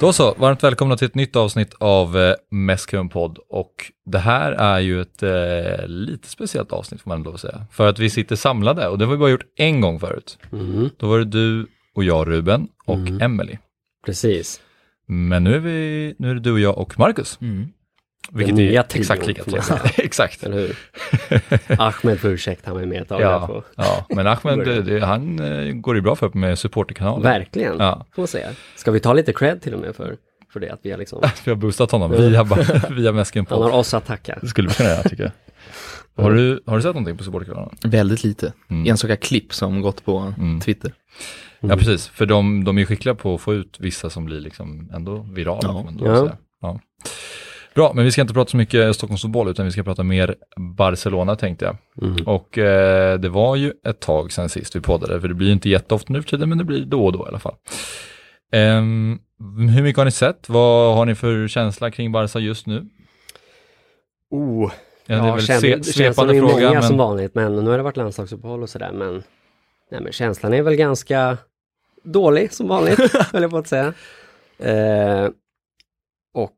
Då 0.00 0.12
så, 0.12 0.34
varmt 0.38 0.64
välkomna 0.64 0.96
till 0.96 1.06
ett 1.06 1.14
nytt 1.14 1.36
avsnitt 1.36 1.74
av 1.78 2.18
eh, 2.18 2.34
Mäskrum 2.50 3.08
podd 3.08 3.38
och 3.48 3.72
det 4.06 4.18
här 4.18 4.52
är 4.52 4.78
ju 4.80 5.00
ett 5.00 5.22
eh, 5.22 5.86
lite 5.86 6.28
speciellt 6.28 6.72
avsnitt 6.72 7.00
får 7.02 7.08
man 7.10 7.18
ändå 7.18 7.38
säga. 7.38 7.66
För 7.72 7.86
att 7.88 7.98
vi 7.98 8.10
sitter 8.10 8.36
samlade 8.36 8.88
och 8.88 8.98
det 8.98 9.04
har 9.04 9.12
vi 9.12 9.18
bara 9.18 9.30
gjort 9.30 9.44
en 9.56 9.80
gång 9.80 10.00
förut. 10.00 10.38
Mm, 10.52 10.90
Då 10.96 11.08
var 11.08 11.18
det 11.18 11.24
du 11.24 11.66
och 11.94 12.04
jag 12.04 12.28
Ruben 12.28 12.68
och 12.86 12.94
Mm. 12.94 13.20
Emily. 13.22 13.58
precis. 14.06 14.60
Men 15.06 15.44
nu 15.44 15.54
är, 15.54 15.58
vi, 15.58 16.14
nu 16.18 16.30
är 16.30 16.34
det 16.34 16.40
du 16.40 16.52
och 16.52 16.60
jag 16.60 16.78
och 16.78 16.98
Marcus. 16.98 17.38
Vilket 18.32 18.56
Den 18.56 18.64
nya 18.64 18.80
är 18.82 18.96
exakt 18.96 19.26
lika 19.26 19.44
trevligt. 19.44 19.98
exakt. 19.98 20.42
Eller 20.42 20.58
hur? 20.58 20.76
Ahmed 21.80 22.20
får 22.20 22.30
ursäkta, 22.30 22.70
han 22.70 22.76
var 22.80 22.86
med 22.86 23.02
ett 23.02 23.08
tag 23.08 23.20
Ja, 23.20 23.46
på. 23.46 23.64
ja, 23.76 24.06
men 24.08 24.26
Ahmed, 24.26 24.58
Börjar. 24.58 24.82
det, 24.82 25.06
han 25.06 25.38
eh, 25.38 25.72
går 25.74 25.96
ju 25.96 26.02
bra 26.02 26.16
för 26.16 26.30
med 26.34 26.58
supporterkanalen. 26.58 27.22
Verkligen, 27.22 27.76
Ja. 27.78 28.06
får 28.14 28.22
man 28.22 28.28
säga. 28.28 28.48
Ska 28.76 28.90
vi 28.90 29.00
ta 29.00 29.12
lite 29.12 29.32
cred 29.32 29.62
till 29.62 29.74
och 29.74 29.80
med 29.80 29.96
för, 29.96 30.16
för 30.52 30.60
det? 30.60 30.70
Att 30.70 30.80
vi 30.82 30.90
har 30.90 30.98
liksom, 30.98 31.22
Vi 31.44 31.50
har 31.50 31.56
boostat 31.56 31.90
honom 31.90 32.10
via, 32.10 32.44
via 32.90 33.12
Mäskrum 33.12 33.46
han 33.48 33.58
podd. 33.58 33.70
har 33.70 33.78
oss 33.78 33.94
att 33.94 34.06
tacka. 34.06 34.38
Det 34.40 34.46
skulle 34.48 34.68
vi 34.68 34.74
kunna 34.74 34.88
göra 34.88 35.02
tycker 35.02 35.22
jag. 36.16 36.24
Har 36.24 36.32
du, 36.32 36.62
har 36.66 36.76
du 36.76 36.82
sett 36.82 36.94
någonting 36.94 37.16
på 37.16 37.24
supporterkanalen? 37.24 37.76
Väldigt 37.84 38.24
lite. 38.24 38.52
Mm. 38.70 38.90
Enstaka 38.90 39.16
klipp 39.16 39.54
som 39.54 39.80
gått 39.82 40.04
på 40.04 40.18
Mm. 40.38 40.60
Twitter. 40.60 40.92
Ja, 41.60 41.76
precis. 41.76 42.08
För 42.08 42.26
de, 42.26 42.64
de 42.64 42.78
är 42.78 42.84
skickliga 42.84 43.14
på 43.14 43.34
att 43.34 43.40
få 43.40 43.54
ut 43.54 43.76
vissa 43.80 44.10
som 44.10 44.24
blir 44.24 44.40
liksom 44.40 44.90
ändå 44.94 45.26
virala. 45.32 45.60
Ja. 45.62 45.72
får 45.72 45.84
man 45.84 45.96
då 45.96 46.06
Ja. 46.06 46.30
Ja. 46.62 46.80
Bra, 47.78 47.92
men 47.94 48.04
vi 48.04 48.12
ska 48.12 48.20
inte 48.20 48.34
prata 48.34 48.50
så 48.50 48.56
mycket 48.56 48.96
Stockholmsfotboll 48.96 49.48
utan 49.48 49.64
vi 49.64 49.72
ska 49.72 49.82
prata 49.82 50.02
mer 50.02 50.34
Barcelona 50.76 51.36
tänkte 51.36 51.64
jag. 51.64 51.76
Mm. 52.08 52.26
Och 52.26 52.58
eh, 52.58 53.18
det 53.18 53.28
var 53.28 53.56
ju 53.56 53.72
ett 53.86 54.00
tag 54.00 54.32
sedan 54.32 54.48
sist 54.48 54.76
vi 54.76 54.80
poddade, 54.80 55.20
för 55.20 55.28
det 55.28 55.34
blir 55.34 55.46
ju 55.46 55.52
inte 55.52 55.68
jätteofta 55.68 56.12
nu 56.12 56.22
för 56.22 56.28
tiden, 56.28 56.48
men 56.48 56.58
det 56.58 56.64
blir 56.64 56.84
då 56.84 57.04
och 57.06 57.12
då 57.12 57.24
i 57.24 57.28
alla 57.28 57.38
fall. 57.38 57.54
Ehm, 58.52 59.18
hur 59.74 59.82
mycket 59.82 59.98
har 59.98 60.04
ni 60.04 60.10
sett? 60.10 60.48
Vad 60.48 60.96
har 60.96 61.06
ni 61.06 61.14
för 61.14 61.48
känsla 61.48 61.90
kring 61.90 62.12
Barca 62.12 62.38
just 62.38 62.66
nu? 62.66 62.86
Oh, 64.30 64.72
Ja, 65.06 65.16
det 65.16 65.28
är 65.28 65.32
väl 65.32 65.46
känn- 65.46 65.60
se- 65.60 65.84
som 65.84 65.92
svepande 65.92 66.38
fråga, 66.38 66.68
många 66.68 66.82
som 66.82 66.96
men 66.96 67.06
vanligt, 67.06 67.34
men 67.34 67.56
nu 67.56 67.70
har 67.70 67.76
det 67.76 67.82
varit 67.82 67.96
landslagsuppehåll 67.96 68.62
och 68.62 68.68
sådär, 68.70 68.92
men, 68.92 69.22
nej, 69.90 70.00
men 70.00 70.12
känslan 70.12 70.54
är 70.54 70.62
väl 70.62 70.74
ganska 70.76 71.36
dålig 72.04 72.52
som 72.52 72.68
vanligt, 72.68 72.98
höll 73.32 73.42
jag 73.42 73.50
på 73.50 73.58
att 73.58 73.66
säga. 73.68 73.92
Eh, 74.58 75.30
och 76.34 76.56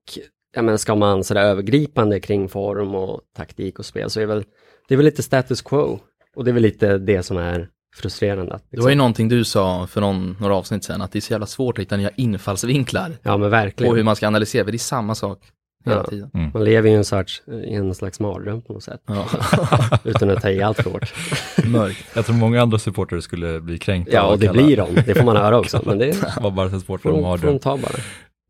ja, 0.55 0.62
men 0.62 0.79
ska 0.79 0.95
man 0.95 1.25
sådär 1.25 1.43
övergripande 1.43 2.20
kring 2.20 2.48
form 2.48 2.95
och 2.95 3.20
taktik 3.37 3.79
och 3.79 3.87
spel 3.87 4.11
så 4.11 4.20
är 4.20 4.27
väl, 4.27 4.45
det 4.89 4.95
är 4.95 4.97
väl 4.97 5.05
lite 5.06 5.23
status 5.23 5.62
quo. 5.62 6.01
Och 6.37 6.45
det 6.45 6.51
är 6.51 6.53
väl 6.53 6.62
lite 6.62 6.98
det 6.98 7.23
som 7.23 7.37
är 7.37 7.69
frustrerande. 7.97 8.55
att 8.55 8.65
Det 8.71 8.77
var 8.77 8.83
ju 8.84 8.89
Liksom. 8.91 8.98
någonting 8.98 9.28
du 9.28 9.45
sa 9.45 9.87
för 9.87 10.01
någon, 10.01 10.37
några 10.41 10.55
avsnitt 10.55 10.84
sedan, 10.84 11.03
att 11.03 11.12
det 11.12 11.19
är 11.19 11.21
så 11.21 11.33
jävla 11.33 11.47
svårt 11.47 11.78
att 11.78 11.83
hitta 11.83 11.97
nya 11.97 12.11
infallsvinklar 12.17 13.12
Ja 13.23 13.31
men 13.37 13.41
på 13.47 13.48
verkligen. 13.48 13.95
hur 13.97 14.03
man 14.03 14.17
ska 14.17 14.27
analysera, 14.27 14.65
för 14.65 14.73
det 14.73 14.77
är 14.77 14.78
samma 14.78 15.15
sak 15.15 15.39
hela 15.84 15.97
Ja. 15.97 16.05
tiden. 16.05 16.31
Man 16.55 16.65
lever 16.65 16.89
ju 16.89 16.95
i 16.95 16.98
en, 16.98 17.05
sorts, 17.05 17.43
i 17.65 17.75
en 17.75 17.95
slags 17.95 18.21
mardröm 18.21 18.62
på 18.62 18.73
något 18.73 18.83
sätt. 18.83 19.01
Ja. 19.06 19.27
Utan 20.05 20.31
att 20.31 20.43
ta 20.43 20.51
i 20.51 20.62
allt 20.62 20.77
för 20.83 20.91
hårt. 20.91 21.15
Mörkt. 21.65 22.05
jag 22.15 22.27
tror 22.27 22.37
många 22.37 22.62
andra 22.62 22.78
supportrar 22.78 23.21
skulle 23.21 23.61
bli 23.61 23.78
kränkta 23.78 24.12
Ja 24.12 24.23
och 24.27 24.39
det 24.39 24.47
kalla- 24.47 24.62
blir 24.62 24.77
de, 24.77 24.95
det 25.06 25.15
får 25.15 25.25
man 25.25 25.37
höra 25.37 25.59
också. 25.59 25.83
Men 25.87 25.98
det 25.98 26.17
vad 26.41 26.53
Barca-supportrar 26.55 27.03
får 27.03 27.11
de 27.11 27.17
de, 27.23 27.25
har 27.25 27.39
får 27.39 27.47
de 27.47 27.53
det. 27.53 27.59
ta 27.59 27.77
bara. 27.77 27.93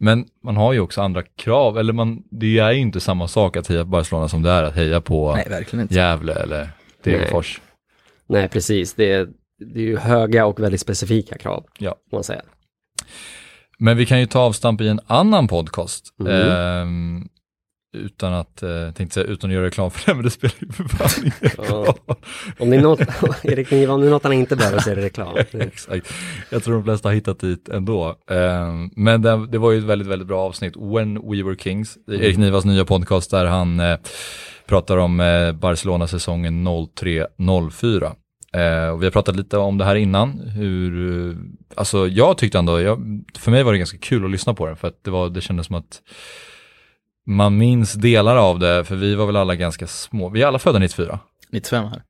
Men 0.02 0.26
man 0.44 0.56
har 0.56 0.72
ju 0.72 0.80
också 0.80 1.00
andra 1.00 1.22
krav, 1.22 1.78
eller 1.78 1.92
man, 1.92 2.22
det 2.30 2.58
är 2.58 2.72
ju 2.72 2.78
inte 2.78 3.00
samma 3.00 3.28
sak 3.28 3.56
att 3.56 3.66
heja 3.66 3.84
på 3.84 3.90
Barcelona 3.90 4.28
som 4.28 4.42
det 4.42 4.50
är 4.50 4.62
att 4.62 4.74
heja 4.74 5.00
på 5.00 5.34
Nej. 5.34 5.86
Gävle 5.90 6.34
eller 6.34 6.68
Degerfors. 7.02 7.60
Nej 8.26 8.48
precis, 8.48 8.94
det 8.94 9.12
är, 9.12 9.28
det 9.58 9.80
är 9.80 9.84
ju 9.84 9.96
höga 9.96 10.46
och 10.46 10.60
väldigt 10.60 10.80
specifika 10.80 11.38
krav. 11.38 11.64
Ja. 11.78 11.94
Får 12.10 12.16
man 12.16 12.24
säga. 12.24 12.42
Men 13.78 13.96
vi 13.96 14.06
kan 14.06 14.20
ju 14.20 14.26
ta 14.26 14.40
avstamp 14.40 14.80
i 14.80 14.88
en 14.88 15.00
annan 15.06 15.48
podcast. 15.48 16.14
Mm. 16.20 16.32
Ehm, 16.32 17.28
utan 17.92 18.34
att, 18.34 18.62
eh, 18.62 18.90
tänkte 18.94 19.14
säga, 19.14 19.26
utan 19.26 19.50
att 19.50 19.54
göra 19.54 19.66
reklam 19.66 19.90
för 19.90 20.06
det, 20.06 20.14
men 20.14 20.24
det 20.24 20.30
spelar 20.30 20.54
ju 20.58 20.72
för 20.72 20.84
fan 20.84 21.24
ingen 21.24 21.66
roll. 21.66 21.94
Om 22.58 22.70
det 22.70 22.76
är 22.76 22.80
något, 22.80 23.00
Erik 23.42 23.70
Niva, 23.70 23.94
om 23.94 24.00
det 24.00 24.06
är 24.06 24.10
något 24.10 24.22
han 24.22 24.32
inte 24.32 24.56
behöver 24.56 24.78
så 24.78 24.90
är 24.90 24.96
det 24.96 25.02
reklam. 25.02 25.36
Exakt. 25.52 26.12
Jag 26.50 26.64
tror 26.64 26.74
de 26.74 26.84
flesta 26.84 27.08
har 27.08 27.14
hittat 27.14 27.40
dit 27.40 27.68
ändå. 27.68 28.16
Ehm, 28.30 28.90
men 28.96 29.22
det, 29.22 29.46
det 29.46 29.58
var 29.58 29.70
ju 29.70 29.78
ett 29.78 29.84
väldigt, 29.84 30.08
väldigt 30.08 30.28
bra 30.28 30.40
avsnitt, 30.40 30.76
When 30.76 31.14
We 31.14 31.42
Were 31.42 31.56
Kings, 31.56 31.98
är 32.08 32.22
Erik 32.22 32.38
Nivas 32.38 32.64
nya 32.64 32.84
podcast 32.84 33.30
där 33.30 33.46
han 33.46 33.80
eh, 33.80 33.98
pratar 34.66 34.96
om 34.96 35.20
eh, 35.20 35.52
Barcelona-säsongen 35.52 36.68
03-04. 36.68 38.14
Eh, 38.52 38.88
och 38.88 39.02
vi 39.02 39.06
har 39.06 39.10
pratat 39.10 39.36
lite 39.36 39.56
om 39.58 39.78
det 39.78 39.84
här 39.84 39.94
innan, 39.94 40.40
hur, 40.40 41.28
eh, 41.30 41.36
alltså 41.74 42.08
jag 42.08 42.38
tyckte 42.38 42.58
ändå, 42.58 42.80
jag, 42.80 43.22
för 43.38 43.50
mig 43.50 43.62
var 43.62 43.72
det 43.72 43.78
ganska 43.78 43.98
kul 43.98 44.24
att 44.24 44.30
lyssna 44.30 44.54
på 44.54 44.66
den, 44.66 44.76
för 44.76 44.88
att 44.88 45.04
det, 45.04 45.10
var, 45.10 45.30
det 45.30 45.40
kändes 45.40 45.66
som 45.66 45.76
att 45.76 46.02
man 47.26 47.56
minns 47.58 47.92
delar 47.94 48.36
av 48.36 48.58
det, 48.58 48.84
för 48.84 48.96
vi 48.96 49.14
var 49.14 49.26
väl 49.26 49.36
alla 49.36 49.54
ganska 49.56 49.86
små, 49.86 50.28
vi 50.28 50.42
är 50.42 50.46
alla 50.46 50.58
födda 50.58 50.78
94. 50.78 51.18
95 51.50 51.84
här. 51.86 52.02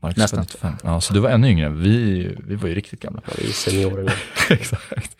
Marcus 0.00 0.16
Nästan. 0.18 0.40
95. 0.40 0.72
Ja, 0.84 1.00
så 1.00 1.14
du 1.14 1.20
var 1.20 1.30
ännu 1.30 1.48
yngre, 1.48 1.68
vi, 1.68 2.36
vi 2.46 2.54
var 2.54 2.68
ju 2.68 2.74
riktigt 2.74 3.00
gamla. 3.00 3.22
Ja, 3.26 3.32
vi 3.38 3.48
är 3.48 3.52
seniorerna. 3.52 4.12
Exakt. 4.50 5.16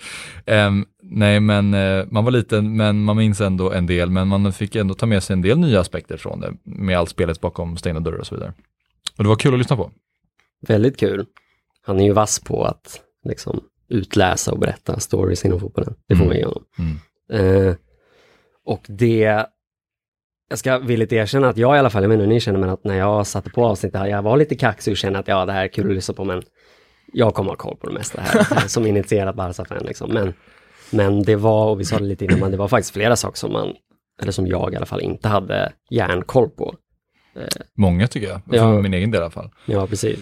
Ehm, 0.47 0.87
nej, 1.03 1.41
men 1.41 1.75
eh, 1.75 2.05
man 2.11 2.25
var 2.25 2.31
liten, 2.31 2.77
men 2.77 3.05
man 3.05 3.17
minns 3.17 3.41
ändå 3.41 3.73
en 3.73 3.87
del, 3.87 4.11
men 4.11 4.29
man 4.29 4.53
fick 4.53 4.77
ändå 4.77 4.95
ta 4.95 5.07
med 5.07 5.23
sig 5.23 5.35
en 5.35 5.43
del 5.43 5.59
nya 5.59 5.81
aspekter 5.81 6.17
från 6.17 6.41
det, 6.41 6.53
med 6.65 6.99
allt 6.99 7.11
spelet 7.11 7.41
bakom 7.41 7.77
stängda 7.77 8.01
dörrar 8.01 8.19
och 8.19 8.27
så 8.27 8.35
vidare. 8.35 8.53
Och 9.17 9.25
det 9.25 9.29
var 9.29 9.37
kul 9.37 9.53
att 9.55 9.59
lyssna 9.59 9.77
på. 9.77 9.91
Väldigt 10.67 10.97
kul. 11.01 11.27
Han 11.87 12.01
är 12.01 12.05
ju 12.05 12.13
vass 12.13 12.41
på 12.41 12.65
att 12.65 13.01
liksom 13.25 13.61
utläsa 13.89 14.53
och 14.53 14.59
berätta 14.59 15.01
stories 15.01 15.45
inom 15.45 15.61
fotbollen. 15.61 15.95
Det 16.09 16.17
får 16.17 16.25
Mm. 16.25 16.29
man 16.29 16.37
ge 16.37 16.45
honom. 16.45 16.65
Mm. 16.79 17.67
Eh, 17.69 17.75
och 18.69 18.85
det, 18.89 19.47
jag 20.49 20.59
ska 20.59 20.79
villigt 20.79 21.13
erkänna 21.13 21.49
att 21.49 21.57
jag 21.57 21.77
i 21.77 21.79
alla 21.79 21.91
fall, 21.91 22.03
jag 22.03 22.09
menar 22.09 22.21
hur 22.25 22.29
ni 22.29 22.41
känner, 22.41 22.59
men 22.59 22.71
att 22.71 22.85
när 22.85 22.95
jag 22.99 23.27
satte 23.27 23.51
på 23.51 23.67
avsnittet, 23.67 24.01
här, 24.01 24.07
jag 24.07 24.23
var 24.23 24.37
lite 24.37 24.55
kaxig 24.57 24.91
och 24.93 24.97
kände 24.97 25.19
att 25.19 25.29
ja, 25.29 25.45
det 25.47 25.53
här 25.53 25.65
är 25.65 25.69
kul 25.69 25.89
att 25.89 25.95
lyssna 25.95 26.15
på, 26.15 26.25
men 26.25 26.43
jag 27.13 27.35
kommer 27.35 27.51
ha 27.51 27.57
koll 27.57 27.77
på 27.77 27.87
det 27.87 27.93
mesta 27.95 28.21
här, 28.21 28.67
som 28.69 28.87
initierat 28.87 29.35
Barca-fan 29.37 29.85
liksom. 29.87 30.13
Men, 30.13 30.35
men 30.91 31.23
det 31.23 31.37
var, 31.37 31.71
och 31.71 31.81
vi 31.81 31.85
sa 31.85 31.99
det 31.99 32.05
lite 32.05 32.25
innan, 32.25 32.41
men 32.41 32.51
det 32.51 32.57
var 32.57 32.69
faktiskt 32.69 32.93
flera 32.95 33.17
saker 33.17 33.37
som 33.39 33.53
man, 33.53 33.75
eller 34.23 34.33
som 34.33 34.47
jag 34.47 34.73
i 34.73 34.77
alla 34.77 34.87
fall 34.87 35.01
inte 35.01 35.29
hade 35.29 35.73
järnkoll 35.91 36.49
på. 36.51 36.75
Många 37.77 38.07
tycker 38.07 38.29
jag, 38.29 38.41
för 38.45 38.57
Ja. 38.57 38.81
min 38.83 38.95
egen 38.95 39.11
del 39.11 39.21
i 39.21 39.23
alla 39.23 39.31
fall. 39.31 39.51
Ja, 39.67 39.87
precis. 39.87 40.19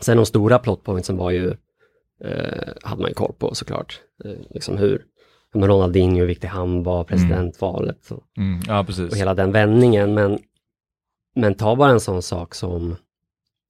Sen 0.00 0.16
de 0.16 0.26
stora 0.26 0.58
plotpointsen 0.58 1.16
var 1.16 1.30
ju, 1.30 1.48
eh, 2.24 2.68
hade 2.82 3.00
man 3.02 3.10
ju 3.10 3.14
koll 3.14 3.32
på 3.38 3.54
såklart. 3.54 4.00
Eh, 4.24 4.30
liksom 4.50 4.76
hur, 4.78 5.02
med 5.58 5.68
Ronaldinho, 5.68 6.18
hur 6.18 6.26
viktig 6.26 6.48
han 6.48 6.82
var, 6.82 7.04
presidentvalet 7.04 8.10
och, 8.10 8.22
Mm. 8.36 8.60
Ja, 8.66 8.86
och 9.10 9.16
hela 9.16 9.34
den 9.34 9.52
vändningen. 9.52 10.14
Men, 10.14 10.38
men 11.34 11.54
ta 11.54 11.76
bara 11.76 11.90
en 11.90 12.00
sån 12.00 12.22
sak 12.22 12.54
som, 12.54 12.96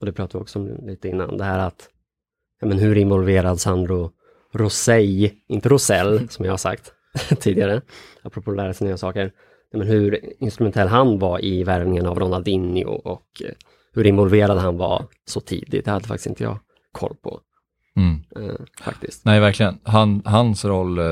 och 0.01 0.07
det 0.07 0.13
pratade 0.13 0.39
vi 0.39 0.43
också 0.43 0.59
om 0.59 0.87
lite 0.87 1.09
innan, 1.09 1.37
det 1.37 1.45
här 1.45 1.59
att, 1.59 1.89
men 2.63 2.79
hur 2.79 2.99
involverad 2.99 3.61
Sandro 3.61 4.11
Rosell, 4.53 5.31
inte 5.49 5.69
Rosell 5.69 6.29
som 6.31 6.45
jag 6.45 6.53
har 6.53 6.59
sagt 6.59 6.93
tidigare, 7.41 7.83
apropå 8.23 8.51
att 8.51 8.57
lära 8.57 8.75
sig 8.75 8.87
nya 8.87 8.97
saker, 8.97 9.33
men 9.73 9.87
hur 9.87 10.21
instrumentell 10.43 10.89
han 10.89 11.19
var 11.19 11.45
i 11.45 11.65
värvningen 11.65 12.07
av 12.07 12.19
Ronaldinho 12.19 12.91
och 12.91 13.43
eh, 13.45 13.55
hur 13.93 14.07
involverad 14.07 14.59
han 14.59 14.77
var 14.77 15.05
så 15.25 15.41
tidigt, 15.41 15.85
det 15.85 15.91
hade 15.91 16.07
faktiskt 16.07 16.27
inte 16.27 16.45
jag 16.45 16.59
koll 16.93 17.17
på 17.23 17.41
Mm. 17.99 18.23
eh, 18.37 18.55
faktiskt. 18.81 19.25
Nej, 19.25 19.41
verkligen. 19.41 19.79
Han, 19.83 20.23
hans 20.25 20.65
roll, 20.65 20.99
eh, 20.99 21.05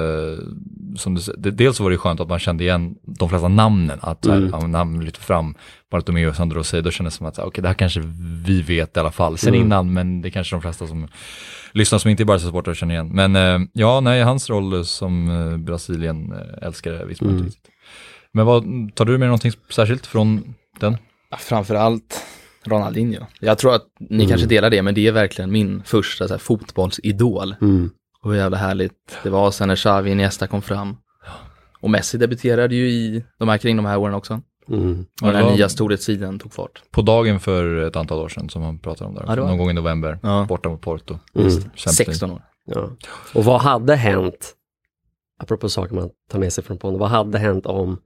som 0.96 1.14
du 1.14 1.50
dels 1.50 1.80
var 1.80 1.90
det 1.90 1.96
skönt 1.98 2.20
att 2.20 2.28
man 2.28 2.38
kände 2.38 2.64
igen 2.64 2.94
de 3.02 3.28
flesta 3.28 3.48
namnen, 3.48 3.98
att 4.02 4.26
Mm. 4.26 4.54
mm. 4.54 4.70
namn 4.70 5.04
lyfte 5.04 5.20
fram 5.20 5.54
Bartomeu 5.90 6.28
och 6.28 6.36
Sandro 6.36 6.62
då 6.82 6.90
kändes 6.90 7.14
det 7.14 7.18
som 7.18 7.26
att 7.26 7.38
okej, 7.38 7.62
det 7.62 7.68
här 7.68 7.74
kanske 7.74 8.00
vi 8.46 8.62
vet 8.62 8.96
i 8.96 9.00
alla 9.00 9.12
fall 9.12 9.38
sen 9.38 9.54
Mm. 9.54 9.66
innan, 9.66 9.92
men 9.92 10.22
det 10.22 10.28
är 10.28 10.30
kanske 10.30 10.56
de 10.56 10.62
flesta 10.62 10.86
som 10.86 11.08
lyssnar 11.72 11.98
som 11.98 12.10
inte 12.10 12.22
är 12.22 12.24
Barca-supportrar 12.24 12.74
känner 12.74 12.94
igen. 12.94 13.08
Men 13.12 13.36
eh, 13.36 13.68
ja, 13.72 14.00
nej, 14.00 14.22
hans 14.22 14.50
roll 14.50 14.84
som 14.84 15.28
Brasilien 15.66 16.34
älskare 16.62 17.04
visste 17.04 17.24
man 17.24 17.34
Mm. 17.34 17.50
Men 18.32 18.46
vad, 18.46 18.64
tar 18.94 19.04
du 19.04 19.18
med 19.18 19.28
någonting 19.28 19.52
särskilt 19.70 20.06
från 20.06 20.54
den? 20.80 20.96
Ja, 21.30 21.36
Framförallt 21.36 22.24
Ronaldinho. 22.68 23.24
Jag 23.40 23.58
tror 23.58 23.74
att 23.74 23.86
ni 23.98 24.16
Mm. 24.16 24.28
kanske 24.28 24.46
delar 24.46 24.70
det, 24.70 24.82
men 24.82 24.94
det 24.94 25.06
är 25.06 25.12
verkligen 25.12 25.52
min 25.52 25.82
första 25.82 26.28
så 26.28 26.34
här, 26.34 26.38
fotbollsidol. 26.38 27.54
Mm. 27.60 27.90
Och 28.22 28.30
hur 28.30 28.38
jävla 28.38 28.56
härligt 28.56 29.18
det 29.22 29.30
var 29.30 29.50
sen 29.50 29.68
när 29.68 29.76
Xavi 29.76 30.10
Iniesta 30.10 30.46
kom 30.46 30.62
fram. 30.62 30.96
Och 31.80 31.90
Messi 31.90 32.18
debuterade 32.18 32.74
ju 32.74 32.88
i 32.90 33.24
de 33.38 33.48
här 33.48 33.58
kring 33.58 33.76
de 33.76 33.86
här 33.86 33.98
åren 33.98 34.14
också. 34.14 34.40
Mm. 34.68 35.06
Och 35.22 35.26
den 35.32 35.36
här 35.36 35.50
nya 35.56 35.68
storhetstiden 35.68 36.38
tog 36.38 36.52
fart. 36.52 36.82
På 36.90 37.02
dagen 37.02 37.40
för 37.40 37.76
ett 37.76 37.96
antal 37.96 38.18
år 38.18 38.28
sedan 38.28 38.48
som 38.48 38.62
man 38.62 38.78
pratade 38.78 39.08
om 39.08 39.14
där, 39.14 39.24
Ja, 39.28 39.34
det 39.34 39.40
var- 39.40 39.48
någon 39.48 39.58
gång 39.58 39.70
i 39.70 39.72
november, 39.72 40.18
Ja. 40.22 40.46
borta 40.48 40.68
mot 40.68 40.80
Porto. 40.80 41.12
Mm. 41.14 41.50
Champions 41.50 41.64
League. 41.86 41.92
16 41.94 42.30
år. 42.30 42.42
Ja. 42.66 42.90
Och 43.34 43.44
vad 43.44 43.60
hade 43.60 43.94
hänt, 43.96 44.54
apropå 45.42 45.68
saker 45.68 45.94
man 45.94 46.10
tar 46.30 46.38
med 46.38 46.52
sig 46.52 46.64
från 46.64 46.78
Pondo, 46.78 46.98
vad 46.98 47.08
hade 47.10 47.38
hänt 47.38 47.66
om 47.66 47.98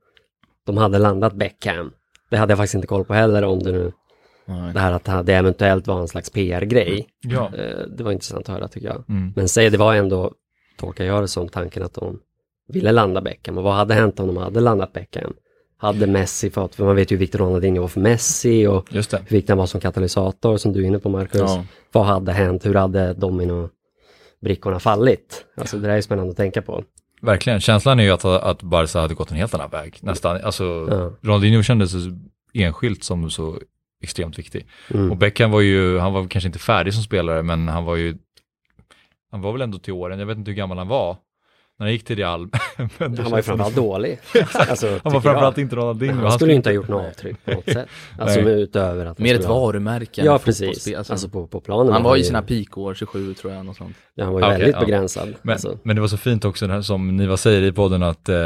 de 0.66 0.76
hade 0.76 0.98
landat 0.98 1.34
Beckham? 1.34 1.90
Det 2.30 2.36
hade 2.36 2.50
jag 2.50 2.58
faktiskt 2.58 2.74
inte 2.74 2.86
koll 2.86 3.04
på 3.04 3.14
heller 3.14 3.44
om 3.44 3.58
det 3.58 3.72
nu, 3.72 3.92
Nej. 4.50 4.72
det 4.74 4.80
här 4.80 4.92
att 4.92 5.26
det 5.26 5.34
eventuellt 5.34 5.86
var 5.86 6.00
en 6.00 6.08
slags 6.08 6.30
PR-grej. 6.30 7.06
Ja. 7.20 7.50
Eh, 7.56 7.78
Det 7.96 8.02
var 8.04 8.12
intressant 8.12 8.48
att 8.48 8.54
höra 8.54 8.68
tycker 8.68 8.86
jag. 8.88 9.04
Mm. 9.08 9.32
Men 9.36 9.48
säg, 9.48 9.70
det 9.70 9.78
var 9.78 9.94
ändå, 9.94 10.32
tolkar 10.78 11.04
jag 11.04 11.22
det 11.22 11.28
som 11.28 11.48
tanken 11.48 11.82
att 11.82 11.94
de 11.94 12.18
ville 12.68 12.92
landa 12.92 13.20
Beckham 13.20 13.58
och 13.58 13.64
vad 13.64 13.74
hade 13.74 13.94
hänt 13.94 14.20
om 14.20 14.26
de 14.26 14.36
hade 14.36 14.60
landat 14.60 14.92
Beckham? 14.92 15.32
Hade 15.78 16.06
Messi 16.06 16.50
fått, 16.50 16.74
för 16.74 16.84
man 16.84 16.96
vet 16.96 17.10
ju 17.12 17.16
hur 17.16 17.20
viktig 17.20 17.40
Ronaldinho 17.40 17.80
var 17.80 17.88
för 17.88 18.00
Messi 18.00 18.66
och 18.66 18.86
Just 18.94 19.10
det. 19.10 19.16
hur 19.28 19.36
viktig 19.36 19.50
han 19.50 19.58
var 19.58 19.66
som 19.66 19.80
katalysator 19.80 20.56
som 20.56 20.72
du 20.72 20.82
är 20.82 20.86
inne 20.86 20.98
på 20.98 21.08
Marcus. 21.08 21.40
Ja. 21.40 21.64
Vad 21.92 22.06
hade 22.06 22.32
hänt? 22.32 22.66
Hur 22.66 22.74
hade 22.74 23.12
domino-brickorna 23.14 24.78
fallit? 24.78 25.44
Alltså 25.56 25.78
det 25.78 25.88
där 25.88 25.96
är 25.96 26.00
spännande 26.00 26.30
att 26.30 26.36
tänka 26.36 26.62
på. 26.62 26.84
Verkligen, 27.22 27.60
känslan 27.60 28.00
är 28.00 28.04
ju 28.04 28.10
att, 28.10 28.24
att 28.24 28.62
Barca 28.62 29.00
hade 29.00 29.14
gått 29.14 29.30
en 29.30 29.36
helt 29.36 29.54
annan 29.54 29.70
väg. 29.70 29.96
Nästan, 30.00 30.40
alltså 30.42 30.64
Ja. 30.90 31.12
Ronaldinho 31.22 31.62
kändes 31.62 31.92
enskilt 32.54 33.04
som 33.04 33.30
så 33.30 33.58
extremt 34.02 34.38
viktig. 34.38 34.66
Mm. 34.94 35.10
Och 35.10 35.16
Beckham 35.16 35.50
var 35.50 35.60
ju, 35.60 35.98
han 35.98 36.12
var 36.12 36.28
kanske 36.28 36.48
inte 36.48 36.58
färdig 36.58 36.94
som 36.94 37.02
spelare, 37.02 37.42
men 37.42 37.68
han 37.68 37.84
var 37.84 37.96
ju, 37.96 38.16
han 39.30 39.40
var 39.40 39.52
väl 39.52 39.62
ändå 39.62 39.78
till 39.78 39.92
åren, 39.92 40.18
jag 40.18 40.26
vet 40.26 40.38
inte 40.38 40.50
hur 40.50 40.56
gammal 40.56 40.78
han 40.78 40.88
var, 40.88 41.16
när 41.80 41.86
han 41.86 41.92
gick 41.92 42.04
till 42.04 42.16
Real. 42.16 42.48
Han 42.98 43.14
var 43.14 43.36
ju 43.36 43.42
framförallt 43.42 43.76
dålig. 43.76 44.18
Alltså, 44.54 44.86
Han 44.86 44.92
var 44.92 44.98
tycker 44.98 45.14
jag. 45.14 45.22
framförallt 45.22 45.58
inte 45.58 45.76
Ronaldinho. 45.76 46.22
Han 46.22 46.32
skulle 46.32 46.52
ju 46.52 46.56
inte 46.56 46.68
ha 46.68 46.74
gjort 46.74 46.88
något 46.88 47.06
avtryck 47.06 47.44
på 47.44 47.50
något 47.50 47.64
sätt. 47.64 47.88
Alltså 48.18 48.40
Nej. 48.40 48.62
utöver 48.62 49.06
att 49.06 49.18
han 49.18 49.24
Mer 49.24 49.34
ett 49.34 49.44
varumärke. 49.44 50.24
Ja 50.24 50.38
precis. 50.38 50.94
Alltså, 50.94 51.12
alltså 51.12 51.28
på, 51.28 51.46
på 51.46 51.60
planen. 51.60 51.92
han 51.92 52.02
var 52.02 52.16
ju 52.16 52.22
ju 52.22 52.26
sina 52.26 52.42
peakår, 52.42 52.94
27 52.94 53.34
tror 53.34 53.52
jag, 53.52 53.66
något 53.66 53.76
sånt. 53.76 53.96
Ja, 54.14 54.24
han 54.24 54.32
var 54.32 54.40
ju 54.40 54.46
Okej, 54.46 54.58
väldigt 54.58 54.74
ja. 54.74 54.80
begränsad. 54.80 55.34
Men, 55.42 55.52
alltså. 55.52 55.78
men 55.82 55.96
det 55.96 56.00
var 56.00 56.08
så 56.08 56.16
fint 56.16 56.44
också, 56.44 56.66
det 56.66 56.72
här, 56.72 56.82
som 56.82 57.16
Niva 57.16 57.36
säger 57.36 57.62
i 57.62 57.72
podden, 57.72 58.02
att, 58.02 58.28
eh, 58.28 58.36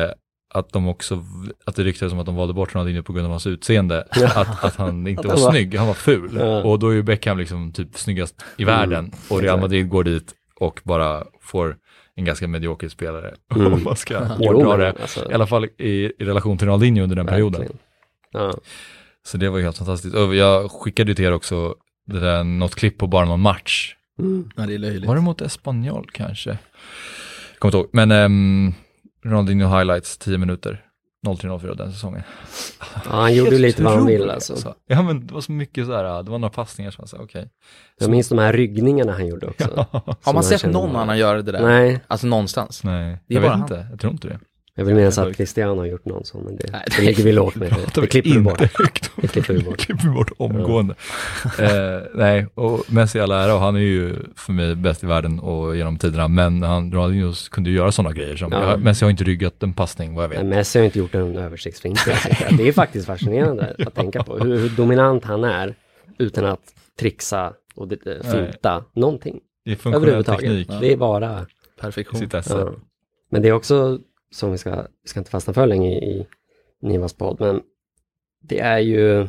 att 0.54 0.72
de 0.72 0.88
också, 0.88 1.24
att 1.64 1.76
det 1.76 1.84
ryktades 1.84 2.12
om 2.12 2.18
att 2.18 2.26
de 2.26 2.34
valde 2.36 2.54
bort 2.54 2.74
Ronaldinho 2.74 3.02
på 3.02 3.12
grund 3.12 3.24
av 3.26 3.30
hans 3.30 3.46
utseende. 3.46 4.00
Att, 4.34 4.64
att 4.64 4.76
han 4.76 5.06
inte 5.06 5.20
Att 5.20 5.26
var, 5.26 5.36
var- 5.44 5.50
snygg, 5.50 5.74
han 5.74 5.86
var 5.86 5.94
ful. 5.94 6.36
Ja. 6.40 6.62
Och 6.62 6.78
då 6.78 6.88
är 6.88 6.92
ju 6.94 7.02
Beckham 7.02 7.38
liksom 7.38 7.72
typ 7.72 7.98
snyggast 7.98 8.44
i 8.56 8.64
världen. 8.64 9.12
Och 9.28 9.40
Real. 9.42 9.60
Madrid 9.60 9.88
går 9.88 10.04
dit 10.04 10.32
och 10.60 10.80
bara 10.84 11.24
får 11.40 11.76
en 12.16 12.24
ganska 12.24 12.48
medioker 12.48 12.88
spelare. 12.88 13.34
Mm. 13.54 13.72
Om 13.72 13.82
man 13.84 13.96
ska 13.96 14.18
hårdra 14.24 14.76
det. 14.76 14.94
alltså, 15.02 15.30
I 15.30 15.34
alla 15.34 15.46
fall 15.46 15.64
i, 15.64 15.88
i 16.18 16.24
relation 16.24 16.58
till 16.58 16.66
Ronaldinho 16.66 17.02
under 17.02 17.16
den 17.16 17.26
perioden. 17.26 17.68
Ja. 18.32 18.54
Så 19.26 19.36
det 19.36 19.48
var 19.48 19.58
ju 19.58 19.64
helt 19.64 19.78
fantastiskt. 19.78 20.14
Och 20.14 20.34
jag 20.34 20.70
skickade 20.70 21.10
ju 21.10 21.14
till 21.14 21.24
er 21.24 21.32
också 21.32 21.74
det 22.06 22.20
där, 22.20 22.44
något 22.44 22.74
klipp 22.74 22.98
på 22.98 23.06
bara 23.06 23.24
någon 23.24 23.40
match. 23.40 23.94
Mm. 24.18 24.50
Ja, 24.56 24.66
det 24.66 24.74
är 24.74 24.78
löjligt. 24.78 25.06
Var 25.06 25.14
det 25.14 25.20
mot 25.20 25.40
Espanyol 25.40 26.08
kanske? 26.12 26.58
Kommer 27.58 27.68
inte 27.70 27.76
ihåg. 27.78 27.88
Men 27.92 28.12
um, 28.12 28.74
Ronaldinho 29.24 29.68
highlights 29.78 30.18
10 30.18 30.38
minuter. 30.38 30.84
03-04 31.26 31.74
den 31.76 31.92
säsongen. 31.92 32.22
ja, 32.94 33.10
han 33.10 33.34
gjorde 33.34 33.58
lite 33.58 33.82
vad 33.82 33.92
han 33.94 34.06
ville 34.06 34.32
alltså. 34.32 34.56
Så, 34.56 34.74
ja 34.86 35.02
men 35.02 35.26
det 35.26 35.34
var 35.34 35.40
så 35.40 35.52
mycket 35.52 35.86
så 35.86 35.92
här, 35.96 36.22
det 36.22 36.30
var 36.30 36.38
några 36.38 36.52
passningar 36.52 36.90
som 36.90 37.02
jag 37.02 37.08
sa 37.08 37.16
okej. 37.20 37.50
Jag 38.00 38.10
minns 38.10 38.28
de 38.28 38.38
här 38.38 38.52
ryggningarna 38.52 39.12
han 39.12 39.26
gjorde 39.26 39.46
också. 39.46 39.86
Har 39.90 40.16
Som 40.22 40.34
man 40.34 40.44
sett 40.44 40.72
någon 40.72 40.96
annan 40.96 41.18
göra 41.18 41.42
det 41.42 41.52
där? 41.52 41.62
Nej, 41.62 42.00
Alltså 42.06 42.26
någonstans? 42.26 42.84
Nej, 42.84 43.18
Det 43.26 43.34
är 43.34 43.36
jag 43.36 43.40
vet 43.40 43.50
bara 43.50 43.58
inte. 43.58 43.86
Jag 43.90 44.00
tror 44.00 44.12
inte 44.12 44.28
det. 44.28 44.38
Jag 44.76 44.84
vill 44.84 44.94
minnas 44.94 45.18
att 45.18 45.36
Cristiano 45.36 45.80
har 45.80 45.86
gjort 45.86 46.04
någon 46.04 46.24
sån, 46.24 46.44
men 46.44 46.56
det, 46.56 46.68
Nej, 46.72 46.84
det 46.96 47.02
ligger 47.02 47.24
vi 47.24 47.32
lågt 47.32 47.54
med. 47.54 47.76
Det, 47.94 48.00
det 48.00 48.06
klipper 48.06 48.30
vi 48.30 48.38
bort. 48.40 48.60
Högt. 48.60 49.10
Det 49.22 49.28
klipper 49.28 49.52
vi 49.52 49.58
Det 49.58 49.64
bort. 49.64 49.78
klipper 49.78 50.08
vi 50.08 50.14
bort 50.14 50.30
omgående. 50.36 50.94
eh, 51.58 51.70
nej, 52.14 52.46
och 52.54 52.92
Messi 52.92 53.20
all 53.20 53.30
ära, 53.30 53.54
och 53.54 53.60
han 53.60 53.76
är 53.76 53.80
ju 53.80 54.16
för 54.36 54.52
mig 54.52 54.74
bäst 54.74 55.04
i 55.04 55.06
världen 55.06 55.40
och 55.40 55.76
genom 55.76 55.98
tiderna, 55.98 56.28
men 56.28 56.62
han, 56.62 56.92
Ronaldinho 56.92 57.32
kunde 57.50 57.70
ju 57.70 57.76
göra 57.76 57.92
sådana 57.92 58.14
grejer 58.14 58.36
som, 58.36 58.52
Ja. 58.52 58.70
jag, 58.70 58.80
Messi 58.80 59.04
har 59.04 59.10
inte 59.10 59.24
ryggat 59.24 59.62
en 59.62 59.72
passning 59.72 60.14
vad 60.14 60.24
jag 60.24 60.28
vet. 60.28 60.38
Men 60.38 60.48
Messi 60.48 60.78
har 60.78 60.86
inte 60.86 60.98
gjort 60.98 61.14
en 61.14 61.34
säga. 61.34 61.96
Det 62.58 62.68
är 62.68 62.72
faktiskt 62.72 63.06
fascinerande 63.06 63.76
att 63.86 63.94
tänka 63.94 64.22
på 64.22 64.38
hur, 64.38 64.58
hur 64.58 64.68
dominant 64.68 65.24
han 65.24 65.44
är 65.44 65.74
utan 66.18 66.44
att 66.44 66.74
trixa 67.00 67.52
och 67.74 67.92
eh, 67.92 68.32
finta 68.32 68.84
någonting 68.94 69.40
det 69.64 69.72
är 69.72 69.76
funktionell 69.76 70.24
teknik 70.24 70.68
Det 70.80 70.92
är 70.92 70.96
bara 70.96 71.46
Perfektion. 71.80 72.28
Ja. 72.32 72.72
Men 73.30 73.42
det 73.42 73.48
är 73.48 73.52
också, 73.52 73.98
som 74.34 74.52
vi 74.52 74.58
ska, 74.58 74.86
vi 75.02 75.08
ska 75.08 75.20
inte 75.20 75.30
fastna 75.30 75.52
för 75.52 75.66
länge 75.66 75.90
i, 75.90 76.04
i 76.04 76.26
Nivas 76.80 77.12
podd, 77.12 77.40
men 77.40 77.62
det 78.42 78.60
är 78.60 78.78
ju 78.78 79.28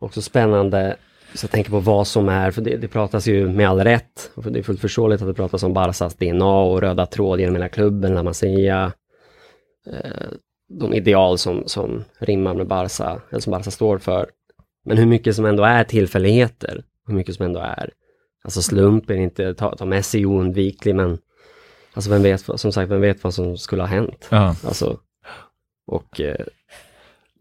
också 0.00 0.22
spännande, 0.22 0.96
så 1.34 1.44
jag 1.44 1.50
tänker 1.50 1.70
på 1.70 1.80
vad 1.80 2.06
som 2.06 2.28
är, 2.28 2.50
för 2.50 2.62
det, 2.62 2.76
det 2.76 2.88
pratas 2.88 3.26
ju 3.26 3.48
med 3.48 3.68
all 3.68 3.80
rätt, 3.80 4.30
och 4.34 4.52
det 4.52 4.58
är 4.58 4.62
fullt 4.62 4.80
förståeligt 4.80 5.22
att 5.22 5.28
det 5.28 5.34
pratas 5.34 5.62
om 5.62 5.72
Barsas 5.72 6.14
DNA 6.14 6.60
och 6.60 6.80
röda 6.80 7.06
tråd 7.06 7.40
genom 7.40 7.54
hela 7.54 7.68
klubben, 7.68 8.14
La 8.14 8.22
Masia, 8.22 8.92
eh, 9.86 10.28
de 10.68 10.94
ideal 10.94 11.38
som, 11.38 11.62
som 11.66 12.04
rimmar 12.18 12.54
med 12.54 12.66
Barca, 12.66 13.20
eller 13.30 13.40
som 13.40 13.50
Barca 13.50 13.70
står 13.70 13.98
för. 13.98 14.30
Men 14.84 14.98
hur 14.98 15.06
mycket 15.06 15.36
som 15.36 15.44
ändå 15.44 15.64
är 15.64 15.84
tillfälligheter, 15.84 16.84
hur 17.06 17.14
mycket 17.14 17.34
som 17.34 17.44
ändå 17.44 17.60
är 17.60 17.90
Alltså 18.44 18.62
slump 18.62 19.10
är 19.10 19.14
inte, 19.14 19.54
ta, 19.54 19.76
ta 19.76 19.84
Messi 19.84 20.20
är 20.20 20.26
oundviklig 20.26 20.94
men 20.94 21.18
Alltså 21.98 22.10
vem 22.10 22.22
vet, 22.22 22.40
som 22.60 22.72
sagt, 22.72 22.90
vem 22.90 23.00
vet 23.00 23.24
vad 23.24 23.34
som 23.34 23.56
skulle 23.56 23.82
ha 23.82 23.86
hänt? 23.88 24.28
Ja. 24.30 24.54
Alltså 24.66 24.98
Och 25.90 26.20
eh, 26.20 26.36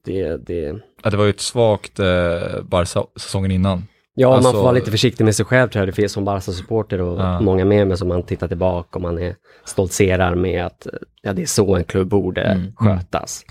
det, 0.06 0.38
det 0.48 0.76
Ja, 1.04 1.10
det 1.10 1.18
var 1.18 1.24
ju 1.24 1.30
ett 1.30 1.40
svagt 1.40 2.00
eh, 2.00 2.62
Barca 2.64 3.04
säsongen 3.20 3.52
innan. 3.52 3.84
Ja, 4.14 4.34
Alltså- 4.36 4.48
man 4.48 4.54
får 4.56 4.64
vara 4.64 4.72
lite 4.72 4.92
försiktig 4.92 5.24
med 5.24 5.36
sig 5.36 5.46
själv 5.46 5.70
tror 5.70 5.82
jag. 5.82 5.88
Det 5.88 5.92
finns 5.94 6.12
som 6.12 6.26
Barca-supporter 6.26 7.02
och 7.02 7.20
Ja. 7.22 7.40
många 7.42 7.66
med 7.66 7.88
mig 7.88 7.98
som 7.98 8.08
man 8.08 8.24
tittar 8.24 8.48
tillbaka 8.48 8.90
och 8.98 9.02
man 9.02 9.20
är 9.20 9.36
stoltserar 9.66 10.36
med 10.36 10.66
att 10.66 10.88
ja, 11.22 11.34
det 11.34 11.42
är 11.42 11.46
så 11.46 11.76
en 11.76 11.84
klubb 11.84 12.08
borde 12.08 12.42
Mm. 12.42 12.76
skötas. 12.76 13.44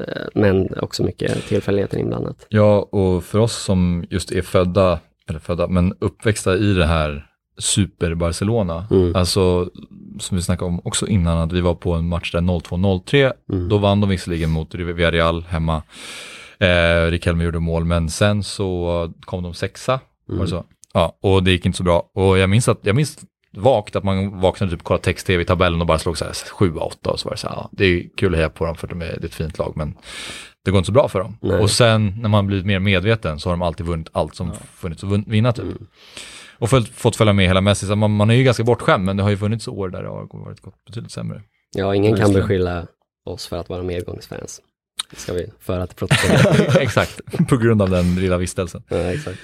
Eh, 0.00 0.26
Men 0.34 0.78
också 0.78 1.02
mycket 1.02 1.46
tillfälligheter 1.48 1.98
inblandat. 1.98 2.46
Ja, 2.48 2.78
och 2.92 3.24
för 3.24 3.38
oss 3.38 3.56
som 3.56 4.04
just 4.10 4.32
är 4.32 4.42
födda, 4.42 5.00
eller 5.28 5.38
födda, 5.38 5.66
men 5.66 5.94
uppväxta 6.00 6.56
i 6.56 6.72
det 6.74 6.86
här 6.86 7.26
super-Barcelona, 7.60 8.86
Mm. 8.90 9.16
alltså 9.16 9.70
som 10.18 10.36
vi 10.36 10.42
snackade 10.42 10.68
om 10.68 10.80
också 10.84 11.06
innan, 11.06 11.38
att 11.38 11.52
vi 11.52 11.60
var 11.60 11.74
på 11.74 11.92
en 11.92 12.08
match 12.08 12.32
där 12.32 12.40
02-03, 12.40 13.32
Mm. 13.52 13.68
då 13.68 13.78
vann 13.78 14.00
de 14.00 14.10
visserligen 14.10 14.50
mot 14.50 14.74
Villarreal 14.74 15.44
hemma, 15.48 15.82
eh, 16.58 17.10
Riquelme 17.10 17.44
gjorde 17.44 17.58
mål, 17.58 17.84
men 17.84 18.10
sen 18.10 18.42
så 18.42 19.12
kom 19.20 19.42
de 19.42 19.54
sexa, 19.54 20.00
var 20.26 20.34
Mm. 20.34 20.44
det 20.44 20.50
så? 20.50 20.64
Ja, 20.94 21.18
och 21.22 21.42
det 21.42 21.50
gick 21.50 21.66
inte 21.66 21.76
så 21.78 21.82
bra. 21.84 22.10
Och 22.14 22.38
jag 22.38 22.50
minns 22.50 22.68
att, 22.68 22.78
jag 22.82 22.96
minns 22.96 23.18
vagt 23.56 23.96
att 23.96 24.04
man 24.04 24.40
vaknade 24.40 24.72
typ 24.72 24.82
kollade 24.82 25.04
text-tv 25.04 25.42
i 25.42 25.46
tabellen 25.46 25.80
och 25.80 25.86
bara 25.86 25.98
slog 25.98 26.18
så 26.18 26.24
här 26.24 26.32
7-8 26.32 27.10
och 27.10 27.20
så 27.20 27.28
var 27.28 27.34
det 27.34 27.38
så 27.40 27.48
här, 27.48 27.54
ja, 27.56 27.68
det 27.72 27.84
är 27.84 28.04
kul 28.16 28.32
att 28.34 28.38
heja 28.38 28.50
på 28.50 28.66
dem 28.66 28.74
för 28.76 28.86
de 28.86 29.02
är, 29.02 29.06
det 29.06 29.22
är 29.22 29.24
ett 29.24 29.34
fint 29.34 29.58
lag, 29.58 29.72
men 29.76 29.94
det 30.64 30.70
går 30.70 30.78
inte 30.78 30.86
så 30.86 30.92
bra 30.92 31.08
för 31.08 31.18
dem. 31.20 31.36
Nej. 31.40 31.58
Och 31.58 31.70
sen 31.70 32.14
när 32.20 32.28
man 32.28 32.46
blivit 32.46 32.66
mer 32.66 32.78
medveten 32.78 33.40
så 33.40 33.48
har 33.48 33.52
de 33.54 33.62
alltid 33.62 33.86
vunnit 33.86 34.08
allt 34.12 34.34
som 34.34 34.52
funnits 34.74 35.04
att 35.04 35.10
vinna 35.26 35.52
typ. 35.52 35.64
Mm. 35.64 35.86
Och 36.60 36.70
följt, 36.70 36.88
fått 36.88 37.16
följa 37.16 37.32
med 37.32 37.46
hela 37.46 37.60
Messi, 37.60 37.86
så 37.86 37.96
man, 37.96 38.10
man 38.16 38.30
är 38.30 38.34
ju 38.34 38.42
ganska 38.44 38.64
bortskämd, 38.64 39.04
men 39.04 39.16
det 39.16 39.22
har 39.22 39.30
ju 39.30 39.36
funnits 39.36 39.68
år 39.68 39.88
där 39.88 40.02
det 40.02 40.08
har 40.08 40.28
varit 40.44 40.60
gått 40.60 40.84
betydligt 40.86 41.12
sämre. 41.12 41.42
Ja, 41.76 41.94
ingen 41.94 42.16
kan 42.16 42.32
beskylla 42.32 42.86
oss 43.24 43.46
för 43.46 43.56
att 43.56 43.68
vara 43.68 43.82
medgångsfans. 43.82 44.60
Det 45.10 45.16
ska 45.16 45.32
vi 45.32 45.50
föra 45.60 45.86
till 45.86 45.96
protokollet. 45.96 46.76
Exakt, 46.80 47.20
på 47.48 47.56
grund 47.56 47.82
av 47.82 47.90
den 47.90 48.14
lilla 48.14 48.36
vistelsen. 48.36 48.82
ja, 48.88 48.96
exakt. 48.96 49.38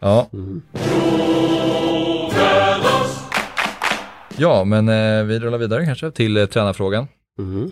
Ja, 0.00 0.28
Mm. 0.32 0.62
ja 4.36 4.64
men 4.64 4.88
eh, 4.88 5.24
vi 5.24 5.38
rullar 5.38 5.58
vidare 5.58 5.84
kanske 5.84 6.10
till 6.10 6.36
eh, 6.36 6.46
tränarfrågan. 6.46 7.06
Mhm. 7.38 7.70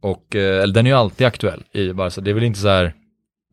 Och, 0.00 0.36
eh, 0.36 0.66
den 0.66 0.86
är 0.86 0.90
ju 0.90 0.96
alltid 0.96 1.26
aktuell 1.26 1.62
i 1.72 1.92
Barca. 1.92 2.20
Det 2.20 2.30
är 2.30 2.34
väl 2.34 2.44
inte 2.44 2.60
så 2.60 2.68
här 2.68 2.94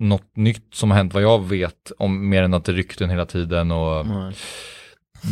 något 0.01 0.35
nytt 0.35 0.73
som 0.73 0.91
har 0.91 0.97
hänt 0.97 1.13
vad 1.13 1.23
jag 1.23 1.47
vet 1.49 1.91
om 1.97 2.29
mer 2.29 2.43
än 2.43 2.53
att 2.53 2.65
det 2.65 2.71
är 2.71 2.75
rykten 2.75 3.09
hela 3.09 3.25
tiden 3.25 3.71
och 3.71 4.05
Nej. 4.07 4.33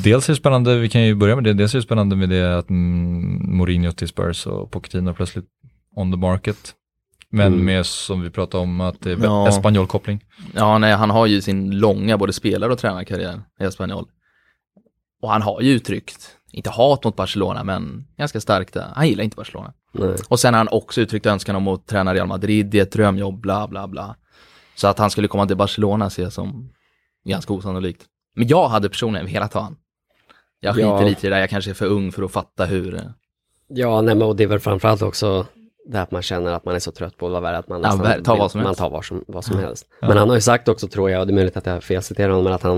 dels 0.03 0.29
är 0.29 0.33
det 0.33 0.37
spännande, 0.37 0.77
vi 0.77 0.89
kan 0.89 1.01
ju 1.01 1.15
börja 1.15 1.35
med 1.35 1.43
det, 1.43 1.53
dels 1.53 1.73
är 1.73 1.77
det 1.77 1.83
spännande 1.83 2.15
med 2.15 2.29
det 2.29 2.57
att 2.57 2.69
mm, 2.69 3.57
Mourinho 3.57 3.91
till 3.91 4.07
Spurs 4.07 4.47
och 4.47 4.71
Pochettino 4.71 5.13
plötsligt 5.13 5.45
on 5.95 6.11
the 6.11 6.17
market. 6.17 6.75
Men 7.31 7.53
Mm. 7.53 7.65
med 7.65 7.85
som 7.85 8.21
vi 8.21 8.29
pratade 8.29 8.63
om 8.63 8.81
att 8.81 9.01
det 9.01 9.11
är 9.11 9.17
Ja. 9.23 9.47
Espanyol-koppling. 9.47 10.19
Ja, 10.53 10.77
nej, 10.77 10.93
han 10.93 11.09
har 11.09 11.25
ju 11.25 11.41
sin 11.41 11.71
långa 11.79 12.17
både 12.17 12.33
spelare 12.33 12.71
och 12.71 12.79
tränarkarriär 12.79 13.41
i 13.59 13.63
Espanyol. 13.63 14.05
Och 15.21 15.29
han 15.31 15.41
har 15.41 15.61
ju 15.61 15.71
uttryckt, 15.71 16.35
inte 16.51 16.69
hat 16.69 17.03
mot 17.03 17.15
Barcelona, 17.15 17.63
men 17.63 18.05
ganska 18.17 18.39
starkt. 18.41 18.77
Han 18.93 19.07
gillar 19.07 19.23
inte 19.23 19.35
Barcelona. 19.35 19.73
Nej. 19.93 20.15
Och 20.27 20.39
sen 20.39 20.53
har 20.53 20.57
han 20.57 20.67
också 20.71 21.01
uttryckt 21.01 21.25
önskan 21.25 21.55
om 21.55 21.67
att 21.67 21.87
träna 21.87 22.13
Real 22.13 22.27
Madrid 22.27 22.75
i 22.75 22.79
ett 22.79 22.91
drömjobb, 22.91 23.39
bla 23.41 23.67
bla 23.67 23.87
bla. 23.87 24.15
Så 24.79 24.87
att 24.87 24.99
han 24.99 25.09
skulle 25.11 25.27
komma 25.27 25.47
till 25.47 25.57
Barcelona 25.57 26.09
ser 26.09 26.23
jag 26.23 26.33
som 26.33 26.69
ganska 27.25 27.53
osannolikt. 27.53 28.05
Men 28.35 28.47
jag 28.47 28.67
hade 28.67 28.89
personligen 28.89 29.27
velat 29.27 29.53
ha 29.53 29.61
han. 29.61 29.75
Jag 30.59 30.75
skiter 30.75 30.87
Ja. 30.87 31.01
lite 31.01 31.27
i 31.27 31.29
det 31.29 31.35
där, 31.35 31.41
jag 31.41 31.49
kanske 31.49 31.71
är 31.71 31.75
för 31.75 31.85
ung 31.85 32.11
för 32.11 32.23
att 32.23 32.31
fatta 32.31 32.65
hur... 32.65 33.01
Ja, 33.67 34.01
nej, 34.01 34.15
men 34.15 34.27
och 34.27 34.35
det 34.35 34.43
är 34.43 34.47
väl 34.47 34.59
framförallt 34.59 35.01
också 35.01 35.45
det 35.85 35.97
här 35.97 36.03
att 36.03 36.11
man 36.11 36.21
känner 36.21 36.51
att 36.53 36.65
man 36.65 36.75
är 36.75 36.79
så 36.79 36.91
trött 36.91 37.17
på 37.17 37.29
vad 37.29 37.41
värre 37.41 37.57
att 37.57 37.67
man 37.67 37.81
Ja, 37.81 37.87
nästan 37.87 38.05
ver- 38.05 38.23
ta 38.23 38.33
vill- 38.33 38.39
vad 38.39 38.51
som 38.51 38.59
man 38.59 38.65
helst. 38.67 38.79
tar 38.79 38.89
vad 38.89 39.05
som, 39.05 39.23
vad 39.27 39.45
som 39.45 39.57
helst. 39.59 39.87
Men 40.01 40.17
han 40.17 40.29
har 40.29 40.35
ju 40.35 40.41
sagt 40.41 40.67
också 40.67 40.87
tror 40.87 41.09
jag, 41.11 41.19
och 41.21 41.27
det 41.27 41.33
är 41.33 41.35
möjligt 41.35 41.57
att 41.57 41.65
jag 41.65 41.83
felciterar 41.83 42.29
honom, 42.29 42.43
men 42.43 42.53
att 42.53 42.63
han, 42.63 42.73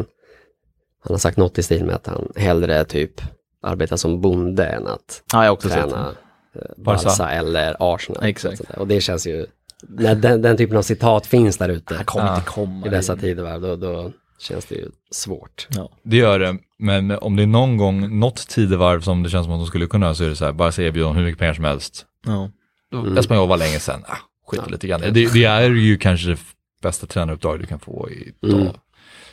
han 1.03 1.13
har 1.13 1.17
sagt 1.17 1.38
något 1.38 1.58
i 1.58 1.63
stil 1.63 1.86
med 1.86 1.96
att 1.96 2.08
han 2.08 2.31
hellre 2.36 2.84
typ 2.86 3.22
arbetar 3.62 3.98
som 3.98 4.22
bonde 4.22 4.65
än 4.65 4.88
att 4.88 5.24
Ja, 5.34 5.43
jag 5.46 5.53
också 5.53 5.70
träna 5.70 6.10
eh, 6.55 6.62
Barca. 6.77 7.29
Eller 7.29 7.75
Arsenal. 7.79 8.24
Exakt. 8.24 8.62
Att 8.62 8.67
säga. 8.67 8.79
Och 8.79 8.88
det 8.88 9.01
känns 9.01 9.27
ju, 9.27 9.46
när 9.90 10.16
den, 10.16 10.42
den 10.42 10.58
typen 10.58 10.78
av 10.78 10.82
citat 10.82 11.28
finns 11.28 11.58
där 11.58 11.70
ute 11.70 11.96
Han 11.96 12.06
kommer 12.06 12.26
Ja. 12.28 12.36
inte 12.36 12.50
komma. 12.50 12.88
i 12.88 12.90
dessa 12.90 13.16
tidevarv, 13.16 13.62
då, 13.62 13.76
då 13.76 14.12
känns 14.40 14.66
det 14.66 14.76
ju 14.76 14.90
svårt. 15.12 15.68
Ja. 15.70 15.90
Det 16.04 16.18
gör 16.18 16.40
det, 16.40 16.58
men 16.80 17.12
om 17.12 17.36
det 17.36 17.44
är 17.44 17.48
någon 17.48 17.78
gång, 17.78 18.20
något 18.20 18.48
tidevarv 18.48 19.02
som 19.02 19.24
det 19.24 19.30
känns 19.30 19.46
som 19.46 19.54
att 19.54 19.60
de 19.60 19.68
skulle 19.68 19.86
kunna 19.88 20.16
så 20.16 20.24
är 20.24 20.30
det 20.30 20.36
så 20.36 20.46
här, 20.46 20.52
bara 20.52 20.72
säga 20.72 20.88
erbjuda 20.88 21.08
dem 21.08 21.16
hur 21.16 21.24
mycket 21.26 21.40
pengar 21.40 21.54
som 21.54 21.64
helst. 21.64 22.06
Ja. 22.26 22.50
Mm. 22.94 23.18
Espanyol 23.18 23.48
var 23.50 23.58
länge 23.58 23.80
sedan, 23.80 24.02
ah, 24.08 24.18
skit 24.48 24.62
Ja. 24.66 24.72
lite 24.72 24.88
grann. 24.88 25.02
Det, 25.02 25.12
det 25.34 25.44
är 25.46 25.70
ju 25.70 25.98
kanske 25.98 26.30
det 26.30 26.40
bästa 26.82 27.08
tränaruppdrag 27.08 27.60
du 27.60 27.66
kan 27.66 27.80
få 27.80 28.10
idag. 28.42 28.62
Mm. 28.62 28.74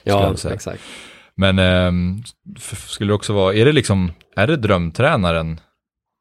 Ja, 0.05 0.35
exakt. 0.53 0.83
Men 1.35 1.59
f- 2.57 2.85
skulle 2.89 3.11
det 3.11 3.15
också 3.15 3.33
vara, 3.33 3.55
är 3.55 3.65
det 3.65 3.73
liksom, 3.73 4.13
är 4.37 4.47
det 4.47 4.57
drömtränaren 4.57 5.61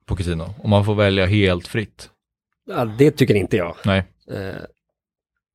Pochettino? 0.05 0.53
Om 0.63 0.69
man 0.69 0.85
får 0.85 0.95
välja 0.95 1.25
helt 1.25 1.67
fritt? 1.67 2.09
Ja, 2.69 2.85
det 2.85 3.11
tycker 3.11 3.33
inte 3.35 3.57
jag. 3.57 3.75
Nej, 3.85 4.03
Eh, 4.31 4.63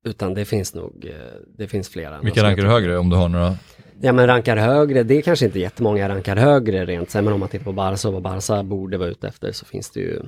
utan 0.05 0.35
det 0.35 0.45
finns 0.45 0.75
nog, 0.75 1.07
eh, 1.07 1.41
det 1.59 1.69
finns 1.69 1.89
flera. 1.89 2.21
vilka 2.21 2.43
rankar 2.43 2.63
du 2.63 2.69
högre 2.69 2.99
om 2.99 3.11
du 3.11 3.17
har 3.17 3.29
några? 3.29 3.57
Ja 4.01 4.13
men 4.13 4.27
rankar 4.27 4.57
högre, 4.57 5.03
det 5.03 5.15
är 5.15 5.23
kanske 5.23 5.45
inte 5.45 5.59
jättemånga 5.59 6.09
rankar 6.09 6.37
högre 6.37 6.85
rent. 6.85 7.11
Sen 7.11 7.25
men 7.25 7.35
om 7.35 7.41
man 7.41 7.49
tittar 7.49 7.65
på 7.65 7.73
Barca 7.73 8.09
och 8.09 8.15
vad 8.15 8.23
Barca 8.23 8.63
borde 8.63 8.99
vara 8.99 9.09
ute 9.09 9.29
efter 9.29 9.53
så 9.53 9.65
finns 9.65 9.91
det 9.91 10.01
ju 10.01 10.21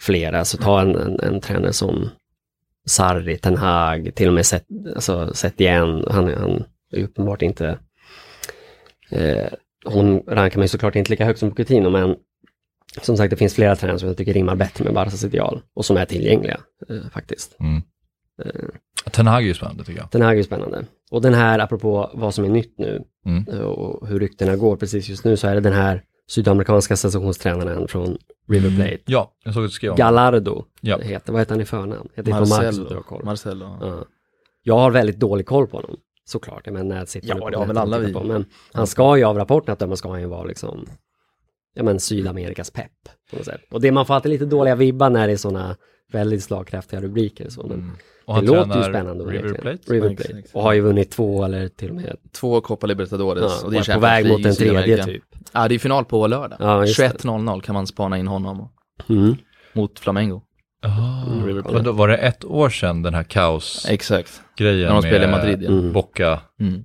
flera. 0.00 0.44
Så 0.44 0.56
ta 0.56 0.80
en, 0.80 0.96
en, 0.96 1.20
en 1.20 1.40
tränare 1.40 1.72
som 1.72 2.10
Sarri, 2.86 3.38
Ten 3.38 3.56
Hag, 3.56 4.10
till 4.14 4.28
och 4.28 4.34
med 4.34 4.46
sett, 4.46 4.66
alltså, 4.94 5.34
sett 5.34 5.60
igen. 5.60 6.04
Han, 6.10 6.34
han 6.34 6.64
är 6.92 7.02
uppenbart 7.02 7.42
inte... 7.42 7.78
Eh, 9.10 9.48
hon 9.84 10.22
rankar 10.26 10.58
mig 10.58 10.68
såklart 10.68 10.96
inte 10.96 11.10
lika 11.10 11.24
högt 11.24 11.38
som 11.38 11.50
Pochettino 11.50 11.90
men 11.90 12.16
som 13.02 13.16
sagt 13.16 13.30
det 13.30 13.36
finns 13.36 13.54
flera 13.54 13.76
tränare 13.76 13.98
som 13.98 14.08
jag 14.08 14.16
tycker 14.16 14.32
rimmar 14.34 14.56
bättre 14.56 14.84
med 14.84 14.94
Barcas 14.94 15.24
ideal 15.24 15.60
och 15.74 15.84
som 15.84 15.96
är 15.96 16.04
tillgängliga 16.04 16.60
eh, 16.88 17.08
faktiskt. 17.12 17.56
Mm. 17.60 17.82
Eh, 18.44 19.10
Ten 19.12 19.26
Hag 19.26 19.42
är 19.42 19.46
ju 19.46 19.54
spännande 19.54 19.84
tycker 19.84 20.00
jag. 20.00 20.08
Den 20.12 20.22
här 20.22 20.28
är 20.28 20.34
ju 20.34 20.44
spännande. 20.44 20.84
Och 21.10 21.22
den 21.22 21.34
här, 21.34 21.58
apropå 21.58 22.10
vad 22.14 22.34
som 22.34 22.44
är 22.44 22.48
nytt 22.48 22.78
nu 22.78 23.02
Mm. 23.26 23.48
eh, 23.48 23.60
och 23.60 24.08
hur 24.08 24.20
ryktena 24.20 24.56
går 24.56 24.76
precis 24.76 25.08
just 25.08 25.24
nu, 25.24 25.36
så 25.36 25.48
är 25.48 25.54
det 25.54 25.60
den 25.60 25.72
här 25.72 26.02
sydamerikanska 26.28 26.96
sensationstränaren 26.96 27.88
från 27.88 28.18
River 28.48 28.76
Plate. 28.76 28.98
Ja, 29.04 29.32
jag 29.44 29.54
såg 29.54 29.64
att 29.64 29.70
du 29.70 29.72
skrev 29.72 29.90
om 29.90 29.96
Gallardo 29.96 30.64
Ja. 30.80 30.98
heter, 30.98 31.32
vad 31.32 31.40
heter 31.40 31.52
han 31.52 31.60
i 31.60 31.64
förnamn? 31.64 32.08
Heter 32.14 32.32
har 32.32 33.02
koll. 33.02 33.24
Marcelo. 33.24 33.76
Ja. 33.80 34.04
Jag 34.62 34.78
har 34.78 34.90
väldigt 34.90 35.18
dålig 35.18 35.46
koll 35.46 35.66
på 35.66 35.76
honom, 35.76 35.96
såklart. 36.24 36.62
Jag 36.64 36.72
menar, 36.72 36.96
jag 36.96 37.08
sitter 37.08 37.28
Ja, 37.28 37.34
på 37.34 37.50
det 37.50 37.56
har 37.56 37.66
väl 37.66 37.76
och 37.76 37.82
alla 37.82 37.98
vi. 37.98 38.12
På. 38.12 38.22
Men 38.24 38.44
han 38.72 38.86
ska 38.86 39.16
ju 39.16 39.24
av 39.24 39.36
rapporten 39.38 39.72
att 39.72 39.78
döma 39.78 39.96
ska 39.96 40.10
han 40.10 40.20
ju 40.20 40.26
vara 40.26 40.44
liksom, 40.44 40.86
ja 41.78 41.84
men 41.84 42.00
Sydamerikas 42.00 42.70
pepp 42.70 42.92
på 43.30 43.36
något 43.36 43.44
sätt. 43.44 43.60
Och 43.70 43.80
det 43.80 43.92
man 43.92 44.06
får 44.06 44.14
alltid 44.14 44.30
lite 44.32 44.44
dåliga 44.44 44.74
vibbar 44.74 45.10
när 45.10 45.26
det 45.26 45.32
är 45.32 45.36
sådana 45.36 45.76
väldigt 46.12 46.44
slagkraftiga 46.44 47.00
rubriker. 47.00 47.48
Så, 47.48 47.62
men 47.62 47.72
Mm. 47.78 47.90
Och 48.24 48.40
det 48.40 48.46
låter 48.46 48.76
ju 48.76 48.82
spännande. 48.82 49.24
River. 49.24 49.54
Plate. 49.54 49.92
River 49.92 50.14
Plate. 50.14 50.42
Och 50.52 50.62
har 50.62 50.72
ju 50.72 50.80
vunnit 50.80 51.10
två 51.10 51.44
eller 51.44 51.68
till 51.68 51.88
och 51.90 51.94
med 51.94 52.16
Två 52.32 52.60
Copa 52.60 52.86
Libertadores. 52.86 53.42
Ja, 53.42 53.64
och 53.66 53.70
det 53.70 53.76
är 53.76 53.80
och 53.80 53.88
är 53.88 53.94
på 53.94 54.00
väg 54.00 54.28
mot 54.28 54.46
en 54.46 54.54
tredje 54.54 55.04
typ. 55.04 55.22
Ja, 55.52 55.68
det 55.68 55.74
är 55.74 55.78
final 55.78 56.04
på 56.04 56.26
lördag. 56.26 56.58
Ja, 56.60 56.86
just 56.86 56.98
det. 56.98 57.08
21.00 57.08 57.60
kan 57.60 57.74
man 57.74 57.86
spana 57.86 58.18
in 58.18 58.26
honom 58.28 58.68
Mm. 59.08 59.36
mot 59.72 59.98
Flamengo. 59.98 60.42
Ah, 60.82 61.46
River 61.46 61.62
Plate. 61.62 61.84
då 61.84 61.92
var 61.92 62.08
det 62.08 62.16
ett 62.16 62.44
år 62.44 62.70
sedan 62.70 63.02
den 63.02 63.14
här 63.14 63.22
kaosgrejen 63.24 63.94
Exakt, 63.94 64.42
när 64.56 64.88
de 64.88 65.02
spelade 65.02 65.24
i 65.24 65.30
Madrid. 65.30 65.62
Ja. 65.62 65.68
Mm. 65.68 65.92
Bocca, 65.92 66.40
Mm. 66.60 66.84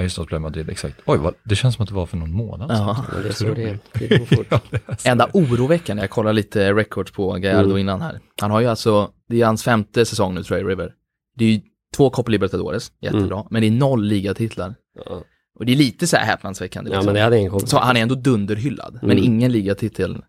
Ja 0.00 0.04
just 0.04 0.30
det, 0.30 0.38
Madrid, 0.38 0.70
exakt. 0.70 1.00
Oj, 1.06 1.18
vad, 1.18 1.34
det 1.44 1.56
känns 1.56 1.74
som 1.74 1.82
att 1.82 1.88
det 1.88 1.94
var 1.94 2.06
för 2.06 2.16
någon 2.16 2.32
månad 2.32 2.68
sedan. 2.68 2.78
Ja. 2.78 3.04
Men 3.12 3.22
det 3.22 3.28
är 3.28 3.32
så 3.32 3.44
det. 3.54 3.78
Det 3.92 4.18
går 4.18 4.24
fort. 4.36 4.46
Ja, 4.50 4.60
det. 4.70 5.06
Enda 5.08 5.28
oroväckande, 5.32 6.02
jag 6.02 6.10
kollar 6.10 6.32
lite 6.32 6.72
records 6.72 7.12
på 7.12 7.32
Gallardo 7.32 7.66
Mm. 7.68 7.78
innan 7.78 8.00
här. 8.00 8.20
Han 8.40 8.50
har 8.50 8.60
ju 8.60 8.66
alltså, 8.66 9.10
det 9.28 9.40
är 9.40 9.46
hans 9.46 9.62
femte 9.64 10.04
säsong 10.04 10.34
nu 10.34 10.42
tror 10.42 10.58
jag 10.58 10.66
i 10.66 10.70
River. 10.70 10.92
Det 11.36 11.44
är 11.44 11.48
ju 11.48 11.60
två 11.96 12.10
Copa 12.10 12.30
Libertadores, 12.30 12.92
jättebra, 13.00 13.36
Mm. 13.36 13.46
men 13.50 13.60
det 13.62 13.68
är 13.68 13.72
noll 13.72 14.04
ligatitlar. 14.04 14.74
Ja. 15.06 15.22
Och 15.58 15.66
det 15.66 15.72
är 15.72 15.76
lite 15.76 16.06
så 16.06 16.16
här 16.16 16.26
häpnadsväckande. 16.26 16.90
ja, 16.90 16.94
Liksom. 16.96 17.06
men 17.06 17.14
det 17.14 17.20
hade 17.20 17.38
ingen. 17.38 17.60
Så 17.66 17.78
han 17.78 17.96
är 17.96 18.00
ändå 18.02 18.14
dunderhyllad, 18.14 18.98
men 19.02 19.10
Mm. 19.10 19.24
ingen 19.24 19.52
ligatitel. 19.52 20.22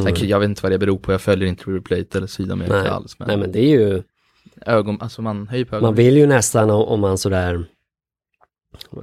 Mm. 0.00 0.14
Jag 0.16 0.40
vet 0.40 0.48
inte 0.48 0.62
vad 0.62 0.72
det 0.72 0.78
beror 0.78 0.98
på, 0.98 1.12
jag 1.12 1.20
följer 1.20 1.48
inte 1.48 1.64
River 1.70 1.80
Plate 1.80 2.18
eller 2.18 2.26
Sydamerika 2.26 2.74
Nej. 2.76 2.88
alls. 2.88 3.18
Men, 3.18 3.28
Nej, 3.28 3.36
men 3.36 3.52
det 3.52 3.58
är 3.60 3.68
ju, 3.68 4.02
ögon, 4.66 4.98
alltså 5.00 5.22
man 5.22 5.48
höjer 5.48 5.64
på 5.64 5.76
ögonen. 5.76 5.88
man 5.88 5.94
vill 5.94 6.16
ju 6.16 6.26
nästan 6.26 6.70
om, 6.70 6.82
om 6.82 7.00
man 7.00 7.18
sådär, 7.18 7.64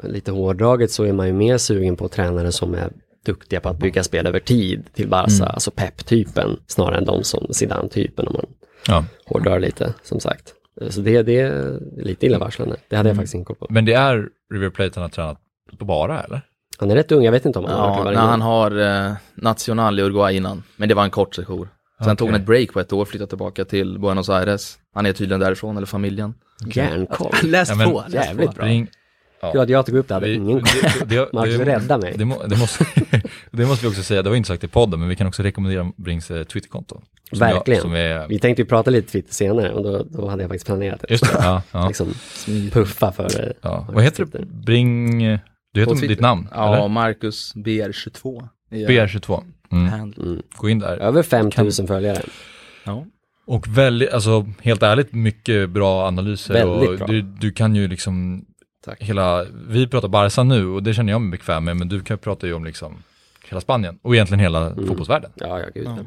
lite 0.03 0.31
hårdraget 0.31 0.91
så 0.91 1.03
är 1.03 1.13
man 1.13 1.27
ju 1.27 1.33
mer 1.33 1.57
sugen 1.57 1.95
på 1.95 2.07
tränare 2.07 2.51
som 2.51 2.73
är 2.73 2.89
duktiga 3.25 3.59
på 3.59 3.69
att 3.69 3.79
bygga 3.79 4.03
spel 4.03 4.27
över 4.27 4.39
tid 4.39 4.83
till 4.93 5.07
Barca, 5.09 5.33
Mm. 5.43 5.47
alltså 5.53 5.71
Pep-typen, 5.71 6.57
snarare 6.67 6.97
än 6.97 7.05
de 7.05 7.23
som 7.23 7.47
Zidane-typen 7.53 8.27
om 8.27 8.33
man 8.33 8.45
Ja. 8.87 9.05
hårdrar 9.25 9.59
lite, 9.59 9.93
som 10.03 10.19
sagt. 10.19 10.53
Så 10.89 11.01
det, 11.01 11.23
det 11.23 11.39
är 11.39 11.79
lite 11.97 12.25
illavarslande. 12.25 12.75
Det 12.87 12.95
hade 12.95 13.09
jag 13.09 13.13
Mm. 13.13 13.17
faktiskt 13.21 13.33
ingen 13.33 13.45
koll 13.45 13.55
på. 13.55 13.67
Men 13.69 13.85
det 13.85 13.93
är 13.93 14.27
River 14.53 14.69
Plate 14.69 14.91
han 14.95 15.01
har 15.01 15.09
tränat 15.09 15.37
på 15.77 15.85
bara, 15.85 16.21
eller? 16.23 16.41
Han 16.77 16.91
är 16.91 16.95
rätt 16.95 17.11
ung, 17.11 17.23
jag 17.23 17.31
vet 17.31 17.45
inte 17.45 17.59
om 17.59 17.65
han 17.65 17.79
har 17.79 17.87
Ja, 17.97 18.03
varit 18.03 18.15
när 18.17 18.25
han 18.27 18.41
har 18.41 18.79
eh, 19.07 19.13
Nacional 19.35 19.99
i 19.99 20.03
Uruguay 20.03 20.35
innan, 20.35 20.63
men 20.75 20.89
det 20.89 20.95
var 20.95 21.03
en 21.03 21.09
kort 21.09 21.35
sejour. 21.35 21.69
Sen 22.03 22.15
tog 22.17 22.25
Okej. 22.25 22.31
han 22.31 22.41
ett 22.41 22.47
break 22.47 22.73
på 22.73 22.79
ett 22.79 22.93
år, 22.93 23.05
flyttade 23.05 23.29
tillbaka 23.29 23.65
till 23.65 23.99
Buenos 23.99 24.29
Aires. 24.29 24.77
Han 24.93 25.05
är 25.05 25.13
tydligen 25.13 25.39
därifrån, 25.39 25.77
eller 25.77 25.87
familjen. 25.87 26.33
Järnkoll. 26.65 27.31
Läs 27.43 27.69
Ja, 27.69 27.75
på, 27.91 28.03
läs 28.07 28.25
Jävligt 28.25 28.55
på. 28.55 28.61
Bra. 29.41 29.49
Ring, 29.49 29.53
Glad 29.53 29.69
jag 29.69 29.85
tog 29.85 29.95
upp 29.95 30.07
det, 30.07 30.13
hade 30.13 30.25
vi- 30.27 30.33
ingen 30.35 30.59
koll. 30.61 30.69
det, 31.05 31.15
det, 31.15 31.29
Marcus, 31.33 31.57
det, 31.57 31.65
rädda 31.65 31.97
mig. 31.97 32.13
det, 32.17 32.25
må- 32.25 32.43
det, 32.47 32.57
måste, 32.57 32.85
det 33.51 33.65
måste 33.65 33.85
vi 33.85 33.91
också 33.91 34.03
säga, 34.03 34.21
det 34.23 34.29
var 34.29 34.35
inte 34.37 34.47
sagt 34.47 34.63
i 34.63 34.67
podden, 34.67 34.99
men 34.99 35.09
vi 35.09 35.15
kan 35.15 35.27
också 35.27 35.43
rekommendera 35.43 35.91
Brings 35.97 36.31
eh, 36.31 36.43
Twitterkonto. 36.43 37.01
Verkligen. 37.31 37.75
Jag, 37.77 37.81
som 37.81 37.93
är, 37.93 38.27
Vi 38.27 38.39
tänkte 38.39 38.61
ju 38.61 38.65
prata 38.65 38.91
lite 38.91 39.11
Twitter 39.11 39.33
senare 39.33 39.71
och 39.73 39.83
då, 39.83 40.03
då 40.09 40.27
hade 40.27 40.43
jag 40.43 40.49
faktiskt 40.49 40.65
planerat 40.65 40.99
det. 41.01 41.11
just 41.11 41.23
det, 41.23 41.39
ja. 41.39 41.61
ja, 41.71 41.87
Liksom 41.87 42.13
puffa 42.71 43.11
för 43.11 43.41
eh, 43.47 43.51
ja. 43.61 43.87
Vad 43.93 44.03
heter 44.03 44.25
det? 44.31 44.45
Bring, 44.45 45.19
du 45.73 45.79
heter 45.79 46.07
ditt 46.07 46.19
namn, 46.19 46.47
Ja, 46.51 46.75
eller? 46.75 46.87
Marcus 46.87 47.53
BR22. 47.55 48.47
är 48.71 48.87
BR22. 48.87 49.43
Mm. 49.71 49.93
mm, 49.93 50.41
Gå 50.55 50.69
in 50.69 50.79
där. 50.79 50.97
över 50.97 51.23
5000 51.23 51.87
följare. 51.87 52.21
Ja. 52.83 53.05
Och 53.45 53.67
väldigt, 53.67 54.09
alltså 54.13 54.45
helt 54.61 54.83
ärligt 54.83 55.13
mycket 55.13 55.69
bra 55.69 56.07
analyser 56.07 56.53
Väldigt 56.53 56.89
och 56.89 56.97
bra. 56.97 57.07
Du, 57.07 57.21
du 57.21 57.51
kan 57.51 57.75
ju 57.75 57.87
liksom 57.87 58.45
Tack. 58.85 59.01
hela, 59.01 59.45
vi 59.67 59.87
pratar 59.87 60.07
Barca 60.07 60.43
nu 60.43 60.67
och 60.67 60.83
det 60.83 60.93
känner 60.93 61.13
jag 61.13 61.21
mig 61.21 61.31
bekväm 61.31 61.63
med, 61.65 61.77
men 61.77 61.89
du 61.89 62.01
kan 62.01 62.17
prata 62.17 62.47
ju 62.47 62.53
om 62.53 62.65
liksom 62.65 63.03
hela 63.49 63.61
Spanien 63.61 63.99
och 64.01 64.15
egentligen 64.15 64.39
hela 64.39 64.65
Mm. 64.71 64.87
fotbollsvärlden. 64.87 65.31
Ja, 65.35 65.59
ja, 65.59 65.65
gud. 65.73 65.87
Ja. 65.87 65.97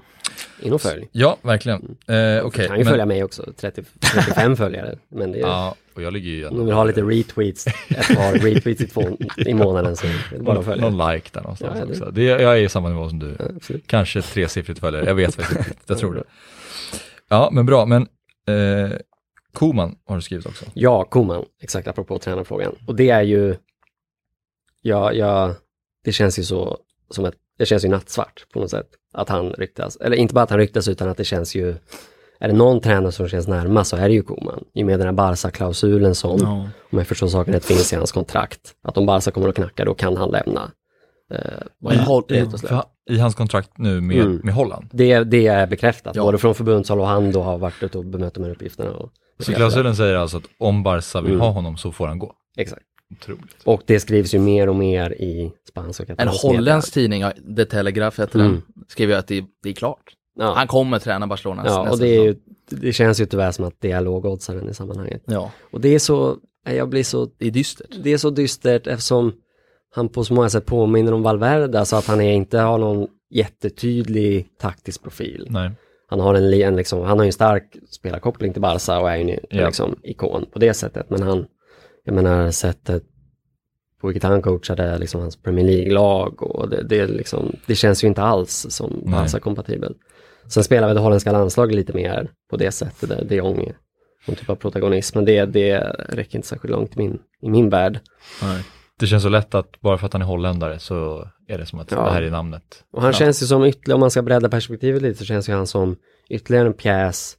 In 0.63 0.73
och 0.73 0.81
följ. 0.83 1.09
Ja, 1.13 1.37
verkligen. 1.43 1.97
Eh, 2.09 2.45
Okej, 2.45 2.67
kan 2.67 2.79
ju 2.79 2.85
men- 2.85 2.91
följa 2.91 3.07
mig 3.07 3.25
också, 3.25 3.53
30, 3.57 3.83
35 4.01 4.57
följare. 4.57 4.99
Men 5.09 5.33
det 5.33 5.39
är, 5.39 5.43
Ja, 5.43 5.75
och 5.95 6.03
jag 6.03 6.13
ligger 6.13 6.31
ju 6.31 6.49
om 6.49 6.59
du 6.59 6.65
vill 6.65 6.75
ha 6.75 6.85
lite 6.85 7.03
retweets, 7.03 7.67
ett 7.67 8.17
par 8.17 8.33
retweets 8.39 8.81
i, 8.81 8.87
två, 8.87 9.03
i 9.37 9.55
månaden 9.55 9.97
så 9.97 10.07
bara 10.41 10.63
följa. 10.63 10.91
någon 10.91 11.13
like 11.13 11.29
där 11.33 11.41
någonstans 11.41 11.77
Ja, 11.79 11.85
det- 11.85 11.91
också. 11.93 12.11
Det, 12.11 12.23
jag 12.25 12.43
är 12.59 12.63
i 12.63 12.69
samma 12.69 12.89
nivå 12.89 13.09
som 13.09 13.19
du. 13.19 13.37
Ja. 13.39 13.75
Kanske 13.87 14.23
tresiffrigt 14.23 14.81
följare, 14.81 15.07
jag 15.07 15.15
vet 15.15 15.35
faktiskt 15.35 15.59
inte. 15.69 15.81
Jag 15.87 15.99
tror 15.99 16.15
det. 16.15 16.23
Ja, 17.29 17.49
men 17.53 17.67
bra, 17.67 17.87
men 17.87 18.03
eh, 18.49 18.93
Koman 19.55 19.97
har 20.07 20.17
du 20.17 20.23
skrivit 20.23 20.47
också. 20.47 20.65
Ja, 20.75 21.05
Koman, 21.05 21.45
exakt 21.63 21.89
apropå 21.89 22.19
tränarfrågan. 22.19 22.75
Och 22.87 22.97
det 22.97 23.11
är 23.11 23.23
ju, 23.23 23.57
ja, 24.83 25.13
ja, 25.13 25.55
det 26.05 26.13
känns 26.13 26.39
ju 26.39 26.43
så 26.45 26.79
som 27.11 27.25
ett, 27.25 27.35
det 27.59 27.67
känns 27.67 27.85
ju 27.85 27.89
nattsvart 27.89 28.47
på 28.53 28.61
något 28.61 28.71
sätt. 28.71 28.89
Att 29.13 29.29
han 29.29 29.51
ryktas, 29.53 29.97
eller 29.97 30.17
inte 30.17 30.35
bara 30.35 30.43
att 30.45 30.51
han 30.51 30.59
ryktas 30.59 30.89
utan 30.89 31.09
att 31.09 31.17
det 31.17 31.25
känns 31.25 31.55
ju, 31.55 31.75
är 32.41 32.49
det 32.49 32.55
någon 32.55 32.81
tränare 32.81 33.13
som 33.13 33.29
känns 33.29 33.49
närmast 33.49 33.91
så 33.91 33.97
är 33.97 34.09
det 34.09 34.15
ju 34.15 34.23
Koman. 34.23 34.65
I 34.75 34.83
och 34.83 34.87
med 34.87 34.99
den 35.01 35.07
här 35.07 35.13
Barca-klausulen 35.15 36.15
som, 36.15 36.39
Ja. 36.41 36.69
om 36.93 36.99
jag 36.99 37.07
förstår 37.07 37.27
saken 37.29 37.55
rätt, 37.55 37.65
finns 37.65 37.93
i 37.93 37.97
hans 37.97 38.13
kontrakt. 38.13 38.75
Att 38.83 38.99
om 38.99 39.07
Barca 39.07 39.31
kommer 39.31 39.49
att 39.49 39.55
knacka 39.55 39.85
då 39.85 39.95
kan 39.95 40.17
han 40.17 40.31
lämna. 40.31 40.71
Eh, 41.35 41.39
Och 41.83 41.93
en 41.93 41.99
håll- 41.99 42.23
och. 42.55 42.61
För, 42.61 42.83
I 43.11 43.19
hans 43.19 43.35
kontrakt 43.35 43.79
nu 43.79 44.01
med, 44.01 44.17
Mm. 44.17 44.41
med 44.45 44.55
Holland. 44.55 44.89
det, 44.93 45.25
det 45.25 45.47
är 45.47 45.67
bekräftat, 45.67 46.17
Ja. 46.17 46.23
både 46.23 46.39
från 46.39 46.55
förbundshåll 46.55 47.01
och 47.01 47.07
han 47.07 47.33
då 47.33 47.43
har 47.43 47.59
varit 47.59 47.83
ute 47.83 47.99
och 47.99 48.05
bemött 48.05 48.35
de 48.35 48.45
här 48.45 48.51
uppgifterna. 48.51 48.91
Och 48.91 49.13
Så 49.39 49.53
klausulen 49.53 49.97
säger 49.97 50.15
alltså 50.15 50.37
att 50.37 50.45
om 50.59 50.83
Barca 50.83 51.21
vill 51.21 51.31
Mm. 51.31 51.41
ha 51.41 51.51
honom 51.51 51.77
så 51.77 51.93
får 51.93 52.07
han 52.09 52.19
gå. 52.19 52.33
Exakt. 52.57 52.83
Otroligt. 53.21 53.57
Och 53.65 53.83
det 53.87 54.01
skrivs 54.01 54.35
ju 54.35 54.39
mer 54.39 54.69
och 54.69 54.77
mer 54.77 55.13
i 55.13 55.53
spansk 55.69 56.01
och 56.01 56.11
En 56.21 56.29
holländsk 56.29 56.93
tidning, 56.95 57.23
The 57.57 57.65
Telegraph 57.65 58.21
heter 58.21 58.39
Mm. 58.41 58.53
den, 58.53 58.63
skrev 58.89 59.09
ju 59.11 59.15
att 59.17 59.27
det, 59.27 59.45
det 59.63 59.69
är 59.69 59.73
klart. 59.73 60.13
Ja. 60.39 60.53
Han 60.57 60.67
kommer 60.67 60.99
träna 60.99 61.27
Barcelona 61.27 61.63
Ja, 61.67 61.79
nästa 61.79 61.93
och 61.93 61.99
det, 61.99 62.09
är 62.17 62.23
ju, 62.23 62.37
det 62.71 62.93
känns 62.93 63.21
ju 63.21 63.27
tyvärr 63.27 63.53
som 63.53 63.65
att 63.65 63.75
det 63.81 63.91
är 63.93 64.01
lågoddsaren 64.01 64.69
i 64.69 64.75
sammanhanget. 64.75 65.23
Ja, 65.27 65.51
Och 65.71 65.81
det 65.81 65.89
är 65.95 65.99
så, 65.99 66.37
jag 66.65 66.89
blir 66.89 67.05
så, 67.05 67.29
det 67.39 67.47
är 67.47 67.51
dystert. 67.51 67.87
det 68.03 68.13
är 68.13 68.19
så 68.19 68.31
dystert 68.31 68.87
eftersom 68.87 69.33
han 69.95 70.09
på 70.09 70.25
så 70.25 70.35
många 70.35 70.49
sätt 70.51 70.67
påminner 70.67 71.13
om 71.13 71.23
Valverde, 71.23 71.79
alltså 71.79 71.97
att 71.97 72.07
han 72.07 72.21
är, 72.21 72.33
inte 72.33 72.59
har 72.59 72.79
någon 72.79 73.09
jättetydlig 73.31 74.49
taktisk 74.61 75.03
profil. 75.03 75.47
Nej. 75.51 75.71
Han 76.13 76.21
har 76.21 76.35
en, 76.35 76.53
en, 76.53 76.77
liksom, 76.77 77.03
han 77.03 77.19
har 77.19 77.27
en 77.27 77.33
stark 77.33 77.77
spelarkoppling 77.91 78.53
till 78.53 78.63
Barca 78.63 78.99
och 78.99 79.11
är 79.11 79.17
ju 79.17 79.31
en 79.31 79.39
Ja. 79.51 79.67
liksom, 79.67 79.97
ikon 80.03 80.47
på 80.53 80.59
det 80.59 80.75
sättet. 80.75 81.11
Men 81.11 81.23
han, 81.23 81.47
jag 82.05 82.15
menar 82.15 82.51
sättet 82.51 83.03
på 84.01 84.07
vilket 84.07 84.23
han 84.23 84.43
coachade 84.43 84.99
liksom, 84.99 85.21
hans 85.21 85.37
Premier 85.37 85.67
League-lag 85.67 86.43
och 86.43 86.69
det, 86.69 86.83
det, 86.83 87.07
liksom, 87.07 87.57
det 87.67 87.75
känns 87.75 88.05
ju 88.05 88.09
inte 88.09 88.23
alls 88.23 88.67
som. 88.71 89.03
Barca-kompatibel. 89.05 89.95
Sen 90.49 90.65
spelar 90.65 90.87
väl 90.89 90.97
det 90.97 91.03
holländska 91.03 91.33
landslaget 91.33 91.77
lite 91.77 91.93
mer 91.93 92.31
på 92.51 92.57
det 92.57 92.73
sättet, 92.73 93.09
där 93.09 93.25
de 93.25 93.37
Jong 93.37 93.73
någon 94.27 94.37
typ 94.37 94.51
av 94.51 94.57
protagonism. 94.57 95.19
Men 95.19 95.25
det, 95.25 95.45
det 95.45 95.79
räcker 96.09 96.37
inte 96.39 96.49
särskilt 96.49 96.73
långt 96.73 96.97
i 96.97 96.99
min, 96.99 97.19
i 97.43 97.51
min 97.51 97.69
värld. 97.69 98.01
Nej. 98.43 98.63
Det 99.03 99.07
känns 99.07 99.23
så 99.23 99.29
lätt 99.29 99.55
att 99.55 99.81
bara 99.81 99.99
för 99.99 100.07
att 100.07 100.13
han 100.13 100.23
är 100.23 100.27
holländare 100.27 100.79
så 100.79 101.29
är 101.49 101.59
det 101.59 101.67
som 101.67 101.79
att 101.81 101.91
Ja. 101.91 102.05
det 102.05 102.11
här 102.11 102.23
är 102.23 102.31
namnet. 102.31 102.85
Och 102.93 103.03
han 103.03 103.09
Ja. 103.13 103.19
känns 103.19 103.43
ju 103.43 103.47
som 103.47 103.65
ytterligare, 103.65 103.95
om 103.95 104.01
man 104.01 104.11
ska 104.11 104.23
bredda 104.23 104.49
perspektivet 104.49 105.03
lite, 105.03 105.19
så 105.19 105.25
känns 105.25 105.49
ju 105.49 105.53
han 105.53 105.67
som 105.67 105.97
ytterligare 106.29 106.67
en 106.67 106.73
pjäs. 106.75 107.37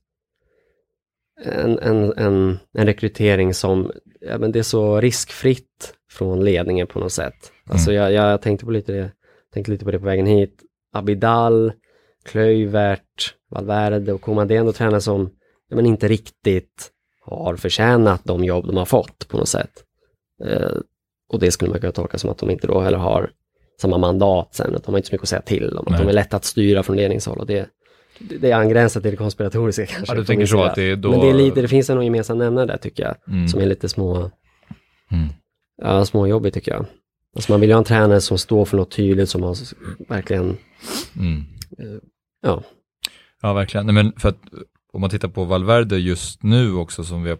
En, 1.45 1.79
en, 1.79 2.13
en, 2.17 2.59
en 2.73 2.85
rekrytering 2.85 3.53
som, 3.53 3.91
ja 4.21 4.37
men 4.37 4.51
det 4.51 4.59
är 4.59 4.63
så 4.63 5.01
riskfritt 5.01 5.93
från 6.11 6.43
ledningen 6.45 6.87
på 6.87 6.99
något 6.99 7.11
sätt. 7.11 7.51
Alltså 7.69 7.93
jag, 7.93 8.11
jag 8.11 8.41
tänkte 8.41 8.65
på 8.65 8.71
lite 8.71 8.91
det, 8.91 9.11
tänkte 9.53 9.71
lite 9.71 9.85
på 9.85 9.91
det 9.91 9.99
på 9.99 10.05
vägen 10.05 10.25
hit. 10.25 10.61
Abidal, 10.93 11.71
Klöivert, 12.25 13.35
Valverde 13.49 14.13
och 14.13 14.27
är 14.27 14.51
ändå 14.51 14.73
tränare 14.73 15.01
som 15.01 15.29
ja, 15.69 15.75
men 15.75 15.85
inte 15.85 16.07
riktigt 16.07 16.91
har 17.21 17.55
förtjänat 17.55 18.21
de 18.23 18.43
jobb 18.43 18.67
de 18.67 18.77
har 18.77 18.85
fått 18.85 19.27
på 19.27 19.37
något 19.37 19.49
sätt. 19.49 19.83
Och 21.33 21.39
det 21.39 21.51
skulle 21.51 21.71
man 21.71 21.79
kunna 21.79 21.91
tolka 21.91 22.17
som 22.17 22.29
att 22.29 22.37
de 22.37 22.49
inte 22.49 22.67
då 22.67 22.79
heller 22.79 22.97
har 22.97 23.29
samma 23.81 23.97
mandat 23.97 24.55
sen, 24.55 24.75
att 24.75 24.83
de 24.83 24.91
har 24.93 24.97
inte 24.99 25.09
så 25.09 25.13
mycket 25.13 25.23
att 25.23 25.29
säga 25.29 25.41
till 25.41 25.77
om, 25.77 25.93
att 25.93 25.99
de 26.01 26.07
är 26.07 26.13
lätta 26.13 26.37
att 26.37 26.45
styra 26.45 26.83
från 26.83 26.95
ledningshåll 26.95 27.37
och 27.39 27.45
det, 27.47 27.69
det, 28.19 28.37
det 28.37 28.51
angränsar 28.51 29.01
till 29.01 29.11
det 29.11 29.17
konspiratoriska 29.17 29.85
kanske. 29.95 30.13
Ja, 30.13 30.19
du 30.19 30.25
tänker 30.25 30.45
så 30.45 30.63
att 30.63 30.75
det 30.75 30.83
är 30.83 30.95
då... 30.95 31.11
Men 31.11 31.19
det 31.19 31.29
är 31.29 31.33
lite, 31.33 31.61
det 31.61 31.67
finns 31.67 31.89
en 31.89 32.01
gemensam 32.03 32.37
nämnare 32.37 32.65
där 32.65 32.77
tycker 32.77 33.03
jag, 33.03 33.15
Mm. 33.27 33.47
som 33.47 33.61
är 33.61 33.65
lite 33.65 33.89
små, 33.89 34.15
Mm. 35.11 35.27
ja, 35.81 36.05
småjobbigt 36.05 36.53
tycker 36.53 36.71
jag. 36.71 36.85
Alltså 37.35 37.51
man 37.51 37.61
vill 37.61 37.69
ju 37.69 37.73
ha 37.73 37.77
en 37.77 37.83
tränare 37.85 38.21
som 38.21 38.37
står 38.37 38.65
för 38.65 38.77
något 38.77 38.91
tydligt, 38.91 39.29
som 39.29 39.43
har 39.43 39.55
verkligen, 40.09 40.57
Mm. 41.19 41.37
eh, 41.79 41.99
ja, 42.41 42.63
Ja, 43.41 43.53
verkligen. 43.53 43.85
Nej, 43.85 43.95
men 43.95 44.13
för 44.17 44.29
att 44.29 44.37
om 44.93 45.01
man 45.01 45.09
tittar 45.09 45.27
på 45.27 45.43
Valverde 45.43 45.97
just 45.97 46.43
nu 46.43 46.73
också 46.73 47.03
som 47.03 47.23
vi 47.23 47.29
har 47.29 47.37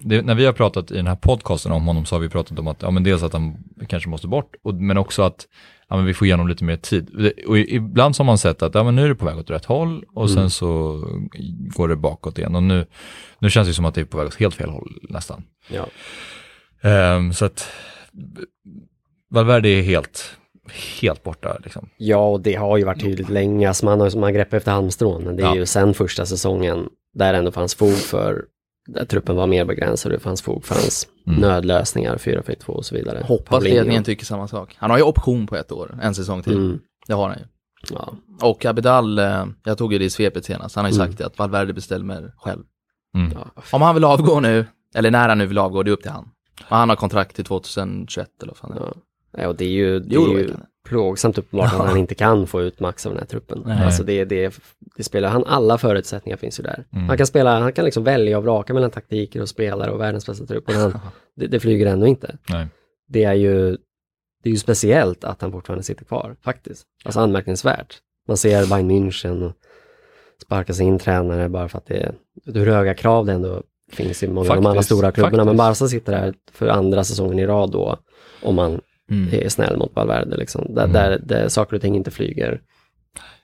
det, 0.00 0.22
när 0.22 0.34
vi 0.34 0.44
har 0.46 0.52
pratat 0.52 0.90
i 0.90 0.94
den 0.94 1.06
här 1.06 1.16
podcasten 1.16 1.72
om 1.72 1.86
honom 1.86 2.04
så 2.04 2.14
har 2.14 2.20
vi 2.20 2.28
pratat 2.28 2.58
om 2.58 2.68
att, 2.68 2.82
ja 2.82 2.90
men 2.90 3.02
dels 3.04 3.22
att 3.22 3.32
han 3.32 3.56
kanske 3.88 4.08
måste 4.08 4.28
bort, 4.28 4.54
och, 4.62 4.74
men 4.74 4.98
också 4.98 5.22
att 5.22 5.46
ja, 5.88 5.96
men 5.96 6.04
vi 6.06 6.14
får 6.14 6.26
igenom 6.26 6.48
lite 6.48 6.64
mer 6.64 6.76
tid. 6.76 7.10
Det- 7.18 7.44
Och 7.46 7.58
ibland 7.58 8.16
så 8.16 8.22
har 8.22 8.26
man 8.26 8.38
sett 8.38 8.62
att 8.62 8.74
ja, 8.74 8.84
men 8.84 8.96
nu 8.96 9.04
är 9.04 9.08
det 9.08 9.14
på 9.14 9.24
väg 9.26 9.38
åt 9.38 9.50
rätt 9.50 9.64
håll 9.64 10.04
och 10.14 10.28
sen 10.30 10.38
Mm. 10.38 10.50
så 10.50 11.02
går 11.76 11.88
det 11.88 11.96
bakåt 11.96 12.38
igen. 12.38 12.54
Och 12.54 12.62
nu, 12.62 12.86
nu 13.38 13.50
känns 13.50 13.68
det 13.68 13.74
som 13.74 13.84
att 13.84 13.94
det 13.94 14.00
är 14.00 14.04
på 14.04 14.16
väg 14.18 14.26
åt 14.26 14.34
helt 14.34 14.54
fel 14.54 14.70
håll 14.70 14.92
nästan. 15.08 15.42
ja. 15.70 15.86
Ehm, 16.88 17.32
så 17.32 17.44
att 17.44 17.66
Valverde 19.30 19.68
är 19.68 19.82
helt, 19.82 20.36
helt 21.00 21.22
borta 21.22 21.56
liksom. 21.64 21.88
Ja, 21.96 22.28
och 22.28 22.40
det 22.40 22.54
har 22.54 22.76
ju 22.76 22.84
varit 22.84 23.00
tydligt 23.00 23.28
länge. 23.28 23.68
Alltså 23.68 23.84
man 23.84 24.00
har 24.00 24.18
man 24.18 24.34
grepp 24.34 24.52
efter 24.54 24.72
halmstrån, 24.72 25.24
men 25.24 25.36
det 25.36 25.42
är 25.42 25.46
Ja. 25.46 25.54
ju 25.56 25.66
sen 25.66 25.94
första 25.94 26.26
säsongen 26.26 26.88
där 27.14 27.34
ändå 27.34 27.50
fanns 27.52 27.74
fog 27.74 27.92
för, 27.96 28.44
där 28.88 29.04
truppen 29.04 29.36
var 29.36 29.46
mer 29.46 29.64
begränsad, 29.64 30.12
det 30.12 30.18
fanns 30.18 30.42
fog 30.42 30.64
för 30.64 30.74
hans 30.74 31.08
Mm. 31.26 31.40
nödlösningar, 31.40 32.16
4-4-2 32.16 32.64
och 32.66 32.84
så 32.84 32.94
vidare. 32.94 33.22
Hoppas 33.26 33.48
Paulinho. 33.48 33.74
ledningen 33.76 34.04
tycker 34.04 34.24
samma 34.24 34.48
sak. 34.48 34.74
Han 34.78 34.90
har 34.90 34.98
ju 34.98 35.02
option 35.04 35.46
på 35.46 35.56
ett 35.56 35.72
år, 35.72 35.98
en 36.02 36.14
säsong 36.14 36.42
till. 36.42 36.56
Mm. 36.56 36.78
Det 37.06 37.12
har 37.14 37.28
han 37.28 37.38
ju. 37.38 37.44
Ja. 37.94 38.12
Och 38.42 38.64
Abidal, 38.64 39.18
eh, 39.18 39.46
jag 39.64 39.78
tog 39.78 39.92
ju 39.92 39.98
det 39.98 40.04
i 40.04 40.10
svepet 40.10 40.44
senast, 40.44 40.76
han 40.76 40.84
har 40.84 40.92
ju 40.92 40.96
Mm. 40.96 41.06
sagt 41.06 41.18
det 41.18 41.26
att 41.26 41.38
Valverde 41.38 41.72
bestämmer 41.72 42.32
själv. 42.38 42.62
Mm. 43.14 43.32
Ja. 43.32 43.62
Om 43.72 43.82
han 43.82 43.94
vill 43.94 44.04
avgå 44.04 44.40
nu, 44.40 44.66
eller 44.94 45.10
när 45.10 45.28
han 45.28 45.38
nu 45.38 45.46
vill 45.46 45.58
avgå, 45.58 45.82
det 45.82 45.90
är 45.90 45.92
upp 45.92 46.02
till 46.02 46.10
han. 46.10 46.28
Och 46.70 46.76
han 46.76 46.88
har 46.88 46.96
kontrakt 46.96 47.36
till 47.36 47.44
2021 47.44 48.28
eller 48.42 48.52
vad 48.52 48.56
fan 48.56 48.70
det 48.70 48.76
är. 48.76 48.84
Ja. 48.86 49.42
Ja, 49.42 49.48
och 49.48 49.56
det 49.56 49.64
är 49.64 49.68
ju, 49.68 50.00
det 50.00 50.14
Jo, 50.14 50.30
är 50.30 50.34
det 50.34 50.40
ju. 50.40 50.54
Plågsamt 50.88 51.38
uppenbart 51.38 51.72
att 51.72 51.86
han 51.86 51.96
inte 51.96 52.14
kan 52.14 52.46
få 52.46 52.62
ut 52.62 52.80
max 52.80 53.06
av 53.06 53.12
den 53.12 53.18
här 53.18 53.26
truppen. 53.26 53.62
Nej. 53.66 53.84
Alltså 53.84 54.02
det, 54.02 54.24
det, 54.24 54.58
det 54.96 55.04
spelar 55.04 55.28
han, 55.28 55.44
alla 55.44 55.78
förutsättningar 55.78 56.36
finns 56.36 56.60
ju 56.60 56.62
där. 56.62 56.84
Mm. 56.92 57.08
Han 57.08 57.16
kan 57.16 57.26
spela, 57.26 57.60
han 57.60 57.72
kan 57.72 57.84
liksom 57.84 58.04
välja 58.04 58.38
och 58.38 58.44
vraka 58.44 58.74
mellan 58.74 58.90
taktiker 58.90 59.42
och 59.42 59.48
spelare 59.48 59.90
och 59.90 60.00
världens 60.00 60.26
bästa 60.26 60.46
trupp, 60.46 60.64
men 60.66 60.76
han, 60.76 60.98
det, 61.36 61.46
det 61.46 61.60
flyger 61.60 61.86
ändå 61.86 62.06
inte. 62.06 62.36
Nej. 62.48 62.66
Det 63.08 63.24
är 63.24 63.34
ju, 63.34 63.70
det 64.42 64.48
är 64.48 64.52
ju 64.52 64.58
speciellt 64.58 65.24
att 65.24 65.42
han 65.42 65.52
fortfarande 65.52 65.84
sitter 65.84 66.04
kvar, 66.04 66.36
faktiskt. 66.42 66.84
Alltså 67.04 67.20
anmärkningsvärt. 67.20 67.98
Man 68.28 68.36
ser 68.36 68.66
Bayern 68.66 68.90
München 68.90 69.46
och 69.46 69.52
sparkas 70.42 70.80
in 70.80 70.98
tränare 70.98 71.48
bara 71.48 71.68
för 71.68 71.78
att 71.78 71.86
det 71.86 71.96
är, 71.96 72.14
hur 72.44 72.66
höga 72.66 72.94
krav 72.94 73.26
det 73.26 73.32
ändå 73.32 73.62
finns 73.92 74.22
i 74.22 74.28
många 74.28 74.50
av 74.50 74.56
de 74.56 74.66
andra 74.66 74.82
stora 74.82 75.12
klubbarna. 75.12 75.44
Men 75.44 75.56
faktiskt. 75.58 75.80
Barca 75.80 75.90
sitter 75.90 76.12
där 76.12 76.34
för 76.52 76.68
andra 76.68 77.04
säsongen 77.04 77.38
i 77.38 77.46
rad 77.46 77.70
då, 77.70 77.98
om 78.42 78.54
man 78.54 78.80
Mm. 79.10 79.28
är 79.44 79.48
snäll 79.48 79.76
mot 79.76 79.96
Valverde 79.96 80.36
liksom. 80.36 80.74
Där, 80.74 80.84
Mm. 80.84 80.92
där, 80.92 81.18
där 81.24 81.48
saker 81.48 81.76
och 81.76 81.82
ting 81.82 81.96
inte 81.96 82.10
flyger. 82.10 82.60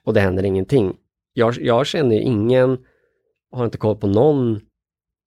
Och 0.05 0.15
det 0.15 0.21
händer 0.21 0.43
ingenting. 0.45 0.97
Jag, 1.33 1.55
jag 1.61 1.87
känner 1.87 2.15
ju 2.17 2.23
ingen, 2.23 2.79
har 3.53 3.65
inte 3.65 3.79
koll 3.79 3.97
på 3.97 4.07
någon 4.07 4.61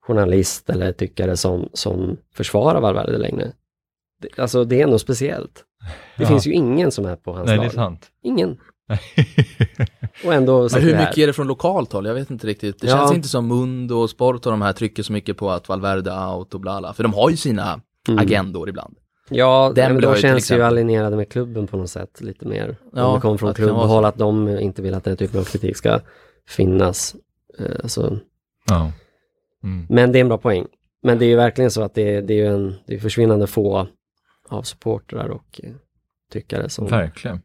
journalist 0.02 0.70
eller 0.70 0.92
tyckare 0.92 1.38
som, 1.38 1.70
som 1.74 2.18
försvarar 2.34 2.82
Valverde 2.82 3.18
längre. 3.18 3.52
Det, 4.22 4.40
alltså 4.40 4.64
det 4.64 4.82
är 4.82 4.88
nog 4.88 5.00
speciellt. 5.00 5.64
Det 6.18 6.24
Ja. 6.24 6.28
finns 6.30 6.48
ju 6.48 6.52
ingen 6.52 6.92
som 6.92 7.06
är 7.06 7.16
på 7.16 7.34
hans 7.34 7.48
Nej, 7.48 7.56
lag. 7.58 7.66
det 7.66 7.70
är 7.70 7.74
sant. 7.74 8.08
Ingen. 8.24 8.58
Och 10.26 10.34
ändå 10.34 10.70
Men 10.74 10.82
hur 10.82 10.98
mycket 10.98 11.18
är 11.18 11.28
det 11.28 11.34
från 11.34 11.48
lokalt 11.48 11.94
håll? 11.94 12.06
Jag 12.06 12.14
vet 12.14 12.32
inte 12.32 12.48
riktigt. 12.48 12.80
Det 12.82 12.88
Ja. 12.88 12.98
känns 12.98 13.14
inte 13.16 13.28
som 13.28 13.48
Mundo 13.48 13.96
och 13.96 14.10
Sport 14.10 14.46
och 14.46 14.52
de 14.52 14.62
här 14.62 14.74
trycker 14.74 15.04
så 15.04 15.14
mycket 15.14 15.38
på 15.38 15.52
att 15.52 15.70
Valverde 15.70 16.12
är 16.12 16.36
out 16.36 16.54
och 16.54 16.60
bla 16.60 16.80
bla. 16.80 16.94
För 16.94 17.04
de 17.04 17.14
har 17.14 17.30
ju 17.30 17.38
sina 17.38 17.82
Mm. 18.10 18.20
agendor 18.20 18.70
ibland. 18.70 18.96
Ja, 19.30 19.72
Den 19.76 20.00
till 20.00 20.16
känns 20.16 20.52
ju 20.52 20.62
alienerade 20.62 21.16
med 21.16 21.30
klubben 21.30 21.68
på 21.68 21.78
något 21.78 21.90
sätt 21.90 22.22
lite 22.22 22.48
mer. 22.48 22.76
Ja, 22.94 23.06
Om 23.06 23.16
det 23.16 23.22
kommer 23.22 23.38
från 23.38 23.54
klubbhåll 23.54 24.06
att 24.06 24.18
de 24.18 24.48
inte 24.48 24.82
vill 24.82 24.94
att 24.94 25.04
den 25.04 25.18
typen 25.18 25.40
av 25.40 25.44
kritik 25.44 25.78
ska 25.78 26.00
finnas. 26.48 27.16
Eh, 27.60 27.86
Så 27.86 28.18
Ja. 28.70 28.92
Mm. 29.64 29.86
Men 29.90 30.12
det 30.12 30.20
är 30.20 30.22
en 30.22 30.28
bra 30.28 30.38
poäng. 30.38 30.66
Men 31.04 31.20
det 31.20 31.26
är 31.26 31.28
ju 31.28 31.36
verkligen 31.36 31.72
så 31.72 31.82
att 31.82 31.94
det 31.94 32.16
är, 32.16 32.22
det 32.22 32.34
är 32.34 32.38
ju 32.38 32.48
en 32.48 32.76
det 32.88 32.96
är 32.96 33.00
försvinnande 33.00 33.48
få 33.48 33.88
av 34.50 34.64
supportrar 34.64 35.30
och 35.30 35.62
eh, 35.64 35.72
tyckare 36.32 36.70
som... 36.70 36.88
Verkligen. 36.88 37.42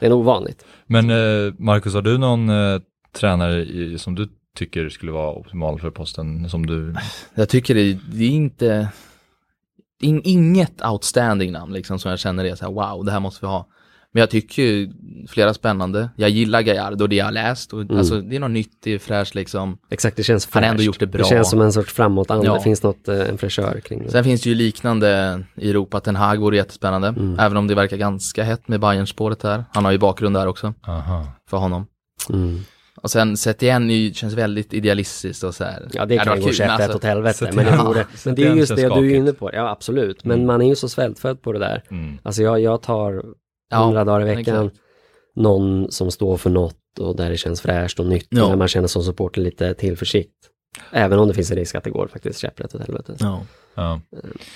Det 0.00 0.06
är 0.06 0.10
nog 0.10 0.20
ovanligt. 0.20 0.64
Men 0.86 1.10
eh, 1.10 1.54
Marcus, 1.58 1.94
har 1.94 2.02
du 2.02 2.18
någon 2.18 2.48
eh, 2.48 2.80
tränare 3.12 3.60
i, 3.60 3.98
som 3.98 4.14
du 4.14 4.28
tycker 4.56 4.88
skulle 4.88 5.12
vara 5.12 5.32
optimal 5.34 5.80
för 5.80 5.90
posten 5.90 6.50
som 6.50 6.66
du... 6.66 6.94
Jag 7.34 7.48
tycker 7.48 7.74
det, 7.74 7.98
det 8.12 8.24
är 8.24 8.30
inte, 8.30 8.88
in, 10.02 10.20
inget 10.24 10.84
outstanding 10.86 11.52
namn 11.52 11.72
liksom 11.72 11.98
som 11.98 12.10
jag 12.10 12.18
känner 12.20 12.44
är 12.44 12.54
så 12.54 12.64
här 12.64 12.72
wow, 12.72 13.04
det 13.04 13.12
här 13.12 13.20
måste 13.20 13.46
vi 13.46 13.50
ha. 13.50 13.66
Men 14.12 14.20
jag 14.20 14.30
tycker 14.30 14.62
ju 14.62 14.92
flera 15.28 15.54
spännande. 15.54 16.10
Jag 16.16 16.30
gillar 16.30 16.62
Gallardo, 16.62 17.06
det 17.06 17.16
jag 17.16 17.24
har 17.24 17.32
läst. 17.32 17.72
Och, 17.72 17.82
Mm. 17.82 17.98
Alltså 17.98 18.20
det 18.20 18.36
är 18.36 18.40
något 18.40 18.50
nytt, 18.50 18.70
det 18.82 18.90
är 18.94 18.98
fräscht 18.98 19.34
liksom. 19.34 19.78
Exakt, 19.90 20.16
det 20.16 20.22
känns 20.22 20.48
Han 20.52 20.62
har 20.62 20.70
ändå 20.70 20.78
fräscht. 20.78 20.86
gjort 20.86 20.98
det 21.00 21.06
bra. 21.06 21.22
Det 21.22 21.28
känns 21.28 21.50
som 21.50 21.60
en 21.60 21.72
sorts 21.72 21.92
framåtanda. 21.92 22.44
Ja. 22.46 22.54
Det 22.54 22.60
finns 22.60 22.82
något, 22.82 23.08
eh, 23.08 23.28
en 23.28 23.38
fräschör 23.38 23.80
kring 23.80 24.02
det. 24.02 24.10
Sen 24.10 24.24
finns 24.24 24.40
det 24.42 24.48
ju 24.48 24.54
liknande 24.54 25.40
i 25.56 25.70
Europa, 25.70 26.00
Ten 26.00 26.16
Hag 26.16 26.38
vore 26.38 26.56
jättespännande. 26.56 27.08
Mm. 27.08 27.38
Även 27.38 27.56
om 27.56 27.66
det 27.66 27.74
verkar 27.74 27.96
ganska 27.96 28.44
hett 28.44 28.68
med 28.68 28.80
Bayern-spåret 28.80 29.42
här. 29.42 29.64
Han 29.74 29.84
har 29.84 29.92
ju 29.92 29.98
bakgrund 29.98 30.36
där 30.36 30.46
också, 30.46 30.74
Aha. 30.86 31.26
för 31.50 31.56
honom. 31.56 31.86
Mm. 32.30 32.60
Och 33.02 33.10
sen 33.10 33.36
Setien 33.36 33.90
är 33.90 33.94
ju- 33.94 34.14
känns 34.14 34.34
väldigt 34.34 34.74
idealistiskt 34.74 35.44
och 35.44 35.54
så 35.54 35.64
här. 35.64 35.88
Ja, 35.92 36.06
det 36.06 36.18
kan 36.18 36.40
ju 36.40 36.46
gå 36.46 36.52
käpprätt 36.52 36.80
alltså- 36.80 36.96
åt 36.98 37.04
helvete. 37.04 37.50
Men, 37.54 37.64
det 37.64 37.76
vore, 37.84 38.06
men 38.24 38.34
det 38.34 38.44
är 38.46 38.54
just 38.54 38.76
det 38.76 38.88
du 38.88 39.10
är 39.12 39.16
inne 39.16 39.32
på. 39.32 39.50
Ja, 39.52 39.70
absolut. 39.70 40.24
Men 40.24 40.34
Mm. 40.34 40.46
man 40.46 40.62
är 40.62 40.68
ju 40.68 40.76
så 40.76 40.88
svältfödd 40.88 41.42
på 41.42 41.52
det 41.52 41.58
där. 41.58 41.82
Mm. 41.90 42.18
Alltså 42.22 42.42
jag, 42.42 42.60
jag 42.60 42.82
tar 42.82 43.22
Ja, 43.70 43.84
hundra 43.84 44.04
dagar 44.04 44.20
i 44.20 44.24
veckan 44.36 44.66
exakt. 44.66 44.80
någon 45.36 45.90
som 45.92 46.10
står 46.10 46.36
för 46.36 46.50
något 46.50 46.74
och 47.00 47.16
där 47.16 47.30
det 47.30 47.36
känns 47.36 47.60
fräscht 47.60 48.00
och 48.00 48.06
nytt. 48.06 48.26
Ja. 48.30 48.46
Där 48.48 48.56
man 48.56 48.68
känner 48.68 48.88
som 48.88 49.02
supporter 49.02 49.40
lite 49.40 49.74
tillförsikt. 49.74 50.34
Även 50.92 51.18
om 51.18 51.28
det 51.28 51.34
finns 51.34 51.50
en 51.50 51.56
risk 51.56 51.74
att 51.74 51.84
det 51.84 51.90
går 51.90 52.08
faktiskt 52.08 52.38
käpprätt 52.40 52.74
åt 52.74 52.80
helvete. 52.80 53.16
Ja. 53.18 53.42
Ja. 53.74 54.00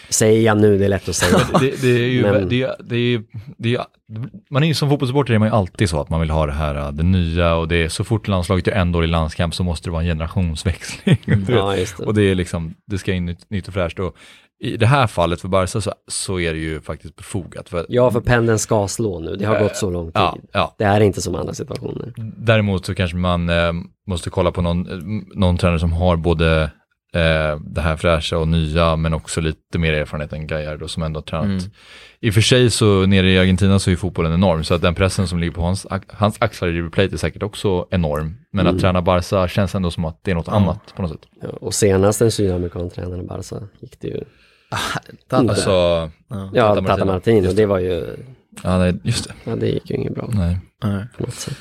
Säger 0.09 0.41
jag 0.43 0.59
nu, 0.61 0.79
det 0.79 0.85
är 0.85 0.89
lätt 0.89 1.09
att 1.09 1.17
säga. 1.17 1.39
Det, 1.61 1.83
det 1.83 1.89
är 1.89 2.09
ju, 2.09 2.23
Men- 2.23 2.49
det, 2.49 2.63
är- 2.63 2.75
det 2.85 2.97
är, 2.97 3.23
det 3.59 3.75
är, 3.75 3.85
man 4.51 4.63
är 4.63 4.67
ju 4.67 4.75
som 4.75 4.91
fotbollssupporter 4.91 5.35
är 5.35 5.39
man 5.39 5.49
ju 5.49 5.55
alltid 5.55 5.91
så 5.91 6.01
att 6.01 6.11
man 6.11 6.21
vill 6.21 6.31
ha 6.31 6.47
det 6.47 6.53
här, 6.53 6.75
äh, 6.75 6.93
det 6.93 7.03
nya 7.03 7.55
och 7.55 7.69
det 7.69 7.77
är 7.77 7.89
så 7.89 8.05
fort 8.05 8.29
landslaget 8.29 8.69
är 8.69 8.73
en 8.73 8.93
dålig 8.93 9.09
landskamp 9.09 9.55
så 9.55 9.65
måste 9.65 9.87
det 9.89 9.93
vara 9.93 10.03
en 10.03 10.09
generationsväxling. 10.09 11.19
Vet. 11.27 11.49
ja, 11.49 11.77
just 11.77 11.97
det. 11.99 12.05
Och 12.05 12.15
det 12.15 12.23
är 12.23 12.35
liksom, 12.35 12.75
det 12.87 12.99
ska 12.99 13.13
in 13.13 13.27
nytt, 13.27 13.51
nytt 13.51 13.69
och 13.69 13.75
fräscht. 13.75 13.99
Och 13.99 14.17
I 14.65 14.77
det 14.77 14.87
här 14.87 15.07
fallet 15.07 15.41
för 15.41 15.49
Barca 15.49 15.81
så, 15.81 15.93
så 16.09 16.41
är 16.41 16.53
det 16.53 16.59
ju 16.59 16.81
faktiskt 16.81 17.17
befogat. 17.17 17.69
För, 17.69 17.87
Ja, 17.89 18.11
för 18.11 18.21
pendeln 18.21 18.59
ska 18.59 18.89
slå 18.89 19.19
nu. 19.21 19.37
Det 19.37 19.45
har 19.45 19.59
gått 19.61 19.77
så 19.77 19.91
lång 19.91 20.07
tid. 20.07 20.13
ja, 20.15 20.37
ja. 20.53 20.75
Det 20.79 20.85
är 20.85 21.01
inte 21.01 21.23
som 21.23 21.35
andra 21.35 21.55
situationer. 21.55 22.13
Däremot 22.37 22.87
så 22.87 22.95
kanske 22.95 23.17
man 23.17 23.49
eh, 23.49 23.73
måste 24.07 24.31
kolla 24.31 24.53
på 24.53 24.63
någon, 24.63 24.91
eh, 24.91 24.99
någon 25.39 25.57
tränare 25.59 25.79
som 25.79 25.93
har 25.93 26.17
både 26.17 26.63
eh, 27.15 27.61
det 27.61 27.81
här 27.81 27.97
fräscha 27.97 28.39
och 28.39 28.49
nya 28.49 28.97
men 28.97 29.15
också 29.15 29.41
lite 29.41 29.79
mer 29.79 29.93
erfarenhet 29.93 30.33
än 30.33 30.47
Gallardo 30.47 30.89
som 30.89 31.03
ändå 31.03 31.19
har 31.19 31.23
tränat. 31.23 31.47
Mm. 31.63 31.71
I 32.21 32.31
och 32.31 32.35
för 32.35 32.41
sig 32.41 32.71
så 32.71 33.07
nere 33.07 33.31
i 33.31 33.39
Argentina 33.39 33.79
så 33.79 33.91
är 33.91 33.93
ju 33.93 33.97
fotbollen 33.97 34.33
enorm 34.35 34.65
så 34.65 34.75
att 34.75 34.83
den 34.83 34.95
pressen 34.95 35.29
som 35.29 35.39
ligger 35.39 35.53
på 35.53 35.61
hans, 35.63 35.87
hans 36.09 36.37
axlar 36.41 36.69
i 36.69 36.73
River 36.73 36.91
Plate 36.91 37.15
är 37.15 37.19
säkert 37.19 37.43
också 37.43 37.87
enorm. 37.91 38.35
Men 38.53 38.67
Mm. 38.67 38.75
att 38.77 38.81
träna 38.81 39.03
Barca 39.03 39.49
känns 39.49 39.75
ändå 39.75 39.91
som 39.91 40.05
att 40.05 40.19
det 40.25 40.31
är 40.31 40.35
något 40.35 40.49
annat 40.49 40.95
på 40.97 41.03
något 41.03 41.11
sätt. 41.11 41.21
Ja, 41.43 41.49
och 41.49 41.75
senast 41.75 42.19
den 42.19 42.31
sydamerikantränaren 42.31 43.27
Barca 43.27 43.57
gick 43.81 44.01
det 44.01 44.09
ju, 44.09 44.21
Tata. 45.29 45.51
Alltså, 45.51 45.71
Ja. 46.29 46.51
Tata 46.55 46.75
Tata 46.75 46.81
Martino. 46.83 47.05
Martino, 47.13 47.45
Just 47.45 47.57
det 47.57 47.67
var 47.67 47.79
ju, 47.79 48.17
ja 48.63 48.79
nej, 48.79 48.95
just 49.03 49.29
det. 49.29 49.35
ja 49.45 49.57
det 49.57 49.67
gick 49.69 49.91
ju 49.91 49.97
inget 49.97 50.15
bra 50.15 50.29
Nej. 50.33 50.59
Nej. 50.85 51.05
på 51.17 51.23
något 51.23 51.35
sätt. 51.35 51.57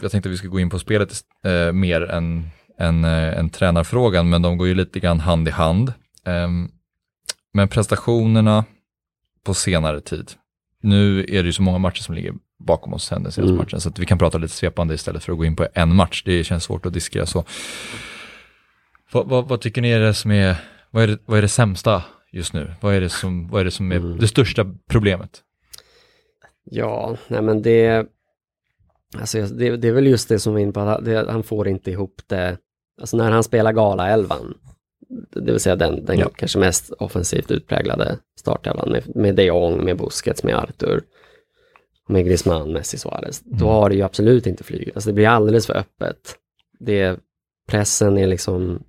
jag 0.00 0.10
tänkte 0.10 0.28
att 0.28 0.32
vi 0.32 0.36
ska 0.36 0.48
gå 0.48 0.60
in 0.60 0.70
på 0.70 0.78
spelet 0.78 1.12
eh, 1.44 1.72
mer 1.72 2.02
än, 2.10 2.48
än, 2.78 3.04
eh, 3.04 3.38
än 3.38 3.50
tränarfrågan, 3.50 4.28
men 4.28 4.42
de 4.42 4.56
går 4.58 4.68
ju 4.68 4.74
lite 4.74 5.00
grann 5.00 5.20
hand 5.20 5.48
i 5.48 5.50
hand. 5.50 5.92
Ehm, 6.26 6.68
men 7.52 7.68
prestationerna 7.68 8.64
på 9.44 9.54
senare 9.54 10.00
tid, 10.00 10.30
nu 10.82 11.20
är 11.20 11.42
det 11.42 11.46
ju 11.46 11.52
så 11.52 11.62
många 11.62 11.78
matcher 11.78 12.02
som 12.02 12.14
ligger 12.14 12.32
bakom 12.58 12.94
oss 12.94 13.04
sen 13.04 13.22
den 13.22 13.32
senaste 13.32 13.52
Mm. 13.52 13.64
matchen, 13.64 13.80
så 13.80 13.88
att 13.88 13.98
vi 13.98 14.06
kan 14.06 14.18
prata 14.18 14.38
lite 14.38 14.54
svepande 14.54 14.94
istället 14.94 15.24
för 15.24 15.32
att 15.32 15.38
gå 15.38 15.44
in 15.44 15.56
på 15.56 15.66
en 15.74 15.94
match. 15.94 16.22
Det 16.26 16.44
känns 16.44 16.64
svårt 16.64 16.86
att 16.86 16.92
diskra 16.92 17.26
så. 17.26 17.44
Vad, 19.14 19.28
vad, 19.28 19.48
vad 19.48 19.60
tycker 19.60 19.82
ni 19.82 19.90
är 19.90 20.00
det 20.00 20.14
som 20.14 20.30
är, 20.30 20.56
vad 20.90 21.02
är 21.02 21.06
det, 21.06 21.18
vad 21.26 21.38
är 21.38 21.42
det 21.42 21.48
sämsta 21.48 22.04
just 22.32 22.52
nu? 22.52 22.72
Vad 22.80 22.94
är 22.94 23.00
det 23.00 23.08
som, 23.08 23.48
vad 23.48 23.60
är, 23.60 23.64
det, 23.64 23.70
som 23.70 23.92
är 23.92 23.96
Mm. 23.96 24.18
det 24.18 24.28
största 24.28 24.66
problemet? 24.90 25.42
Ja, 26.64 27.16
nej 27.28 27.42
men 27.42 27.62
det, 27.62 28.06
alltså 29.18 29.42
det, 29.42 29.76
det 29.76 29.88
är 29.88 29.92
väl 29.92 30.06
just 30.06 30.28
det 30.28 30.38
som 30.38 30.54
vi 30.54 30.60
är 30.60 30.62
inne 30.62 30.72
på, 30.72 30.80
att 30.80 31.28
han 31.28 31.42
får 31.42 31.68
inte 31.68 31.90
ihop 31.90 32.20
det. 32.26 32.58
Alltså 33.00 33.16
när 33.16 33.30
han 33.30 33.44
spelar 33.44 33.72
gala-elvan, 33.72 34.54
det 35.30 35.52
vill 35.52 35.60
säga 35.60 35.76
den, 35.76 36.04
den 36.04 36.18
Ja. 36.18 36.28
kanske 36.36 36.58
mest 36.58 36.90
offensivt 36.92 37.50
utpräglade 37.50 38.18
startelvan 38.40 38.90
med, 38.90 39.16
med 39.16 39.34
de 39.34 39.44
Jong, 39.44 39.84
med 39.84 39.96
Busquets, 39.98 40.42
med 40.42 40.54
Arthur, 40.56 41.02
med 42.08 42.24
Griezmann, 42.24 42.72
Messi, 42.72 42.98
Suarez. 42.98 43.40
Då 43.44 43.68
har 43.68 43.88
det 43.90 43.96
ju 43.96 44.02
absolut 44.02 44.46
inte 44.46 44.64
flugit. 44.64 44.96
Alltså 44.96 45.10
det 45.10 45.14
blir 45.14 45.28
alldeles 45.28 45.66
för 45.66 45.74
öppet. 45.76 46.36
Det, 46.80 47.18
pressen 47.68 48.18
är 48.18 48.26
liksom 48.26 48.82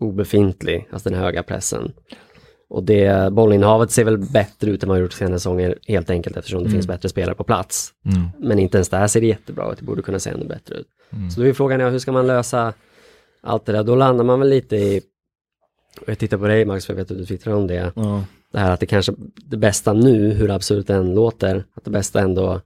obefintlig, 0.00 0.88
alltså 0.92 1.08
den 1.08 1.18
höga 1.18 1.42
pressen. 1.42 1.92
Och 2.68 2.84
det, 2.84 3.32
bollinnehavet 3.32 3.90
ser 3.90 4.04
väl 4.04 4.18
bättre 4.18 4.70
ut 4.70 4.82
än 4.82 4.88
vad 4.88 4.98
det 4.98 5.02
gjort 5.02 5.12
senare 5.12 5.38
säsonger 5.38 5.78
helt 5.88 6.10
enkelt 6.10 6.36
eftersom 6.36 6.58
det 6.58 6.66
Mm. 6.68 6.72
finns 6.72 6.86
bättre 6.86 7.08
spelare 7.08 7.34
på 7.34 7.44
plats. 7.44 7.90
Mm. 8.04 8.28
Men 8.38 8.58
inte 8.58 8.76
ens 8.78 8.88
där 8.88 9.06
ser 9.06 9.20
det 9.20 9.26
jättebra 9.26 9.72
ut, 9.72 9.78
det 9.78 9.84
borde 9.84 10.02
kunna 10.02 10.18
se 10.18 10.30
ännu 10.30 10.44
bättre 10.44 10.74
ut. 10.74 10.86
Mm. 11.12 11.30
Så 11.30 11.40
då 11.40 11.46
är 11.46 11.52
frågan, 11.52 11.80
ja, 11.80 11.88
hur 11.88 11.98
ska 11.98 12.12
man 12.12 12.26
lösa 12.26 12.72
allt 13.42 13.66
det 13.66 13.72
där? 13.72 13.82
Då 13.84 13.94
landar 13.94 14.24
man 14.24 14.38
väl 14.40 14.48
lite 14.48 14.76
i, 14.76 15.00
och 16.00 16.08
jag 16.08 16.18
tittar 16.18 16.38
på 16.38 16.46
dig 16.46 16.64
Max, 16.64 16.86
för 16.86 16.92
jag 16.92 16.96
vet 16.96 17.10
att 17.10 17.18
du 17.18 17.26
twittrar 17.26 17.54
om 17.54 17.66
det, 17.66 17.92
Ja. 17.96 18.24
det 18.52 18.58
här 18.58 18.70
att 18.72 18.80
det 18.80 18.86
kanske, 18.86 19.12
det 19.44 19.56
bästa 19.56 19.92
nu, 19.92 20.30
hur 20.32 20.50
absurt 20.50 20.86
det 20.86 20.94
än 20.94 21.14
låter, 21.14 21.64
att 21.74 21.84
det 21.84 21.90
bästa 21.90 22.20
ändå 22.20 22.60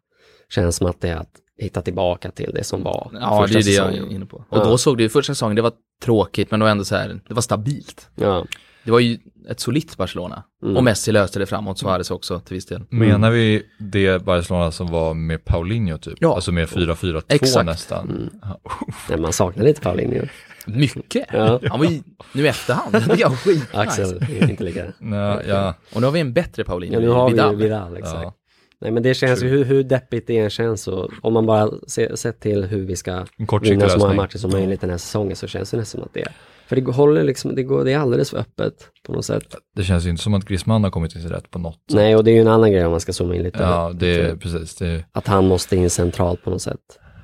känns 0.49 0.77
som 0.77 0.87
att 0.87 1.01
det 1.01 1.09
är 1.09 1.17
att 1.17 1.41
hitta 1.59 1.83
tillbaka 1.83 2.31
till 2.31 2.51
det 2.55 2.65
som 2.65 2.83
var 2.83 3.11
Ja, 3.13 3.19
det 3.43 3.43
första 3.49 3.59
är 3.59 3.63
det 3.63 3.71
jag 3.71 3.87
säsongen. 3.87 4.11
är 4.11 4.15
inne 4.15 4.27
på. 4.27 4.37
Och 4.37 4.59
Ja. 4.59 4.65
då 4.65 4.79
såg 4.79 4.97
det 4.97 5.03
ju, 5.03 5.09
första 5.09 5.35
säsongen, 5.35 5.57
det 5.57 5.63
var 5.63 5.73
tråkigt, 6.03 6.51
men 6.51 6.61
det 6.61 6.65
var 6.65 6.71
ändå 6.71 6.85
så 6.85 6.97
här, 6.97 7.21
det 7.29 7.35
var 7.35 7.43
stabilt. 7.43 8.09
Ja, 8.15 8.47
Det 8.85 8.91
var 8.91 9.01
ju 9.01 9.19
ett 9.49 9.61
solitt 9.61 9.97
Barcelona. 9.97 10.43
Mm. 10.63 10.77
Och 10.77 10.85
Messi 10.85 11.13
löste 11.13 11.39
det 11.39 11.47
framåt, 11.47 11.79
Suarez 11.79 12.11
också 12.11 12.41
till 12.41 12.55
viss 12.55 12.67
del. 12.67 12.83
Menar 12.89 13.31
vi 13.31 13.63
det 13.79 14.25
Barcelona 14.25 14.71
som 14.71 14.87
var 14.87 15.15
med 15.15 15.45
Paulinho 15.45 15.99
typ? 15.99 16.15
Ja. 16.21 16.35
Alltså 16.35 16.53
med 16.53 16.69
4-4-2 16.69 17.23
Exakt. 17.29 17.67
nästan. 17.67 18.09
Mm. 18.11 18.29
Ja. 18.43 18.61
Nej, 19.09 19.19
man 19.21 19.33
saknar 19.33 19.65
lite 19.65 19.81
Paulinho. 19.81 20.27
Mycket. 20.67 21.27
Ja. 21.33 21.61
Han 21.69 21.79
var 21.79 21.87
ju, 21.87 22.03
nu 22.33 22.45
i 22.45 22.49
efterhand, 22.49 22.93
det 22.93 23.17
jag 23.19 23.29
var 23.29 23.37
skitnice. 23.37 23.79
Axel, 23.79 24.17
är 24.17 24.51
inte 24.51 24.65
lika. 24.65 24.85
Nej, 24.99 25.45
ja. 25.49 25.75
Och 25.95 26.01
nu 26.01 26.07
har 26.07 26.13
vi 26.13 26.21
en 26.21 26.33
bättre 26.33 26.65
Paulinho, 26.65 26.95
Ja, 26.95 27.01
nu 27.01 27.09
har 27.09 27.27
vi 27.27 27.33
Vidal. 27.33 27.53
ju 27.53 27.57
Vidal, 27.59 27.97
exakt. 27.97 28.23
Ja. 28.23 28.35
Nej 28.81 28.91
men 28.91 29.03
det 29.03 29.15
känns 29.15 29.43
ju, 29.43 29.49
hur, 29.49 29.65
hur 29.65 29.83
deppigt 29.83 30.27
det 30.27 30.39
än 30.39 30.51
känns 30.51 30.83
så, 30.83 31.11
om 31.23 31.33
man 31.33 31.47
bara 31.47 31.71
ser, 31.89 32.17
sett 32.17 32.41
till 32.41 32.65
hur 32.65 32.87
vi 32.87 32.97
ska 32.97 33.27
vinna 33.63 33.89
så 33.89 33.99
många 33.99 34.15
matcher 34.15 34.39
som 34.39 34.51
möjligt 34.51 34.81
den 34.81 34.91
här 34.91 34.99
säsongen 34.99 35.37
så 35.37 35.47
känns 35.47 35.71
det 35.71 35.77
nästan 35.77 36.01
som 36.01 36.07
att 36.07 36.15
det 36.15 36.21
är. 36.21 36.33
För 36.67 36.77
det 36.77 36.93
håller 36.93 37.25
liksom, 37.25 37.55
det, 37.55 37.63
går, 37.63 37.85
det 37.85 37.93
är 37.93 37.99
alldeles 37.99 38.31
för 38.31 38.39
öppet 38.39 38.89
på 39.07 39.13
något 39.13 39.25
sätt. 39.25 39.55
Det 39.77 39.85
känns 39.85 40.07
ju 40.07 40.11
inte 40.11 40.23
som 40.23 40.35
att 40.35 40.45
Griezmann 40.45 40.85
har 40.85 40.91
kommit 40.91 41.11
till 41.11 41.21
sin 41.21 41.31
rätt 41.31 41.51
på 41.51 41.59
något. 41.59 41.81
Nej 41.93 42.17
och 42.17 42.25
det 42.25 42.31
är 42.31 42.35
ju 42.35 42.41
en 42.41 42.49
annan 42.49 42.73
grej 42.73 42.85
om 42.85 42.91
man 42.91 43.01
ska 43.01 43.13
zooma 43.13 43.35
in 43.35 43.43
lite. 43.43 43.59
Ja, 43.63 43.93
det 43.95 44.07
är 44.21 44.33
Att- 44.33 44.41
precis. 44.41 44.75
Det, 44.77 45.05
Att 45.13 45.27
han 45.27 45.47
måste 45.49 45.77
in 45.77 45.91
centralt 45.91 46.43
på 46.45 46.51
något 46.51 46.63
sätt. 46.63 46.81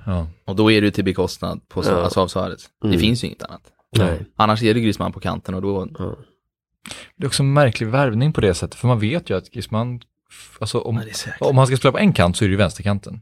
ja. 0.06 0.26
Och 0.44 0.56
då 0.56 0.70
är 0.70 0.80
det 0.80 0.84
ju 0.84 0.90
till 0.90 1.04
bekostnad 1.04 1.68
på, 1.68 1.82
Ja. 1.86 1.90
alltså 1.92 2.20
av 2.20 2.28
Suarez. 2.28 2.66
Mm. 2.84 2.92
Det 2.96 2.98
finns 3.00 3.24
ju 3.24 3.26
inget 3.28 3.42
annat. 3.42 3.62
Nej. 3.96 4.18
Annars 4.36 4.62
är 4.62 4.74
det 4.74 4.80
Griezmann 4.80 5.12
på 5.12 5.20
kanten 5.20 5.54
och 5.54 5.62
då, 5.62 5.88
Ja. 5.98 6.16
det 7.16 7.24
är 7.24 7.26
också 7.26 7.42
en 7.42 7.52
märklig 7.52 7.86
värvning 7.86 8.32
på 8.32 8.40
det 8.40 8.54
sättet, 8.54 8.74
för 8.80 8.88
man 8.88 8.98
vet 9.00 9.30
ju 9.30 9.36
att 9.36 9.50
Griezmann, 9.50 10.00
alltså 10.58 10.80
om, 10.80 11.02
säkert. 11.12 11.40
om 11.42 11.58
han 11.58 11.66
ska 11.66 11.76
spela 11.76 11.92
på 11.92 11.98
en 11.98 12.12
kant 12.12 12.36
så 12.36 12.44
är 12.44 12.48
det 12.48 12.52
ju 12.52 12.56
vänsterkanten. 12.56 13.20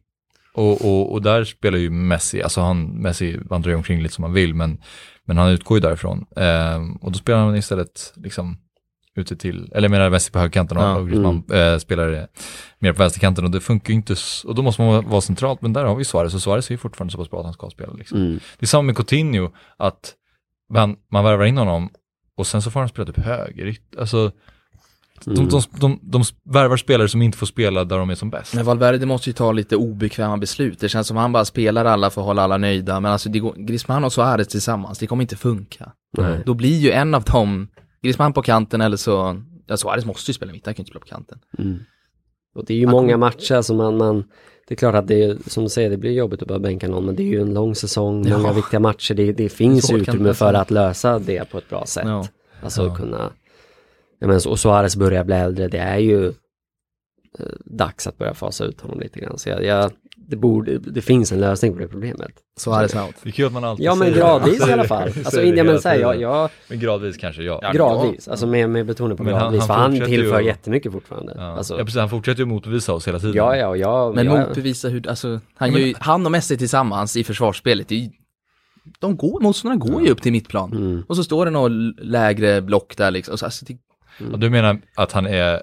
Och, 0.54 0.84
och, 0.84 1.12
och 1.12 1.22
där 1.22 1.44
spelar 1.44 1.78
ju 1.78 1.90
Messi, 1.90 2.42
alltså 2.42 2.60
han, 2.60 2.84
Messi 2.86 3.38
vandrar 3.44 3.70
ju 3.70 3.76
omkring 3.76 4.02
lite 4.02 4.14
som 4.14 4.24
han 4.24 4.32
vill, 4.32 4.54
men, 4.54 4.78
men 5.24 5.38
han 5.38 5.48
utgår 5.50 5.76
ju 5.76 5.80
därifrån. 5.80 6.26
Ehm, 6.36 6.96
och 6.96 7.12
då 7.12 7.18
spelar 7.18 7.38
han 7.38 7.56
istället 7.56 8.12
liksom 8.16 8.58
ute 9.14 9.36
till, 9.36 9.72
eller 9.72 9.82
jag 9.82 9.90
menar 9.90 10.10
Messi 10.10 10.30
på 10.32 10.38
högerkanten 10.38 10.76
och, 10.76 10.82
Ja, 10.82 10.96
och 10.96 11.08
Griezmann 11.08 11.42
eh, 11.52 11.78
spelar 11.78 12.28
mer 12.78 12.92
på 12.92 12.98
vänsterkanten 12.98 13.44
och 13.44 13.50
det 13.50 13.60
funkar 13.60 13.88
ju 13.88 13.94
inte, 13.94 14.14
och 14.44 14.54
då 14.54 14.62
måste 14.62 14.82
man 14.82 15.08
vara- 15.08 15.20
centralt, 15.20 15.62
men 15.62 15.72
där 15.72 15.84
har 15.84 15.96
vi 15.96 16.04
Suarez 16.04 16.34
och 16.34 16.42
Suarez 16.42 16.70
är 16.70 16.74
ju 16.74 16.78
fortfarande 16.78 17.12
så 17.12 17.18
pass 17.18 17.30
bra 17.30 17.38
att 17.38 17.44
han 17.44 17.54
ska 17.54 17.70
spela 17.70 17.92
liksom. 17.92 18.18
Mm. 18.18 18.40
Det 18.58 18.64
är 18.64 18.66
samma 18.66 18.82
med 18.82 18.96
Coutinho, 18.96 19.50
att 19.76 20.14
man, 20.72 20.96
man 21.12 21.24
värvar 21.24 21.44
in 21.44 21.58
honom 21.58 21.90
och 22.36 22.46
sen 22.46 22.62
så 22.62 22.70
får 22.70 22.80
han 22.80 22.88
spela 22.88 23.06
typ 23.06 23.24
höger. 23.24 23.76
Alltså, 23.98 24.32
Mm. 25.26 25.48
de, 25.48 25.60
de, 25.80 25.98
de 26.02 26.22
värvar 26.52 26.76
spelare 26.76 27.08
som 27.08 27.22
inte 27.22 27.38
får 27.38 27.46
spela 27.46 27.84
där 27.84 27.98
de 27.98 28.10
är 28.10 28.14
som 28.14 28.30
bäst. 28.30 28.54
Men 28.54 28.64
Valverde 28.64 29.06
måste 29.06 29.30
ju 29.30 29.34
ta 29.34 29.52
lite 29.52 29.76
obekväma 29.76 30.36
beslut. 30.36 30.80
Det 30.80 30.88
känns 30.88 31.06
som 31.06 31.16
han 31.16 31.32
bara 31.32 31.44
spelar 31.44 31.84
alla 31.84 32.10
för 32.10 32.20
att 32.20 32.26
hålla 32.26 32.42
alla 32.42 32.56
nöjda. 32.56 33.00
Men 33.00 33.12
alltså 33.12 33.28
det 33.28 33.38
går, 33.38 33.54
Griezmann 33.56 34.04
och 34.04 34.12
Suarez 34.12 34.48
tillsammans, 34.48 34.98
det 34.98 35.06
kommer 35.06 35.22
inte 35.22 35.36
funka. 35.36 35.92
Nej. 36.18 36.40
Då 36.46 36.54
blir 36.54 36.78
ju 36.78 36.90
en 36.90 37.14
av 37.14 37.22
dem, 37.22 37.68
Griezmann 38.02 38.32
på 38.32 38.42
kanten 38.42 38.80
eller 38.80 38.96
så, 38.96 39.42
ja 39.66 39.76
Suarez 39.76 40.04
måste 40.04 40.30
ju 40.30 40.34
spela 40.34 40.52
mitt, 40.52 40.66
han 40.66 40.74
kan 40.74 40.78
ju 40.78 40.82
inte 40.82 40.90
spela 40.90 41.00
på 41.00 41.06
kanten. 41.06 41.38
Mm. 41.58 41.78
Och 42.54 42.64
det 42.64 42.74
är 42.74 42.78
ju 42.78 42.86
Han 42.86 42.92
många 42.92 43.16
matcher 43.16 43.62
som 43.62 43.76
man, 43.76 43.96
man, 43.96 44.24
det 44.68 44.74
är 44.74 44.76
klart 44.76 44.94
att 44.94 45.06
det 45.08 45.22
är, 45.24 45.36
som 45.46 45.62
du 45.64 45.70
säger, 45.70 45.90
det 45.90 45.96
blir 45.96 46.12
jobbigt 46.12 46.42
att 46.42 46.48
bara 46.48 46.58
bänka 46.58 46.88
någon, 46.88 47.06
men 47.06 47.16
det 47.16 47.22
är 47.22 47.26
ju 47.32 47.40
en 47.40 47.54
lång 47.54 47.74
säsong, 47.74 48.26
Ja. 48.26 48.38
många 48.38 48.52
viktiga 48.52 48.80
matcher, 48.80 49.14
det, 49.14 49.32
det 49.32 49.48
finns 49.48 49.86
kan 49.86 49.96
utrymme 50.00 50.28
det 50.28 50.34
för 50.34 50.54
att 50.54 50.70
lösa 50.70 51.18
det 51.18 51.50
på 51.50 51.58
ett 51.58 51.68
bra 51.70 51.86
sätt. 51.86 52.04
Ja. 52.06 52.26
Alltså 52.62 52.86
Ja. 52.86 52.94
kunna, 52.94 53.30
ja 54.18 54.26
men 54.26 54.40
så- 54.40 54.50
och 54.50 54.58
Suarez 54.58 54.96
börjar 54.96 55.24
bli 55.24 55.34
äldre, 55.34 55.68
det 55.68 55.78
är 55.78 55.98
ju 55.98 56.26
eh, 57.38 57.46
dags 57.64 58.06
att 58.06 58.18
börja 58.18 58.34
fasa 58.34 58.64
ut 58.64 58.80
honom 58.80 59.00
lite 59.00 59.20
grann. 59.20 59.38
Så 59.38 59.48
jag, 59.48 59.64
jag, 59.64 59.90
det, 60.16 60.36
borde, 60.36 60.78
det 60.78 61.00
finns 61.02 61.32
en 61.32 61.40
lösning 61.40 61.72
på 61.72 61.78
det 61.78 61.88
problemet. 61.88 62.30
Suarez 62.56 62.94
out. 62.94 63.14
Det 63.22 63.28
är 63.28 63.32
kul 63.32 63.46
att 63.46 63.52
man 63.52 63.64
alltid 63.64 63.86
Ja 63.86 63.94
men 63.94 63.98
säger 64.08 64.12
det. 64.12 64.20
gradvis 64.20 64.68
i 64.68 64.72
alla 64.72 64.84
fall. 64.84 65.08
Alltså 65.24 65.42
India 65.42 65.64
men 65.64 65.80
säger 65.80 66.00
jag, 66.00 66.20
jag, 66.20 66.50
Men 66.68 66.78
gradvis 66.80 67.16
kanske, 67.16 67.42
ja. 67.42 67.58
Ja, 67.62 67.72
gradvis, 67.72 68.28
alltså 68.28 68.46
med, 68.46 68.70
med 68.70 68.86
betoning 68.86 69.16
på 69.16 69.22
Men 69.22 69.34
han- 69.34 69.42
gradvis, 69.42 69.60
han 69.60 69.66
för 69.68 69.74
han 69.74 69.90
fortsätter 69.90 70.10
ju 70.12 70.18
tillför 70.20 70.38
att- 70.38 70.44
jättemycket 70.44 70.92
fortfarande. 70.92 71.32
Ja. 71.36 71.42
Alltså, 71.42 71.78
ja, 71.78 71.84
precis. 71.84 72.00
Han 72.00 72.10
fortsätter 72.10 72.38
ju 72.38 72.42
att 72.42 72.48
motbevisa 72.48 72.92
oss 72.92 73.08
hela 73.08 73.18
tiden. 73.18 73.34
ja, 73.34 73.56
ja, 73.56 73.68
och 73.68 73.76
jag, 73.78 74.14
Men 74.14 74.26
jag, 74.26 74.48
motbevisa 74.48 74.88
hur, 74.88 75.08
alltså, 75.08 75.40
han, 75.54 75.72
Men- 75.72 75.80
ju, 75.82 75.94
han 75.98 76.26
och 76.26 76.32
Messi 76.32 76.56
tillsammans 76.58 77.16
i 77.16 77.24
försvarsspelet, 77.24 77.88
det 77.88 77.94
ju, 77.94 78.10
de 78.98 79.16
går, 79.16 79.40
motståndarna 79.40 79.92
går 79.92 80.02
ju 80.02 80.10
upp 80.10 80.22
till 80.22 80.32
mittplan. 80.32 80.72
Mm. 80.72 81.02
Och 81.08 81.16
så 81.16 81.24
står 81.24 81.44
det 81.44 81.50
något 81.50 81.72
lägre 82.04 82.60
block 82.62 82.96
där 82.96 83.10
liksom. 83.10 83.38
Så, 83.38 83.44
alltså, 83.44 83.64
det, 83.68 83.76
Ja, 84.30 84.36
du 84.36 84.50
menar 84.50 84.78
att 84.96 85.12
han 85.12 85.26
är 85.26 85.62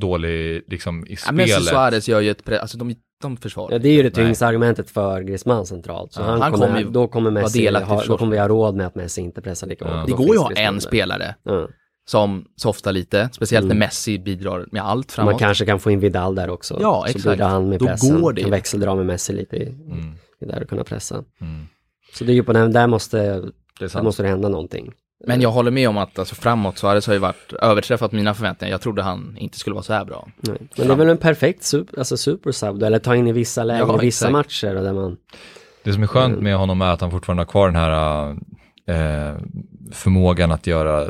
dålig 0.00 0.64
liksom 0.68 1.06
i 1.06 1.16
ja, 1.26 1.32
Messi 1.32 1.50
och 1.52 1.54
spelet? 1.54 1.68
Suarez 1.70 2.08
gör 2.08 2.20
ju 2.20 2.30
ett, 2.30 2.44
pre, 2.44 2.60
alltså 2.60 2.78
de, 2.78 2.94
de 3.22 3.36
försvarar. 3.36 3.72
Ja, 3.72 3.78
det 3.78 3.88
är 3.88 3.92
ju 3.92 4.02
det 4.02 4.10
tyngsta 4.10 4.46
argumentet 4.46 4.90
för 4.90 5.20
Griezmann 5.22 5.66
centralt. 5.66 6.12
Så 6.12 6.20
Ja, 6.20 6.24
han, 6.24 6.40
han 6.42 6.52
kommer, 6.52 6.66
kommer 6.66 6.80
ju 6.80 6.90
då 6.90 7.08
kommer 7.08 7.30
Messi, 7.30 7.68
ha, 7.74 8.04
då 8.04 8.18
kommer 8.18 8.32
vi 8.32 8.38
ha 8.38 8.48
råd 8.48 8.76
med 8.76 8.86
att 8.86 8.94
Messi 8.94 9.20
inte 9.20 9.40
pressar 9.42 9.66
lika 9.66 9.84
Ja. 9.84 9.96
hårt. 9.96 10.06
det 10.06 10.12
Då 10.12 10.16
går 10.16 10.34
ju 10.36 10.40
att 10.42 10.58
ha 10.58 10.64
en 10.64 10.80
spelare 10.80 11.34
Ja. 11.42 11.68
som 12.04 12.44
softar 12.56 12.92
lite, 12.92 13.28
speciellt 13.32 13.64
Mm. 13.64 13.78
när 13.78 13.86
Messi 13.86 14.18
bidrar 14.18 14.66
med 14.72 14.82
allt 14.82 15.16
Man 15.18 15.26
framåt. 15.26 15.38
kanske 15.40 15.66
kan 15.66 15.80
få 15.80 15.90
in 15.90 16.00
Vidal 16.00 16.34
där 16.34 16.50
också. 16.50 16.78
Ja, 16.80 17.00
Så 17.06 17.16
exakt. 17.16 17.36
blir 17.36 17.46
han 17.46 17.68
med 17.68 17.78
Då 17.78 17.86
pressen. 17.86 18.20
går 18.22 18.32
det. 18.32 18.42
Kan 18.42 18.50
växeldra 18.50 18.94
med 18.94 19.06
Messi 19.06 19.32
lite 19.32 19.56
i, 19.56 19.68
Mm, 19.68 20.12
i 20.40 20.44
där 20.44 20.62
och 20.62 20.68
kunna 20.68 20.84
pressa. 20.84 21.14
mm. 21.40 21.66
Så 22.14 22.24
det 22.24 22.32
är 22.32 22.34
ju 22.34 22.42
på 22.42 22.52
den, 22.52 22.72
där 22.72 22.86
måste, 22.86 23.16
Det 23.78 23.84
är 23.84 23.88
där 23.94 24.02
måste 24.02 24.22
det 24.22 24.28
hända 24.28 24.48
någonting. 24.48 24.92
Men 25.26 25.40
jag 25.40 25.50
håller 25.50 25.70
med 25.70 25.88
om 25.88 25.96
att 25.96 26.18
alltså, 26.18 26.34
framåt 26.34 26.78
Suarez 26.78 27.06
har 27.06 27.14
ju 27.14 27.20
varit 27.20 27.52
överträffat 27.52 28.12
mina 28.12 28.34
förväntningar. 28.34 28.72
Jag 28.74 28.80
trodde 28.80 29.02
han 29.02 29.36
inte 29.38 29.58
skulle 29.58 29.74
vara 29.74 29.82
så 29.84 29.92
här 29.92 30.04
bra. 30.04 30.28
Nej. 30.36 30.56
Men 30.76 30.86
det 30.86 30.92
är 30.92 30.96
väl 30.96 31.08
en 31.08 31.16
perfekt 31.16 31.62
super, 31.62 31.98
alltså 31.98 32.16
supersub 32.16 32.82
eller 32.82 32.98
ta 32.98 33.16
in 33.16 33.26
i 33.26 33.32
vissa 33.32 33.64
lägen, 33.64 33.88
Ja, 33.88 33.96
i 34.02 34.06
vissa 34.06 34.26
exakt. 34.26 34.32
matcher 34.32 34.76
och 34.76 34.84
där 34.84 34.92
man... 34.92 35.16
Det 35.84 35.92
som 35.92 36.02
är 36.02 36.06
skönt 36.06 36.40
med 36.40 36.56
honom 36.56 36.82
är 36.82 36.92
att 36.92 37.00
han 37.00 37.10
fortfarande 37.10 37.40
har 37.40 37.46
kvar 37.46 37.66
den 37.66 37.76
här 37.76 38.30
eh, 38.86 39.36
förmågan 39.92 40.52
att 40.52 40.66
göra 40.66 41.06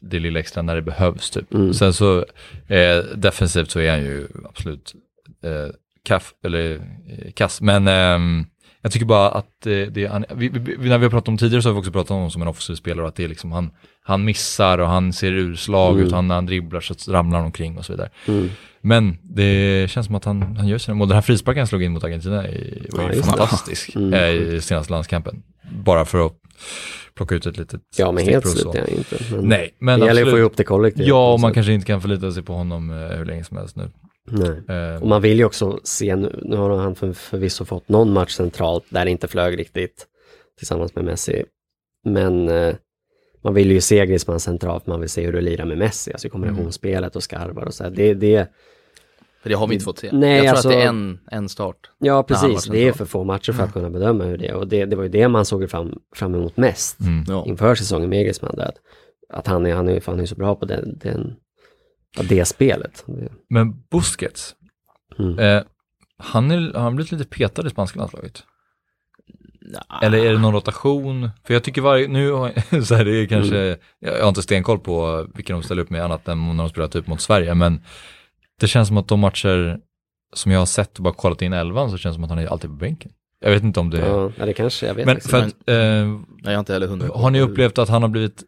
det 0.00 0.18
lilla 0.18 0.40
extra 0.40 0.62
när 0.62 0.74
det 0.74 0.82
behövs 0.82 1.30
typ. 1.30 1.54
Mm. 1.54 1.74
Sen 1.74 1.92
så 1.92 2.18
eh, 2.66 2.98
defensivt 3.14 3.70
så 3.70 3.80
är 3.80 3.90
han 3.90 4.00
ju 4.00 4.28
absolut 4.44 4.94
eh, 5.44 5.74
kaff, 6.02 6.34
eller 6.44 6.74
eh, 6.74 7.32
kass, 7.34 7.60
men 7.60 7.88
ehm, 7.88 8.46
jag 8.86 8.92
tycker 8.92 9.06
bara 9.06 9.28
att 9.30 9.66
eh, 9.66 9.72
det, 9.90 10.06
han, 10.06 10.24
vi, 10.34 10.48
vi, 10.48 10.88
när 10.88 10.98
vi 10.98 11.04
har 11.04 11.10
pratat 11.10 11.28
om 11.28 11.38
tidigare 11.38 11.62
så 11.62 11.68
har 11.68 11.74
vi 11.74 11.80
också 11.80 11.92
pratat 11.92 12.10
om 12.10 12.16
honom 12.16 12.30
som 12.30 12.42
en 12.42 12.48
offensiv 12.48 12.74
spelare 12.74 13.02
och 13.02 13.08
att 13.08 13.16
det 13.16 13.24
är 13.24 13.28
liksom 13.28 13.52
han, 13.52 13.70
han 14.02 14.24
missar 14.24 14.78
och 14.78 14.88
han 14.88 15.12
ser 15.12 15.32
urslag 15.32 15.92
Mm. 15.94 16.06
ut, 16.06 16.12
han, 16.12 16.28
när 16.28 16.34
han 16.34 16.46
dribblar 16.46 16.80
så 16.80 17.12
ramlar 17.12 17.38
han 17.38 17.46
omkring 17.46 17.78
och 17.78 17.84
så 17.84 17.92
vidare. 17.92 18.08
Mm. 18.28 18.48
Men 18.80 19.18
det 19.22 19.90
känns 19.90 20.06
som 20.06 20.14
att 20.14 20.24
han, 20.24 20.56
han 20.56 20.68
gör 20.68 20.78
sina 20.78 20.94
mål. 20.94 21.08
Den 21.08 21.14
här 21.14 21.22
frisparken 21.22 21.60
han 21.60 21.66
slog 21.66 21.82
in 21.82 21.92
mot 21.92 22.04
Argentina 22.04 22.48
i- 22.48 22.86
var 22.92 23.02
Ja, 23.02 23.12
ju 23.12 23.16
det. 23.20 23.26
fantastisk 23.26 23.96
Mm. 23.96 24.14
eh, 24.14 24.28
i 24.28 24.60
senaste 24.60 24.92
landskampen. 24.92 25.42
Bara 25.84 26.04
för 26.04 26.26
att 26.26 26.32
plocka 27.16 27.34
ut 27.34 27.46
ett 27.46 27.56
litet 27.58 27.80
Ja, 27.96 28.12
men 28.12 28.24
helt 28.24 28.48
slut 28.48 28.74
är 28.74 28.80
han 28.80 28.88
inte. 28.88 29.16
Men 29.30 29.44
Nej, 29.48 29.74
men 29.78 30.00
det 30.00 30.06
gäller 30.06 30.20
ju 30.20 30.22
att 30.22 30.28
absolut. 30.28 30.30
få 30.32 30.38
ihop 30.38 30.56
det 30.56 30.64
kollektivt. 30.64 31.06
Ja, 31.06 31.32
och 31.32 31.40
man 31.40 31.52
kanske 31.54 31.72
inte 31.72 31.86
kan 31.86 32.00
förlita 32.00 32.32
sig 32.32 32.42
på 32.42 32.52
honom 32.54 32.90
eh, 32.90 32.96
hur 33.18 33.24
länge 33.24 33.44
som 33.44 33.56
helst 33.56 33.76
nu. 33.76 33.90
Nej. 34.26 34.62
Eh, 34.68 35.02
Och 35.02 35.08
man 35.08 35.22
vill 35.22 35.38
ju 35.38 35.44
också 35.44 35.80
se, 35.84 36.16
nu, 36.16 36.40
nu 36.44 36.56
har 36.56 36.76
han 36.76 36.94
för, 36.94 37.12
förvisso 37.12 37.64
fått 37.64 37.88
någon 37.88 38.12
match 38.12 38.32
centralt 38.32 38.84
där 38.88 39.04
det 39.04 39.10
inte 39.10 39.28
flög 39.28 39.58
riktigt 39.58 40.06
tillsammans 40.58 40.94
med 40.94 41.04
Messi. 41.04 41.44
Men 42.04 42.48
eh, 42.48 42.74
man 43.42 43.54
vill 43.54 43.70
ju 43.70 43.80
se 43.80 44.06
Griezmann 44.06 44.40
centralt, 44.40 44.86
man 44.86 45.00
vill 45.00 45.08
se 45.08 45.24
hur 45.26 45.32
det 45.32 45.40
lirar 45.40 45.64
med 45.64 45.78
Messi, 45.78 46.12
alltså 46.12 46.28
kombinationsspelet 46.28 47.16
och 47.16 47.22
skarvar 47.22 47.64
och 47.66 47.74
så 47.74 47.84
här. 47.84 47.90
Det, 47.90 48.14
det, 48.14 48.50
För 49.42 49.48
det 49.50 49.54
har 49.56 49.66
vi 49.66 49.74
inte 49.74 49.84
fått 49.84 49.98
se. 49.98 50.10
Nej, 50.12 50.36
jag 50.36 50.42
tror 50.44 50.50
alltså- 50.50 50.68
att 50.68 50.74
det 50.74 50.82
är 50.82 50.88
en, 50.88 51.18
en 51.30 51.48
start. 51.48 51.90
ja 51.98 52.22
precis, 52.22 52.64
det 52.64 52.88
är 52.88 52.92
för 52.92 53.04
få 53.04 53.24
matcher 53.24 53.52
för 53.52 53.62
att 53.62 53.72
kunna 53.72 53.90
bedöma 53.90 54.24
hur 54.24 54.38
det 54.38 54.46
är. 54.48 54.54
Och 54.54 54.68
det, 54.68 54.84
det 54.84 54.96
var 54.96 55.02
ju 55.02 55.08
det 55.08 55.28
man 55.28 55.44
såg 55.44 55.70
fram, 55.70 55.98
fram 56.14 56.34
emot 56.34 56.56
mest 56.56 57.00
mm. 57.00 57.24
Inför 57.46 57.74
säsongen 57.74 58.10
med 58.10 58.24
Griezmann. 58.24 58.60
Att, 58.60 58.76
att 59.28 59.46
han 59.46 59.66
är, 59.66 59.74
han 59.74 59.88
är, 59.88 60.02
han 60.06 60.20
är 60.20 60.26
så 60.26 60.34
bra 60.34 60.54
på 60.54 60.64
den, 60.66 60.98
den, 60.98 61.36
ja, 62.16 62.22
det 62.28 62.44
spelet. 62.44 63.04
Men 63.50 63.82
Busquets, 63.90 64.54
Mm. 65.18 65.38
eh, 65.38 65.62
han, 66.18 66.50
är, 66.50 66.72
har 66.74 66.80
han 66.82 66.96
blivit 66.96 67.12
lite 67.12 67.24
petad 67.24 67.66
i 67.66 67.70
spanska 67.70 67.98
landslaget? 67.98 68.42
Nah. 69.72 70.02
Eller 70.02 70.18
är 70.24 70.32
det 70.32 70.38
någon 70.38 70.52
rotation? 70.54 71.30
För 71.44 71.54
jag 71.54 71.62
tycker 71.64 71.80
varje, 71.82 72.08
nu 72.08 72.30
har 72.30 72.52
jag, 72.70 72.84
så 72.86 72.94
här, 72.94 73.04
det 73.04 73.16
är 73.16 73.26
kanske, 73.26 73.76
jag 73.98 74.20
har 74.22 74.28
inte 74.28 74.42
stenkoll 74.42 74.78
på 74.78 75.26
vilka 75.34 75.52
de 75.52 75.62
ställer 75.62 75.82
upp 75.82 75.90
med 75.90 76.04
annat 76.04 76.28
än 76.28 76.46
när 76.48 76.54
de 76.64 76.68
spelar 76.68 76.88
typ 76.88 77.06
mot 77.06 77.20
Sverige, 77.20 77.54
men 77.54 77.80
det 78.60 78.66
känns 78.68 78.88
som 78.88 78.96
att 78.96 79.08
de 79.08 79.20
matcher 79.20 79.78
som 80.34 80.52
jag 80.52 80.58
har 80.58 80.66
sett 80.66 80.96
och 80.96 81.02
bara 81.02 81.14
kollat 81.14 81.42
in 81.42 81.52
elvan 81.52 81.90
så 81.90 81.96
känns 81.98 82.14
det 82.14 82.16
som 82.16 82.24
att 82.24 82.30
han 82.30 82.38
är 82.38 82.46
alltid 82.46 82.70
på 82.70 82.76
bänken. 82.76 83.12
Jag 83.40 83.50
vet 83.50 83.62
inte 83.62 83.80
om 83.80 83.90
det 83.90 83.98
Ja, 83.98 84.30
ja, 84.38 84.46
det 84.46 84.52
kanske, 84.52 84.86
jag 84.86 84.94
vet 84.94 85.06
Men 85.06 85.20
för 85.20 85.38
att, 85.38 85.44
eh, 85.44 85.74
Nej, 85.76 86.18
jag 86.42 86.52
har 86.52 86.58
inte 86.58 86.72
heller 86.72 86.86
hundra. 86.86 87.08
har 87.14 87.30
ni 87.30 87.40
upplevt 87.40 87.78
att 87.78 87.88
han 87.88 88.02
har 88.02 88.08
blivit 88.08 88.42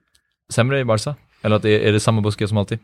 sämre 0.52 0.80
i 0.80 0.84
Barca? 0.84 1.14
Eller 1.42 1.56
att 1.56 1.62
det 1.62 1.70
är, 1.70 1.80
är 1.88 1.92
det 1.92 2.00
samma 2.00 2.20
buske 2.20 2.48
som 2.48 2.56
alltid? 2.56 2.78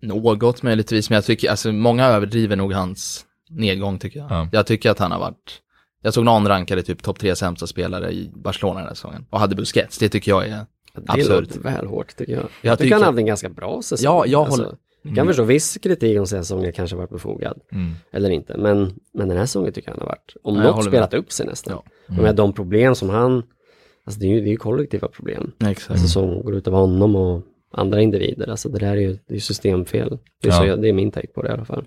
Något 0.00 0.62
möjligtvis, 0.62 1.10
men 1.10 1.14
jag 1.14 1.24
tycker, 1.24 1.50
alltså 1.50 1.72
många 1.72 2.06
överdriver 2.06 2.56
nog 2.56 2.72
hans 2.72 3.24
nedgång 3.50 3.98
tycker 3.98 4.18
jag. 4.20 4.30
Ja. 4.30 4.48
Jag 4.52 4.66
tycker 4.66 4.90
att 4.90 4.98
han 4.98 5.12
har 5.12 5.18
varit, 5.18 5.60
jag 6.02 6.14
såg 6.14 6.24
någon 6.24 6.48
rankade 6.48 6.82
typ 6.82 7.02
topp 7.02 7.18
tre 7.18 7.36
sämsta 7.36 7.66
spelare 7.66 8.12
i 8.12 8.30
Barcelona 8.34 8.78
den 8.78 8.88
här 8.88 8.94
säsongen 8.94 9.26
och 9.30 9.40
hade 9.40 9.54
Busquets. 9.56 9.98
Det 9.98 10.08
tycker 10.08 10.30
jag 10.30 10.46
är, 10.48 10.66
Det 10.94 11.02
absurt. 11.12 11.28
låter 11.40 11.60
väl 11.60 11.86
hårt 11.86 12.16
tycker 12.16 12.32
jag. 12.32 12.42
Jag, 12.42 12.50
Jag 12.72 12.78
tycker 12.78 12.94
han 12.94 13.02
hade 13.04 13.20
en 13.20 13.26
ganska 13.26 13.48
bra 13.48 13.82
säsong. 13.82 14.04
Ja, 14.04 14.26
jag 14.26 14.40
Alltså, 14.46 14.62
håller- 14.62 14.76
Jag 15.02 15.14
kan 15.14 15.26
förstå 15.26 15.42
viss 15.44 15.78
kritik 15.82 16.18
om 16.18 16.26
säsongen 16.26 16.72
kanske 16.72 16.96
varit 16.96 17.10
befogad. 17.10 17.60
Mm. 17.72 17.94
Eller 18.12 18.30
inte. 18.30 18.56
Men, 18.58 18.94
men 19.14 19.28
den 19.28 19.36
här 19.38 19.46
säsongen 19.46 19.72
tycker 19.72 19.88
jag 19.88 19.94
han 19.94 20.00
har 20.00 20.06
varit, 20.08 20.36
om 20.42 20.56
jag 20.56 20.76
något, 20.76 20.84
spelat 20.84 21.14
upp 21.14 21.32
sig 21.32 21.46
nästan. 21.46 21.72
Ja. 22.06 22.14
Och 22.16 22.22
med 22.22 22.36
de 22.36 22.52
problem 22.52 22.94
som 22.94 23.08
han, 23.10 23.42
alltså 24.04 24.20
det 24.20 24.26
är 24.26 24.30
ju, 24.30 24.40
det 24.40 24.46
är 24.46 24.50
ju 24.50 24.56
kollektiva 24.56 25.08
problem. 25.08 25.52
exakt. 25.64 25.90
Alltså 25.90 26.08
som 26.08 26.42
går 26.42 26.54
ut 26.54 26.68
av 26.68 26.74
honom 26.74 27.16
och 27.16 27.42
andra 27.72 28.00
individer. 28.00 28.50
Alltså 28.50 28.68
det 28.68 28.78
där 28.78 28.92
är 28.92 29.00
ju 29.00 29.18
det 29.26 29.34
är 29.34 29.38
systemfel. 29.38 30.18
Det 30.42 30.48
är, 30.48 30.52
Ja. 30.52 30.66
jag, 30.66 30.82
det 30.82 30.88
är 30.88 30.92
min 30.92 31.10
take 31.10 31.26
på 31.26 31.42
det 31.42 31.48
i 31.48 31.52
alla 31.52 31.64
fall. 31.64 31.84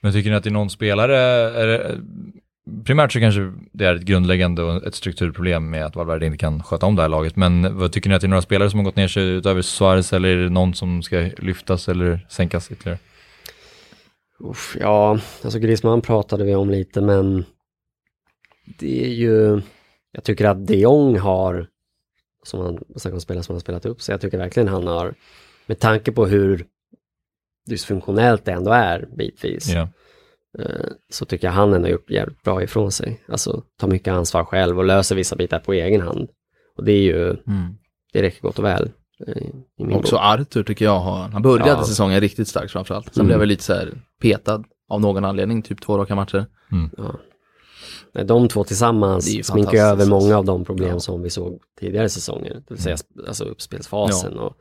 Men 0.00 0.12
tycker 0.12 0.30
ni 0.30 0.36
att 0.36 0.44
det 0.44 0.48
är 0.48 0.52
någon 0.52 0.70
spelare, 0.70 1.16
är 1.50 1.66
det, 1.66 2.00
primärt 2.84 3.12
så 3.12 3.20
kanske 3.20 3.52
det 3.72 3.84
är 3.84 3.94
ett 3.94 4.02
grundläggande 4.02 4.62
och 4.62 4.86
ett 4.86 4.94
strukturproblem 4.94 5.70
med 5.70 5.86
att 5.86 5.96
Valverde 5.96 6.26
inte 6.26 6.38
kan 6.38 6.62
sköta 6.62 6.86
om 6.86 6.96
det 6.96 7.02
här 7.02 7.08
laget, 7.08 7.36
men 7.36 7.78
vad 7.78 7.92
tycker 7.92 8.08
ni 8.08 8.14
att 8.14 8.20
det 8.20 8.26
är 8.26 8.28
några 8.28 8.42
spelare 8.42 8.70
som 8.70 8.78
har 8.78 8.84
gått 8.84 8.96
ner 8.96 9.08
sig 9.08 9.28
utöver 9.28 9.62
Suarez 9.62 10.12
eller 10.12 10.28
är 10.28 10.36
det 10.36 10.50
någon 10.50 10.74
som 10.74 11.02
ska 11.02 11.30
lyftas 11.38 11.88
eller 11.88 12.26
sänkas 12.28 12.70
ytterligare? 12.72 12.98
Uff, 14.38 14.76
ja, 14.80 15.18
alltså 15.44 15.58
Griezmann 15.58 16.00
pratade 16.00 16.44
vi 16.44 16.54
om 16.54 16.70
lite 16.70 17.00
men 17.00 17.44
det 18.78 19.04
är 19.04 19.10
ju, 19.10 19.60
jag 20.12 20.24
tycker 20.24 20.44
att 20.44 20.66
de 20.66 20.76
Jong 20.76 21.18
har, 21.18 21.66
som 22.46 22.60
han 22.60 22.78
snackar 22.96 23.14
om 23.14 23.20
spelare 23.20 23.42
som 23.44 23.52
han 23.52 23.56
har 23.56 23.60
spelat 23.60 23.86
upp, 23.86 24.02
så 24.02 24.12
jag 24.12 24.20
tycker 24.20 24.38
verkligen 24.38 24.68
han 24.68 24.86
har, 24.86 25.14
med 25.66 25.78
tanke 25.78 26.12
på 26.12 26.26
hur 26.26 26.66
dysfunktionellt 27.70 28.44
det 28.44 28.52
ändå 28.52 28.70
är 28.70 29.08
bitvis, 29.16 29.68
eh, 30.58 30.86
så 31.12 31.24
tycker 31.24 31.46
jag 31.46 31.52
han 31.52 31.74
ändå 31.74 31.86
har 31.86 31.92
gjort 31.92 32.10
jävligt 32.10 32.42
bra 32.42 32.62
ifrån 32.62 32.92
sig. 32.92 33.20
Alltså 33.28 33.62
tar 33.80 33.88
mycket 33.88 34.12
ansvar 34.12 34.44
själv 34.44 34.78
och 34.78 34.84
löser 34.84 35.16
vissa 35.16 35.36
bitar 35.36 35.58
på 35.58 35.72
egen 35.72 36.00
hand. 36.00 36.28
Och 36.76 36.84
det 36.84 36.92
är 36.92 37.02
ju, 37.02 37.24
Mm. 37.30 37.74
det 38.12 38.22
räcker 38.22 38.42
gott 38.42 38.58
och 38.58 38.64
väl. 38.64 38.90
eh, 39.26 39.96
Också 39.96 40.14
bok. 40.16 40.24
Arthur 40.24 40.62
tycker 40.62 40.84
jag 40.84 40.98
har, 41.00 41.28
han 41.28 41.42
började 41.42 41.70
Ja. 41.70 41.84
säsongen 41.84 42.20
riktigt 42.20 42.48
starkt 42.48 42.72
framförallt. 42.72 43.14
Sen 43.14 43.20
Mm. 43.20 43.26
blev 43.26 43.40
jag 43.40 43.46
lite 43.48 43.62
så 43.62 43.72
här 43.74 43.92
petad 44.20 44.64
av 44.88 45.00
någon 45.00 45.24
anledning, 45.24 45.62
typ 45.62 45.80
två 45.80 45.98
raka 45.98 46.14
matcher. 46.14 46.46
Ja. 46.96 47.14
Nej, 48.16 48.24
De 48.24 48.48
två 48.48 48.64
tillsammans 48.64 49.46
sminkar 49.46 49.78
över 49.86 50.06
många 50.06 50.38
av 50.38 50.44
de 50.44 50.64
problem 50.64 50.88
Ja. 50.90 51.00
som 51.00 51.22
vi 51.22 51.30
såg 51.30 51.60
tidigare 51.80 52.08
säsonger. 52.08 52.54
Det 52.54 52.74
vill 52.74 52.82
säga 52.82 52.96
alltså 53.28 53.44
uppspelsfasen 53.44 54.38
och 54.38 54.56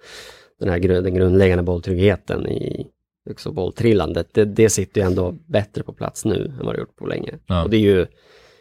den 0.60 0.70
här 0.70 0.80
den 0.80 1.14
grundläggande 1.16 1.64
bolltryggheten 1.64 2.48
i 2.48 2.88
också 3.30 3.52
bolltrillandet. 3.52 4.28
Det, 4.34 4.46
det 4.46 4.70
sitter 4.70 5.02
ju 5.02 5.08
ändå 5.08 5.32
bättre 5.32 5.84
på 5.84 5.94
plats 5.94 6.26
nu 6.26 6.46
än 6.60 6.66
vad 6.66 6.76
det 6.76 6.80
gjort 6.80 6.96
på 6.96 7.06
länge. 7.06 7.34
Ja. 7.48 7.64
Och 7.64 7.70
det 7.70 7.78
är 7.78 7.82
ju, 7.82 8.00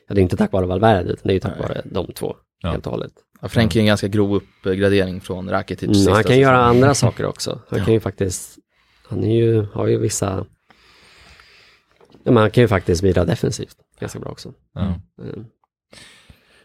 ja, 0.08 0.14
det 0.14 0.20
är 0.20 0.22
inte 0.22 0.36
tack 0.36 0.52
vare 0.52 0.66
Valverde 0.66 1.10
utan 1.12 1.22
det 1.24 1.32
är 1.32 1.34
ju 1.34 1.40
tack 1.40 1.52
Nej. 1.58 1.68
vare 1.68 1.82
de 1.84 2.06
två 2.12 2.36
Ja. 2.62 2.70
helt 2.70 2.86
och 2.86 2.92
hållet. 2.92 3.12
Ja, 3.40 3.48
Frenkie 3.48 3.80
är 3.80 3.82
en 3.82 3.86
ganska 3.86 4.08
grov 4.08 4.34
uppgradering 4.34 5.20
från 5.20 5.50
Rakitic. 5.50 6.02
Mm, 6.06 6.14
han 6.14 6.24
kan 6.24 6.38
göra 6.38 6.64
andra 6.64 6.94
saker 6.94 7.26
också. 7.26 7.60
Han 7.68 7.78
Ja. 7.78 7.84
kan 7.84 7.94
ju 7.94 8.00
faktiskt, 8.00 8.58
han 9.08 9.24
är 9.24 9.36
ju, 9.36 9.62
har 9.72 9.86
ju 9.86 9.98
vissa, 9.98 10.46
ja, 12.22 12.32
men 12.32 12.36
han 12.36 12.50
kan 12.50 12.62
ju 12.62 12.68
faktiskt 12.68 13.02
bidra 13.02 13.24
defensivt 13.24 13.76
ganska 14.00 14.18
bra 14.18 14.30
också. 14.30 14.52
Ja. 14.74 14.94
Mm. 15.22 15.44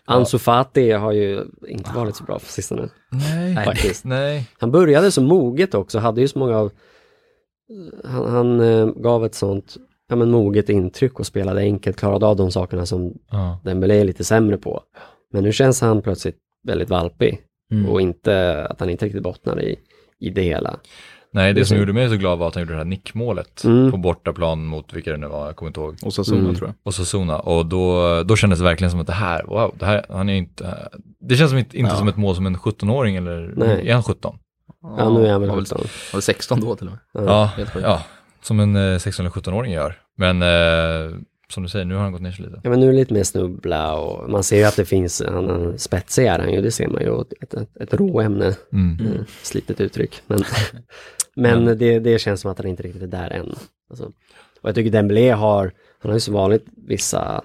Ansu 0.06 0.38
Fati 0.38 0.92
har 0.92 1.12
ju 1.12 1.46
inte 1.68 1.92
varit 1.96 2.16
så 2.16 2.24
bra 2.24 2.40
på 2.40 2.46
sistone. 2.46 2.90
Nej, 3.12 3.66
Faktiskt. 3.66 4.06
nej. 4.06 4.50
Han 4.60 4.72
började 4.72 5.12
så 5.12 5.22
moget 5.22 5.74
också, 5.74 6.00
hade 6.00 6.22
ju 6.22 6.28
så 6.28 6.40
många 6.40 6.58
av... 6.58 6.72
Han, 8.04 8.28
han 8.30 8.60
eh, 8.60 8.86
gav 8.88 9.26
ett 9.26 9.36
sånt 9.36 9.78
ja, 10.08 10.16
men 10.16 10.32
moget 10.32 10.70
intryck 10.70 11.20
och 11.20 11.26
spelade 11.26 11.62
enkelt, 11.62 11.98
klarade 11.98 12.26
av 12.26 12.36
de 12.36 12.52
sakerna 12.52 12.86
som 12.86 13.14
Ja. 13.32 13.60
Dembélé 13.64 14.00
är 14.00 14.04
lite 14.06 14.24
sämre 14.24 14.58
på. 14.58 14.84
Men 15.34 15.44
nu 15.44 15.52
känns 15.52 15.82
han 15.82 16.02
plötsligt 16.02 16.38
väldigt 16.68 16.90
valpig 16.90 17.42
Mm. 17.72 17.90
och 17.90 18.02
inte 18.02 18.66
att 18.70 18.80
han 18.80 18.90
inte 18.90 19.06
riktigt 19.06 19.24
bottnar 19.24 19.62
i, 19.62 19.80
i 20.20 20.30
det 20.30 20.42
hela. 20.42 20.80
Nej, 21.34 21.48
det 21.48 21.60
Det 21.60 21.64
är 21.64 21.66
som 21.66 21.78
gjorde 21.78 21.94
mig 21.94 22.10
så 22.10 22.16
glad 22.16 22.40
var 22.40 22.48
att 22.48 22.56
han 22.56 22.62
gjorde 22.62 22.74
det 22.74 22.78
här 22.78 22.86
nickmålet 22.86 23.64
Mm. 23.64 23.92
på 23.92 23.98
bortaplan 23.98 24.66
mot 24.66 24.94
vilka 24.94 25.12
det 25.12 25.18
nu 25.18 25.28
var, 25.28 25.46
jag 25.46 25.56
kommer 25.56 25.70
inte 25.70 25.80
ihåg. 25.80 25.96
Och 26.04 26.14
Sassuolo 26.14 26.42
Mm. 26.44 26.56
tror 26.56 26.68
jag. 26.70 26.76
Och 26.84 26.94
Sasuna. 26.94 27.40
Och 27.40 27.66
då, 27.66 28.24
då 28.24 28.36
kändes 28.36 28.60
det 28.60 28.66
verkligen 28.66 28.92
som 28.92 29.00
att 29.00 29.08
det 29.08 29.14
här, 29.14 29.44
wow, 29.44 29.76
det 29.80 29.86
här, 29.86 30.06
han 30.10 30.30
är 30.30 30.34
inte, 30.34 30.90
det 31.22 31.36
känns 31.36 31.50
som 31.50 31.58
inte, 31.60 31.78
inte 31.78 31.92
Ja. 31.92 31.98
som 31.98 32.08
ett 32.08 32.18
mål 32.18 32.36
som 32.36 32.46
en 32.46 32.58
17-åring 32.58 33.16
eller, 33.16 33.54
Nej. 33.56 33.90
är 33.90 33.94
han 33.94 34.04
17? 34.04 34.38
Ja, 34.98 35.10
nu 35.10 35.26
är 35.26 35.32
han 35.32 35.42
väl 35.42 35.50
var 35.50 35.56
väl, 35.56 35.66
17. 35.66 35.78
var 36.14 36.18
det 36.18 36.22
16 36.22 36.60
då 36.62 36.76
till 36.76 36.88
och 36.88 36.94
med? 36.94 37.30
Ja, 37.30 37.52
ja, 37.82 38.04
som 38.42 38.60
en 38.60 38.76
eh, 38.76 38.98
16 38.98 39.26
eller 39.26 39.32
17-åring 39.34 39.72
gör. 39.74 39.96
Men 40.18 40.42
eh, 40.42 41.18
som 41.54 41.64
du 41.64 41.70
säger, 41.70 41.86
nu 41.86 41.96
har 41.96 42.02
han 42.02 42.12
gått 42.12 42.22
ner 42.22 42.32
sig 42.32 42.46
lite. 42.46 42.62
Ja 42.64 42.70
men 42.70 42.80
nu 42.80 42.88
är 42.88 42.92
det 42.92 42.98
lite 42.98 43.14
mer 43.14 43.24
snubbla 43.24 43.94
och 43.96 44.30
man 44.30 44.44
ser 44.44 44.58
ju 44.58 44.64
att 44.64 44.76
det 44.76 44.86
finns, 44.86 45.22
han, 45.28 45.50
han 45.50 45.80
spetsig 45.80 46.26
är 46.26 46.40
han 46.40 46.54
ju, 46.54 46.62
det 46.62 46.72
ser 46.72 46.88
man 46.88 47.02
ju, 47.02 47.22
ett, 47.42 47.54
ett, 47.54 47.78
ett 47.82 47.94
råämne. 47.94 48.56
Mm. 48.74 48.98
Mm. 49.00 49.26
Slitet 49.44 49.82
uttryck. 49.82 50.22
Men, 50.28 50.40
men 51.42 51.78
det, 51.78 52.00
det 52.00 52.20
känns 52.20 52.42
som 52.42 52.52
att 52.52 52.58
han 52.58 52.68
inte 52.68 52.84
riktigt 52.84 53.04
är 53.04 53.08
där 53.08 53.30
än. 53.30 53.56
Alltså, 53.90 54.06
och 54.62 54.70
jag 54.70 54.76
tycker 54.76 54.92
Dembélé 54.92 55.32
har, 55.32 55.72
han 56.00 56.10
har 56.10 56.14
ju 56.14 56.20
som 56.20 56.34
vanligt 56.34 56.66
vissa, 56.88 57.42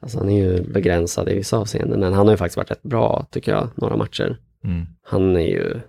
alltså 0.00 0.18
han 0.18 0.30
är 0.30 0.44
ju 0.44 0.62
begränsad 0.62 1.28
i 1.28 1.34
vissa 1.34 1.56
avseenden, 1.56 2.00
men 2.00 2.12
han 2.12 2.26
har 2.26 2.32
ju 2.32 2.36
faktiskt 2.36 2.56
varit 2.56 2.70
rätt 2.70 2.82
bra 2.82 3.26
tycker 3.30 3.52
jag, 3.52 3.68
några 3.74 3.96
matcher. 3.96 4.36
Mm. 4.64 4.86
Han 5.02 5.36
är 5.36 5.46
ju, 5.46 5.80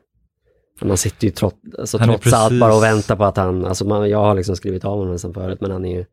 man 0.82 0.98
sitter 0.98 1.28
ju 1.28 1.32
trots, 1.32 1.58
alltså, 1.80 1.98
trots 1.98 2.34
allt 2.34 2.50
precis- 2.50 2.60
bara 2.60 2.76
och 2.76 2.84
väntar 2.84 3.15
på 3.15 3.24
att 3.26 3.38
han, 3.38 3.65
alltså 3.65 3.86
man, 3.86 4.10
jag 4.10 4.17
har 4.17 4.36
liksom 4.36 4.56
skrivit 4.56 4.86
av 4.86 4.98
honom 4.98 5.13
nästan 5.13 5.34
förut, 5.34 5.62
men 5.62 5.71
han 5.71 5.86
är 5.86 5.98
ju, 5.98 6.06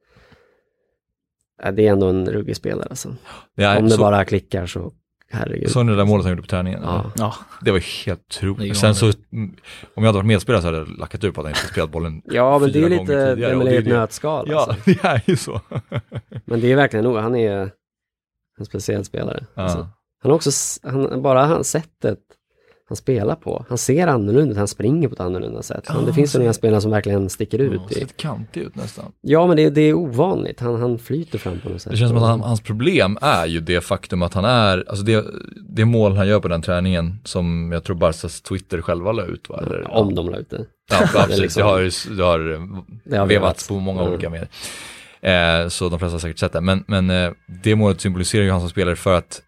ja, 1.63 1.71
det 1.71 1.87
är 1.87 1.93
ändå 1.93 2.07
en 2.07 2.31
ruggig 2.31 2.57
spelare 2.57 2.87
alltså. 2.91 3.17
Är, 3.57 3.79
Om 3.79 3.85
det 3.85 3.91
så, 3.91 4.01
bara 4.01 4.25
klickar 4.25 4.67
så, 4.67 4.93
herregud. 5.33 5.71
Såg 5.71 5.87
ni 5.87 5.93
det 5.93 5.99
där 5.99 6.05
målet 6.05 6.25
han 6.25 6.31
gjorde 6.33 6.43
på 6.43 6.49
träningen? 6.49 6.81
Ja. 6.83 7.13
Ja, 7.17 7.35
Det 7.61 7.71
var 7.71 8.07
helt 8.07 8.21
otroligt. 8.21 8.77
Sen 8.77 8.95
så, 8.95 9.07
mm, 9.33 9.55
om 9.95 10.03
jag 10.03 10.03
hade 10.03 10.19
varit 10.19 10.27
medspelare 10.27 10.63
så 10.63 10.69
hade 10.69 10.79
jag 10.79 10.89
lackat 10.99 11.25
ur 11.25 11.31
på 11.33 11.41
att 11.41 11.47
han 11.47 11.51
inte 11.57 11.67
spelat 11.73 11.91
bollen 11.91 12.23
Ja, 12.25 12.59
men 12.59 12.73
det 12.73 12.79
är 12.85 12.89
lite 12.89 13.35
det 13.35 13.41
i 13.41 13.77
är 13.77 13.79
ett 13.79 13.87
nötskal. 13.87 14.47
Ja, 14.51 14.59
Alltså. 14.69 14.91
det 14.91 15.05
är 15.05 15.23
ju 15.27 15.37
så. 15.37 15.61
Men 16.45 16.61
det 16.61 16.73
är 16.73 16.77
verkligen 16.77 17.05
nog, 17.05 17.17
han 17.17 17.37
är 17.37 17.71
en 18.59 18.65
speciell 18.67 19.05
spelare. 19.05 19.47
Ja. 19.55 19.63
Alltså, 19.63 19.79
han 20.23 20.31
har 20.31 20.33
också, 20.33 20.51
han, 20.83 21.23
bara 21.23 21.45
han 21.45 21.65
sättet 21.65 22.19
han 22.93 22.97
spelar 22.97 23.35
på, 23.35 23.65
han 23.69 23.79
ser 23.79 24.07
annorlunda 24.07 24.53
ut, 24.53 24.59
han 24.59 24.69
springer 24.69 25.09
på 25.09 25.15
ett 25.15 25.21
annorlunda 25.21 25.63
sätt. 25.63 25.85
Ja, 25.89 25.95
det 26.07 26.13
finns 26.13 26.31
ju 26.31 26.33
så- 26.33 26.39
några 26.39 26.53
spelare 26.53 26.81
som 26.81 26.91
verkligen 26.91 27.29
sticker 27.29 27.59
Ja, 27.59 27.65
ut. 27.65 27.81
I. 27.91 27.95
Sett 27.95 28.17
kantig 28.17 28.61
ut 28.61 28.75
nästan. 28.77 29.05
Ja, 29.21 29.47
men 29.47 29.57
det, 29.57 29.71
det 29.71 29.81
är 29.81 29.95
ovanligt, 29.95 30.61
han, 30.61 30.81
han 30.81 30.99
flyter 30.99 31.39
fram 31.39 31.59
på 31.61 31.69
något 31.69 31.83
sätt. 31.83 31.91
Det 31.93 31.97
känns 31.99 32.09
som 32.11 32.19
att 32.19 32.29
han, 32.29 32.41
hans 32.41 32.61
problem 32.61 33.19
är 33.21 33.47
ju 33.47 33.61
det 33.61 33.81
faktum 33.81 34.23
att 34.23 34.35
han 34.35 34.45
är, 34.45 34.85
alltså 34.89 35.05
det, 35.05 35.25
det 35.69 35.85
mål 35.85 36.17
han 36.17 36.29
gör 36.29 36.41
på 36.41 36.49
den 36.49 36.63
träningen 36.63 37.19
som 37.25 37.73
jag 37.73 37.85
tror 37.85 37.97
Barsas 37.97 38.41
Twitter 38.41 38.81
själva 38.81 39.13
la 39.13 39.23
ut 39.25 39.49
va? 39.49 39.63
Eller, 39.67 39.91
Om 39.91 40.15
de 40.15 40.29
la 40.31 40.37
ut 40.37 40.51
det. 40.51 40.65
Ja, 40.91 40.97
ja 41.15 41.21
precis. 41.27 41.41
liksom- 41.41 41.61
Det 41.63 41.69
har, 41.69 42.17
det 42.17 42.23
har, 42.23 42.53
eh, 42.53 42.61
Det 43.05 43.17
har 43.17 43.27
vevats 43.27 43.43
vevats. 43.43 43.69
på 43.69 43.75
många 43.75 44.01
Mm. 44.01 44.13
olika 44.13 44.31
medier. 44.31 44.49
Eh, 45.21 45.69
så 45.69 45.89
de 45.89 45.99
flesta 45.99 46.15
har 46.15 46.19
säkert 46.21 46.39
sett 46.39 46.53
det. 46.53 46.61
Men, 46.61 46.85
men 46.87 47.11
eh, 47.11 47.31
det 47.63 47.77
målet 47.77 48.01
symboliserar 48.01 48.45
ju 48.45 48.51
han 48.51 48.61
som 48.61 48.71
spelare 48.71 48.97
för 48.97 49.15
att 49.19 49.43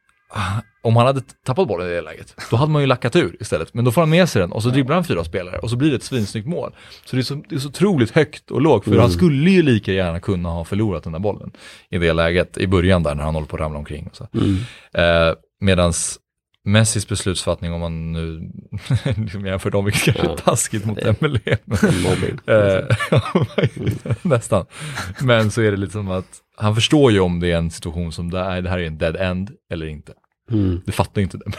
om 0.83 0.97
han 0.97 1.07
hade 1.07 1.21
tappat 1.47 1.69
bollen 1.69 1.89
i 1.89 1.91
det 1.91 2.01
läget, 2.01 2.35
då 2.51 2.57
hade 2.57 2.73
man 2.73 2.83
ju 2.83 2.87
lackat 2.87 3.17
ur 3.17 3.37
istället. 3.41 3.75
Men 3.75 3.85
då 3.85 3.93
får 3.93 4.03
han 4.03 4.11
med 4.11 4.29
sig 4.29 4.41
den 4.41 4.53
och 4.53 4.63
så 4.63 4.69
dribblar 4.69 4.95
han 4.95 5.05
fyra 5.05 5.25
spelare 5.25 5.59
och 5.59 5.71
så 5.71 5.77
blir 5.77 5.91
det 5.91 5.97
ett 5.97 6.03
svinsnyggt 6.03 6.49
mål. 6.49 6.73
Så 7.05 7.17
det 7.17 7.21
är 7.21 7.25
så, 7.25 7.35
det 7.49 7.55
är 7.55 7.59
så 7.59 7.69
otroligt 7.69 8.11
högt 8.11 8.51
och 8.51 8.61
lågt, 8.61 8.85
för 8.85 8.91
Mm. 8.91 9.03
han 9.03 9.11
skulle 9.11 9.51
ju 9.51 9.63
lika 9.63 9.93
gärna 9.93 10.21
kunna 10.21 10.49
ha 10.49 10.65
förlorat 10.65 11.03
den 11.05 11.13
där 11.13 11.21
bollen 11.21 11.51
i 11.91 11.99
det 11.99 12.13
läget, 12.13 12.59
i 12.59 12.67
början 12.67 13.03
där 13.03 13.15
när 13.15 13.25
han 13.25 13.35
håller 13.35 13.47
på 13.47 13.57
att 13.57 13.61
ramla 13.63 13.79
omkring. 13.79 14.07
Och 14.07 14.17
så. 14.17 14.29
Mm. 14.35 14.57
Eh, 15.29 15.35
medans 15.61 16.19
Messis 16.67 17.09
beslutsfattning, 17.09 17.73
om 17.73 17.81
man 17.81 18.13
nu 18.13 18.51
liksom 19.17 19.47
jämför 19.47 19.71
dem, 19.71 19.85
vilket 19.85 20.03
kanske 20.03 20.33
är 20.33 20.37
taskigt 20.37 20.85
mot 20.85 20.99
Emelie. 20.99 21.59
Eh, 22.47 24.17
Nästan. 24.23 24.67
Men 25.21 25.51
så 25.51 25.63
är 25.63 25.71
det 25.71 25.77
lite 25.77 25.93
som 25.93 26.11
att 26.11 26.27
han 26.57 26.75
förstår 26.75 27.13
ju 27.13 27.21
om 27.21 27.41
det 27.41 27.53
är 27.53 27.57
en 27.57 27.71
situation 27.71 28.13
som 28.13 28.31
det 28.31 28.45
här 28.45 28.79
är 28.79 28.87
en 28.87 28.99
dead 28.99 29.17
end 29.17 29.51
eller 29.73 29.87
inte. 29.87 30.13
Mm. 30.51 30.81
Det 30.87 30.93
fattar 30.93 31.23
inte 31.23 31.39
den. 31.39 31.53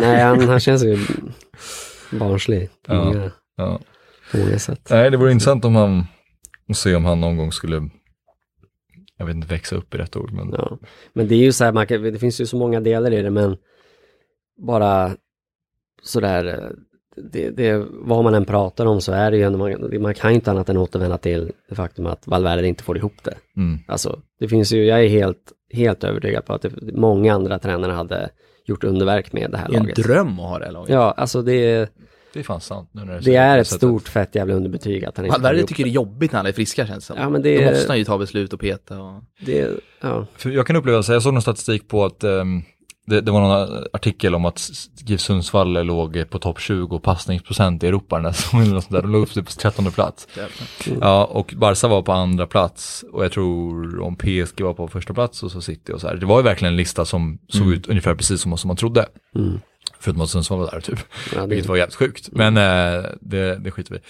Nej, 0.00 0.22
han, 0.22 0.40
han 0.48 0.60
känns 0.60 0.84
ju 0.84 0.98
barnslig 2.18 2.68
på 2.86 2.94
Ja. 2.94 3.04
många, 3.04 3.30
ja. 3.56 3.80
många 4.34 4.58
sätt. 4.58 4.86
Nej, 4.90 5.10
det 5.10 5.16
vore 5.16 5.32
intressant 5.32 5.64
om 5.64 5.74
han, 5.74 6.04
att 6.68 6.76
se 6.76 6.94
om 6.94 7.04
han 7.04 7.20
någon 7.20 7.36
gång 7.36 7.52
skulle, 7.52 7.88
jag 9.18 9.26
vet 9.26 9.34
inte, 9.36 9.48
växa 9.48 9.76
upp 9.76 9.94
i 9.94 9.98
rätt 9.98 10.16
ord, 10.16 10.32
men 10.32 10.50
Ja. 10.52 10.78
Men 11.12 11.28
det 11.28 11.34
är 11.34 11.38
ju 11.38 11.52
så 11.52 11.64
här, 11.64 11.72
man 11.72 11.86
kan, 11.86 12.02
det 12.02 12.18
finns 12.18 12.40
ju 12.40 12.46
så 12.46 12.56
många 12.56 12.80
delar 12.80 13.12
i 13.12 13.22
det, 13.22 13.30
men 13.30 13.56
bara 14.66 15.16
sådär, 16.02 16.72
det, 17.32 17.50
det, 17.50 17.86
vad 17.90 18.24
man 18.24 18.34
än 18.34 18.44
pratar 18.44 18.86
om 18.86 19.00
så 19.00 19.12
är 19.12 19.30
det 19.30 19.36
ju, 19.36 19.50
man, 19.50 20.02
man 20.02 20.14
kan 20.14 20.30
ju 20.30 20.34
inte 20.34 20.50
annat 20.50 20.68
än 20.68 20.76
återvända 20.76 21.18
till 21.18 21.52
det 21.68 21.74
faktum 21.74 22.06
att 22.06 22.26
Valverde 22.26 22.68
inte 22.68 22.84
får 22.84 22.96
ihop 22.96 23.24
det. 23.24 23.34
mm, 23.56 23.78
Alltså, 23.88 24.20
det 24.38 24.48
finns 24.48 24.72
ju, 24.72 24.84
jag 24.84 25.04
är 25.04 25.08
helt, 25.08 25.52
helt 25.72 26.04
övertygad 26.04 26.44
på 26.44 26.52
att 26.52 26.62
det, 26.62 26.70
många 26.94 27.34
andra 27.34 27.58
tränare 27.58 27.92
hade 27.92 28.30
gjort 28.66 28.84
underverk 28.84 29.32
med 29.32 29.50
det 29.50 29.56
här 29.56 29.68
Det 29.68 29.74
är 29.74 29.76
en 29.80 29.82
laget. 29.86 29.96
dröm 30.04 30.40
att 30.40 30.48
ha 30.48 30.58
det 30.58 30.64
här 30.64 30.72
laget. 30.72 30.90
Ja, 30.94 31.10
alltså 31.16 31.42
det, 31.42 31.88
det 32.32 32.40
är 32.40 32.42
fan 32.44 32.60
sant. 32.60 32.88
Nu 32.92 33.04
när 33.04 33.20
det 33.20 33.34
är 33.36 33.58
ett 33.58 33.66
sättet. 33.66 33.78
stort 33.80 34.08
fett 34.08 34.34
jävla 34.34 34.54
underbetyg 34.54 35.04
att 35.04 35.16
han 35.16 35.26
inte 35.26 35.38
Valverde 35.38 35.66
tycker 35.66 35.84
det 35.84 35.90
är 35.90 35.92
jobbigt 35.92 36.32
när 36.32 36.38
alla 36.40 36.48
är 36.48 36.52
friska 36.52 36.86
känns 36.86 37.08
det. 37.08 37.14
Ja, 37.18 37.28
men 37.30 37.42
det 37.42 37.56
Då 37.56 37.62
är- 37.62 37.70
måste 37.70 37.88
han 37.92 37.98
ju 37.98 38.04
ta 38.04 38.18
beslut 38.18 38.52
och 38.52 38.60
peta 38.60 39.00
och... 39.00 39.22
det. 39.46 39.70
Ja, 40.00 40.26
För 40.36 40.50
jag 40.50 40.66
kan 40.66 40.76
uppleva, 40.76 41.02
så 41.02 41.12
jag 41.12 41.22
såg 41.22 41.32
någon 41.34 41.42
statistik 41.42 41.88
på 41.88 42.04
att 42.04 42.24
ehm, 42.24 42.62
det, 43.06 43.20
det 43.20 43.30
var 43.30 43.40
någon 43.40 43.84
artikel 43.92 44.34
om 44.34 44.44
att 44.44 44.70
GIF 45.06 45.20
Sundsvall 45.20 45.86
låg 45.86 46.30
på 46.30 46.38
topp 46.38 46.60
20 46.60 46.98
passningsprocent 46.98 47.82
i 47.82 47.86
Europa 47.86 48.16
den 48.20 48.32
där. 48.88 49.02
De 49.02 49.12
låg 49.12 49.22
upp 49.22 49.34
på 49.34 49.42
13 49.52 49.92
plats. 49.92 50.28
Ja, 51.00 51.24
och 51.24 51.54
Barca 51.56 51.88
var 51.88 52.02
på 52.02 52.12
andra 52.12 52.46
plats 52.46 53.04
och 53.12 53.24
jag 53.24 53.32
tror 53.32 54.00
om 54.00 54.16
PSG 54.16 54.60
var 54.60 54.74
på 54.74 54.88
första 54.88 55.14
plats 55.14 55.42
och 55.42 55.50
så 55.52 55.60
City 55.60 55.92
och 55.92 56.00
så 56.00 56.08
här. 56.08 56.16
Det 56.16 56.26
var 56.26 56.38
ju 56.38 56.42
verkligen 56.44 56.72
en 56.72 56.76
lista 56.76 57.04
som 57.04 57.38
såg 57.48 57.62
Mm. 57.62 57.74
ut 57.74 57.86
ungefär 57.86 58.14
precis 58.14 58.40
som, 58.40 58.58
som 58.58 58.68
man 58.68 58.76
trodde. 58.76 59.06
mm. 59.36 59.60
Förutom 60.00 60.22
att 60.22 60.30
Sundsvall 60.30 60.58
var 60.58 60.70
där 60.70 60.80
typ. 60.80 60.98
ja 61.34 61.46
Vilket 61.46 61.64
det, 61.64 61.68
var 61.68 61.76
jävligt 61.76 61.94
sjukt. 61.94 62.28
Men 62.32 62.56
eh, 62.56 63.04
det, 63.20 63.56
det 63.56 63.70
skiter 63.70 63.94
vi. 63.94 64.00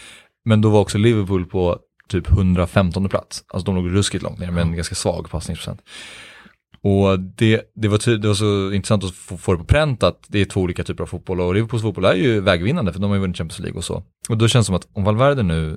Men 0.45 0.61
då 0.61 0.71
var 0.71 0.81
också 0.81 0.99
Liverpool 0.99 1.47
på 1.47 1.79
typ 2.09 2.31
115 2.31 3.09
plats. 3.09 3.45
Alltså 3.49 3.65
de 3.73 3.75
låg 3.77 3.95
ruskigt 3.97 4.23
långt 4.25 4.39
ner 4.39 4.51
med 4.51 4.63
en 4.63 4.77
ganska 4.77 4.95
svag 4.95 5.31
passningsprocent. 5.31 5.81
Och 6.85 7.21
det, 7.21 7.73
det, 7.75 7.89
var 7.89 8.19
det 8.19 8.29
var 8.29 8.35
så 8.35 8.73
intressant 8.73 9.05
att 9.05 9.15
få, 9.15 9.37
få 9.37 9.53
det 9.53 9.59
på 9.59 9.65
pränt 9.65 10.03
att 10.03 10.25
det 10.29 10.41
är 10.41 10.45
två 10.45 10.61
olika 10.61 10.85
typer 10.85 11.03
av 11.03 11.07
fotboll 11.07 11.41
och 11.41 11.55
Liverpools 11.55 11.83
fotboll 11.83 12.05
är 12.05 12.15
ju 12.15 12.41
vägvinnande 12.41 12.93
för 12.93 13.01
de 13.01 13.11
har 13.11 13.17
ju 13.17 13.21
vunnit 13.21 13.37
Champions 13.37 13.59
League 13.61 13.79
och 13.79 13.85
så. 13.85 14.03
Och 14.29 14.37
då 14.39 14.49
känns 14.49 14.67
det 14.67 14.67
som 14.67 14.75
att 14.77 14.89
om 14.93 15.05
Valverde 15.05 15.43
nu, 15.43 15.77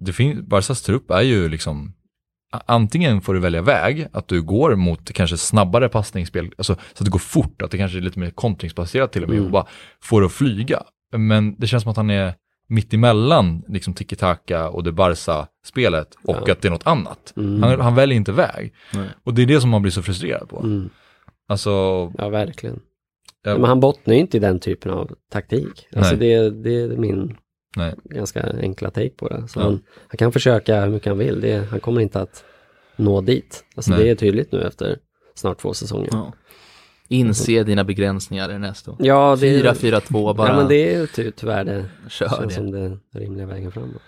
det 0.00 0.12
fin- 0.12 0.48
Barcas 0.48 0.82
trupp 0.82 1.10
är 1.10 1.20
ju 1.22 1.48
liksom 1.48 1.92
Antingen 2.66 3.20
får 3.20 3.34
du 3.34 3.40
välja 3.40 3.62
väg, 3.62 4.06
att 4.12 4.28
du 4.28 4.42
går 4.42 4.74
mot 4.76 5.12
kanske 5.12 5.36
snabbare 5.36 5.88
passningsspel, 5.88 6.44
alltså 6.58 6.74
så 6.74 6.80
att 6.98 7.04
det 7.04 7.10
går 7.10 7.18
fort, 7.18 7.62
att 7.62 7.70
det 7.70 7.78
kanske 7.78 7.98
är 7.98 8.02
lite 8.02 8.18
mer 8.18 8.30
kontringsbaserat 8.30 9.12
till 9.12 9.22
och 9.22 9.28
med, 9.28 9.36
Mm. 9.36 9.46
och 9.46 9.52
bara 9.52 9.66
får 10.02 10.20
det 10.20 10.26
att 10.26 10.32
flyga. 10.32 10.82
Men 11.16 11.54
det 11.58 11.66
känns 11.66 11.82
som 11.82 11.90
att 11.90 11.96
han 11.96 12.10
är 12.10 12.34
mitt 12.72 12.94
emellan 12.94 13.62
liksom 13.68 13.94
tiki-taka 13.94 14.68
och 14.68 14.84
det 14.84 14.92
Barca-spelet 14.92 16.14
och 16.24 16.36
Ja. 16.46 16.52
att 16.52 16.60
det 16.62 16.68
är 16.68 16.72
något 16.72 16.86
annat. 16.86 17.32
Mm. 17.36 17.62
Han, 17.62 17.80
han 17.80 17.94
väljer 17.94 18.16
inte 18.16 18.32
väg. 18.32 18.72
Nej. 18.94 19.08
Och 19.24 19.34
det 19.34 19.42
är 19.42 19.46
det 19.46 19.60
som 19.60 19.70
man 19.70 19.82
blir 19.82 19.92
så 19.92 20.02
frustrerad 20.02 20.48
på. 20.48 20.60
mm. 20.60 20.90
Alltså, 21.48 21.70
Ja, 22.18 22.28
verkligen. 22.28 22.80
Ja. 23.44 23.52
Men 23.54 23.64
han 23.64 23.80
bottnar 23.80 24.14
ju 24.14 24.20
inte 24.20 24.36
i 24.36 24.40
den 24.40 24.58
typen 24.60 24.90
av 24.92 25.10
taktik. 25.32 25.86
Alltså 25.96 26.16
det, 26.16 26.50
det 26.50 26.74
är 26.80 26.88
min 26.88 27.36
nej. 27.76 27.94
ganska 28.04 28.42
enkla 28.60 28.90
take 28.90 29.10
på 29.10 29.28
det. 29.28 29.48
Så 29.48 29.60
Ja. 29.60 29.64
han, 29.64 29.80
han 30.08 30.16
kan 30.18 30.32
försöka 30.32 30.80
hur 30.84 30.90
mycket 30.92 31.08
han 31.08 31.18
vill. 31.18 31.40
Det, 31.40 31.68
han 31.70 31.80
kommer 31.80 32.00
inte 32.00 32.20
att 32.20 32.44
nå 32.96 33.20
dit. 33.20 33.64
Alltså 33.76 33.90
Nej. 33.90 34.04
det 34.04 34.10
är 34.10 34.14
tydligt 34.14 34.52
nu 34.52 34.62
efter 34.62 34.96
snart 35.34 35.58
två 35.58 35.74
säsonger. 35.74 36.08
Ja. 36.12 36.32
Inse 37.08 37.62
dina 37.64 37.84
begränsningar 37.84 38.48
Ernesto. 38.48 38.96
det, 38.98 39.04
4-4-2 39.04 40.34
bara. 40.36 40.48
ja 40.48 40.56
men 40.56 40.68
det 40.68 40.94
är 40.94 41.00
ju 41.00 41.06
ty, 41.06 41.30
tyvärr 41.30 41.64
det 41.64 41.84
Kör 42.08 42.46
det. 42.46 42.54
som 42.54 42.70
den 42.70 43.00
rimliga 43.14 43.46
vägen 43.46 43.72
framåt. 43.72 43.90
Får 43.92 44.00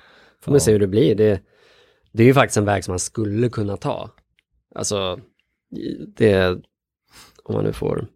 Ja. 0.45 0.51
man 0.51 0.61
se 0.61 0.73
hur 0.73 0.79
det 0.81 0.87
blir. 0.87 1.15
Det, 1.15 1.41
det 2.13 2.23
är 2.23 2.27
ju 2.27 2.35
faktiskt 2.35 2.57
en 2.57 2.65
väg 2.65 2.85
som 2.85 2.93
man 2.93 2.99
skulle 2.99 3.49
kunna 3.49 3.77
ta. 3.77 4.11
Alltså, 4.75 5.19
det, 6.17 6.49
om 7.45 7.55
man 7.55 7.65
nu 7.65 7.73
får, 7.73 8.07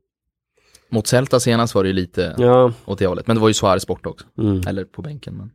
Mot 0.91 1.07
Celta 1.07 1.41
senast 1.41 1.75
var 1.75 1.83
det 1.83 1.89
ju 1.89 1.93
lite 1.95 2.35
ja, 2.39 2.73
åt 2.85 2.99
det 2.99 3.07
hållet. 3.07 3.27
Men 3.27 3.37
det 3.37 3.41
var 3.41 3.49
ju 3.49 3.55
Suarez 3.55 3.87
bort 3.87 4.07
också. 4.07 4.27
mm. 4.39 4.61
Eller 4.67 4.85
på 4.85 5.03
bänken. 5.03 5.35
Men... 5.37 5.51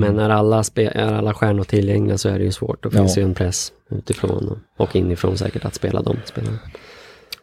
Men 0.00 0.16
när 0.16 0.30
alla, 0.30 0.64
är 0.76 1.12
alla 1.12 1.34
stjärnor 1.34 1.64
tillgängliga 1.64 2.18
så 2.18 2.28
är 2.28 2.38
det 2.38 2.44
ju 2.44 2.52
svårt. 2.52 2.82
Då 2.82 2.88
Ja. 2.92 2.98
finns 2.98 3.18
ju 3.18 3.22
en 3.22 3.34
press 3.34 3.72
utifrån 3.90 4.48
och, 4.48 4.58
och 4.84 4.96
inifrån 4.96 5.38
säkert 5.38 5.64
att 5.64 5.74
spela 5.74 6.02
de 6.02 6.16
spelarna. 6.24 6.58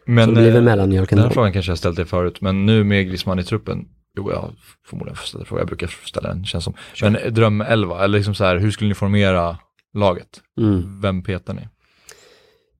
Men, 0.05 0.25
så 0.29 0.31
det 0.35 0.41
väl 0.41 0.55
eh, 0.55 0.61
mellanmjölk 0.61 1.09
Den 1.09 1.19
här 1.19 1.29
frågan 1.29 1.53
kanske 1.53 1.71
jag 1.71 1.77
ställt 1.77 1.95
dig 1.95 2.05
förut, 2.05 2.41
men 2.41 2.65
nu 2.65 2.83
med 2.83 3.05
Griezmann 3.07 3.39
i 3.39 3.43
truppen, 3.43 3.85
jo 4.17 4.31
jag 4.31 4.51
förmodligen 4.85 5.15
får 5.15 5.25
ställa 5.27 5.45
frågan, 5.45 5.59
jag 5.61 5.67
brukar 5.67 5.87
ställa 6.05 6.29
den, 6.29 6.45
känns 6.45 6.63
som. 6.63 6.73
Men 7.01 7.15
eh, 7.15 7.31
dröm 7.31 7.61
11, 7.61 8.03
eller 8.03 8.17
liksom 8.17 8.35
så 8.35 8.43
här, 8.43 8.57
hur 8.57 8.71
skulle 8.71 8.87
ni 8.87 8.93
formera 8.95 9.57
laget? 9.93 10.41
Mm. 10.59 11.01
Vem 11.01 11.23
petar 11.23 11.53
ni? 11.53 11.61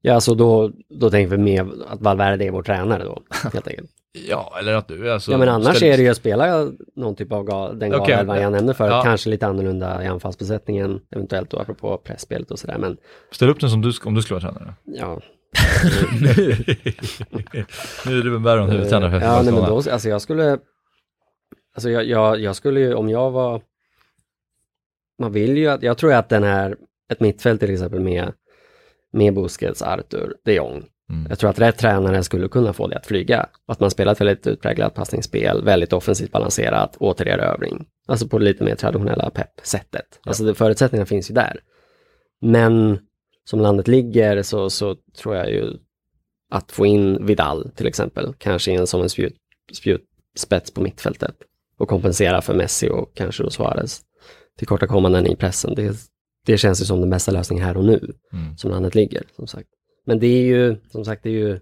Ja, 0.01 0.21
så 0.21 0.34
då, 0.34 0.71
då 0.99 1.10
tänker 1.10 1.38
vi 1.38 1.43
med 1.43 1.69
att 1.88 2.01
Valverde 2.01 2.45
är 2.45 2.51
vår 2.51 2.63
tränare 2.63 3.03
då, 3.03 3.23
helt 3.53 3.67
enkelt. 3.67 3.89
Ja, 4.29 4.55
eller 4.60 4.73
att 4.73 4.88
du, 4.88 5.12
alltså. 5.12 5.31
ja, 5.31 5.38
men 5.38 5.49
annars 5.49 5.75
ställ- 5.77 5.89
är 5.93 5.97
det 5.97 6.03
ju 6.03 6.10
att 6.10 6.17
spela 6.17 6.67
någon 6.95 7.15
typ 7.15 7.31
av 7.31 7.43
gal, 7.43 7.79
den 7.79 7.93
Okej, 7.95 8.07
galelvan 8.13 8.41
jag 8.41 8.51
nämnde 8.51 8.73
förut. 8.73 8.91
ja. 8.91 9.03
Kanske 9.03 9.29
lite 9.29 9.47
annorlunda 9.47 10.03
i 10.03 10.07
anfallsbesättningen, 10.07 10.99
eventuellt 11.15 11.49
då 11.49 11.60
apropå 11.60 11.97
pressspelet 11.97 12.51
och 12.51 12.60
sådär. 12.60 12.77
Men 12.77 12.97
Ställ 13.31 13.49
upp 13.49 13.60
den 13.60 13.69
som 13.69 13.81
du, 13.81 13.91
om 14.05 14.13
du 14.13 14.21
skulle 14.21 14.39
vara 14.39 14.51
tränare. 14.53 14.73
ja, 14.86 15.21
nu 18.05 18.17
är 18.17 18.21
Ruben 18.21 18.43
Berron 18.43 18.69
huvudtränare 18.69 19.11
för 19.11 19.27
ja 19.27 19.41
nej, 19.41 19.53
men 19.53 19.63
då, 19.63 19.75
alltså 19.75 20.09
jag 20.09 20.21
skulle, 20.21 20.59
alltså 21.73 21.89
jag, 21.89 22.05
jag, 22.05 22.39
jag 22.39 22.55
skulle 22.55 22.79
ju, 22.79 22.93
om 22.93 23.09
jag 23.09 23.31
var, 23.31 23.61
man 25.19 25.31
vill 25.31 25.57
ju 25.57 25.67
att, 25.67 25.83
jag 25.83 25.97
tror 25.97 26.13
att 26.13 26.29
den 26.29 26.43
här, 26.43 26.77
ett 27.11 27.19
mittfält 27.19 27.59
till 27.59 27.73
exempel 27.73 27.99
med, 27.99 28.33
med 29.13 29.33
Busquets, 29.33 29.81
Arthur, 29.81 30.35
de 30.45 30.53
Jong. 30.53 30.85
Mm. 31.11 31.25
Jag 31.29 31.39
tror 31.39 31.49
att 31.49 31.59
rätt 31.59 31.77
tränare 31.77 32.23
skulle 32.23 32.47
kunna 32.47 32.73
få 32.73 32.87
det 32.87 32.97
att 32.97 33.05
flyga. 33.05 33.49
Att 33.67 33.79
man 33.79 33.91
spelar 33.91 34.11
ett 34.11 34.21
väldigt 34.21 34.47
utpräglat 34.47 34.93
passningsspel, 34.93 35.63
väldigt 35.63 35.93
offensivt 35.93 36.31
balanserat, 36.31 36.97
återerövring. 36.99 37.85
Alltså 38.07 38.27
på 38.27 38.39
det 38.39 38.45
lite 38.45 38.63
mer 38.63 38.75
traditionella 38.75 39.29
pepp-sättet. 39.29 40.19
Alltså 40.23 40.43
det, 40.43 40.53
förutsättningarna 40.53 41.05
finns 41.05 41.29
ju 41.29 41.33
där. 41.33 41.59
Men 42.41 42.99
som 43.51 43.59
landet 43.59 43.87
ligger 43.87 44.43
så, 44.43 44.69
så 44.69 44.95
tror 45.17 45.35
jag 45.35 45.51
ju 45.51 45.73
att 46.51 46.71
få 46.71 46.85
in 46.85 47.25
Vidal 47.25 47.71
till 47.75 47.87
exempel, 47.87 48.33
kanske 48.37 48.71
in 48.71 48.87
som 48.87 49.01
en 49.01 49.09
spjut, 49.09 49.35
spjutspets 49.73 50.71
på 50.71 50.81
mittfältet 50.81 51.35
och 51.77 51.89
kompensera 51.89 52.41
för 52.41 52.53
Messi 52.53 52.89
och 52.89 53.13
kanske 53.15 53.43
då 53.43 53.49
Suarez 53.49 54.01
tillkortakommanden 54.57 55.27
i 55.27 55.35
pressen. 55.35 55.75
Det, 55.75 55.95
det 56.45 56.57
känns 56.57 56.81
ju 56.81 56.85
som 56.85 56.99
den 57.01 57.09
bästa 57.09 57.31
lösningen 57.31 57.65
här 57.65 57.77
och 57.77 57.85
nu 57.85 58.13
Mm. 58.33 58.57
som 58.57 58.71
landet 58.71 58.95
ligger, 58.95 59.23
som 59.35 59.47
sagt. 59.47 59.69
Men 60.05 60.19
det 60.19 60.27
är 60.27 60.43
ju, 60.43 60.75
som 60.91 61.05
sagt, 61.05 61.23
det 61.23 61.29
är 61.29 61.33
ju 61.33 61.59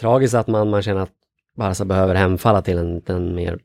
tragiskt 0.00 0.34
att 0.34 0.46
man, 0.46 0.70
man 0.70 0.82
känner 0.82 1.00
att 1.00 1.12
Barca 1.56 1.84
behöver 1.84 2.14
hemfalla 2.14 2.62
till 2.62 2.78
en, 2.78 3.00
den 3.00 3.34
mer 3.34 3.58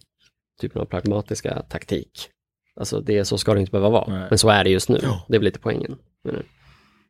typen 0.61 0.81
av 0.81 0.85
pragmatiska 0.85 1.61
taktik. 1.69 2.29
Alltså 2.75 3.01
det, 3.01 3.25
så 3.25 3.37
ska 3.37 3.53
det 3.53 3.59
inte 3.59 3.71
behöva 3.71 3.89
vara. 3.89 4.13
Nej. 4.13 4.25
Men 4.29 4.37
så 4.37 4.49
är 4.49 4.63
det 4.63 4.69
just 4.69 4.89
nu. 4.89 4.99
Ja. 5.01 5.25
Det 5.27 5.35
är 5.35 5.39
väl 5.39 5.45
lite 5.45 5.59
poängen. 5.59 5.97
det. 6.23 6.43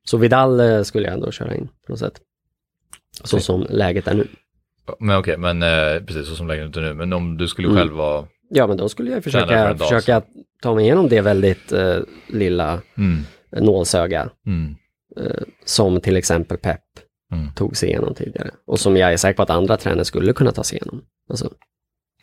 Så 0.04 0.18
Vidal 0.18 0.60
eh, 0.60 0.82
skulle 0.84 1.06
jag 1.08 1.14
ändå 1.14 1.32
köra 1.32 1.56
in 1.56 1.68
på 1.68 1.92
något 1.92 2.00
sätt. 2.00 2.22
Så 3.24 3.36
Okej. 3.38 3.44
som 3.44 3.66
läget 3.70 4.08
är 4.08 4.14
nu. 4.14 4.28
Men 5.00 5.18
okej, 5.18 5.38
men 5.38 5.64
eh, 5.64 6.04
precis 6.06 6.28
så 6.28 6.36
som 6.36 6.48
läget 6.48 6.78
är 6.78 6.82
nu. 6.82 6.94
Men 6.94 7.14
om 7.14 7.38
du 7.38 7.48
skulle 7.48 7.68
Mm. 7.68 7.78
själv 7.78 7.94
vara, 7.94 8.28
Ja, 8.52 8.68
men 8.68 8.78
då 8.78 8.90
skulle 8.90 9.12
jag 9.12 9.24
Tränare 9.24 9.78
för 9.78 9.86
försöka, 9.86 10.00
försöka 10.02 10.22
ta 10.62 10.76
mig 10.76 10.86
igenom 10.86 11.10
det 11.10 11.22
väldigt 11.22 11.72
eh, 11.72 11.98
lilla 12.28 12.82
mm, 12.98 13.24
nålsöga 13.52 14.30
mm, 14.46 14.76
eh, 15.18 15.42
som 15.66 16.02
till 16.02 16.18
exempel 16.18 16.58
Pep 16.58 16.82
mm. 17.32 17.52
tog 17.56 17.78
sig 17.78 17.90
igenom 17.90 18.14
tidigare. 18.16 18.52
Och 18.66 18.80
som 18.80 18.98
jag 18.98 19.14
är 19.14 19.18
säker 19.18 19.36
på 19.38 19.44
att 19.44 19.50
andra 19.50 19.78
tränare 19.78 20.06
skulle 20.06 20.34
kunna 20.34 20.52
ta 20.52 20.64
sig 20.64 20.78
igenom. 20.78 21.02
Alltså, 21.30 21.54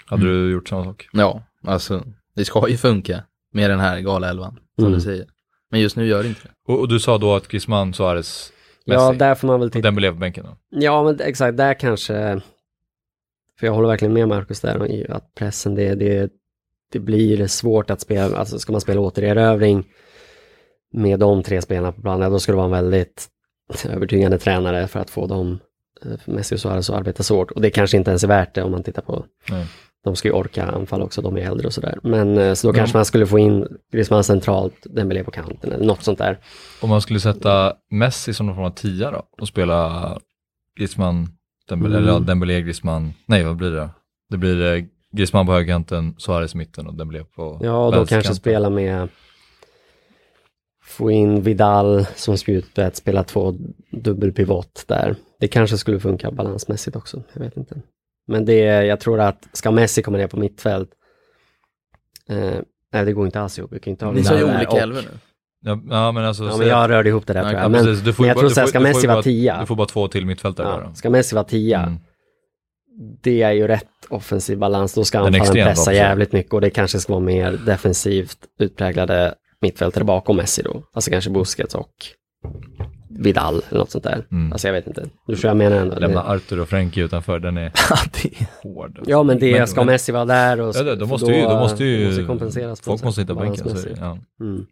Hade 0.07 0.23
du 0.25 0.53
gjort 0.53 0.69
samma 0.69 0.85
sak? 0.85 1.09
Ja, 1.13 1.43
alltså 1.67 2.05
det 2.35 2.45
ska 2.45 2.69
ju 2.69 2.77
funka 2.77 3.23
med 3.53 3.71
den 3.71 3.81
här 3.81 4.01
galelvan, 4.01 4.59
som 4.77 4.85
Mm. 4.87 4.99
du 4.99 5.01
säger. 5.01 5.27
Men 5.71 5.81
just 5.81 5.97
nu 5.97 6.07
gör 6.07 6.23
det 6.23 6.29
inte 6.29 6.41
det. 6.43 6.73
Och, 6.73 6.81
och 6.81 6.89
du 6.89 7.01
sa 7.01 7.19
då 7.19 7.35
att 7.35 7.49
Griezmann, 7.49 7.95
Suarez, 7.95 8.53
Messi 8.87 9.01
ja, 9.01 9.13
där 9.13 9.35
får 9.35 9.49
man 9.49 9.61
väl 9.61 9.67
och 9.67 9.73
titta. 9.73 9.89
Dembélé 9.89 10.11
på 10.11 10.17
bänken 10.17 10.45
då? 10.45 10.57
Ja, 10.71 11.03
men 11.03 11.21
exakt, 11.21 11.57
där 11.57 11.75
kanske 11.75 12.41
För 13.59 13.67
jag 13.67 13.73
håller 13.73 13.89
verkligen 13.89 14.15
med 14.15 14.29
Marcus 14.29 14.61
där, 14.61 15.13
att 15.13 15.35
pressen, 15.35 15.75
det, 15.75 15.95
det, 15.95 16.33
det 16.93 16.99
blir 16.99 17.47
svårt 17.47 17.91
att 17.91 18.01
spela, 18.01 18.37
alltså 18.37 18.59
ska 18.59 18.73
man 18.73 18.81
spela 18.81 19.01
återerövring 19.01 19.85
med 20.93 21.19
de 21.19 21.43
tre 21.43 21.63
spelarna 21.63 21.93
på 21.93 22.03
planen, 22.03 22.33
då 22.33 22.39
ska 22.39 22.53
det 22.53 22.57
vara 22.57 22.67
en 22.67 22.73
väldigt 22.73 23.27
övertygande 23.89 24.39
tränare 24.39 24.89
för 24.89 25.01
att 25.01 25.11
få 25.11 25.27
dem, 25.27 25.59
eh, 26.05 26.19
för 26.19 26.33
Messi 26.33 26.55
och 26.55 26.61
Suarez, 26.61 26.91
att 26.91 26.97
arbeta 26.97 27.23
så 27.23 27.37
hårt. 27.37 27.51
Och 27.51 27.61
det 27.61 27.71
kanske 27.71 27.97
inte 27.97 28.11
ens 28.11 28.25
är 28.25 28.29
värt 28.29 28.55
det 28.55 28.63
om 28.63 28.71
man 28.71 28.83
tittar 28.83 29.03
på 29.03 29.25
Nej. 29.51 29.67
De 30.07 30.17
ska 30.17 30.29
ju 30.29 30.35
orka 30.35 30.65
anfalla 30.67 31.05
också, 31.05 31.23
de 31.23 31.37
är 31.37 31.41
äldre 31.41 31.67
och 31.67 31.73
sådär. 31.73 31.99
Men 32.03 32.39
eh, 32.39 32.55
så 32.55 32.67
då 32.67 32.73
kanske 32.73 32.97
man 32.97 33.05
skulle 33.05 33.27
få 33.27 33.39
in 33.39 33.67
Griezmann 33.93 34.25
centralt, 34.25 34.75
Dembélé 34.85 35.25
på 35.25 35.31
kanten 35.31 35.73
eller 35.73 35.85
något 35.87 36.03
sånt 36.03 36.19
där. 36.19 36.39
Om 36.81 36.89
man 36.91 37.01
skulle 37.01 37.21
sätta 37.21 37.75
Messi 37.91 38.35
som 38.35 38.47
någon 38.47 38.55
form 38.57 38.65
av 38.65 38.71
tia 38.71 39.11
då 39.11 39.23
och 39.41 39.49
spela 39.49 40.19
Griezmann, 40.79 41.29
Dembélé, 41.69 41.97
Mm. 41.97 42.09
eller 42.09 42.21
Dembélé, 42.21 42.63
Griezmann, 42.63 43.13
nej 43.27 43.45
vad 43.45 43.57
blir 43.57 43.71
det? 43.71 43.91
Det 44.31 44.37
blir 44.37 44.75
eh, 44.77 44.85
Griezmann 45.13 45.47
på 45.47 45.53
högerkanten, 45.53 46.15
Suarez 46.19 46.55
i 46.55 46.59
mitten 46.59 46.87
och 46.87 46.95
Dembélé 46.95 47.25
på 47.25 47.59
Ja, 47.63 47.87
och 47.87 47.93
då 47.93 48.07
kanske 48.07 48.35
spela 48.35 48.71
med 48.71 49.09
få 50.85 51.11
in 51.11 51.43
Vidal 51.43 52.07
som 52.17 52.39
spjutspets, 52.39 52.99
spela 52.99 53.25
två 53.25 53.55
dubbelpivot 53.91 54.85
där. 54.87 55.17
Det 55.41 55.49
kanske 55.49 55.79
skulle 55.79 56.01
funka 56.01 56.31
balansmässigt 56.31 56.97
också, 56.97 57.23
jag 57.33 57.41
vet 57.41 57.57
inte. 57.57 57.81
Men 58.27 58.45
det, 58.45 58.59
jag 58.85 59.01
tror 59.01 59.21
att 59.21 59.49
ska 59.53 59.71
Messi 59.71 60.03
komma 60.03 60.19
ner 60.19 60.27
på 60.27 60.37
mittfält, 60.37 60.91
eh, 62.29 62.55
nej 62.93 63.05
det 63.05 63.13
går 63.13 63.27
inte 63.27 63.41
alls 63.41 63.59
ihop. 63.59 63.73
Vi 63.73 63.81
kan 63.81 63.91
inte 63.91 64.05
ha 64.05 64.13
Ni 64.13 64.25
sa 64.25 64.39
ju 64.39 64.45
olika 64.45 64.69
och- 64.71 64.79
elvor 64.79 65.01
nu. 65.03 65.19
Ja, 65.65 65.81
ja 65.91 66.13
men 66.13 66.25
alltså, 66.25 66.45
Ja, 66.45 66.57
men 66.57 66.69
jag 66.69 66.91
rörde 66.91 67.09
ihop 67.09 67.27
det 67.27 67.33
där 67.33 67.41
Ja, 67.41 67.45
tror 67.45 67.55
ja, 67.59 67.63
jag. 67.63 67.71
Men, 67.71 67.85
precis, 67.85 68.05
du 68.05 68.13
får 68.13 68.23
men 68.23 68.29
jag 68.29 68.35
bara- 68.37 68.41
tror 68.41 68.49
du 68.49 68.55
så 68.55 68.61
här, 68.61 68.67
får- 68.67 68.71
ska 68.71 68.81
Messi 68.81 69.07
vara 69.07 69.23
tia, 69.23 69.61
Du 69.61 69.67
får 69.67 69.77
bara 69.77 69.87
två 69.87 70.09
till 70.09 70.27
mittfältare 70.27 70.67
där 70.69 70.83
ja, 70.85 70.95
ska 70.95 71.11
Messi 71.11 71.35
vara 71.35 71.45
tia, 71.45 71.81
Mm. 71.83 71.99
det 73.23 73.43
är 73.43 73.53
ju 73.53 73.67
rätt 73.67 73.87
offensiv 74.09 74.59
balans. 74.59 74.95
Då 74.95 75.05
ska 75.05 75.19
anfallen 75.19 75.41
pressa 75.53 75.63
offensiv. 75.63 75.95
jävligt 75.95 76.33
mycket 76.33 76.53
och 76.53 76.61
det 76.61 76.71
kanske 76.71 76.99
ska 77.01 77.13
vara 77.13 77.25
mer 77.25 77.53
defensivt 77.67 78.39
utpräglade 78.59 79.35
mittfältare 79.61 80.05
bakom 80.05 80.37
Messi 80.37 80.63
då. 80.63 80.83
Alltså 80.93 81.11
kanske 81.11 81.31
Busquets 81.31 81.75
och 81.75 81.93
Vidal 83.19 83.63
eller 83.69 83.79
något 83.79 83.91
sånt 83.91 84.05
där. 84.05 84.27
Mm. 84.33 84.53
Alltså 84.53 84.69
jag 84.69 84.73
vet 84.73 84.87
inte. 84.87 85.05
Du 85.27 85.37
tror 85.37 85.49
jag 85.51 85.57
menar 85.57 85.77
ändå. 85.77 85.99
Lämna 85.99 86.23
Det- 86.23 86.29
Arthur 86.31 86.61
och 86.61 86.69
Frenkie 86.69 87.05
utanför, 87.05 87.39
den 87.39 87.57
är 87.57 87.73
hård. 88.63 89.01
Ja 89.07 89.23
men 89.23 89.39
det 89.39 89.59
Men- 89.59 89.67
ska 89.67 89.81
men- 89.81 89.87
Messi 89.87 90.13
vara 90.13 90.25
där 90.25 90.61
och 90.61 90.77
Ja, 90.77 90.83
det, 90.83 90.97
då 90.97 91.07
måste 91.07 91.33
ju, 91.33 91.43
då 91.43 91.59
måste 91.59 91.85
ju 91.85 92.07
måste 92.07 92.25
kompenseras 92.25 92.81
på 92.81 92.85
folk 92.85 93.05
måste 93.05 93.21
sätt, 93.21 93.31
hitta 93.31 93.41
bänken. 93.41 93.77
Så, 93.77 93.89
ja. 94.01 94.19
Mm. 94.41 94.67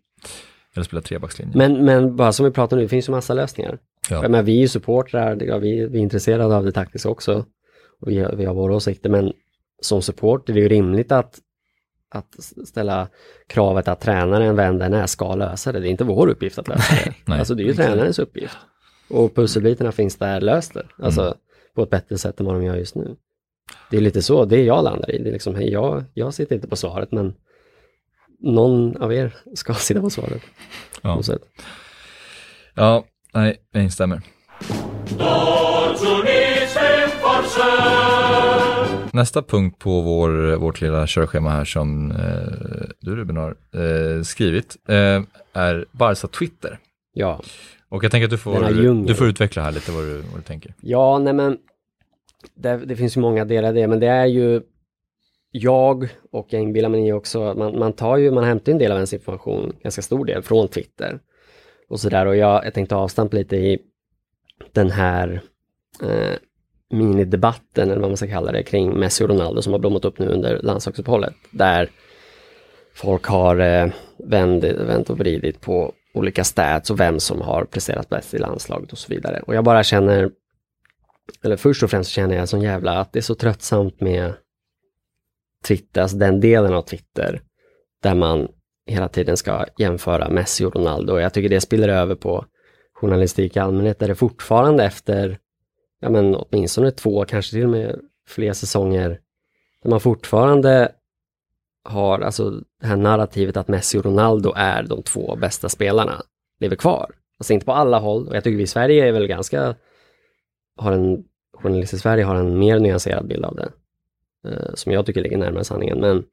Eller 0.75 0.85
spela 0.85 1.03
trebackslinje. 1.03 1.57
Men, 1.57 1.85
men 1.85 2.17
bara 2.17 2.33
som 2.33 2.45
vi 2.47 2.51
pratar 2.53 2.77
nu, 2.77 2.83
det 2.83 2.89
finns 2.89 3.09
ju 3.09 3.13
massa 3.13 3.35
lösningar. 3.35 3.79
Ja. 4.11 4.23
Ja. 4.23 4.29
Men 4.29 4.45
vi 4.45 4.57
är 4.57 4.61
ju 4.61 4.69
supportrar, 4.69 5.39
ja, 5.43 5.59
vi, 5.59 5.87
vi 5.87 5.99
är 5.99 6.03
intresserade 6.03 6.57
av 6.57 6.65
det 6.65 6.73
taktiska 6.73 7.09
också. 7.09 7.45
Och 8.01 8.11
vi, 8.11 8.19
har- 8.19 8.33
vi 8.37 8.45
har 8.45 8.55
våra 8.55 8.75
åsikter, 8.75 9.11
men 9.11 9.33
som 9.83 10.03
support 10.03 10.49
är 10.49 10.53
det 10.53 10.61
ju 10.61 10.69
rimligt 10.69 11.13
att, 11.13 11.39
att 12.17 12.35
ställa 12.67 13.09
kravet 13.49 13.89
att 13.89 14.01
tränaren, 14.01 14.57
vem 14.57 14.79
den 14.79 14.95
är, 14.95 15.07
ska 15.07 15.35
lösa 15.35 15.73
det. 15.73 15.81
Det 15.81 15.89
är 15.89 15.91
inte 15.91 16.05
vår 16.05 16.29
uppgift 16.29 16.59
att 16.59 16.69
lösa 16.69 16.95
det. 17.05 17.15
nej. 17.25 17.39
Alltså 17.39 17.55
det 17.55 17.63
är 17.63 17.65
ju 17.67 17.75
tränarens 17.75 18.19
uppgift. 18.19 18.57
Och 19.11 19.35
pusselbitarna 19.35 19.93
finns 19.93 20.17
där, 20.17 20.41
lös 20.41 20.69
det. 20.69 20.87
Alltså 21.03 21.23
Mm. 21.23 21.35
på 21.75 21.83
ett 21.83 21.91
bättre 21.91 22.19
sätt 22.19 22.41
än 22.41 22.47
vad 22.47 22.55
de 22.55 22.65
gör 22.65 22.77
just 22.77 22.95
nu. 22.95 23.17
Det 23.91 23.97
är 23.97 24.01
lite 24.01 24.23
så, 24.23 24.45
det 24.45 24.63
jag 24.65 24.85
landar 24.85 25.11
i. 25.11 25.19
Det 25.19 25.29
är 25.29 25.33
liksom, 25.33 25.55
hej, 25.55 25.73
jag, 25.73 26.05
jag 26.15 26.35
sitter 26.35 26.55
inte 26.55 26.69
på 26.69 26.77
svaret, 26.77 27.13
men 27.13 27.35
någon 28.41 28.97
av 28.97 29.13
er 29.15 29.35
ska 29.55 29.75
sitta 29.75 30.01
på 30.01 30.11
svaret. 30.11 30.43
På 31.03 31.09
Ja. 31.09 31.23
sätt. 31.23 31.43
ja, 32.75 33.05
nej, 33.35 33.57
jag 33.73 33.83
instämmer. 33.83 34.23
Nästa 39.15 39.43
punkt 39.43 39.79
på 39.79 40.01
vår, 40.01 40.57
vårt 40.57 40.81
lilla 40.81 41.07
körschema 41.07 41.51
här 41.51 41.65
som 41.65 42.11
eh, 42.11 42.17
du 43.01 43.17
Ruben 43.17 43.37
har 43.37 43.57
eh, 43.75 44.23
skrivit 44.23 44.77
eh, 44.89 45.23
är 45.53 45.87
Barca 45.93 46.29
Twitter. 46.29 46.79
Ja. 47.13 47.41
Och 47.89 48.05
jag 48.05 48.11
tänker 48.11 48.25
att 48.25 48.31
du 48.31 48.39
får, 48.39 49.05
du 49.07 49.15
får 49.15 49.27
utveckla 49.27 49.63
här 49.63 49.73
lite 49.73 49.93
vad 49.93 50.05
du, 50.05 50.17
vad 50.17 50.39
du 50.39 50.43
tänker. 50.43 50.75
Ja, 50.81 51.19
nej 51.19 51.33
men 51.33 51.59
det, 52.55 52.77
det 52.77 52.97
finns 52.97 53.17
ju 53.17 53.21
många 53.21 53.45
delar 53.45 53.71
i 53.77 53.81
det, 53.81 53.87
men 53.87 54.01
det 54.01 54.07
är 54.07 54.27
ju 54.27 54.63
jag 55.51 56.09
och 56.33 56.47
jag 56.51 56.63
inbillar 56.63 56.89
mig 56.89 57.13
också, 57.13 57.55
man, 57.57 57.79
man 57.79 57.93
tar 57.93 58.17
ju, 58.17 58.31
man 58.31 58.45
hämtar 58.45 58.73
en 58.73 58.79
del 58.79 58.93
av 58.93 58.99
ens 58.99 59.15
information, 59.15 59.73
ganska 59.83 60.03
stor 60.03 60.25
del, 60.25 60.43
från 60.43 60.69
Twitter. 60.69 61.19
Och 61.89 62.01
sådär, 62.01 62.27
och 62.27 62.37
jag, 62.37 62.67
jag 62.67 62.75
tänkte 62.75 62.97
avstamp 62.97 63.33
lite 63.35 63.57
i 63.57 63.79
den 64.73 64.91
här 64.91 65.43
eh, 66.03 66.37
minidebatten, 66.91 67.91
eller 67.91 68.01
vad 68.01 68.11
man 68.11 68.17
ska 68.17 68.27
kalla 68.27 68.53
det, 68.53 68.63
kring 68.63 68.99
Messi 68.99 69.25
och 69.25 69.29
Ronaldo 69.29 69.63
som 69.63 69.73
har 69.73 69.81
blommat 69.81 70.05
upp 70.05 70.19
nu 70.19 70.27
under 70.27 70.63
landslagsuppehållet. 70.63 71.35
Där 71.51 71.91
folk 72.95 73.25
har 73.25 73.59
eh, 73.59 73.89
vänt, 74.19 74.65
vänt 74.65 75.11
och 75.11 75.19
vridit 75.19 75.61
på 75.61 75.93
olika 76.15 76.45
stats 76.45 76.91
och 76.91 77.01
vem 77.01 77.21
som 77.21 77.41
har 77.41 77.65
presterat 77.65 78.09
bäst 78.09 78.35
i 78.35 78.39
landslaget 78.39 78.93
och 78.93 78.99
så 78.99 79.15
vidare. 79.15 79.41
Och 79.41 79.55
jag 79.55 79.65
bara 79.65 79.85
känner, 79.85 80.31
eller 81.45 81.57
först 81.57 81.83
och 81.83 81.91
främst 81.91 82.11
känner 82.11 82.37
jag 82.37 82.49
som 82.49 82.61
jävla 82.61 82.99
att 82.99 83.13
det 83.13 83.19
är 83.19 83.23
så 83.23 83.35
tröttsamt 83.35 84.01
med 84.01 84.33
Twitter, 85.65 86.03
alltså 86.03 86.17
den 86.17 86.41
delen 86.41 86.75
av 86.75 86.83
Twitter 86.83 87.41
där 88.03 88.15
man 88.15 88.49
hela 88.87 89.09
tiden 89.09 89.37
ska 89.37 89.65
jämföra 89.79 90.29
Messi 90.29 90.65
och 90.65 90.77
Ronaldo. 90.77 91.13
Och 91.13 91.21
jag 91.21 91.33
tycker 91.33 91.49
det 91.49 91.61
spiller 91.61 91.89
över 91.89 92.15
på 92.15 92.45
journalistik 92.95 93.57
i 93.57 93.59
allmänhet 93.59 93.99
där 93.99 94.09
det 94.09 94.15
fortfarande 94.15 94.85
efter, 94.85 95.39
ja 96.05 96.11
men 96.11 96.35
åtminstone 96.35 96.91
två, 96.91 97.25
kanske 97.25 97.51
till 97.51 97.65
och 97.65 97.71
med 97.71 98.01
fler 98.27 98.53
säsonger, 98.53 99.21
där 99.83 99.91
man 99.91 100.01
fortfarande 100.01 100.93
har, 101.85 102.21
alltså 102.21 102.51
det 102.81 102.87
här 102.87 102.97
narrativet 102.97 103.57
att 103.57 103.69
Messi 103.69 103.99
och 103.99 104.05
Ronaldo 104.05 104.53
är 104.57 104.83
de 104.83 105.03
två 105.03 105.37
bästa 105.37 105.69
spelarna, 105.69 106.23
lever 106.61 106.77
kvar. 106.77 107.11
Alltså 107.39 107.53
inte 107.53 107.67
på 107.67 107.73
alla 107.73 107.99
håll, 107.99 108.29
och 108.29 108.37
jag 108.37 108.45
tycker 108.45 108.57
vi 108.57 108.63
i 108.63 108.67
Sverige 108.67 109.09
är 109.09 109.13
väl 109.13 109.27
ganska, 109.27 109.75
har 110.77 110.93
en, 110.93 111.25
journalister 111.55 111.97
i 111.97 112.01
Sverige 112.01 112.25
har 112.25 112.35
en 112.35 112.59
mer 112.59 112.79
nyanserad 112.79 113.27
bild 113.27 113.45
av 113.45 113.57
det. 113.57 113.69
Eh, 114.49 114.75
som 114.75 114.93
jag 114.93 115.07
tycker 115.07 115.23
ligger 115.23 115.39
närmare 115.39 115.65
sanningen. 115.65 116.01
Men 116.01 116.25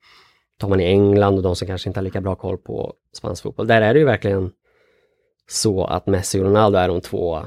tar 0.60 0.70
man 0.70 0.80
i 0.80 0.86
England 0.86 1.38
och 1.38 1.44
de 1.44 1.56
som 1.56 1.68
kanske 1.68 1.90
inte 1.90 2.00
har 2.00 2.04
lika 2.06 2.22
bra 2.22 2.36
koll 2.36 2.58
på 2.58 2.94
spansk 3.14 3.44
fotboll, 3.44 3.68
där 3.68 3.82
är 3.82 3.94
det 3.94 4.00
ju 4.00 4.06
verkligen 4.06 4.52
så 5.50 5.86
att 5.86 6.08
Messi 6.08 6.40
och 6.40 6.46
Ronaldo 6.46 6.78
är 6.78 6.88
de 6.88 7.02
två, 7.02 7.40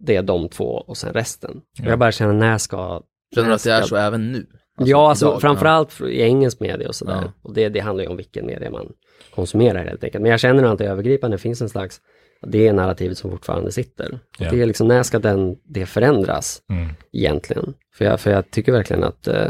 det 0.00 0.16
är 0.16 0.22
de 0.22 0.48
två 0.48 0.64
och 0.64 0.96
sen 0.96 1.12
resten. 1.12 1.60
Ja. 1.78 1.88
jag 1.88 1.98
bara 1.98 2.12
känner, 2.12 2.32
när 2.32 2.58
ska... 2.58 3.02
Känner 3.34 3.44
du 3.44 3.48
när 3.48 3.54
att 3.54 3.64
det 3.64 3.72
är 3.72 3.82
så 3.82 3.96
även 3.96 4.32
nu? 4.32 4.46
ja, 4.78 5.08
alltså 5.08 5.26
idag? 5.26 5.40
framförallt 5.40 6.00
i 6.00 6.20
engelsk 6.22 6.60
media 6.60 6.88
och 6.88 6.94
sådär. 6.94 7.20
Ja. 7.22 7.32
Och 7.42 7.54
det, 7.54 7.68
det 7.68 7.80
handlar 7.80 8.04
ju 8.04 8.10
om 8.10 8.16
vilken 8.16 8.46
media 8.46 8.70
man 8.70 8.92
konsumerar 9.34 9.84
helt 9.84 10.04
enkelt. 10.04 10.22
Men 10.22 10.30
jag 10.30 10.40
känner 10.40 10.62
att 10.64 10.78
det 10.78 10.84
övergripande 10.86 11.38
finns 11.38 11.62
en 11.62 11.68
slags, 11.68 12.00
det 12.42 12.68
är 12.68 12.72
narrativet 12.72 13.18
som 13.18 13.30
fortfarande 13.30 13.72
sitter. 13.72 14.12
Och 14.14 14.18
Ja. 14.38 14.50
Det 14.50 14.62
är 14.62 14.66
liksom, 14.66 14.88
när 14.88 15.02
ska 15.02 15.18
den, 15.18 15.56
det 15.64 15.86
förändras 15.86 16.62
Mm. 16.70 16.88
egentligen? 17.12 17.74
För 17.94 18.04
jag, 18.04 18.20
för 18.20 18.30
jag 18.30 18.50
tycker 18.50 18.72
verkligen 18.72 19.04
att, 19.04 19.28
eh, 19.28 19.48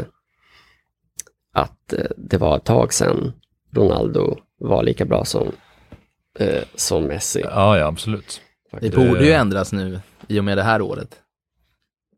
att 1.53 1.93
eh, 1.93 2.05
det 2.17 2.37
var 2.37 2.57
ett 2.57 2.63
tag 2.65 2.93
sedan 2.93 3.33
Ronaldo 3.75 4.37
var 4.59 4.83
lika 4.83 5.05
bra 5.05 5.25
som, 5.25 5.51
eh, 6.39 6.63
som 6.75 7.03
Messi. 7.03 7.41
Ja, 7.43 7.77
ja, 7.77 7.85
absolut. 7.85 8.41
Det 8.81 8.95
borde 8.95 9.25
ju 9.25 9.31
ändras 9.31 9.73
nu 9.73 9.99
i 10.29 10.39
och 10.39 10.43
med 10.43 10.57
det 10.57 10.63
här 10.63 10.81
året. 10.81 11.15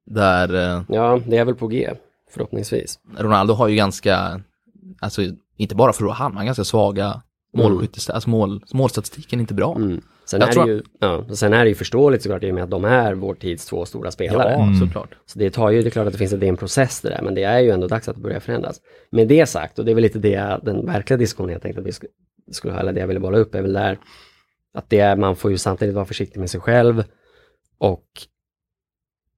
Där 0.05 0.53
eh, 0.77 0.83
Ja, 0.89 1.19
det 1.27 1.37
är 1.37 1.45
väl 1.45 1.55
på 1.55 1.67
G, 1.67 1.89
förhoppningsvis. 2.31 2.99
Ronaldo 3.17 3.53
har 3.53 3.67
ju 3.67 3.75
ganska, 3.75 4.41
alltså 4.99 5.21
inte 5.57 5.75
bara 5.75 5.93
för 5.93 6.05
att 6.05 6.11
han, 6.17 6.27
han 6.31 6.37
har 6.37 6.45
ganska 6.45 6.63
svaga 6.63 7.21
målskyttes, 7.57 8.09
alltså 8.09 8.29
mål, 8.29 8.63
målstatistiken 8.73 9.39
är 9.39 9.41
inte 9.41 9.53
bra. 9.53 9.75
Mm. 9.75 10.01
Sen, 10.25 10.41
är 10.41 10.47
tror- 10.47 10.67
ju, 10.67 10.81
ja, 10.99 11.25
sen 11.33 11.53
är 11.53 11.63
det 11.63 11.69
ju 11.69 11.75
förståeligt 11.75 12.23
såklart 12.23 12.43
i 12.43 12.51
och 12.51 12.55
med 12.55 12.63
att 12.63 12.69
de 12.69 12.85
är 12.85 13.13
vår 13.13 13.33
tids 13.35 13.65
två 13.65 13.85
stora 13.85 14.11
spelare. 14.11 14.51
Ja, 14.51 14.63
Mm. 14.63 14.79
såklart. 14.79 15.09
Så 15.25 15.39
det 15.39 15.49
tar 15.49 15.69
ju, 15.69 15.81
det 15.81 15.87
är 15.87 15.91
klart 15.91 16.07
att 16.07 16.13
det 16.13 16.17
finns 16.19 16.33
en, 16.33 16.57
process 16.57 17.01
det 17.01 17.09
där, 17.09 17.21
men 17.21 17.35
det 17.35 17.43
är 17.43 17.59
ju 17.59 17.69
ändå 17.69 17.87
dags 17.87 18.07
att 18.09 18.15
det 18.15 18.21
börjar 18.21 18.39
förändras. 18.39 18.81
Med 19.11 19.27
det 19.27 19.45
sagt, 19.45 19.79
och 19.79 19.85
det 19.85 19.91
är 19.91 19.95
väl 19.95 20.01
lite 20.01 20.19
det, 20.19 20.59
den 20.63 20.85
verkliga 20.85 21.17
diskussionen 21.17 21.53
jag 21.53 21.61
tänkte 21.61 21.81
att 21.81 21.87
vi 21.87 21.91
skulle, 21.91 22.11
skulle 22.51 22.73
ha, 22.73 22.79
eller 22.79 22.93
det 22.93 22.99
jag 22.99 23.07
ville 23.07 23.19
bolla 23.19 23.37
upp 23.37 23.55
är 23.55 23.61
väl 23.61 23.73
där, 23.73 23.97
att 24.73 24.89
det 24.89 24.99
är, 24.99 25.15
man 25.15 25.35
får 25.35 25.51
ju 25.51 25.57
samtidigt 25.57 25.95
vara 25.95 26.05
försiktig 26.05 26.39
med 26.39 26.49
sig 26.49 26.61
själv 26.61 27.03
och 27.81 28.05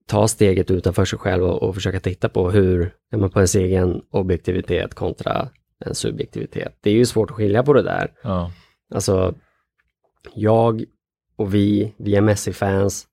ta 0.06 0.28
steget 0.28 0.72
utanför 0.72 1.06
sig 1.06 1.20
själv 1.20 1.44
och, 1.44 1.64
och 1.64 1.76
försöka 1.76 2.00
titta 2.00 2.30
på 2.30 2.52
hur, 2.52 2.94
ja, 3.10 3.18
men 3.18 3.30
på 3.30 3.39
ens 3.39 3.56
egen 3.56 4.02
objektivitet 4.10 4.94
kontra 4.94 5.50
en 5.86 5.96
subjektivitet. 5.96 6.78
Det 6.82 6.89
är 6.89 6.94
ju 6.94 7.06
svårt 7.06 7.30
att 7.30 7.36
skilja 7.36 7.64
på 7.64 7.74
det 7.74 7.84
där. 7.84 8.12
Ja. 8.24 8.52
Alltså, 8.94 9.36
jag 10.34 10.84
och 11.36 11.54
vi, 11.54 11.94
vi 11.98 12.16
är 12.16 12.22
Messi-fans, 12.22 13.08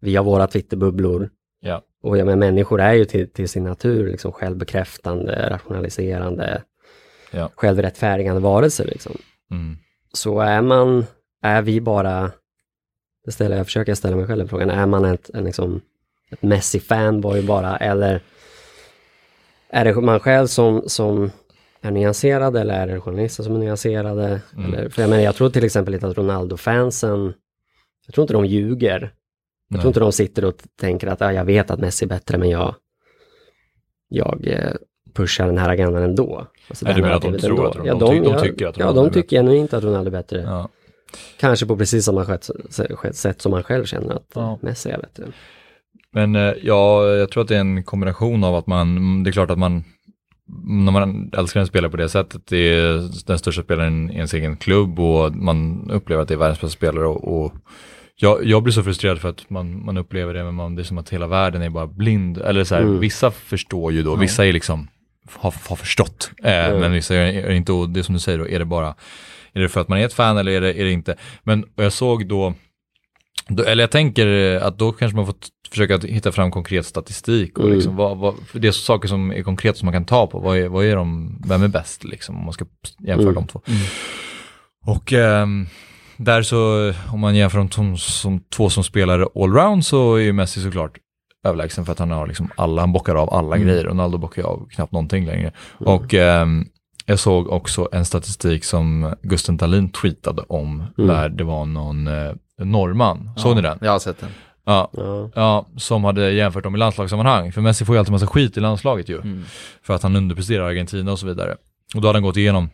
vi 0.00 0.16
har 0.16 0.24
våra 0.24 0.46
Twitterbubblor. 0.46 1.30
Ja. 1.60 1.82
Och 2.02 2.18
jag 2.18 2.24
menar, 2.26 2.36
människor 2.38 2.80
är 2.80 2.92
ju 2.92 3.04
till, 3.04 3.30
till 3.32 3.48
sin 3.48 3.64
natur 3.64 4.10
liksom 4.10 4.32
självbekräftande, 4.32 5.50
rationaliserande, 5.50 6.62
Ja. 7.30 7.50
självrättfärdigande 7.54 8.40
varelser. 8.40 8.84
Liksom. 8.84 9.16
Mm. 9.50 9.76
Så 10.12 10.40
är 10.40 10.62
man, 10.62 11.06
är 11.42 11.62
vi 11.62 11.80
bara, 11.80 12.30
det 13.26 13.32
ställer, 13.32 13.56
jag 13.56 13.66
försöker 13.66 13.94
ställa 13.94 14.16
mig 14.16 14.26
själv 14.26 14.48
frågan, 14.48 14.70
är 14.70 14.86
man 14.86 15.04
ett, 15.04 15.30
en 15.34 15.44
liksom, 15.44 15.80
ett 16.30 16.40
Messi-fanboy 16.42 17.46
bara, 17.46 17.76
eller 17.76 18.20
är 19.68 19.84
det 19.84 19.94
man 20.00 20.20
själv 20.20 20.46
som, 20.46 20.82
som 20.86 21.30
är 21.80 21.90
nyanserad 21.90 22.56
eller 22.56 22.74
är 22.74 22.86
det 22.86 23.00
journalister 23.00 23.42
som 23.42 23.54
är 23.54 23.58
nyanserade? 23.58 24.40
Mm. 24.56 24.74
Eller, 24.74 24.88
för 24.88 25.02
jag, 25.02 25.10
menar, 25.10 25.22
jag 25.22 25.34
tror 25.34 25.50
till 25.50 25.64
exempel 25.64 25.94
inte 25.94 26.06
att 26.06 26.16
Ronaldo-fansen, 26.18 27.34
jag 28.06 28.14
tror 28.14 28.22
inte 28.22 28.34
de 28.34 28.46
ljuger. 28.46 29.00
Jag 29.00 29.10
Nej. 29.68 29.80
tror 29.80 29.88
inte 29.90 30.00
de 30.00 30.12
sitter 30.12 30.44
och 30.44 30.54
tänker 30.80 31.06
att 31.06 31.20
ja, 31.20 31.32
jag 31.32 31.44
vet 31.44 31.70
att 31.70 31.80
Messi 31.80 32.04
är 32.04 32.08
bättre 32.08 32.38
men 32.38 32.50
jag, 32.50 32.74
jag 34.08 34.46
eh, 34.46 34.72
pushar 35.14 35.46
den 35.46 35.58
här 35.58 35.68
agendan 35.68 36.02
ändå. 36.02 36.46
Alltså, 36.68 36.84
Nej, 36.84 36.94
du 36.94 37.02
menar 37.02 37.14
att 37.16 37.22
de 37.22 37.38
tror 37.38 37.66
att 37.68 37.76
ändå. 37.76 38.06
de- 38.06 38.14
de 38.14 38.20
de 38.20 38.30
ja, 38.32 38.40
tycker 38.40 38.66
att 38.66 38.76
Ja, 38.78 38.84
Ronaldo 38.84 39.00
är 39.00 39.04
de 39.04 39.12
tycker 39.14 39.36
genuint 39.36 39.72
att 39.72 39.84
Ronaldo 39.84 40.08
är 40.08 40.12
bättre. 40.12 40.40
Ja. 40.40 40.68
Kanske 41.40 41.66
på 41.66 41.76
precis 41.76 42.04
samma 42.04 42.24
sätt, 42.24 43.16
sätt 43.16 43.42
som 43.42 43.50
man 43.52 43.62
själv 43.62 43.84
känner 43.84 44.14
att 44.14 44.26
Ja. 44.34 44.58
Messi 44.62 44.90
är 44.90 44.98
bättre. 44.98 45.24
Men 46.12 46.36
eh, 46.36 46.52
ja, 46.62 47.06
jag 47.06 47.30
tror 47.30 47.42
att 47.42 47.48
det 47.48 47.56
är 47.56 47.60
en 47.60 47.84
kombination 47.84 48.44
av 48.44 48.54
att 48.56 48.66
man, 48.66 49.22
det 49.22 49.30
är 49.30 49.32
klart 49.32 49.50
att 49.50 49.58
man, 49.58 49.84
när 50.64 50.92
man 50.92 51.30
älskar 51.36 51.60
en 51.60 51.66
spelare 51.66 51.90
på 51.90 51.96
det 51.96 52.08
sättet, 52.08 52.46
det 52.46 52.56
är 52.56 52.92
den 53.26 53.38
största 53.38 53.62
spelaren 53.62 54.10
i 54.10 54.14
ens 54.14 54.34
egen 54.34 54.56
klubb 54.56 55.00
och 55.00 55.34
man 55.36 55.90
upplever 55.90 56.22
att 56.22 56.28
det 56.28 56.34
är 56.34 56.38
världens 56.38 56.60
bästa 56.60 56.76
spelare 56.76 57.06
och, 57.06 57.42
och 57.44 57.52
jag, 58.16 58.44
jag 58.44 58.62
blir 58.62 58.72
så 58.72 58.82
frustrerad 58.82 59.20
för 59.20 59.28
att 59.28 59.50
man, 59.50 59.84
man 59.84 59.96
upplever 59.96 60.34
det, 60.34 60.44
men 60.44 60.54
man, 60.54 60.74
det 60.74 60.82
är 60.82 60.84
som 60.84 60.98
att 60.98 61.10
hela 61.10 61.26
världen 61.26 61.62
är 61.62 61.70
bara 61.70 61.86
blind. 61.86 62.38
Eller 62.38 62.64
så 62.64 62.74
här, 62.74 62.82
Mm. 62.82 62.98
vissa 63.00 63.30
förstår 63.30 63.92
ju 63.92 64.02
då, 64.02 64.16
vissa 64.16 64.46
är 64.46 64.52
liksom, 64.52 64.88
har, 65.34 65.54
har 65.68 65.76
förstått, 65.76 66.30
eh, 66.44 66.66
Mm. 66.66 66.80
men 66.80 66.92
vissa 66.92 67.14
är, 67.14 67.32
är 67.32 67.50
inte, 67.52 67.72
och 67.72 67.88
det 67.88 68.00
är 68.00 68.02
som 68.02 68.14
du 68.14 68.20
säger 68.20 68.38
då, 68.38 68.48
är 68.48 68.58
det 68.58 68.64
bara, 68.64 68.94
är 69.56 69.60
det 69.60 69.68
för 69.68 69.80
att 69.80 69.88
man 69.88 69.98
är 69.98 70.04
ett 70.06 70.12
fan 70.12 70.38
eller 70.38 70.52
är 70.52 70.60
det, 70.60 70.80
är 70.80 70.84
det 70.84 70.92
inte? 70.92 71.16
Men 71.42 71.64
jag 71.76 71.92
såg 71.92 72.28
då, 72.28 72.54
då, 73.48 73.62
eller 73.64 73.82
jag 73.82 73.90
tänker 73.90 74.26
eh, 74.26 74.66
att 74.66 74.78
då 74.78 74.92
kanske 74.92 75.16
man 75.16 75.26
får 75.26 75.34
försöka 75.70 75.98
hitta 75.98 76.32
fram 76.32 76.50
konkret 76.50 76.86
statistik 76.86 77.58
och 77.58 77.64
Mm. 77.64 77.76
liksom 77.76 77.96
vad, 77.96 78.18
vad, 78.18 78.34
det 78.52 78.68
är 78.68 78.72
saker 78.72 79.08
som 79.08 79.32
är 79.32 79.42
konkret 79.42 79.76
som 79.76 79.86
man 79.86 79.92
kan 79.92 80.04
ta 80.04 80.26
på. 80.26 80.38
Vad 80.38 80.58
är, 80.58 80.68
vad 80.68 80.84
är 80.84 80.96
de, 80.96 81.36
vem 81.48 81.62
är 81.62 81.68
bäst 81.68 82.04
liksom 82.04 82.36
om 82.38 82.44
man 82.44 82.52
ska 82.52 82.64
jämföra 82.98 83.30
Mm. 83.30 83.34
de 83.34 83.46
två. 83.46 83.60
Och 84.86 85.12
ehm, 85.12 85.66
där 86.16 86.42
så, 86.42 86.92
om 87.12 87.20
man 87.20 87.34
jämför 87.36 87.58
de 87.58 87.70
som, 87.70 87.96
som 87.98 88.40
två 88.40 88.70
som 88.70 88.84
spelar 88.84 89.28
allround 89.44 89.86
så 89.86 90.14
är 90.14 90.20
ju 90.20 90.32
Messi 90.32 90.62
såklart 90.62 90.98
överlägsen 91.46 91.84
för 91.84 91.92
att 91.92 91.98
han 91.98 92.10
har 92.10 92.26
liksom 92.26 92.50
alla, 92.56 92.82
han 92.82 92.92
bockar 92.92 93.14
av 93.14 93.34
alla 93.34 93.56
Mm. 93.56 93.68
grejer. 93.68 93.84
Ronaldo 93.84 94.18
bockar 94.18 94.42
av 94.42 94.68
knappt 94.70 94.92
någonting 94.92 95.26
längre. 95.26 95.52
Och 95.68 96.14
ehm, 96.14 96.66
jag 97.06 97.18
såg 97.18 97.48
också 97.50 97.88
en 97.92 98.04
statistik 98.04 98.64
som 98.64 99.14
Gusten 99.22 99.56
Dahlin 99.56 99.88
tweetade 99.88 100.42
om, 100.48 100.82
Mm. 100.98 101.08
där 101.08 101.28
det 101.28 101.44
var 101.44 101.64
någon 101.66 102.06
eh, 102.06 102.32
norrman, 102.58 103.30
såg 103.36 103.56
ni 103.56 103.62
den? 103.62 103.78
Jag 103.80 103.92
har 103.92 103.98
sett 103.98 104.20
den. 104.20 104.30
Ja, 104.64 104.90
Ja. 104.92 105.30
ja, 105.34 105.66
som 105.76 106.04
hade 106.04 106.30
jämfört 106.32 106.64
dem 106.64 106.74
i 106.74 106.78
landslagssammanhang. 106.78 107.52
För 107.52 107.60
Messi 107.60 107.84
får 107.84 107.94
ju 107.94 107.98
alltid 107.98 108.12
massa 108.12 108.26
skit 108.26 108.56
i 108.56 108.60
landslaget 108.60 109.08
ju. 109.08 109.16
Mm. 109.20 109.44
För 109.82 109.94
att 109.94 110.02
han 110.02 110.16
underpresterar 110.16 110.64
Argentina 110.68 111.12
och 111.12 111.18
så 111.18 111.26
vidare. 111.26 111.56
Och 111.94 112.00
då 112.00 112.08
hade 112.08 112.16
han 112.16 112.22
gått 112.22 112.36
igenom 112.36 112.68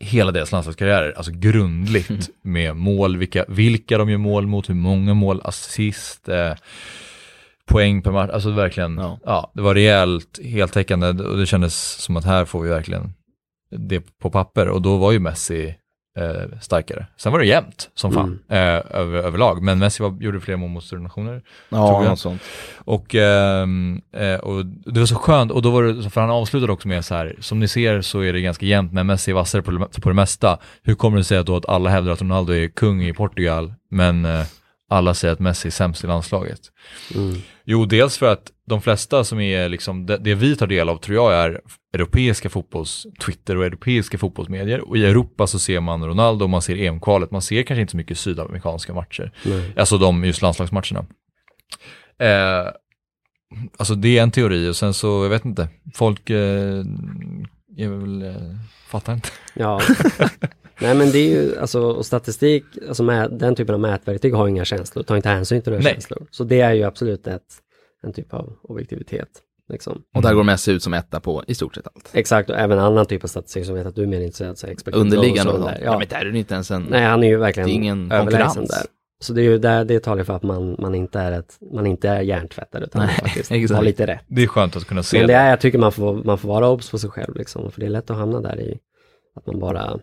hela 0.00 0.32
deras 0.32 0.52
landslagskarriärer, 0.52 1.12
alltså 1.16 1.32
grundligt 1.32 2.10
Mm. 2.10 2.22
med 2.42 2.76
mål, 2.76 3.16
vilka, 3.16 3.44
vilka 3.48 3.98
de 3.98 4.10
gör 4.10 4.18
mål 4.18 4.46
mot, 4.46 4.68
hur 4.68 4.74
många 4.74 5.14
mål, 5.14 5.40
assist, 5.44 6.28
eh, 6.28 6.52
poäng 7.66 8.02
per 8.02 8.10
match, 8.10 8.30
alltså 8.32 8.50
verkligen, 8.50 8.98
ja. 8.98 9.18
Ja. 9.24 9.50
det 9.54 9.62
var 9.62 9.74
rejält 9.74 10.38
heltäckande 10.44 11.08
och 11.08 11.36
det 11.36 11.46
kändes 11.46 11.74
som 12.02 12.16
att 12.16 12.24
här 12.24 12.44
får 12.44 12.62
vi 12.62 12.68
verkligen 12.68 13.12
det 13.70 14.18
på 14.18 14.30
papper 14.30 14.68
och 14.68 14.82
då 14.82 14.96
var 14.96 15.12
ju 15.12 15.18
Messi 15.18 15.74
eh, 16.18 16.58
starkare. 16.60 17.06
Sen 17.16 17.32
var 17.32 17.38
det 17.38 17.46
jämnt 17.46 17.90
som 17.94 18.12
fan 18.12 18.38
Mm. 18.48 18.78
eh, 18.78 19.00
över, 19.00 19.18
överlag, 19.18 19.62
men 19.62 19.78
Messi 19.78 20.02
var, 20.02 20.16
gjorde 20.20 20.40
fler 20.40 20.56
mål 20.56 20.70
mot 20.70 20.84
större 20.84 21.00
nationer. 21.00 21.42
Tror 21.68 21.80
Ja, 21.80 22.02
något 22.02 22.18
sånt. 22.18 22.42
Och, 22.76 23.14
ehm, 23.14 24.00
eh, 24.16 24.34
och 24.34 24.66
det 24.66 25.00
var 25.00 25.06
så 25.06 25.14
skönt, 25.14 25.52
och 25.52 25.62
då 25.62 25.70
var 25.70 25.82
det, 25.82 26.10
för 26.10 26.20
han 26.20 26.30
avslutade 26.30 26.72
också 26.72 26.88
med 26.88 27.04
så 27.04 27.14
här, 27.14 27.36
som 27.40 27.60
ni 27.60 27.68
ser 27.68 28.00
så 28.00 28.20
är 28.20 28.32
det 28.32 28.40
ganska 28.40 28.66
jämnt, 28.66 28.92
men 28.92 29.06
Messi 29.06 29.30
är 29.30 29.34
vassare 29.34 29.62
på, 29.62 29.88
på 30.02 30.08
det 30.08 30.14
mesta. 30.14 30.58
Hur 30.82 30.94
kommer 30.94 31.18
det 31.18 31.24
sig 31.24 31.44
då 31.44 31.56
att 31.56 31.68
alla 31.68 31.90
hävdar 31.90 32.12
att 32.12 32.20
Ronaldo 32.22 32.52
är 32.52 32.68
kung 32.68 33.02
i 33.02 33.12
Portugal, 33.12 33.74
men 33.90 34.24
eh, 34.24 34.44
alla 34.90 35.14
säger 35.14 35.32
att 35.32 35.40
Messi 35.40 35.68
är 35.68 35.72
sämst 35.72 36.04
i 36.04 36.06
landslaget? 36.06 36.60
Mm. 37.14 37.34
Jo, 37.64 37.84
dels 37.84 38.18
för 38.18 38.26
att 38.26 38.52
de 38.66 38.82
flesta 38.82 39.24
som 39.24 39.40
är 39.40 39.68
liksom, 39.68 40.06
det, 40.06 40.16
det 40.16 40.34
vi 40.34 40.56
tar 40.56 40.66
del 40.66 40.88
av 40.88 40.96
tror 40.96 41.16
jag 41.16 41.34
är 41.34 41.60
europeiska 41.94 42.48
fotbolls-Twitter 42.48 43.56
och 43.56 43.64
europeiska 43.64 44.18
fotbollsmedier. 44.18 44.88
Och 44.88 44.96
i 44.96 45.06
Europa 45.06 45.46
så 45.46 45.58
ser 45.58 45.80
man 45.80 46.04
Ronaldo, 46.04 46.46
man 46.46 46.62
ser 46.62 46.76
EM-kvalet, 46.76 47.30
man 47.30 47.42
ser 47.42 47.62
kanske 47.62 47.80
inte 47.80 47.90
så 47.90 47.96
mycket 47.96 48.18
sydamerikanska 48.18 48.94
matcher. 48.94 49.32
Nej. 49.44 49.72
Alltså 49.76 49.98
de 49.98 50.24
just 50.24 50.42
landslagsmatcherna. 50.42 51.06
Eh, 52.18 52.72
alltså 53.78 53.94
det 53.94 54.18
är 54.18 54.22
en 54.22 54.30
teori 54.30 54.68
och 54.68 54.76
sen 54.76 54.94
så, 54.94 55.24
jag 55.24 55.30
vet 55.30 55.44
inte, 55.44 55.68
folk 55.94 56.30
eh, 56.30 56.84
är 57.76 57.88
väl, 57.88 58.22
eh, 58.22 58.56
fattar 58.86 59.12
inte. 59.12 59.28
Ja. 59.54 59.80
Nej 60.80 60.94
men 60.94 61.10
det 61.10 61.18
är 61.18 61.28
ju, 61.42 61.58
alltså 61.58 61.80
och 61.82 62.06
statistik, 62.06 62.64
alltså 62.88 63.02
med, 63.02 63.32
den 63.32 63.54
typen 63.54 63.74
av 63.74 63.80
mätverktyg 63.80 64.34
har 64.34 64.48
inga 64.48 64.64
känslor, 64.64 65.02
tar 65.02 65.16
inte 65.16 65.28
hänsyn 65.28 65.62
till 65.62 65.72
några 65.72 65.82
Nej. 65.84 65.92
känslor. 65.92 66.26
Så 66.30 66.44
det 66.44 66.60
är 66.60 66.72
ju 66.72 66.82
absolut 66.82 67.26
ett, 67.26 67.42
en 68.02 68.12
typ 68.12 68.34
av 68.34 68.52
objektivitet. 68.62 69.28
Liksom. 69.68 70.02
Och 70.14 70.22
där 70.22 70.34
går 70.34 70.42
Messi 70.44 70.72
ut 70.72 70.82
som 70.82 70.94
etta 70.94 71.20
på 71.20 71.44
i 71.46 71.54
stort 71.54 71.74
sett 71.74 71.86
allt. 71.94 72.10
Exakt, 72.12 72.50
och 72.50 72.56
även 72.56 72.78
annan 72.78 73.06
typ 73.06 73.24
av 73.24 73.28
statistik 73.28 73.66
som 73.66 73.74
vet 73.74 73.86
att 73.86 73.94
du 73.94 74.02
är 74.02 74.06
mer 74.06 74.20
intresserad 74.20 74.80
av, 74.94 75.00
Underliggande 75.00 75.52
och 75.52 75.58
och 75.58 75.64
sånt. 75.64 75.76
Ja. 75.80 75.84
Ja. 75.84 75.98
men 75.98 76.08
där 76.08 76.26
är 76.26 76.32
det 76.32 76.38
inte 76.38 76.54
ens 76.54 76.70
en... 76.70 76.82
Nej, 76.90 77.02
han 77.04 77.24
är 77.24 77.28
ju 77.28 77.36
verkligen 77.36 77.68
Det 77.68 77.72
är 77.72 77.76
ingen 77.76 78.12
överlägsen 78.12 78.46
konkurrens. 78.48 78.70
där. 78.70 78.86
Så 79.22 79.32
det 79.32 79.40
är 79.40 79.44
ju 79.44 79.58
där 79.58 79.84
det 79.84 80.00
talar 80.00 80.24
för 80.24 80.36
att 80.36 80.42
man, 80.42 80.76
man 80.78 80.94
inte 80.94 81.20
är 81.20 81.32
ett, 81.32 81.58
man 81.74 81.86
inte 81.86 82.08
är 82.08 82.20
hjärntvättad 82.20 82.82
utan 82.82 82.98
Nej, 83.06 83.06
man 83.18 83.28
faktiskt 83.28 83.50
exakt. 83.52 83.76
har 83.76 83.84
lite 83.84 84.06
rätt. 84.06 84.24
Det 84.28 84.42
är 84.42 84.46
skönt 84.46 84.76
att 84.76 84.84
kunna 84.84 85.02
se 85.02 85.18
Men 85.18 85.26
det. 85.26 85.32
det 85.32 85.38
är, 85.38 85.50
jag 85.50 85.60
tycker 85.60 85.78
man 85.78 85.92
får, 85.92 86.24
man 86.24 86.38
får 86.38 86.48
vara 86.48 86.68
obs 86.68 86.90
på 86.90 86.98
sig 86.98 87.10
själv 87.10 87.36
liksom, 87.36 87.70
för 87.72 87.80
det 87.80 87.86
är 87.86 87.90
lätt 87.90 88.10
att 88.10 88.16
hamna 88.16 88.40
där 88.40 88.60
i 88.60 88.78
att 89.34 89.46
man 89.46 89.58
bara, 89.60 89.98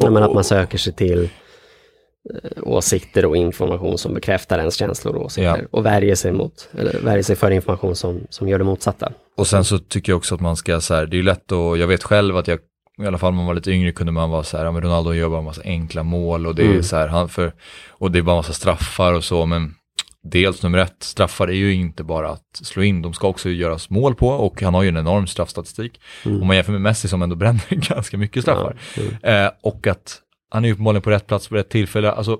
ja, 0.00 0.10
men 0.10 0.22
att 0.22 0.34
man 0.34 0.44
söker 0.44 0.78
sig 0.78 0.92
till 0.92 1.22
eh, 1.24 2.50
åsikter 2.62 3.24
och 3.26 3.36
information 3.36 3.98
som 3.98 4.14
bekräftar 4.14 4.58
ens 4.58 4.74
känslor 4.74 5.14
och 5.16 5.24
åsikter 5.24 5.58
Ja. 5.58 5.68
och 5.70 5.86
värjer 5.86 6.14
sig 6.14 6.32
mot, 6.32 6.68
eller 6.78 7.00
värjer 7.00 7.22
sig 7.22 7.36
för 7.36 7.50
information 7.50 7.96
som, 7.96 8.20
som 8.30 8.48
gör 8.48 8.58
det 8.58 8.64
motsatta. 8.64 9.12
Och 9.36 9.46
sen 9.46 9.64
så 9.64 9.78
tycker 9.78 10.12
jag 10.12 10.16
också 10.16 10.34
att 10.34 10.40
man 10.40 10.56
ska 10.56 10.80
så 10.80 10.94
här, 10.94 11.06
det 11.06 11.14
är 11.16 11.18
ju 11.18 11.22
lätt 11.24 11.52
att, 11.52 11.78
jag 11.78 11.86
vet 11.86 12.02
själv 12.02 12.36
att 12.36 12.48
jag, 12.48 12.58
i 13.02 13.06
alla 13.06 13.18
fall 13.18 13.32
när 13.32 13.36
man 13.36 13.46
var 13.46 13.54
lite 13.54 13.70
yngre 13.70 13.92
kunde 13.92 14.12
man 14.12 14.30
vara 14.30 14.42
så 14.42 14.56
här, 14.56 14.64
ja 14.64 14.72
men 14.72 14.82
Ronaldo 14.82 15.12
gör 15.14 15.28
bara 15.28 15.38
en 15.38 15.44
massa 15.44 15.62
enkla 15.64 16.02
mål 16.02 16.46
och 16.46 16.54
det 16.54 16.62
är 16.62 16.66
Mm. 16.66 16.82
så 16.82 16.96
här, 16.96 17.08
han 17.08 17.28
för, 17.28 17.52
och 17.90 18.10
det 18.10 18.18
är 18.18 18.22
bara 18.22 18.32
en 18.32 18.36
massa 18.38 18.52
straffar 18.52 19.12
och 19.12 19.24
så, 19.24 19.46
men 19.46 19.74
dels 20.22 20.62
nummer 20.62 20.78
ett, 20.78 21.02
straffar 21.02 21.48
är 21.48 21.52
ju 21.52 21.74
inte 21.74 22.04
bara 22.04 22.30
att 22.30 22.60
slå 22.62 22.82
in, 22.82 23.02
de 23.02 23.14
ska 23.14 23.28
också 23.28 23.50
göras 23.50 23.90
mål 23.90 24.14
på 24.14 24.28
och 24.28 24.62
han 24.62 24.74
har 24.74 24.82
ju 24.82 24.88
en 24.88 24.96
enorm 24.96 25.26
straffstatistik. 25.26 26.00
Mm. 26.24 26.40
Om 26.40 26.46
man 26.46 26.56
jämför 26.56 26.72
med 26.72 26.80
Messi 26.80 27.08
som 27.08 27.22
ändå 27.22 27.36
bränner 27.36 27.62
ganska 27.70 28.18
mycket 28.18 28.42
straffar. 28.42 28.76
Ja. 29.22 29.30
Eh, 29.30 29.50
och 29.62 29.86
att 29.86 30.20
han 30.50 30.64
är 30.64 30.72
uppenbarligen 30.72 31.02
på 31.02 31.10
rätt 31.10 31.26
plats 31.26 31.48
på 31.48 31.54
rätt 31.54 31.68
tillfälle. 31.68 32.12
Alltså, 32.12 32.38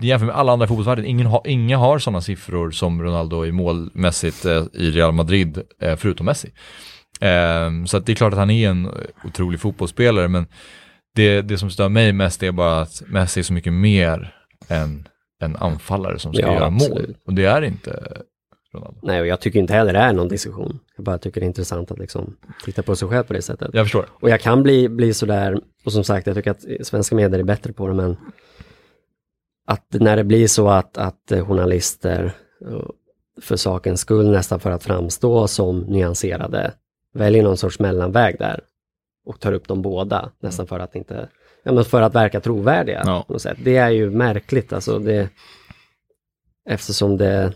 jämfört 0.00 0.26
med 0.26 0.36
alla 0.36 0.52
andra 0.52 0.64
i 0.64 0.68
fotbollsvärlden, 0.68 1.04
ingen 1.04 1.26
har, 1.26 1.42
inga 1.46 1.76
har 1.78 1.98
sådana 1.98 2.20
siffror 2.20 2.70
som 2.70 3.02
Ronaldo 3.02 3.46
i 3.46 3.52
målmässigt 3.52 4.44
eh, 4.44 4.64
i 4.72 4.90
Real 4.90 5.12
Madrid, 5.12 5.62
eh, 5.80 5.96
förutom 5.96 6.26
Messi. 6.26 6.48
Eh, 7.20 7.84
så 7.86 7.98
det 7.98 8.12
är 8.12 8.16
klart 8.16 8.32
att 8.32 8.38
han 8.38 8.50
är 8.50 8.68
en 8.68 8.90
otrolig 9.24 9.60
fotbollsspelare, 9.60 10.28
men 10.28 10.46
det, 11.14 11.42
det 11.42 11.58
som 11.58 11.70
stör 11.70 11.88
mig 11.88 12.12
mest 12.12 12.42
är 12.42 12.52
bara 12.52 12.80
att 12.80 13.02
Messi 13.06 13.40
är 13.40 13.44
så 13.44 13.52
mycket 13.52 13.72
mer 13.72 14.34
än 14.68 15.08
en 15.42 15.56
anfallare 15.56 16.18
som 16.18 16.34
ska 16.34 16.42
Ja, 16.42 16.54
göra 16.54 16.70
mål. 16.70 16.82
absolut. 16.82 17.16
Och 17.26 17.34
det 17.34 17.44
är 17.44 17.62
inte 17.62 18.22
Ronaldo. 18.74 18.98
Nej, 19.02 19.20
och 19.20 19.26
jag 19.26 19.40
tycker 19.40 19.58
inte 19.60 19.72
heller 19.74 19.92
det 19.92 19.98
är 19.98 20.12
någon 20.12 20.28
diskussion. 20.28 20.78
Jag 20.96 21.04
bara 21.04 21.18
tycker 21.18 21.40
det 21.40 21.44
är 21.44 21.48
intressant 21.48 21.90
att 21.90 21.98
liksom 21.98 22.36
titta 22.64 22.82
på 22.82 22.96
sig 22.96 23.08
själv 23.08 23.24
på 23.24 23.32
det 23.32 23.42
sättet. 23.42 23.70
Jag 23.72 23.84
förstår. 23.84 24.06
Och 24.10 24.30
jag 24.30 24.40
kan 24.40 24.62
bli, 24.62 24.88
bli 24.88 25.14
sådär, 25.14 25.60
och 25.84 25.92
som 25.92 26.04
sagt 26.04 26.26
jag 26.26 26.36
tycker 26.36 26.50
att 26.50 26.64
svenska 26.82 27.14
medier 27.14 27.38
är 27.40 27.44
bättre 27.44 27.72
på 27.72 27.88
det, 27.88 27.94
men 27.94 28.16
att 29.66 29.86
när 29.90 30.16
det 30.16 30.24
blir 30.24 30.46
så 30.46 30.68
att, 30.68 30.98
att 30.98 31.32
journalister 31.46 32.32
eh, 32.68 32.80
för 33.40 33.56
sakens 33.56 34.00
skull 34.00 34.30
nästan 34.30 34.60
för 34.60 34.70
att 34.70 34.84
framstå 34.84 35.48
som 35.48 35.80
nyanserade 35.80 36.72
väljer 37.14 37.42
någon 37.42 37.56
sorts 37.56 37.78
mellanväg 37.78 38.36
där 38.38 38.60
och 39.26 39.40
tar 39.40 39.52
upp 39.52 39.68
dem 39.68 39.82
båda 39.82 40.30
nästan 40.42 40.66
för 40.66 40.80
att 40.80 40.94
inte, 40.96 41.28
ja 41.64 41.72
men 41.72 41.84
för 41.84 42.02
att 42.02 42.14
verka 42.14 42.40
trovärdiga. 42.40 43.02
Ja. 43.06 43.24
på 43.26 43.32
något 43.32 43.42
sätt. 43.42 43.58
Det 43.64 43.76
är 43.76 43.90
ju 43.90 44.10
märkligt 44.10 44.72
alltså 44.72 44.98
det, 44.98 45.28
eftersom 46.68 47.16
det, 47.16 47.52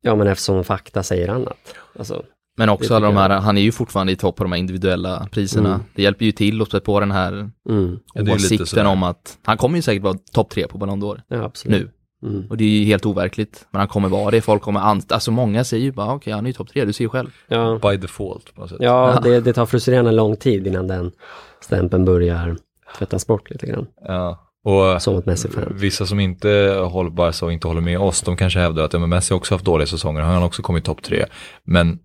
ja 0.00 0.14
men 0.16 0.26
eftersom 0.26 0.64
fakta 0.64 1.02
säger 1.02 1.28
annat. 1.28 1.74
Alltså, 1.98 2.24
Men 2.56 2.68
också 2.68 2.94
alla 2.94 3.06
de 3.06 3.16
här, 3.16 3.30
jag. 3.30 3.40
han 3.40 3.58
är 3.58 3.62
ju 3.62 3.72
fortfarande 3.72 4.12
i 4.12 4.16
topp 4.16 4.36
på 4.36 4.44
de 4.44 4.52
här 4.52 4.58
individuella 4.58 5.28
priserna. 5.32 5.68
Mm. 5.68 5.80
Det 5.94 6.02
hjälper 6.02 6.24
ju 6.24 6.32
till 6.32 6.62
att 6.62 6.68
spä 6.68 6.80
på 6.80 7.00
den 7.00 7.10
här 7.10 7.32
mm, 7.68 7.98
Ja, 8.14 8.22
det 8.22 8.30
är 8.30 8.38
lite 8.38 8.62
åsikten 8.62 8.86
om 8.86 9.02
att 9.02 9.38
han 9.42 9.56
kommer 9.56 9.76
ju 9.76 9.82
säkert 9.82 10.02
vara 10.02 10.18
topp 10.32 10.50
tre 10.50 10.66
på 10.66 10.78
Ballon 10.78 11.02
d'Or 11.02 11.20
ja 11.28 11.44
absolut. 11.44 11.82
nu. 11.82 11.90
Mm. 12.26 12.46
Och 12.50 12.56
det 12.56 12.64
är 12.64 12.68
ju 12.68 12.84
helt 12.84 13.06
overkligt. 13.06 13.66
Men 13.70 13.78
han 13.78 13.88
kommer 13.88 14.08
vara 14.08 14.30
det. 14.30 14.40
Folk 14.40 14.62
kommer 14.62 14.80
anta, 14.80 15.14
alltså 15.14 15.30
många 15.30 15.64
säger 15.64 15.84
ju 15.84 15.92
bara 15.92 16.14
okej, 16.14 16.32
han 16.32 16.46
är 16.46 16.48
ju 16.48 16.52
topp 16.52 16.68
tre, 16.68 16.84
du 16.84 16.92
ser 16.92 17.04
ju 17.04 17.08
själv. 17.08 17.30
Ja, 17.48 17.78
By 17.82 17.96
default 17.96 18.54
på 18.54 18.60
något 18.60 18.70
sätt. 18.70 18.78
ja 18.80 19.20
det, 19.22 19.40
det 19.40 19.52
tar 19.52 19.66
frustrerande 19.66 20.12
lång 20.12 20.36
tid 20.36 20.66
innan 20.66 20.86
den 20.86 21.12
stämpeln 21.60 22.04
börjar 22.04 22.56
tvättas 22.98 23.26
bort 23.26 23.50
lite 23.50 23.66
grann. 23.66 23.86
Ja. 24.04 24.42
Och 24.64 25.02
som 25.02 25.22
vissa 25.70 26.06
som 26.06 26.20
inte 26.20 26.48
håller 26.90 27.10
Barca 27.10 27.46
och 27.46 27.52
inte 27.52 27.68
håller 27.68 27.80
med 27.80 27.98
oss, 27.98 28.22
de 28.22 28.36
kanske 28.36 28.58
hävdar 28.58 28.84
att 28.84 28.92
ja, 28.92 28.98
men 28.98 29.08
Messi 29.08 29.34
har 29.34 29.36
också 29.36 29.54
haft 29.54 29.64
dåliga 29.64 29.86
säsonger, 29.86 30.20
han 30.20 30.34
har 30.34 30.46
också 30.46 30.62
kommit 30.62 30.84
topp 30.84 31.02
tre. 31.02 31.24
Men 31.64 31.98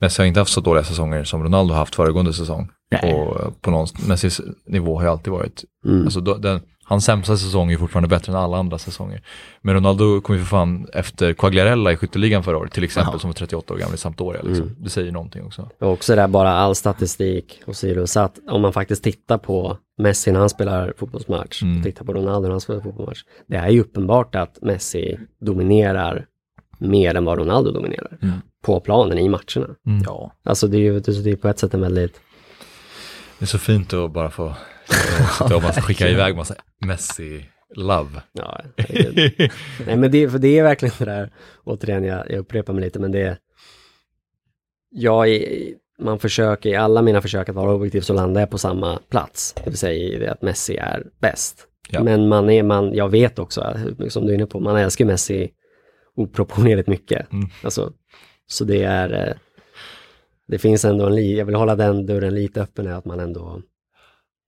Messi 0.00 0.22
har 0.22 0.26
inte 0.26 0.40
haft 0.40 0.52
så 0.52 0.60
dåliga 0.60 0.84
säsonger 0.84 1.24
som 1.24 1.42
Ronaldo 1.42 1.74
haft 1.74 1.94
föregående 1.94 2.32
säsong. 2.32 2.70
Nej. 3.02 3.14
Och 3.14 3.60
på 3.62 3.70
någon, 3.70 3.86
Messis 4.08 4.40
nivå 4.66 4.96
har 4.96 5.02
ju 5.04 5.08
alltid 5.10 5.32
varit, 5.32 5.64
Mm. 5.86 6.04
alltså 6.04 6.20
då, 6.20 6.34
den, 6.34 6.60
hans 6.84 7.04
sämsta 7.04 7.36
säsong 7.36 7.72
är 7.72 7.76
fortfarande 7.78 8.08
bättre 8.08 8.32
än 8.32 8.38
alla 8.38 8.56
andra 8.56 8.78
säsonger. 8.78 9.22
Men 9.62 9.74
Ronaldo 9.74 10.20
kom 10.20 10.34
ju 10.34 10.40
för 10.40 10.46
fan 10.48 10.86
efter 10.92 11.32
Quagliarella 11.32 11.92
i 11.92 11.96
skytteligan 11.96 12.42
förra 12.42 12.58
året, 12.58 12.72
till 12.72 12.84
exempel, 12.84 13.10
Ja. 13.14 13.18
som 13.18 13.30
var 13.30 13.34
38 13.34 13.74
år 13.74 13.78
gammal 13.78 13.94
i 13.94 13.98
Sampdoria. 13.98 14.42
Liksom. 14.42 14.62
Mm. 14.66 14.76
Det 14.78 14.90
säger 14.90 15.12
någonting 15.12 15.44
också. 15.44 15.68
Och 15.80 15.92
också 15.92 16.16
där 16.16 16.28
bara 16.28 16.50
all 16.50 16.74
statistik 16.74 17.62
och 17.66 17.76
sidosatt. 17.76 18.38
Om 18.50 18.62
man 18.62 18.72
faktiskt 18.72 19.04
tittar 19.04 19.38
på 19.38 19.76
Messi 19.98 20.32
när 20.32 20.40
han 20.40 20.48
spelar 20.50 20.92
fotbollsmatch 20.98 21.62
Mm. 21.62 21.76
och 21.78 21.84
tittar 21.84 22.04
på 22.04 22.12
Ronaldo 22.12 22.42
när 22.42 22.50
han 22.50 22.60
spelar 22.60 22.80
fotbollsmatch. 22.80 23.20
Det 23.46 23.56
är 23.56 23.68
ju 23.70 23.80
uppenbart 23.80 24.34
att 24.34 24.58
Messi 24.62 25.18
dominerar 25.40 26.26
mer 26.78 27.14
än 27.14 27.24
vad 27.24 27.38
Ronaldo 27.38 27.70
dominerar. 27.70 28.18
Mm. 28.22 28.34
På 28.64 28.80
planen 28.80 29.18
i 29.18 29.28
matcherna. 29.28 29.74
Mm. 29.86 30.02
Ja. 30.06 30.32
Alltså 30.44 30.66
det 30.66 30.76
är 30.76 30.80
ju 30.80 31.00
det 31.00 31.30
är 31.30 31.36
på 31.36 31.48
ett 31.48 31.58
sätt 31.58 31.74
en 31.74 31.80
väldigt, 31.80 32.20
Det 33.38 33.44
är 33.44 33.46
så 33.46 33.58
fint 33.58 33.92
att 33.92 34.12
bara 34.12 34.30
få 34.30 34.46
eh, 34.46 35.30
sitta 35.38 35.56
och 35.56 35.62
massa, 35.62 35.80
skicka 35.82 36.08
iväg 36.08 36.36
massa 36.36 36.54
Messi-love. 36.86 38.20
ja, 38.32 38.60
herregud. 38.76 39.52
Nej 39.86 39.96
men 39.96 40.10
det, 40.10 40.30
för 40.30 40.38
det 40.38 40.58
är 40.58 40.62
verkligen 40.62 40.94
det 40.98 41.04
där, 41.04 41.32
återigen 41.64 42.04
jag, 42.04 42.30
jag 42.30 42.38
upprepar 42.38 42.72
mig 42.72 42.84
lite 42.84 42.98
men 42.98 43.12
det 43.12 43.22
är, 43.22 43.38
jag 44.90 45.28
är, 45.28 45.68
man 45.98 46.18
försöker, 46.18 46.70
i 46.70 46.76
alla 46.76 47.02
mina 47.02 47.20
försök 47.20 47.48
att 47.48 47.54
vara 47.54 47.72
objektiv 47.74 48.00
så 48.00 48.14
landar 48.14 48.40
jag 48.40 48.50
på 48.50 48.58
samma 48.58 48.98
plats. 49.10 49.54
Det 49.64 49.70
vill 49.70 49.78
säga 49.78 50.18
det 50.18 50.32
att 50.32 50.42
Messi 50.42 50.76
är 50.76 51.06
bäst. 51.20 51.66
Ja. 51.88 52.02
Men 52.02 52.28
man 52.28 52.50
är, 52.50 52.62
man, 52.62 52.94
jag 52.94 53.08
vet 53.08 53.38
också, 53.38 53.78
som 54.08 54.26
du 54.26 54.30
är 54.30 54.34
inne 54.34 54.46
på, 54.46 54.60
man 54.60 54.76
älskar 54.76 55.04
Messi 55.04 55.50
oproportionerligt 56.16 56.88
mycket. 56.88 57.32
Mm. 57.32 57.48
Alltså, 57.62 57.92
så 58.46 58.64
det 58.64 58.82
är, 58.82 59.28
eh, 59.28 59.34
det 60.48 60.58
finns 60.58 60.84
ändå 60.84 61.06
en, 61.06 61.14
li- 61.14 61.38
jag 61.38 61.44
vill 61.46 61.54
hålla 61.54 61.76
den 61.76 62.06
dörren 62.06 62.34
lite 62.34 62.62
öppen, 62.62 62.86
är 62.86 62.92
att 62.94 63.04
man 63.04 63.20
ändå, 63.20 63.60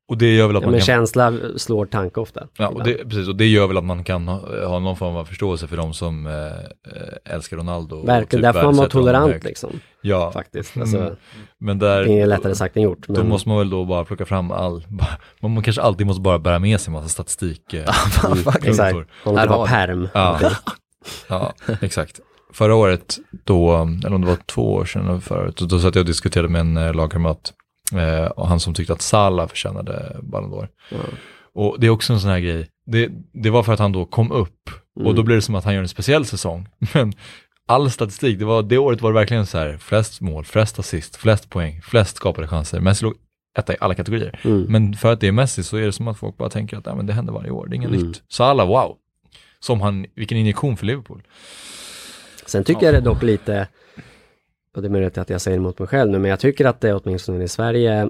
Och 0.08 0.18
det 0.18 0.34
gör 0.34 0.46
väl 0.46 0.56
att 0.56 0.62
ja, 0.62 0.66
man 0.66 0.70
men 0.72 0.80
kan... 0.80 0.86
känsla 0.86 1.32
slår 1.56 1.86
tanke 1.86 2.20
ofta. 2.20 2.46
Ja, 2.58 2.68
och 2.68 2.84
det, 2.84 2.94
precis, 2.94 3.28
och 3.28 3.36
det 3.36 3.46
gör 3.46 3.66
väl 3.66 3.76
att 3.76 3.84
man 3.84 4.04
kan 4.04 4.28
ha, 4.28 4.66
ha 4.66 4.78
någon 4.78 4.96
form 4.96 5.16
av 5.16 5.24
förståelse 5.24 5.66
för 5.66 5.76
de 5.76 5.94
som 5.94 6.26
eh, 6.26 6.32
eh, 6.34 7.34
älskar 7.34 7.56
Ronaldo. 7.56 8.06
Verkligen, 8.06 8.26
typ 8.28 8.42
där 8.42 8.52
får 8.52 8.62
man 8.62 8.74
honom 8.74 8.90
tolerant 8.90 9.44
liksom, 9.44 9.80
Ja, 10.02 10.30
faktiskt. 10.32 10.76
Alltså, 10.76 10.96
Mm. 10.98 11.16
men 11.58 11.78
där, 11.78 12.04
Det 12.04 12.20
är 12.20 12.26
lättare 12.26 12.54
sagt 12.54 12.76
än 12.76 12.82
gjort. 12.82 13.06
då 13.08 13.12
Men, 13.12 13.28
måste 13.28 13.48
man 13.48 13.58
väl 13.58 13.70
då 13.70 13.84
bara 13.84 14.04
plocka 14.04 14.24
fram 14.26 14.50
all, 14.50 14.86
bara- 14.88 15.18
man, 15.48 15.62
kanske 15.62 15.82
alltid 15.82 16.06
måste 16.06 16.20
bara 16.22 16.38
bära 16.38 16.58
med 16.58 16.80
sig 16.80 16.92
massa 16.92 17.08
statistik. 17.08 17.74
Eh, 17.74 17.80
mm, 18.24 18.38
exakt, 18.62 18.96
hålla 19.24 19.62
vi. 19.64 19.68
perm. 19.68 20.08
Ja. 20.14 20.40
Ja, 21.28 21.52
exakt. 21.82 22.20
Förra 22.52 22.74
året, 22.74 23.18
då, 23.44 23.74
eller 23.76 24.14
om 24.14 24.20
det 24.20 24.26
var 24.26 24.36
två 24.46 24.74
år 24.74 24.84
sedan 24.84 25.20
förra 25.20 25.42
året, 25.42 25.56
då, 25.56 25.66
då 25.66 25.78
satt 25.80 25.94
jag 25.94 26.02
och 26.02 26.06
diskuterade 26.06 26.48
med 26.48 26.60
en 26.60 26.76
eh, 26.76 26.94
lagkamrat 26.94 27.52
eh, 27.94 28.26
och 28.30 28.48
han 28.48 28.60
som 28.60 28.74
tyckte 28.74 28.92
att 28.92 29.02
Salah 29.02 29.48
förtjänade 29.48 30.16
Ballon 30.22 30.52
d'Or. 30.52 30.68
Ja. 30.90 30.96
Och 31.54 31.76
det 31.80 31.86
är 31.86 31.90
också 31.90 32.12
en 32.12 32.20
sån 32.20 32.30
här 32.30 32.40
grej, 32.40 32.68
det, 32.86 33.08
det 33.32 33.50
var 33.50 33.62
för 33.62 33.72
att 33.72 33.78
han 33.78 33.92
då 33.92 34.04
kom 34.04 34.32
upp 34.32 34.70
och 34.96 35.02
då 35.04 35.10
Mm. 35.10 35.24
blir 35.24 35.36
det 35.36 35.42
som 35.42 35.54
att 35.54 35.64
han 35.64 35.74
gör 35.74 35.82
en 35.82 35.88
speciell 35.88 36.24
säsong. 36.26 36.68
Men 36.94 37.12
all 37.66 37.90
statistik, 37.90 38.38
det, 38.38 38.44
var, 38.44 38.62
det 38.62 38.78
året 38.78 39.00
var 39.02 39.10
det 39.12 39.18
verkligen 39.18 39.46
så 39.46 39.58
här, 39.58 39.76
flest 39.78 40.20
mål, 40.20 40.44
flest 40.44 40.78
assist, 40.78 41.16
flest 41.16 41.50
poäng, 41.50 41.80
flest 41.82 42.16
skapade 42.16 42.48
chanser. 42.48 42.80
Messi 42.80 43.04
låg 43.04 43.14
etta 43.58 43.72
i 43.74 43.76
alla 43.80 43.94
kategorier. 43.94 44.40
Mm. 44.44 44.62
Men 44.62 44.94
för 44.94 45.12
att 45.12 45.20
det 45.20 45.28
är 45.28 45.32
Messi 45.32 45.62
så 45.62 45.76
är 45.76 45.80
det 45.86 45.92
som 45.92 46.08
att 46.08 46.18
folk 46.18 46.36
bara 46.36 46.50
tänker 46.50 46.76
att 46.76 46.96
men 46.96 47.06
det 47.06 47.12
händer 47.12 47.32
varje 47.32 47.50
år, 47.50 47.66
det 47.66 47.74
är 47.74 47.76
inget 47.76 47.90
Mm. 47.90 48.06
nytt. 48.06 48.22
Salah, 48.28 48.66
wow! 48.68 48.96
Som 49.60 49.80
han, 49.80 50.06
vilken 50.14 50.38
injektion 50.38 50.76
för 50.76 50.86
Liverpool. 50.86 51.22
Sen 52.46 52.64
tycker 52.64 52.86
jag 52.86 52.94
det 52.94 53.00
dock 53.00 53.22
lite, 53.22 53.68
och 54.76 54.82
det 54.82 54.88
är 54.88 54.90
möjligt 54.90 55.18
att 55.18 55.30
jag 55.30 55.40
säger 55.40 55.56
emot 55.56 55.78
mig 55.78 55.88
själv 55.88 56.10
nu, 56.10 56.18
men 56.18 56.30
jag 56.30 56.40
tycker 56.40 56.64
att 56.64 56.80
det 56.80 56.94
åtminstone 56.94 57.44
i 57.44 57.48
Sverige, 57.48 58.08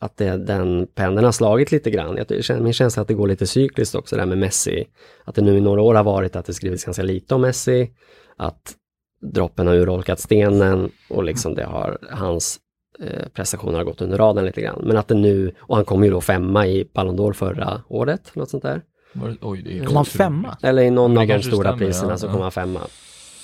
att 0.00 0.16
det, 0.16 0.36
den 0.36 0.86
pendeln 0.94 1.24
har 1.24 1.32
slagit 1.32 1.72
lite 1.72 1.90
grann. 1.90 2.16
Jag 2.16 2.28
tycker, 2.28 2.60
min 2.60 2.72
känsla 2.72 3.00
är 3.00 3.02
att 3.02 3.08
det 3.08 3.14
går 3.14 3.28
lite 3.28 3.46
cykliskt 3.46 3.94
också 3.94 4.16
där 4.16 4.26
med 4.26 4.38
Messi. 4.38 4.84
Att 5.24 5.34
det 5.34 5.42
nu 5.42 5.56
i 5.56 5.60
några 5.60 5.82
år 5.82 5.94
har 5.94 6.04
varit 6.04 6.36
att 6.36 6.46
det 6.46 6.54
skrivits 6.54 6.84
ganska 6.84 7.02
lite 7.02 7.34
om 7.34 7.40
Messi, 7.40 7.90
att 8.36 8.74
droppen 9.20 9.66
har 9.66 9.74
urholkat 9.74 10.20
stenen 10.20 10.90
och 11.10 11.24
liksom 11.24 11.54
det 11.54 11.64
har, 11.64 11.98
hans 12.10 12.58
eh, 13.00 13.28
prestationer 13.34 13.78
har 13.78 13.84
gått 13.84 14.00
under 14.00 14.18
radarn 14.18 14.44
lite 14.44 14.60
grann. 14.60 14.82
Men 14.84 14.96
att 14.96 15.08
det 15.08 15.14
nu, 15.14 15.54
och 15.58 15.76
han 15.76 15.84
kom 15.84 16.04
ju 16.04 16.10
då 16.10 16.20
femma 16.20 16.66
i 16.66 16.90
Ballon 16.94 17.18
d'Or 17.18 17.32
förra 17.32 17.82
året, 17.88 18.30
något 18.34 18.50
sånt 18.50 18.62
där. 18.62 18.82
Var 19.12 19.28
det- 19.28 19.36
Oj, 19.40 19.62
det 19.62 19.78
är 19.78 19.84
Kom 19.84 19.96
han 19.96 20.04
femma? 20.04 20.56
Eller 20.62 20.82
i 20.82 20.90
någon 20.90 21.14
Det 21.14 21.20
av 21.20 21.26
de 21.26 21.42
stora 21.42 21.68
stämmer, 21.68 21.78
priserna 21.78 22.10
ja, 22.10 22.16
så 22.18 22.26
ja. 22.26 22.32
kom 22.32 22.40
han 22.40 22.52
femma. 22.52 22.80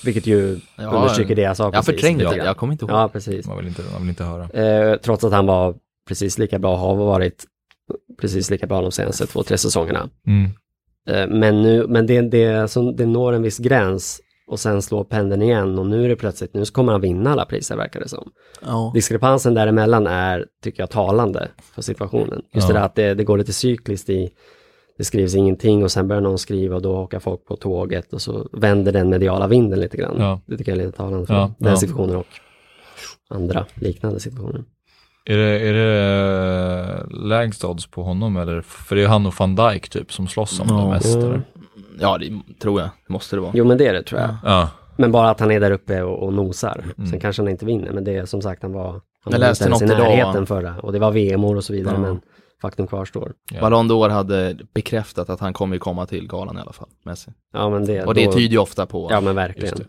Vilket 0.05 0.26
ju 0.26 0.59
Ja, 0.76 0.90
understryker 0.90 1.34
det 1.34 1.42
jag 1.42 1.57
sa 1.57 1.64
Jag 1.64 1.72
precis. 1.72 1.86
förträngde 1.94 2.24
lite 2.24 2.36
det, 2.36 2.44
jag 2.44 2.57
kommer 2.57 2.72
inte 2.72 2.84
ihåg. 2.84 2.90
Ja, 2.92 3.09
precis. 3.09 3.46
Man 3.46 3.57
vill 3.57 3.66
inte, 3.66 3.82
man 3.92 4.01
vill 4.01 4.09
inte 4.09 4.24
höra. 4.24 4.44
Eh, 4.92 4.96
trots 4.96 5.24
att 5.24 5.32
han 5.32 5.46
var 5.46 5.74
precis 6.09 6.38
lika 6.38 6.59
bra, 6.59 6.76
har 6.76 6.94
varit 6.94 7.44
precis 8.20 8.51
lika 8.51 8.66
bra 8.66 8.80
de 8.80 8.92
senaste 8.92 9.26
två, 9.26 9.42
tre 9.42 9.59
säsongerna. 9.59 10.09
Mm. 10.26 10.51
Eh, 11.09 11.36
men 11.38 11.62
nu, 11.62 11.86
men 11.88 12.07
det, 12.07 12.20
det, 12.20 12.70
så 12.70 12.92
det 12.92 13.07
når 13.07 13.32
en 13.32 13.42
viss 13.42 13.59
gräns 13.59 14.20
och 14.51 14.61
sen 14.61 14.82
slår 14.82 15.05
pendeln 15.05 15.42
igen 15.42 15.78
och 15.78 15.86
nu 15.86 16.05
är 16.05 16.09
det 16.09 16.16
plötsligt, 16.16 16.55
nu 16.55 16.64
så 16.64 16.72
kommer 16.72 16.92
han 16.92 17.01
vinna 17.01 17.32
alla 17.32 17.44
priser 17.44 17.76
verkar 17.76 18.01
det 18.01 18.09
som. 18.09 18.28
Ja. 18.66 18.90
Diskrepansen 18.94 19.55
däremellan 19.55 20.07
är, 20.07 20.46
tycker 20.64 20.82
jag, 20.82 20.90
talande 20.90 21.49
för 21.74 21.82
situationen. 21.82 22.42
Just 22.55 22.68
Ja. 22.68 22.74
det 22.74 22.80
där 22.80 22.86
att 22.86 22.94
det, 22.94 23.14
det 23.14 23.24
går 23.24 23.38
lite 23.38 23.53
cykliskt 23.53 24.11
i, 24.11 24.30
det 24.99 25.05
skrivs 25.05 25.34
ingenting 25.34 25.84
och 25.84 25.90
sen 25.92 26.09
börjar 26.09 26.20
någon 26.22 26.38
skriva 26.38 26.76
och 26.76 26.82
då 26.82 26.96
åker 26.99 27.18
folk 27.18 27.44
på 27.44 27.57
tåget 27.57 28.12
och 28.12 28.22
så 28.22 28.49
vänder 28.53 28.92
den 28.92 29.09
mediala 29.09 29.46
vinden 29.46 29.80
lite 29.80 29.96
grann. 29.96 30.16
Ja. 30.18 30.40
Det 30.46 30.57
tycker 30.57 30.72
jag 30.72 30.80
är 30.80 30.86
lite 30.86 30.96
talande 30.99 31.26
för 31.26 31.34
Ja, 31.34 31.51
den 31.59 31.70
ja. 31.70 31.76
situationen 31.76 32.16
och 32.16 32.26
andra 33.28 33.66
liknande 33.74 34.20
situationer. 34.20 34.64
Är 35.24 35.36
det, 35.36 35.44
är 35.68 35.72
det 35.72 37.03
eh, 37.11 37.26
lägst 37.26 37.64
odds 37.64 37.86
på 37.86 38.03
honom 38.03 38.36
eller? 38.36 38.61
För 38.61 38.96
det 38.96 39.03
är 39.03 39.09
han 39.09 39.26
och 39.26 39.34
van 39.38 39.55
Dijk 39.57 39.88
typ 39.88 40.12
som 40.12 40.28
slåss 40.28 40.61
om 40.61 40.66
Ja. 40.70 40.74
det 40.82 40.88
mest 40.88 41.16
eller? 41.16 41.42
ja, 42.01 42.18
det 42.18 42.61
tror 42.61 42.80
jag. 42.80 42.90
Det 43.07 43.12
måste 43.12 43.36
det 43.36 43.40
vara. 43.40 43.53
Jo 43.55 43.64
men 43.64 43.78
det 43.78 43.86
är 43.86 43.92
det 43.92 44.03
tror 44.03 44.20
jag. 44.20 44.30
Ja. 44.44 44.68
Men 44.96 45.12
bara 45.12 45.30
att 45.30 45.40
han 45.40 45.51
är 45.51 45.61
där 45.61 45.70
uppe 45.70 46.03
och, 46.03 46.22
och 46.22 46.32
nosar. 46.32 46.84
Mm. 46.99 47.11
Sen 47.11 47.20
kanske 47.20 47.42
han 47.42 47.49
inte 47.49 47.66
vinner, 47.66 47.92
men 47.92 48.05
det 48.05 48.16
är 48.16 48.24
som 48.24 48.42
sagt 48.42 48.62
han 48.62 48.72
var, 48.72 48.90
han 48.92 49.01
Jag 49.24 49.32
var 49.32 49.38
läste 49.38 49.64
inte 49.64 49.84
ens 49.84 49.92
i 49.92 49.94
idag. 49.96 50.09
närheten 50.16 50.46
förra. 50.46 50.74
Och 50.78 50.92
det 50.92 50.99
var 50.99 51.11
VM-år 51.11 51.57
och 51.57 51.64
så 51.64 51.72
vidare, 51.72 51.99
men 51.99 52.20
faktum 52.62 52.86
kvarstår. 52.86 53.32
Ja. 53.50 53.61
Ballon 53.61 53.90
d'Or 53.90 54.09
hade 54.09 54.56
bekräftat 54.74 55.30
att 55.30 55.40
han 55.40 55.52
kommer 55.52 55.76
ju 55.76 55.80
komma 55.80 56.06
till 56.06 56.28
galan 56.28 56.59
i 56.59 56.61
alla 56.61 56.72
fall, 56.72 56.88
Messi. 57.04 57.30
Ja 57.52 57.70
men 57.70 57.84
det, 57.84 58.04
Och 58.04 58.14
det 58.14 58.24
då, 58.24 58.32
tyder 58.32 58.52
ju 58.52 58.59
ofta 58.59 58.86
på 58.86 59.09
Ja 59.11 59.20
men 59.20 59.26
Just 59.26 59.36
verkligen. 59.36 59.74
det. 59.76 59.84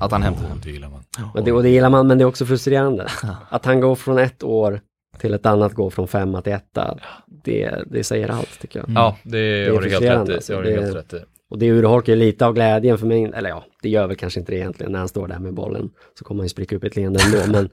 att 0.00 0.12
han 0.12 0.22
hämtar 0.22 0.44
Oh, 0.44 0.56
det 0.64 0.70
gillar 0.70 0.88
man. 0.88 1.04
Men 1.34 1.44
det, 1.44 1.52
och 1.52 1.62
det 1.62 1.68
gillar 1.68 1.90
man, 1.90 2.06
men 2.06 2.18
det 2.18 2.24
är 2.24 2.26
också 2.26 2.46
frustrerande. 2.46 3.08
Att 3.48 3.64
han 3.64 3.80
går 3.80 3.94
från 3.94 4.18
ett 4.18 4.42
år 4.42 4.80
till 5.18 5.34
ett 5.34 5.46
annat 5.46 5.74
går 5.74 5.90
från 5.90 6.08
femma 6.08 6.42
till 6.42 6.52
etta. 6.52 6.98
Det, 7.44 7.84
det 7.86 8.04
säger 8.04 8.28
allt 8.28 8.60
tycker 8.60 8.78
jag. 8.78 8.88
Mm. 8.88 9.02
Ja, 9.02 9.16
det, 9.22 9.38
är 9.38 9.70
har 9.70 9.80
du 9.80 9.88
helt 9.88 9.92
frustrerande, 9.92 10.32
rätt 10.32 10.50
i. 10.50 10.54
alltså. 10.54 10.62
Det 10.62 10.82
helt 10.82 10.96
rätt 10.96 11.12
i. 11.12 11.24
Och 11.50 11.58
det 11.58 11.70
urholkar 11.70 12.12
ju 12.12 12.18
lite 12.18 12.46
av 12.46 12.54
glädjen 12.54 12.98
för 12.98 13.06
mig. 13.06 13.24
Eller 13.34 13.50
ja, 13.50 13.64
det 13.82 13.88
gör 13.88 14.06
väl 14.06 14.16
kanske 14.16 14.40
inte 14.40 14.52
det 14.52 14.58
egentligen 14.58 14.92
när 14.92 14.98
han 14.98 15.08
står 15.08 15.28
där 15.28 15.38
med 15.38 15.54
bollen. 15.54 15.90
Så 16.18 16.24
kommer 16.24 16.38
han 16.38 16.44
ju 16.44 16.48
spricka 16.48 16.76
upp 16.76 16.84
ett 16.84 16.96
leende 16.96 17.20
ändå. 17.24 17.38
men 17.52 17.70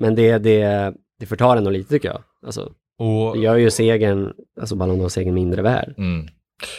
men 0.00 0.14
det, 0.14 0.38
det, 0.38 0.92
det 1.18 1.26
förtar 1.26 1.56
ändå 1.56 1.70
lite 1.70 1.88
tycker 1.88 2.08
jag. 2.08 2.22
Alltså, 2.46 2.72
Och, 3.00 3.36
det 3.36 3.42
gör 3.42 3.56
ju 3.56 3.70
segern, 3.70 4.32
alltså 4.60 4.76
Ballon 4.76 5.00
d'Or-segern 5.00 5.32
mindre 5.32 5.62
värd. 5.62 5.94
mm. 5.98 6.28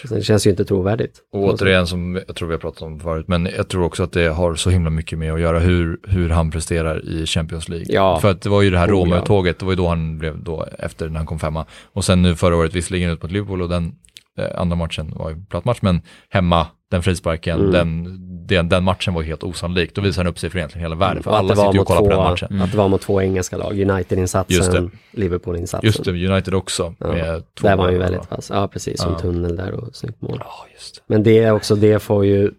Så 0.08 0.16
det 0.16 0.22
känns 0.22 0.48
ju 0.48 0.50
inte 0.52 0.66
trovärdigt. 0.66 1.20
och 1.34 1.44
återigen 1.44 1.88
som 1.88 2.22
jag 2.28 2.36
tror 2.36 2.48
vi 2.48 2.54
har 2.54 2.60
pratat 2.60 2.82
om 2.82 3.00
förut, 3.00 3.28
men 3.28 3.50
jag 3.58 3.68
tror 3.68 3.84
också 3.84 4.04
att 4.04 4.12
det 4.12 4.28
har 4.28 4.56
så 4.56 4.70
himla 4.70 4.90
mycket 4.90 5.20
med 5.20 5.34
att 5.34 5.42
göra 5.42 5.60
hur, 5.60 6.00
hur 6.08 6.30
han 6.30 6.52
presterar 6.52 7.10
i 7.10 7.26
Champions 7.26 7.70
League. 7.70 7.86
Ja. 7.90 8.20
För 8.20 8.32
att 8.32 8.42
det 8.42 8.50
var 8.50 8.62
ju 8.62 8.70
det 8.70 8.78
här 8.78 8.88
Oh. 8.88 8.92
Roma-tåget, 8.92 9.60
det 9.60 9.66
var 9.66 9.72
ju 9.72 9.76
då 9.76 9.88
han 9.88 10.18
blev 10.18 10.44
då 10.44 10.66
efter 10.80 11.10
när 11.10 11.18
han 11.18 11.26
kom 11.26 11.40
femma. 11.40 11.66
Och 11.94 12.06
sen 12.06 12.22
nu 12.22 12.36
förra 12.36 12.56
året 12.56 12.76
visserligen 12.76 13.10
ut 13.12 13.24
mot 13.24 13.32
Liverpool 13.32 13.62
och 13.62 13.70
den 13.70 13.96
eh, 14.38 14.60
andra 14.62 14.76
matchen 14.76 15.14
var 15.16 15.30
ju 15.30 15.46
platt 15.50 15.66
match, 15.66 15.80
men 15.82 16.02
hemma, 16.30 16.68
den 16.92 17.04
frisparken, 17.04 17.60
Mm. 17.60 17.72
den, 17.72 18.18
den, 18.48 18.70
den 18.70 18.84
matchen 18.84 19.14
var 19.14 19.22
helt 19.22 19.44
osannolik. 19.44 19.96
Då 19.96 20.02
visade 20.02 20.26
han 20.26 20.32
upp 20.32 20.40
sig 20.40 20.50
för 20.50 20.58
egentligen 20.58 20.84
hela 20.86 20.96
världen, 20.96 21.24
för 21.24 21.32
alla 21.32 21.56
sitter 21.56 21.74
ju 21.74 21.80
och 21.80 21.88
kollar 21.88 22.02
på 22.02 22.08
den 22.10 22.18
två- 22.18 22.24
matchen. 22.30 22.62
Att 22.62 22.72
det 22.72 22.78
var 22.78 22.88
mot 22.90 23.02
två 23.02 23.22
engelska 23.22 23.58
lag. 23.58 23.80
United-insatsen. 23.80 24.92
Liverpool-insatsen. 25.12 25.86
Just 25.88 26.04
det, 26.04 26.12
United 26.12 26.54
också. 26.54 26.96
Ja. 27.00 27.08
Med 27.08 27.44
två 27.60 27.68
Där 27.68 27.76
var 27.76 27.84
han 27.84 27.94
ju 27.94 28.00
väldigt 28.00 28.32
vass. 28.32 28.50
Ja, 28.54 28.68
precis. 28.68 29.02
Som 29.02 29.12
Ja. 29.12 29.20
tunnel 29.20 29.56
där 29.56 29.72
och 29.72 29.96
snyggt 29.96 30.22
mål. 30.22 30.38
Ja, 30.40 30.66
just 30.74 30.96
det. 30.96 31.02
Men 31.08 31.24
det 31.24 31.40
är 31.40 31.52
också, 31.52 31.76
det 31.76 32.00
får 32.00 32.26
ju 32.26 32.52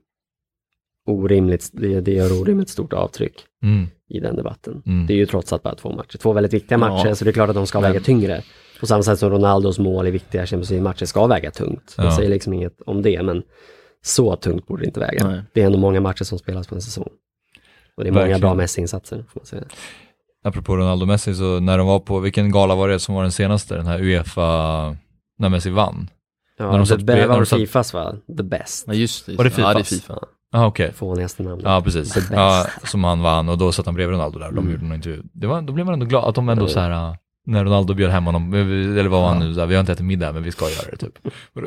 orimligt, 1.07 1.71
det, 1.73 2.01
det 2.01 2.13
gör 2.13 2.41
orimligt 2.43 2.69
stort 2.69 2.93
avtryck 2.93 3.35
Mm. 3.63 3.87
i 4.09 4.21
den 4.21 4.37
debatten. 4.37 4.83
Mm. 4.87 5.07
Det 5.07 5.13
är 5.13 5.17
ju 5.17 5.27
trots 5.27 5.53
allt 5.53 5.63
bara 5.63 5.75
två 5.75 5.93
matcher. 5.93 6.19
Två 6.19 6.33
väldigt 6.33 6.53
viktiga 6.55 6.79
matcher, 6.79 7.09
Ja. 7.09 7.15
så 7.15 7.25
det 7.25 7.31
är 7.31 7.33
klart 7.33 7.49
att 7.49 7.55
de 7.55 7.67
ska 7.67 7.81
Men- 7.81 7.93
väga 7.93 8.05
tyngre. 8.05 8.43
På 8.81 8.87
samma 8.87 9.03
sätt 9.03 9.19
som 9.19 9.31
Ronaldos 9.31 9.79
mål 9.79 10.07
i 10.07 10.11
viktiga 10.11 10.47
Champions 10.47 10.71
League-matcher 10.71 11.05
ska 11.05 11.27
väga 11.27 11.51
tungt. 11.51 11.95
Jag 11.97 12.07
Ja. 12.07 12.17
säger 12.17 12.31
liksom 12.31 12.53
inget 12.53 12.81
om 12.87 13.03
det, 13.03 13.23
men 13.23 13.43
så 14.03 14.37
tungt 14.37 14.67
borde 14.67 14.83
det 14.83 14.87
inte 14.87 15.01
väga. 15.01 15.29
Nej. 15.29 15.43
Det 15.53 15.63
är 15.63 15.67
ändå 15.67 15.79
många 15.79 16.01
matcher 16.01 16.25
som 16.25 16.39
spelas 16.39 16.67
på 16.67 16.75
en 16.75 16.83
säsong. 16.83 17.09
Och 17.97 18.05
det 18.05 18.09
är 18.09 18.13
många 18.13 18.21
Verkligen. 18.21 18.41
bra 18.41 18.55
Messi-insatser, 18.55 19.25
får 19.33 19.41
man 19.41 19.47
säga. 19.47 19.63
Apropå 20.45 20.77
Ronaldo 20.77 21.03
och 21.05 21.09
Messi, 21.09 21.35
så 21.35 21.61
när 21.61 21.79
de 21.79 21.87
var 21.87 21.99
på, 22.01 22.19
vilken 22.19 22.51
gala 22.51 22.75
var 22.75 22.89
det 22.89 22.99
som 22.99 23.15
var 23.15 23.23
den 23.23 23.33
senaste? 23.33 23.75
Den 23.77 23.87
här 23.87 24.01
Uefa, 24.03 24.97
när 25.39 25.49
Messi 25.49 25.71
vann? 25.71 26.11
När 26.59 26.67
Ja, 26.67 26.73
de 26.73 26.81
det 26.81 26.87
satt- 26.87 27.01
när 27.03 27.27
var 27.27 27.35
de 27.35 27.41
det 27.41 27.47
satt- 27.47 27.59
Fifas 27.59 27.95
va? 27.95 28.15
The 28.37 28.43
Best. 28.43 28.85
Ja, 28.87 28.95
just 28.95 29.27
det. 29.27 29.37
Var 29.37 29.45
det 29.45 29.49
just 29.49 29.59
Ja, 29.59 29.75
det 29.75 29.81
är 29.81 29.85
Fifas? 29.85 30.01
Fifa. 30.01 30.19
Ja, 30.53 30.67
okej. 30.67 30.93
Fånigaste 30.93 31.43
namnet. 31.43 31.65
Ja, 31.65 31.81
precis. 31.85 32.31
Ja, 32.33 32.67
som 32.85 33.05
han 33.05 33.21
vann 33.23 33.49
och 33.49 33.59
då 33.59 33.73
satt 33.73 33.87
han 33.87 33.95
bredvid 33.95 34.13
Ronaldo 34.15 34.39
där. 34.39 34.47
De 34.47 34.59
Mm. 34.59 34.71
gjorde 34.73 34.85
någon 34.85 34.95
intervju. 34.97 35.23
Det 35.33 35.47
var, 35.47 35.63
då 35.63 35.73
blev 35.73 35.87
man 35.87 35.93
ändå 35.93 36.07
glad 36.07 36.25
att 36.25 36.35
de 36.35 36.49
ändå 36.49 36.63
Mm. 36.63 36.73
så 36.75 36.81
här, 36.81 36.91
äh, 36.91 37.15
när 37.47 37.65
Ronaldo 37.65 37.95
bjöd 37.95 38.11
hem 38.11 38.25
honom, 38.27 38.55
eller 38.55 39.09
vad 39.09 39.21
var 39.21 39.29
han 39.29 39.39
nu, 39.39 39.55
så 39.55 39.61
här, 39.61 39.67
vi 39.67 39.75
har 39.75 39.81
inte 39.81 39.93
ätit 39.93 40.05
middag 40.05 40.33
men 40.33 40.43
vi 40.43 40.53
ska 40.53 40.65
göra 40.71 40.91
det 40.91 40.97
typ. 40.97 41.19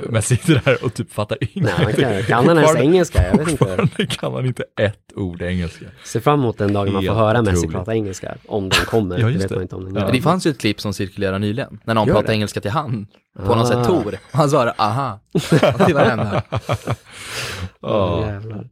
Messi 0.10 0.36
sitter 0.38 0.62
där 0.66 0.84
och 0.86 0.94
typ 0.94 1.14
fattar 1.14 1.38
ingenting. 1.42 1.96
kan, 2.04 2.24
kan 2.24 2.48
han 2.48 2.58
ens 2.58 2.76
engelska? 2.76 3.28
Jag 3.28 3.38
vet 3.38 3.48
inte. 3.52 4.06
Kan 4.08 4.34
han 4.34 4.46
inte 4.46 4.64
ett 4.82 5.00
ord 5.16 5.42
engelska. 5.42 5.86
Ser 6.04 6.20
fram 6.20 6.40
emot 6.40 6.58
den 6.58 6.74
dagen 6.74 6.94
man 6.94 7.06
får 7.06 7.14
höra 7.14 7.42
Messi 7.42 7.58
otroligt. 7.58 7.72
prata 7.76 7.94
engelska. 7.96 8.36
Om 8.48 8.70
den 8.70 8.86
kommer. 8.86 9.20
Ja, 9.20 9.28
det 9.28 9.34
vet 9.38 9.52
man 9.52 9.62
inte 9.62 9.76
om 9.76 9.86
den 9.86 9.94
Ja. 9.94 10.00
gör. 10.00 10.06
Men 10.08 10.16
det 10.16 10.22
fanns 10.22 10.48
ju 10.48 10.52
ett 10.52 10.58
klipp 10.60 10.82
som 10.82 10.94
cirkulerade 10.94 11.40
nyligen, 11.40 11.80
när 11.84 11.94
någon 11.94 12.08
Gör 12.08 12.14
pratade 12.14 12.32
det? 12.32 12.36
engelska 12.36 12.62
till 12.62 12.72
han, 12.72 13.08
på 13.46 13.54
Ah. 13.54 13.56
något 13.56 13.68
sätt 13.68 13.86
Tor. 13.88 14.18
Han 14.32 14.50
svarade 14.50 14.72
aha, 14.78 15.20
till 15.86 15.94
varenda. 15.96 16.42
Ja. 17.82 18.26
Jävlar. 18.28 18.70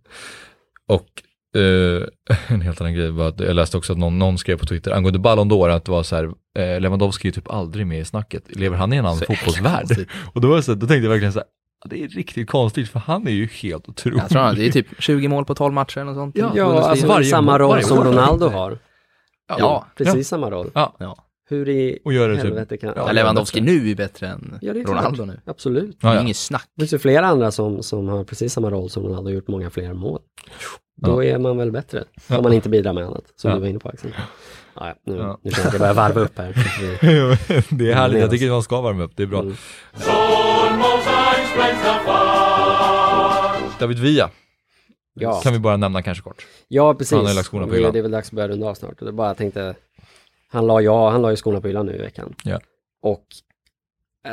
Och 0.87 1.07
eh, 1.55 2.35
en 2.47 2.61
helt 2.61 2.81
annan 2.81 2.93
grej 2.93 3.11
var 3.11 3.27
att 3.27 3.39
jag 3.39 3.55
läste 3.55 3.77
också 3.77 3.93
att 3.93 3.99
någon, 3.99 4.19
någon 4.19 4.37
skrev 4.37 4.57
på 4.57 4.65
Twitter 4.65 4.91
angående 4.91 5.19
Ballon 5.19 5.51
d'Or 5.51 5.69
att 5.69 5.85
det 5.85 5.91
var 5.91 6.03
så 6.03 6.15
här, 6.15 6.23
eh, 6.59 6.79
Lewandowski 6.81 7.27
är 7.27 7.31
typ 7.31 7.49
aldrig 7.51 7.87
med 7.87 7.99
i 7.99 8.05
snacket. 8.05 8.43
Lever 8.55 8.77
han 8.77 8.93
i 8.93 8.97
en 8.97 9.05
annan 9.05 9.17
Så 9.17 9.25
fotbollsvärld? 9.25 10.07
Och 10.33 10.41
då, 10.41 10.47
var 10.47 10.55
det 10.55 10.63
så, 10.63 10.73
då 10.73 10.87
tänkte 10.87 11.03
jag 11.05 11.09
verkligen 11.09 11.33
så 11.33 11.39
här, 11.39 11.47
"Ja, 11.83 11.87
det 11.89 12.03
är 12.03 12.07
riktigt 12.07 12.49
konstigt 12.49 12.89
för 12.89 12.99
han 12.99 13.27
är 13.27 13.31
ju 13.31 13.45
helt 13.47 13.89
otrolig. 13.89 14.19
Jag 14.19 14.29
tror 14.29 14.41
han, 14.41 14.55
det 14.55 14.67
är 14.67 14.71
typ 14.71 14.87
20 14.99 15.27
mål 15.27 15.45
på 15.45 15.55
12 15.55 15.73
matcher 15.73 15.97
eller 15.97 16.05
något 16.11 16.15
sånt. 16.15 16.37
Ja, 16.37 16.51
Ja, 16.55 16.81
alltså 16.81 17.07
varje 17.07 17.25
samma 17.29 17.51
mål- 17.51 17.59
roll 17.61 17.69
varje 17.69 17.83
som. 17.83 18.03
Ronaldo 18.03 18.47
har. 18.47 18.79
Ja, 19.59 19.87
Precis 19.97 20.27
samma 20.27 20.51
roll. 20.51 20.71
Ja, 20.73 20.95
ja. 20.99 21.17
Hur 21.49 21.69
i 21.69 21.99
och 22.05 22.13
gör 22.13 22.29
det 22.29 22.35
typ. 22.35 22.43
helvete 22.43 22.77
kan... 22.77 22.93
Ja, 22.95 23.03
Ja, 23.07 23.11
Lewandowski 23.11 23.61
nu 23.61 23.89
är 23.91 23.95
bättre 23.95 24.27
än 24.27 24.57
Ja, 24.61 24.73
det 24.73 24.79
är. 24.79 24.83
Ronaldo 24.85 25.25
nu. 25.25 25.39
Absolut. 25.45 25.97
Ja, 26.01 26.09
är 26.11 26.15
ja. 26.15 26.21
inget 26.21 26.37
snack. 26.37 26.65
Det 26.75 26.81
finns 26.81 26.93
ju 26.93 26.99
flera 26.99 27.25
andra 27.27 27.51
som, 27.51 27.83
som 27.83 28.07
har 28.07 28.23
precis 28.23 28.53
samma 28.53 28.69
roll 28.71 28.89
som 28.89 29.03
Ronaldo 29.03 29.29
och 29.29 29.35
gjort 29.35 29.47
många 29.47 29.69
fler 29.69 29.93
mål. 29.93 30.19
Då 31.03 31.23
är 31.23 31.37
man 31.39 31.57
väl 31.57 31.71
bättre. 31.71 32.03
Om 32.29 32.43
man 32.43 32.53
inte 32.53 32.69
bidrar 32.69 32.93
med 32.93 33.03
annat, 33.05 33.23
som 33.35 33.49
Ja. 33.49 33.55
du 33.55 33.61
var 33.61 33.67
inne 33.67 33.79
på 33.79 33.89
Axel. 33.89 34.11
Ja, 34.75 34.95
nu, 35.05 35.15
Ja. 35.15 35.39
nu 35.41 35.51
känner 35.51 35.63
jag 35.63 35.67
att 35.67 35.73
jag 35.73 35.79
börjar 35.81 35.93
varva 35.93 36.21
upp 36.21 36.37
här. 36.37 36.53
det 37.77 37.91
är 37.91 37.95
härligt, 37.95 38.21
jag 38.21 38.29
tycker 38.31 38.49
man 38.49 38.63
ska 38.63 38.81
värma 38.81 39.03
upp, 39.03 39.11
det 39.15 39.23
är 39.23 39.27
bra. 39.27 39.39
Mm. 39.39 39.53
David 43.79 43.99
Villa, 43.99 44.29
Ja. 45.13 45.41
kan 45.43 45.53
vi 45.53 45.59
bara 45.59 45.77
nämna 45.77 46.01
kanske 46.01 46.23
kort. 46.23 46.45
Ja, 46.67 46.93
precis. 46.93 47.11
Han 47.11 47.21
har 47.21 47.29
ju 47.31 47.35
lagt 47.35 47.47
skorna 47.47 47.65
på 47.65 47.71
Det- 47.71 47.77
hyllan. 47.77 47.93
Det 47.93 47.99
är 47.99 48.03
väl 48.03 48.11
dags 48.11 48.27
att 48.27 48.33
börja 48.33 48.47
runda 48.47 48.67
av 48.67 48.73
snart. 48.73 48.99
Det 48.99 49.11
bara 49.11 49.27
jag 49.27 49.37
tänkte, 49.37 49.75
han 50.49 50.67
la, 50.67 50.81
ja, 50.81 51.09
han 51.09 51.21
la 51.21 51.29
ju 51.29 51.35
skorna 51.35 51.61
på 51.61 51.67
hyllan 51.67 51.85
nu 51.85 51.95
i 51.95 51.97
veckan. 52.01 52.35
Ja. 52.43 52.59
Och 53.01 53.25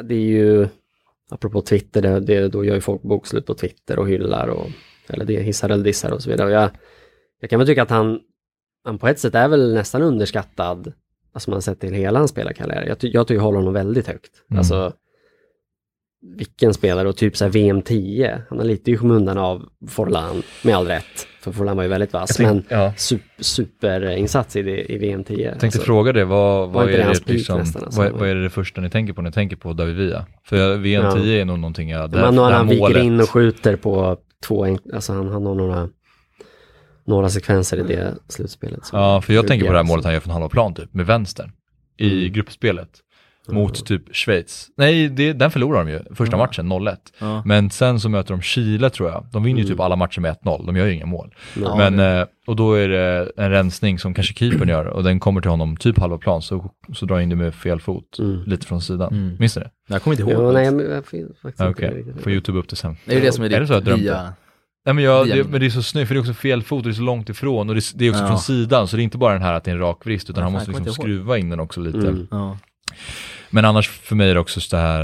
det 0.04 0.14
är 0.14 0.18
ju, 0.18 0.68
apropå 1.30 1.60
Twitter, 1.62 2.02
det, 2.02 2.20
det, 2.20 2.48
då 2.48 2.64
gör 2.64 2.74
ju 2.74 2.80
folk 2.80 3.02
bokslut 3.02 3.46
på 3.46 3.54
Twitter 3.54 3.98
och 3.98 4.08
hyllar 4.08 4.46
och, 4.48 4.66
eller 5.10 5.24
det 5.24 5.40
hissar 5.40 5.68
eller 5.68 5.84
dissar 5.84 6.10
och 6.10 6.22
så 6.22 6.30
vidare. 6.30 6.46
Och 6.46 6.52
jag, 6.52 6.70
jag 7.40 7.50
kan 7.50 7.58
väl 7.58 7.68
tycka 7.68 7.82
att 7.82 7.90
han, 7.90 8.20
han 8.84 8.98
på 8.98 9.08
ett 9.08 9.18
sätt 9.18 9.34
är 9.34 9.48
väl 9.48 9.74
nästan 9.74 10.02
underskattad, 10.02 10.92
alltså 11.32 11.50
man 11.50 11.62
sett 11.62 11.80
till 11.80 11.94
hela 11.94 12.18
hans 12.18 12.30
spelarkarriär. 12.30 12.84
Jag, 12.86 12.98
ty, 12.98 13.10
jag 13.12 13.26
tycker 13.26 13.40
håller 13.40 13.58
honom 13.58 13.74
väldigt 13.74 14.06
högt. 14.06 14.30
Mm. 14.50 14.58
Alltså, 14.58 14.92
vilken 16.36 16.74
spelare 16.74 17.08
och 17.08 17.16
typ 17.16 17.36
så 17.36 17.48
VM 17.48 17.82
10, 17.82 18.42
han 18.48 18.58
har 18.58 18.64
lite 18.64 18.90
i 18.90 18.96
skymundan 18.96 19.38
av 19.38 19.68
Forlan, 19.88 20.42
med 20.62 20.76
all 20.76 20.86
rätt. 20.86 21.26
För 21.40 21.52
Forlan 21.52 21.76
var 21.76 21.82
ju 21.82 21.88
väldigt 21.88 22.12
vass, 22.12 22.38
men 22.38 22.64
ja. 22.68 22.92
super, 22.96 23.42
superinsats 23.42 24.56
i, 24.56 24.62
det, 24.62 24.92
i 24.92 24.98
VM 24.98 25.24
10. 25.24 25.44
Jag 25.44 25.50
tänkte 25.50 25.66
Alltså, 25.66 25.80
fråga 25.80 26.12
det, 26.12 26.24
vad, 26.24 26.70
vad, 26.70 26.90
är 26.90 26.98
det 26.98 27.26
liksom, 27.32 27.58
nästan, 27.58 27.84
alltså? 27.84 28.00
vad, 28.00 28.12
vad 28.12 28.28
är 28.28 28.34
det 28.34 28.50
första 28.50 28.80
ni 28.80 28.90
tänker 28.90 29.12
på 29.12 29.22
när 29.22 29.30
ni 29.30 29.34
tänker 29.34 29.56
på 29.56 29.72
David 29.72 29.96
Villa? 29.96 30.26
För 30.44 30.76
VM 30.76 31.04
Ja. 31.04 31.12
10 31.12 31.40
är 31.40 31.44
nog 31.44 31.58
någonting 31.58 31.90
jag, 31.90 32.10
det, 32.10 32.20
man, 32.20 32.38
här 32.38 32.50
han 32.52 32.68
viker 32.68 32.80
målet. 32.80 33.02
in 33.02 33.20
och 33.20 33.30
skjuter 33.30 33.76
på 33.76 34.18
två, 34.46 34.76
alltså 34.94 35.12
han, 35.12 35.28
han 35.28 35.46
har 35.46 35.54
några, 35.54 35.88
några 37.04 37.30
sekvenser 37.30 37.76
i 37.76 37.82
det 37.82 38.14
slutspelet. 38.28 38.86
som 38.86 38.98
Ja, 38.98 39.20
för 39.20 39.32
jag 39.32 39.46
tänker 39.46 39.66
på 39.66 39.72
det 39.72 39.78
här 39.78 39.84
målet 39.84 40.04
han 40.04 40.14
gör 40.14 40.20
från 40.20 40.32
halva 40.32 40.48
plan 40.48 40.74
typ, 40.74 40.94
med 40.94 41.06
vänster. 41.06 41.52
I 41.96 42.20
Mm. 42.20 42.32
gruppspelet. 42.32 42.88
Mot 43.48 43.86
typ 43.86 44.16
Schweiz. 44.16 44.66
Nej, 44.76 45.08
det, 45.08 45.32
den 45.32 45.50
förlorar 45.50 45.84
de 45.84 45.90
ju, 45.90 46.00
första 46.14 46.36
matchen, 46.36 46.72
0-1. 46.72 46.96
Ja. 47.18 47.42
Men 47.46 47.70
sen 47.70 48.00
så 48.00 48.08
möter 48.08 48.30
de 48.34 48.42
Chile 48.42 48.90
tror 48.90 49.08
jag. 49.08 49.26
De 49.32 49.42
vinner 49.42 49.58
ju 49.58 49.64
Mm. 49.64 49.72
typ 49.74 49.80
alla 49.80 49.96
matcher 49.96 50.20
med 50.20 50.36
1-0, 50.44 50.66
de 50.66 50.76
gör 50.76 50.86
ju 50.86 50.94
inga 50.94 51.06
mål. 51.06 51.34
Ja, 51.62 51.76
Men, 51.76 51.98
eh, 52.20 52.26
och 52.46 52.56
då 52.56 52.74
är 52.74 52.88
det 52.88 53.32
en 53.36 53.50
rensning 53.50 53.98
som 53.98 54.14
kanske 54.14 54.34
keepern 54.34 54.68
gör 54.68 54.84
och 54.86 55.02
den 55.04 55.20
kommer 55.20 55.40
till 55.40 55.50
honom 55.50 55.76
typ 55.76 55.98
halva 55.98 56.18
plan 56.18 56.42
så, 56.42 56.70
så 56.94 57.06
drar 57.06 57.20
in 57.20 57.28
det 57.28 57.36
med 57.36 57.54
fel 57.54 57.80
fot, 57.80 58.18
Mm. 58.18 58.42
lite 58.46 58.66
från 58.66 58.80
sidan. 58.80 59.12
Mm. 59.12 59.36
Minns 59.38 59.56
ni 59.56 59.62
det? 59.62 59.70
Jag 59.88 60.02
kommer 60.02 60.20
inte 60.20 60.32
ihåg. 60.32 60.44
Ja, 60.44 60.52
nej, 60.52 60.64
jag 60.64 61.06
får 61.06 61.18
faktiskt 61.42 61.60
Ja, 61.60 61.68
inte 61.68 62.22
får 62.22 62.32
YouTube 62.32 62.58
upp 62.58 62.68
det 62.68 62.76
sen. 62.76 62.96
det 63.04 63.12
är 63.12 63.16
ju 63.16 63.24
det 63.24 63.32
som 63.32 63.44
är, 63.44 63.50
Är 63.52 63.60
det 63.60 63.66
så 63.66 63.72
jag 63.72 63.80
ditt 63.80 63.86
drömde? 63.86 64.02
via... 64.04 64.32
Nej 64.84 64.94
men, 64.94 65.04
jag, 65.04 65.28
det, 65.28 65.44
men 65.44 65.60
det 65.60 65.66
är 65.66 65.70
så 65.70 65.82
snyggt 65.82 66.08
för 66.08 66.14
det 66.14 66.18
är 66.18 66.20
också 66.20 66.34
fel 66.34 66.62
fot 66.62 66.76
och 66.78 66.82
det 66.84 66.90
är 66.90 66.92
så 66.94 67.02
långt 67.02 67.28
ifrån 67.28 67.68
och 67.68 67.74
det, 67.74 67.78
är- 67.80 67.98
det 67.98 68.06
är 68.06 68.10
också 68.10 68.22
Ja. 68.22 68.28
från 68.28 68.38
sidan 68.38 68.88
så 68.88 68.96
det 68.96 69.02
är 69.02 69.04
inte 69.04 69.18
bara 69.18 69.32
den 69.32 69.42
här 69.42 69.54
att 69.54 69.64
det 69.64 69.70
är 69.70 69.74
en 69.74 69.80
rak 69.80 70.06
vrist 70.06 70.30
utan 70.30 70.40
Ja, 70.40 70.44
han 70.44 70.52
måste 70.52 70.70
jag 70.70 70.78
liksom 70.80 70.94
skruva 71.02 71.38
in 71.38 71.50
den 71.50 71.60
också 71.60 71.80
lite. 71.80 72.26
Mm. 73.50 73.62
Men 73.62 73.64
annars 73.64 73.88
för 73.88 74.16
mig 74.16 74.30
är 74.30 74.34
det 74.34 74.40
också 74.40 74.60
så 74.60 74.76
det 74.76 74.82
här 74.82 75.02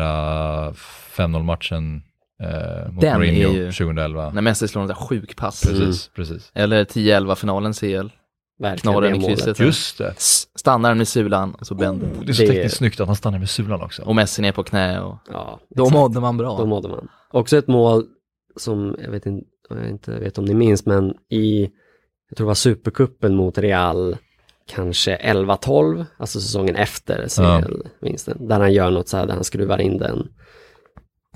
uh, 0.68 0.72
5-0 1.16 1.42
matchen 1.42 2.02
uh, 2.42 2.92
mot 2.92 3.00
Den 3.00 3.18
Mourinho 3.18 3.52
ju- 3.52 3.72
2011. 3.72 4.30
När 4.30 4.42
Messi 4.42 4.68
slår 4.68 4.86
där 4.86 4.94
sjuk 4.94 5.36
pass. 5.36 5.62
Precis, 5.62 6.08
precis. 6.14 6.50
Eller 6.54 6.84
10-11 6.84 7.34
finalen 7.34 7.72
CL. 7.72 8.08
Den 8.58 9.14
i 9.14 9.26
krysset. 9.26 9.60
Just 9.60 9.98
det. 9.98 10.14
Stannar 10.56 10.94
med 10.94 11.08
sulan 11.08 11.54
och 11.54 11.66
så 11.66 11.74
vänder. 11.74 12.08
Det 12.24 12.30
är 12.30 12.32
så 12.32 12.42
Det- 12.42 12.48
tekniskt 12.48 12.76
snyggt 12.76 13.00
att 13.00 13.06
han 13.06 13.16
stannar 13.16 13.38
med 13.38 13.50
sulan 13.50 13.82
också. 13.82 14.02
Och 14.02 14.14
Messi 14.14 14.42
ner 14.42 14.52
på 14.52 14.62
knä 14.62 15.00
och... 15.00 15.18
Ja, 15.32 15.60
Då 15.76 15.82
exakt. 15.84 15.94
mådde 15.98 16.20
man 16.20 16.36
bra. 16.36 16.56
Då 16.58 16.66
mådde 16.66 16.88
man. 16.88 17.08
Också 17.30 17.56
ett 17.56 17.66
mål 17.66 18.04
som, 18.56 18.96
jag 19.04 19.10
vet 19.10 19.26
inte, 19.26 19.46
jag 19.70 19.88
inte 19.88 20.10
vet 20.18 20.38
om 20.38 20.44
ni 20.44 20.54
minns, 20.54 20.86
men 20.86 21.14
i, 21.30 21.62
jag 22.28 22.36
tror 22.36 22.44
det 22.44 22.48
var 22.48 22.54
Supercupen 22.54 23.34
mot 23.36 23.58
Real, 23.58 24.16
kanske 24.66 25.16
11-12, 25.16 26.04
alltså 26.16 26.40
säsongen 26.40 26.76
efter 26.76 27.26
CL-vinsten, 27.28 28.48
där 28.48 28.60
han 28.60 28.72
gör 28.72 28.90
något 28.90 29.08
så 29.08 29.16
här, 29.16 29.26
där 29.26 29.34
han 29.34 29.44
skruvar 29.44 29.80
in 29.80 29.98
den 29.98 30.28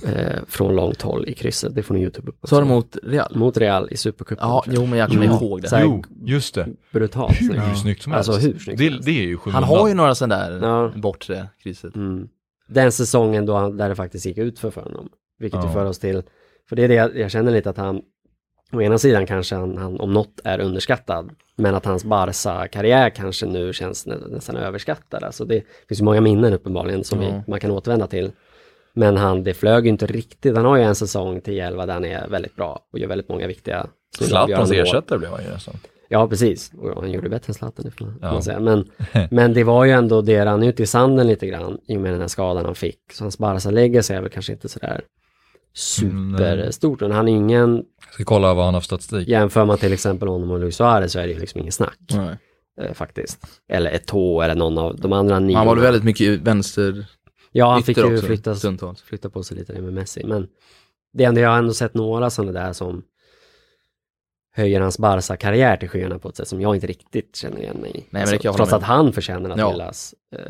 eh, 0.06 0.38
från 0.48 0.76
långt 0.76 1.02
håll 1.02 1.28
i 1.28 1.34
krysset. 1.34 1.74
Det 1.74 1.82
får 1.82 1.94
ni 1.94 2.00
YouTube 2.00 2.28
upp. 2.30 2.38
Så 2.42 2.56
har 2.56 2.62
också. 2.62 2.68
de 2.68 2.74
mot 2.74 2.96
Real? 3.02 3.36
Mot 3.36 3.56
Real 3.56 3.88
i 3.90 3.96
Supercupen. 3.96 4.48
Ja, 4.48 4.64
jo 4.66 4.86
men 4.86 4.98
jag 4.98 5.08
kommer 5.08 5.24
Mm. 5.24 5.36
ihåg 5.36 5.62
det. 5.62 5.70
här, 5.70 5.82
Jo, 5.82 6.02
just 6.24 6.54
det. 6.54 6.68
Brutalt 6.92 7.40
Hur 7.40 7.46
snyggt. 7.48 7.78
snyggt 7.82 8.02
som 8.02 8.12
helst. 8.12 8.28
Alltså, 8.30 8.46
hur 8.48 8.58
snyggt 8.58 8.78
det, 8.78 8.98
det 9.04 9.10
är 9.10 9.22
ju 9.22 9.30
Han 9.30 9.38
skymundan. 9.38 9.64
har 9.64 9.88
ju 9.88 9.94
några 9.94 10.14
sådana 10.14 10.48
där 10.48 10.68
Ja. 10.68 10.92
bortre 10.96 11.46
krysset. 11.62 11.96
Mm. 11.96 12.28
Den 12.68 12.92
säsongen 12.92 13.46
då 13.46 13.54
han, 13.56 13.76
där 13.76 13.88
det 13.88 13.94
faktiskt 13.94 14.26
gick 14.26 14.38
ut 14.38 14.58
för, 14.58 14.70
för 14.70 14.80
honom. 14.82 15.08
Vilket 15.38 15.60
ju 15.60 15.64
Ja. 15.68 15.72
för 15.72 15.84
oss 15.84 15.98
till, 15.98 16.22
för 16.68 16.76
det 16.76 16.84
är 16.84 16.88
det 16.88 16.94
jag, 16.94 17.18
jag 17.18 17.30
känner 17.30 17.52
lite 17.52 17.70
att 17.70 17.76
han, 17.76 18.00
å 18.72 18.82
ena 18.82 18.98
sidan 18.98 19.26
kanske 19.26 19.54
han, 19.54 19.76
han 19.78 20.00
om 20.00 20.12
något 20.12 20.40
är 20.44 20.60
underskattad, 20.60 21.30
men 21.56 21.74
att 21.74 21.84
hans 21.84 22.04
Barca-karriär 22.04 23.10
kanske 23.10 23.46
nu 23.46 23.72
känns 23.72 24.06
nä, 24.06 24.16
nästan 24.28 24.56
överskattad. 24.56 25.24
Alltså 25.24 25.44
det 25.44 25.62
finns 25.88 26.00
ju 26.00 26.04
många 26.04 26.20
minnen 26.20 26.52
uppenbarligen 26.52 27.04
som 27.04 27.22
Ja. 27.22 27.28
vi, 27.46 27.50
man 27.50 27.60
kan 27.60 27.70
återvända 27.70 28.06
till. 28.06 28.32
Men 28.92 29.16
han, 29.16 29.44
det 29.44 29.54
flög 29.54 29.84
ju 29.84 29.90
inte 29.90 30.06
riktigt. 30.06 30.56
Han 30.56 30.64
har 30.64 30.76
ju 30.76 30.82
en 30.82 30.94
säsong 30.94 31.40
10-11 31.40 31.86
där 31.86 31.92
han 31.94 32.04
är 32.04 32.28
väldigt 32.28 32.56
bra 32.56 32.80
och 32.92 32.98
gör 32.98 33.08
väldigt 33.08 33.28
många 33.28 33.46
viktiga 33.46 33.86
Zlatans 34.18 34.72
ersättare 34.72 35.18
blev 35.18 35.30
han 35.30 35.44
ju 35.44 35.50
nästan. 35.50 35.74
Ja, 36.08 36.28
precis. 36.28 36.72
Och 36.78 37.02
han 37.02 37.10
gjorde 37.10 37.28
bättre 37.28 37.50
än 37.50 37.54
Zlatan, 37.54 37.84
det 37.84 37.90
får 37.90 38.04
man 38.04 38.18
Ja. 38.22 38.32
man 38.32 38.42
säga. 38.42 38.60
Men, 38.60 38.90
men 39.30 39.54
det 39.54 39.64
var 39.64 39.84
ju 39.84 39.90
ändå, 39.90 40.20
det 40.22 40.44
rann 40.44 40.62
ut 40.62 40.80
i 40.80 40.86
sanden 40.86 41.26
lite 41.26 41.46
grann 41.46 41.78
i 41.86 41.96
och 41.96 42.00
med 42.00 42.12
den 42.12 42.20
här 42.20 42.28
skadan 42.28 42.64
han 42.64 42.74
fick. 42.74 43.12
Så 43.12 43.24
hans 43.24 43.38
Barca 43.38 43.70
legacy 43.70 44.14
är 44.14 44.20
väl 44.20 44.30
kanske 44.30 44.52
inte 44.52 44.68
sådär 44.68 45.00
superstort. 45.74 47.00
Men 47.00 47.10
han 47.12 47.28
är 47.28 47.32
ingen, 47.32 47.84
Jag 48.06 48.14
ska 48.14 48.24
kolla 48.24 48.54
vad 48.54 48.64
han 48.64 48.74
har 48.74 48.80
för 48.80 48.84
statistik. 48.84 49.28
jämför 49.28 49.64
man 49.64 49.78
till 49.78 49.92
exempel 49.92 50.28
honom 50.28 50.50
och 50.50 50.58
Luis 50.60 50.76
Suarez 50.76 51.12
så 51.12 51.18
är 51.18 51.26
det 51.26 51.32
ju 51.32 51.38
liksom 51.38 51.60
ingen 51.60 51.72
snack 51.72 51.98
Nej. 52.10 52.36
eh, 52.80 52.92
faktiskt. 52.92 53.46
Eller 53.68 53.90
Eto'o 53.98 54.44
eller 54.44 54.54
någon 54.54 54.78
av 54.78 54.96
de 55.00 55.12
andra 55.12 55.38
nio. 55.38 55.56
Han 55.56 55.66
var 55.66 55.74
väl 55.74 55.82
väldigt 55.84 56.04
mycket 56.04 56.40
vänster 56.40 57.06
Ja, 57.52 57.72
han 57.72 57.82
fick 57.82 57.96
ju 57.96 58.12
också, 58.14 58.26
flytta, 58.26 58.54
stundtals. 58.54 59.02
flytta 59.02 59.30
på 59.30 59.42
sig 59.42 59.56
lite 59.56 59.80
med 59.80 59.92
Messi. 59.92 60.24
Men 60.24 60.48
det 61.12 61.24
är 61.24 61.28
ändå, 61.28 61.40
jag 61.40 61.50
har 61.50 61.58
ändå 61.58 61.72
sett 61.74 61.94
några 61.94 62.30
sådana 62.30 62.52
där 62.52 62.72
som 62.72 63.02
höjer 64.54 64.80
hans 64.80 64.98
Barca-karriär 64.98 65.76
till 65.76 65.88
skyarna 65.88 66.18
på 66.18 66.28
ett 66.28 66.36
sätt 66.36 66.48
som 66.48 66.60
jag 66.60 66.74
inte 66.74 66.86
riktigt 66.86 67.36
känner 67.36 67.58
igen 67.58 67.76
mig 67.76 67.90
i. 68.12 68.16
hålla 68.18 68.36
trots 68.56 68.58
med 68.70 68.78
att 68.78 68.82
han 68.82 69.12
förtjänar 69.12 69.50
att 69.50 69.58
Ja. 69.58 69.70
hyllas. 69.70 70.14
Eh, 70.36 70.40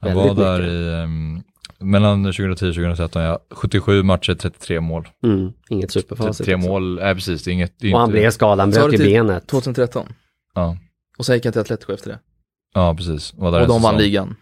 Han 0.00 0.14
var 0.14 0.34
där 0.34 0.58
mycket. 0.58 0.72
i, 0.72 0.88
ehm, 0.92 1.42
mellan 1.80 2.24
2010 2.24 2.50
och 2.68 2.74
2013, 2.74 3.22
ja, 3.22 3.38
77 3.50 4.02
matcher, 4.02 4.34
33 4.34 4.80
mål. 4.80 5.08
mm, 5.24 5.52
inget 5.68 5.90
superfacit. 5.90 6.36
33 6.46 6.54
också. 6.54 6.68
mål, 6.68 6.94
nej 6.94 7.14
precis, 7.14 7.44
det 7.44 7.50
är 7.50 7.52
inget, 7.52 7.74
det 7.78 7.88
är 7.88 7.94
Och 7.94 8.00
han 8.00 8.08
inte, 8.08 8.20
blev 8.20 8.30
skadad, 8.30 8.58
han 8.60 8.70
bröt 8.70 8.92
ju 8.92 8.96
till- 8.96 9.06
benet. 9.06 9.46
2013. 9.46 10.06
ja, 10.54 10.76
Och 11.18 11.26
sen 11.26 11.34
gick 11.34 11.44
han 11.44 11.52
till 11.52 11.60
Atletico 11.62 11.92
efter 11.92 12.10
det. 12.10 12.18
ja, 12.74 12.94
precis. 12.94 13.34
Var 13.34 13.52
där 13.52 13.60
Och 13.62 13.68
de 13.68 13.82
vann 13.82 13.96
ligan. 13.98 14.36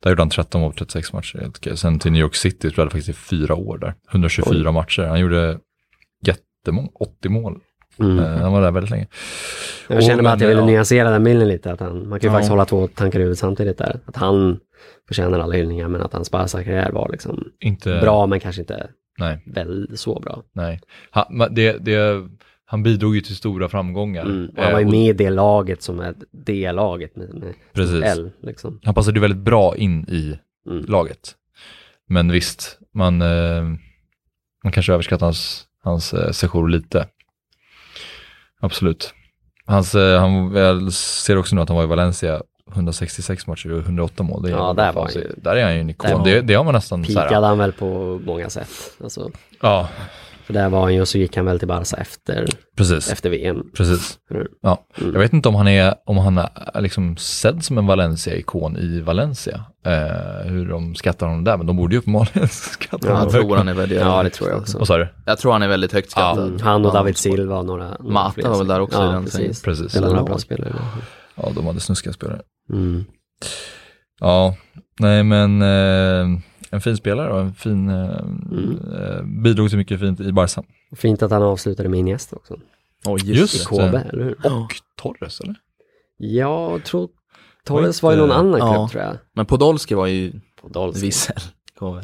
Där 0.00 0.10
gjorde 0.10 0.22
han 0.22 0.30
13 0.30 0.60
mål 0.60 0.72
på 0.72 0.78
36 0.78 1.12
matcher. 1.12 1.74
Sen 1.74 1.98
till 1.98 2.12
New 2.12 2.20
York 2.20 2.34
City 2.34 2.70
spelade 2.70 2.90
faktiskt 2.90 3.08
i 3.08 3.12
fyra 3.12 3.54
år 3.54 3.78
där. 3.78 3.94
124 4.10 4.72
matcher. 4.72 5.02
Han 5.02 5.20
gjorde 5.20 5.58
jättemånga, 6.26 6.88
80 6.94 7.28
mål. 7.28 7.60
Mm. 8.00 8.18
Eh, 8.18 8.24
han 8.40 8.52
var 8.52 8.60
där 8.62 8.70
väldigt 8.70 8.90
länge. 8.90 9.06
Jag 9.88 10.04
känner 10.04 10.22
bara 10.22 10.32
att 10.32 10.40
jag 10.40 10.48
men, 10.48 10.56
vill 10.56 10.64
ja. 10.64 10.72
nyansera 10.72 11.10
den 11.10 11.24
bilden 11.24 11.48
lite. 11.48 11.72
Att 11.72 11.80
han, 11.80 12.08
man 12.08 12.20
kan 12.20 12.26
ju 12.26 12.32
Ja. 12.32 12.32
faktiskt 12.32 12.50
hålla 12.50 12.64
två 12.64 12.86
tankar 12.86 13.18
i 13.18 13.22
huvudet 13.22 13.38
samtidigt 13.38 13.78
där. 13.78 14.00
Att 14.06 14.16
han 14.16 14.58
förtjänar 15.08 15.38
alla 15.38 15.54
hyllningar 15.54 15.88
men 15.88 16.00
att 16.02 16.12
hans 16.12 16.30
Barca-karriär 16.30 16.90
var 16.92 17.08
liksom 17.12 17.44
Inte, 17.60 17.98
bra 18.02 18.26
men 18.26 18.40
kanske 18.40 18.62
inte 18.62 18.88
Nej, 19.18 19.42
väl 19.46 19.90
så 19.94 20.20
bra. 20.20 20.42
nej. 20.52 20.80
Han, 21.10 21.48
det, 21.50 21.72
det, 21.84 22.26
han 22.64 22.82
bidrog 22.82 23.14
ju 23.14 23.20
till 23.20 23.36
stora 23.36 23.68
framgångar. 23.68 24.22
Mm. 24.24 24.48
Och 24.56 24.62
han 24.62 24.72
var 24.72 24.80
ju 24.80 24.86
Eh, 24.86 24.90
med 24.90 25.08
i 25.08 25.12
det 25.12 25.30
laget 25.30 25.82
som 25.82 26.00
är 26.00 26.14
det 26.32 26.72
laget 26.72 27.16
med, 27.16 27.34
med 27.34 27.54
Precis. 27.72 28.02
L. 28.04 28.30
Liksom. 28.42 28.80
Han 28.84 28.94
passade 28.94 29.16
ju 29.16 29.20
väldigt 29.20 29.40
bra 29.44 29.76
in 29.76 30.04
i 30.08 30.38
Mm. 30.70 30.84
laget. 30.88 31.34
Men 32.08 32.32
visst, 32.32 32.78
man, 32.94 33.22
eh, 33.22 33.62
man 34.64 34.72
kanske 34.72 34.92
överskattar 34.92 35.26
hans, 35.26 35.64
hans 35.82 36.14
eh, 36.14 36.30
sejour 36.30 36.68
lite. 36.68 37.06
Absolut. 38.60 39.14
Hans, 39.66 39.94
eh, 39.94 40.20
han 40.20 40.54
jag 40.54 40.92
ser 40.92 41.36
också 41.38 41.54
nu 41.56 41.62
att 41.62 41.68
han 41.68 41.76
var 41.76 41.84
i 41.84 41.86
Valencia 41.86 42.42
166 42.74 43.46
matcher 43.46 43.72
och 43.72 43.78
108 43.80 44.22
mål. 44.22 44.42
Det 44.42 44.50
Ja, 44.50 44.72
där 44.72 44.92
var 44.92 45.02
han 45.02 45.12
ju- 45.14 45.32
Där 45.36 45.56
är 45.56 45.64
han 45.64 45.74
ju 45.74 45.80
en 45.80 45.90
ikon. 45.90 46.24
Det, 46.24 46.40
det 46.40 46.54
har 46.54 46.64
man 46.64 46.74
nästan 46.74 47.02
Pikade 47.02 47.46
han 47.46 47.58
väl 47.58 47.72
på 47.72 48.20
många 48.26 48.50
sätt. 48.50 48.68
Alltså, 49.02 49.30
Ja, 49.62 49.88
för 50.48 50.54
där 50.54 50.68
var 50.68 50.80
han 50.80 50.94
ju 50.94 51.00
och 51.00 51.08
så 51.08 51.18
gick 51.18 51.36
han 51.36 51.46
väl 51.46 51.58
till 51.58 51.68
Barca 51.68 51.96
efter, 51.96 52.46
precis. 52.76 53.12
efter 53.12 53.30
VM. 53.30 53.62
Precis. 53.76 54.18
Mm. 54.30 54.46
Ja. 54.62 54.86
Mm. 54.98 55.12
Jag 55.12 55.20
vet 55.20 55.32
inte 55.32 55.48
om 55.48 55.54
han 55.54 55.68
är, 55.68 55.94
om 56.06 56.18
han 56.18 56.38
är 56.38 56.80
liksom 56.80 57.16
sedd 57.16 57.64
som 57.64 57.78
en 57.78 57.86
Valencia-ikon 57.86 58.76
i 58.76 59.00
Valencia. 59.00 59.64
Eh, 59.86 60.50
hur 60.50 60.68
de 60.68 60.94
skattar 60.94 61.26
honom 61.26 61.44
där, 61.44 61.56
men 61.56 61.66
de 61.66 61.76
borde 61.76 61.94
ju 61.94 61.98
uppenbarligen 61.98 62.48
skatta 62.50 63.08
Ja, 63.08 63.12
honom 63.14 63.22
Jag 63.32 63.32
tror 63.32 63.56
han 63.56 63.68
är 63.68 63.74
väldigt 63.74 63.98
Ja, 64.00 64.22
det 64.22 64.30
tror 64.30 64.50
jag 64.50 64.58
också. 64.58 64.78
Vad 64.78 64.86
sa 64.86 64.98
du? 64.98 65.08
Jag 65.26 65.38
tror 65.38 65.52
han 65.52 65.62
är 65.62 65.68
väldigt 65.68 65.92
högt 65.92 66.10
skattad. 66.10 66.48
Mm. 66.48 66.60
Han 66.60 66.84
och 66.84 66.90
Ja. 66.90 66.94
David 66.98 67.16
Silva 67.16 67.58
och 67.58 67.66
några, 67.66 67.96
några 68.00 68.12
Mata 68.12 68.48
var 68.48 68.58
väl 68.58 68.66
där 68.66 68.80
också 68.80 68.98
i 68.98 69.04
Ja, 69.04 69.10
den 69.10 69.24
precis. 69.24 69.62
Precis. 69.62 69.96
Eller 69.96 70.08
några 70.08 70.22
bra 70.22 70.38
spelare. 70.38 70.74
Ja, 71.34 71.50
de 71.54 71.66
hade 71.66 71.80
snuskiga 71.80 72.12
spelare. 72.12 72.40
Mm. 72.72 73.04
Ja, 74.20 74.56
nej 75.00 75.22
men 75.22 75.62
eh, 75.62 76.40
en 76.70 76.80
fin 76.80 76.96
spelare 76.96 77.32
och 77.32 77.40
en 77.40 77.54
fin, 77.54 77.88
eh, 77.88 78.18
Mm. 78.18 78.78
eh, 78.92 79.22
bidrog 79.42 79.68
till 79.68 79.78
mycket 79.78 80.00
fint 80.00 80.20
i 80.20 80.32
Barca. 80.32 80.62
Fint 80.96 81.22
att 81.22 81.30
han 81.30 81.42
avslutade 81.42 81.88
med 81.88 82.00
Iniesta 82.00 82.36
också. 82.36 82.56
Oj, 83.04 83.20
Just 83.24 83.54
just. 83.54 83.68
KB, 83.68 83.80
eller 83.80 84.24
hur? 84.24 84.32
Och 84.46 84.74
Torres 84.96 85.40
eller? 85.40 85.54
Jag 86.16 86.84
tror 86.84 87.00
Var 87.00 87.08
Torres 87.64 87.96
inte- 87.96 88.06
var 88.06 88.12
i 88.12 88.16
någon 88.16 88.30
annan 88.30 88.58
Ja. 88.60 88.74
klubb 88.74 88.90
tror 88.90 89.02
jag. 89.02 89.16
Men 89.34 89.46
Podolski 89.46 89.94
var 89.94 90.06
ju 90.06 90.32
Podolski. 90.62 91.06
vissel. 91.06 91.36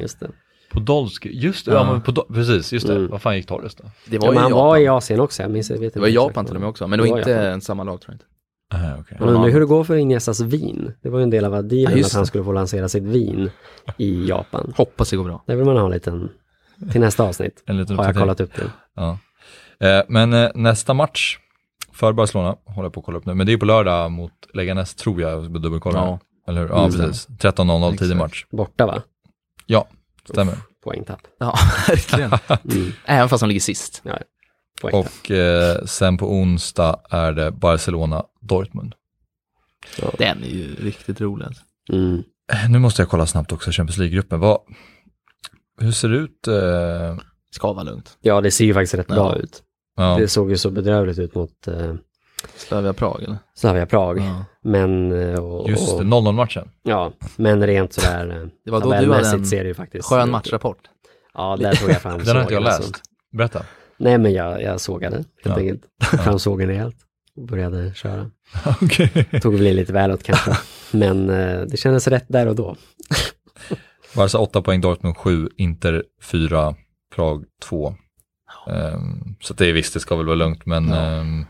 Just 0.00 0.20
det. 0.20 0.30
Podolski, 0.72 1.30
just 1.38 1.66
det, 1.66 1.72
ja. 1.72 1.78
Ja. 1.78 1.92
men 1.92 2.02
Podol- 2.02 2.34
precis, 2.34 2.72
just 2.72 2.86
det. 2.86 2.94
Mm. 2.96 3.10
Vad 3.10 3.22
fan 3.22 3.36
gick 3.36 3.46
Torres 3.46 3.74
då? 3.74 3.84
Det 4.06 4.16
Ja, 4.16 4.20
var 4.20 4.28
men 4.28 4.34
ju 4.34 4.40
han 4.40 4.50
Japan. 4.50 4.66
var 4.66 4.76
i 4.76 4.88
Asien 4.88 5.20
också, 5.20 5.42
jag 5.42 5.50
minns 5.50 5.70
jag 5.70 5.78
vet 5.78 5.94
Det 5.94 6.00
var 6.00 6.06
i 6.06 6.10
inte 6.10 6.14
Japan 6.22 6.46
till 6.46 6.54
och 6.54 6.60
med 6.60 6.68
också, 6.70 6.86
men 6.86 6.98
det 6.98 7.10
var 7.10 7.18
inte 7.18 7.60
samma 7.60 7.84
lag 7.84 8.00
tror 8.00 8.12
jag 8.12 8.14
inte. 8.14 8.24
Ah, 8.70 8.98
okay. 9.00 9.18
Man 9.20 9.28
undrar 9.28 9.50
hur 9.50 9.60
det 9.60 9.66
går 9.66 9.84
för 9.84 9.96
Iniestas 9.96 10.40
vin. 10.40 10.94
Det 11.02 11.08
var 11.10 11.18
ju 11.18 11.22
en 11.22 11.30
del 11.30 11.44
av 11.44 11.54
Ja, 11.54 11.62
dealen 11.62 11.98
just 11.98 12.10
att 12.10 12.16
han 12.16 12.26
skulle 12.26 12.44
få 12.44 12.52
lansera 12.52 12.88
sitt 12.88 13.02
vin 13.02 13.50
i 13.98 14.28
Japan. 14.28 14.72
Hoppas 14.76 15.10
det 15.10 15.16
går 15.16 15.24
bra. 15.24 15.42
Det 15.46 15.54
vill 15.54 15.64
man 15.64 15.76
ha 15.76 15.84
en 15.84 15.90
liten, 15.90 16.28
till 16.92 17.00
nästa 17.00 17.22
avsnitt. 17.22 17.62
En 17.66 17.76
liten 17.76 17.96
Har 17.98 18.04
jag 18.04 18.16
kollat 18.16 18.40
upp 18.40 18.54
det. 18.56 18.70
Ja. 18.94 19.18
Eh, 19.88 20.02
men 20.08 20.32
eh, 20.32 20.50
nästa 20.54 20.94
match 20.94 21.38
för 21.92 22.12
Barcelona, 22.12 22.56
håller 22.64 22.86
jag 22.86 22.92
på 22.92 23.00
att 23.00 23.06
kolla 23.06 23.18
upp 23.18 23.26
nu, 23.26 23.34
men 23.34 23.46
det 23.46 23.52
är 23.52 23.56
på 23.56 23.64
lördag 23.66 24.10
mot 24.12 24.32
Leganes 24.54 24.94
tror 24.94 25.20
jag, 25.20 25.30
jag 25.32 25.44
ska 25.44 25.52
dubbelkolla. 25.52 25.98
Ja. 25.98 26.18
Eller 26.48 26.60
hur? 26.60 26.68
Ja, 26.68 26.78
Mm. 26.86 26.90
precis. 27.00 27.28
13.00 27.28 27.96
tidig 27.98 28.16
match. 28.16 28.44
Borta 28.50 28.86
va? 28.86 29.02
Ja, 29.66 29.88
stämmer. 30.30 30.54
Poängtapp. 30.84 31.20
Ja, 31.38 31.54
verkligen. 31.88 32.30
Mm. 32.74 32.92
Även 33.04 33.28
fast 33.28 33.40
de 33.40 33.48
ligger 33.48 33.60
sist. 33.60 34.02
Poängtapp. 34.80 35.12
Och 35.24 35.30
eh, 35.30 35.84
sen 35.84 36.16
på 36.16 36.32
onsdag 36.32 37.00
är 37.10 37.32
det 37.32 37.50
Barcelona-Dortmund. 37.50 38.94
Den 40.18 40.42
är 40.44 40.48
ju 40.48 40.74
riktigt 40.74 41.20
rolig. 41.20 41.46
alltså. 41.46 41.62
Mm. 41.92 42.22
Eh, 42.52 42.70
Nu 42.70 42.78
måste 42.78 43.02
jag 43.02 43.08
kolla 43.08 43.26
snabbt 43.26 43.52
också, 43.52 43.70
Champions 43.70 43.98
League-gruppen. 43.98 44.40
Vad, 44.40 44.58
hur 45.80 45.92
ser 45.92 46.08
det 46.08 46.16
ut? 46.16 46.48
Eh, 46.48 47.16
Ska 47.50 47.72
vara 47.72 47.82
lugnt. 47.84 48.18
Ja, 48.20 48.40
det 48.40 48.50
ser 48.50 48.64
ju 48.64 48.74
faktiskt 48.74 48.94
rätt 48.94 49.06
Ja. 49.08 49.14
bra 49.14 49.36
ut. 49.36 49.62
ja. 49.96 50.16
Det 50.20 50.28
såg 50.28 50.50
ju 50.50 50.56
så 50.56 50.70
bedrövligt 50.70 51.18
ut 51.18 51.34
mot 51.34 51.68
eh, 51.68 51.94
Slavia 52.56 52.92
Prag 52.92 53.22
eller? 53.22 53.36
Slavia 53.54 53.86
Prag. 53.86 54.18
Ja. 54.18 54.44
Men, 54.62 55.12
eh, 55.12 55.38
och, 55.44 55.70
Just 55.70 55.98
det, 55.98 56.04
0-0-matchen. 56.04 56.68
Ja, 56.82 57.12
men 57.36 57.66
rent 57.66 57.92
sådär 57.92 58.28
eh, 58.42 58.48
Det 58.64 58.70
var 58.70 58.80
då 58.80 58.90
du 58.90 59.12
hade 59.12 59.28
en 59.30 59.46
ser 59.46 59.62
det 59.62 59.68
ju 59.68 59.74
faktiskt 59.74 60.08
skön 60.08 60.28
ut. 60.28 60.32
matchrapport. 60.32 60.78
Ja, 61.34 61.56
där 61.60 61.74
tog 61.74 61.90
jag 61.90 62.02
fram 62.02 62.18
Den 62.24 62.36
har 62.36 62.42
inte 62.42 62.54
jag 62.54 62.62
läst. 62.62 62.94
Berätta. 63.32 63.62
Nej, 63.96 64.18
men 64.18 64.32
jag, 64.32 64.62
jag 64.62 64.80
sågade 64.80 65.16
helt 65.16 65.28
Ja. 65.44 65.56
enkelt. 65.58 65.82
Fram 66.24 66.38
sågen 66.38 66.68
rejält 66.68 66.96
och 67.36 67.46
började 67.46 67.94
köra. 67.94 68.30
Okej. 68.82 69.26
Tog 69.42 69.54
väl 69.54 69.66
i 69.66 69.74
lite 69.74 69.92
välåt 69.92 70.22
kanske. 70.22 70.52
Men 70.98 71.30
eh, 71.30 71.60
det 71.60 71.76
kändes 71.76 72.08
rätt 72.08 72.24
där 72.28 72.46
och 72.46 72.56
då. 72.56 72.76
Barca 74.16 74.38
8 74.38 74.62
poäng, 74.62 74.80
Dortmund 74.80 75.16
7, 75.16 75.48
Inter 75.56 76.04
4, 76.22 76.74
Prag 77.14 77.44
2. 77.62 77.94
Ehm, 78.70 79.36
så 79.40 79.54
det 79.54 79.66
är 79.66 79.72
visst, 79.72 79.94
det 79.94 80.00
ska 80.00 80.16
väl 80.16 80.26
vara 80.26 80.36
lugnt, 80.36 80.66
men 80.66 80.88
Ja. 80.88 80.96
ehm, 80.96 81.44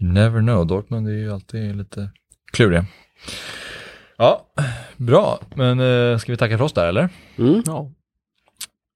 you 0.00 0.12
never 0.12 0.40
know. 0.40 0.66
Dortmund 0.66 1.08
är 1.08 1.12
ju 1.12 1.32
alltid 1.32 1.76
lite 1.76 2.10
kluriga. 2.52 2.86
Ja, 4.16 4.46
bra. 4.96 5.40
Men 5.54 5.80
eh, 5.80 6.18
ska 6.18 6.32
vi 6.32 6.36
tacka 6.38 6.58
för 6.58 6.64
oss 6.64 6.72
där 6.72 6.86
eller? 6.88 7.08
Mm. 7.38 7.62
Ja. 7.66 7.90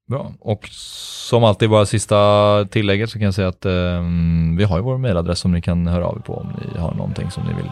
Bra. 0.09 0.31
Och 0.39 0.67
som 0.71 1.43
alltid, 1.43 1.69
bara 1.69 1.85
sista 1.85 2.65
tillägget 2.71 3.09
så 3.09 3.19
kan 3.19 3.25
jag 3.25 3.33
säga 3.33 3.47
att 3.47 3.65
ehm, 3.65 4.55
vi 4.57 4.63
har 4.63 4.77
ju 4.77 4.83
vår 4.83 4.97
mailadress 4.97 5.39
som 5.39 5.51
ni 5.51 5.61
kan 5.61 5.87
höra 5.87 6.05
av 6.05 6.17
er 6.17 6.21
på 6.21 6.33
om 6.33 6.53
ni 6.73 6.79
har 6.79 6.93
någonting 6.93 7.31
som 7.31 7.43
ni 7.43 7.53
vill 7.53 7.71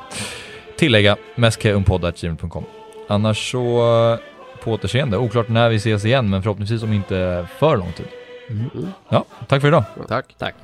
tillägga. 0.77 1.17
meskheumpod.gmail.com 1.35 2.63
Annars 3.09 3.51
så 3.51 3.59
eh, 4.13 4.19
på 4.63 4.71
återseende. 4.71 5.17
Oklart 5.17 5.49
när 5.49 5.69
vi 5.69 5.75
ses 5.75 6.05
igen, 6.05 6.29
men 6.29 6.43
förhoppningsvis 6.43 6.83
om 6.83 6.93
inte 6.93 7.47
för 7.59 7.77
lång 7.77 7.91
tid. 7.91 8.07
Mm. 8.49 8.69
Ja, 9.09 9.25
tack 9.47 9.61
för 9.61 9.67
idag. 9.67 9.83
Tack. 10.07 10.25
Tack. 10.37 10.55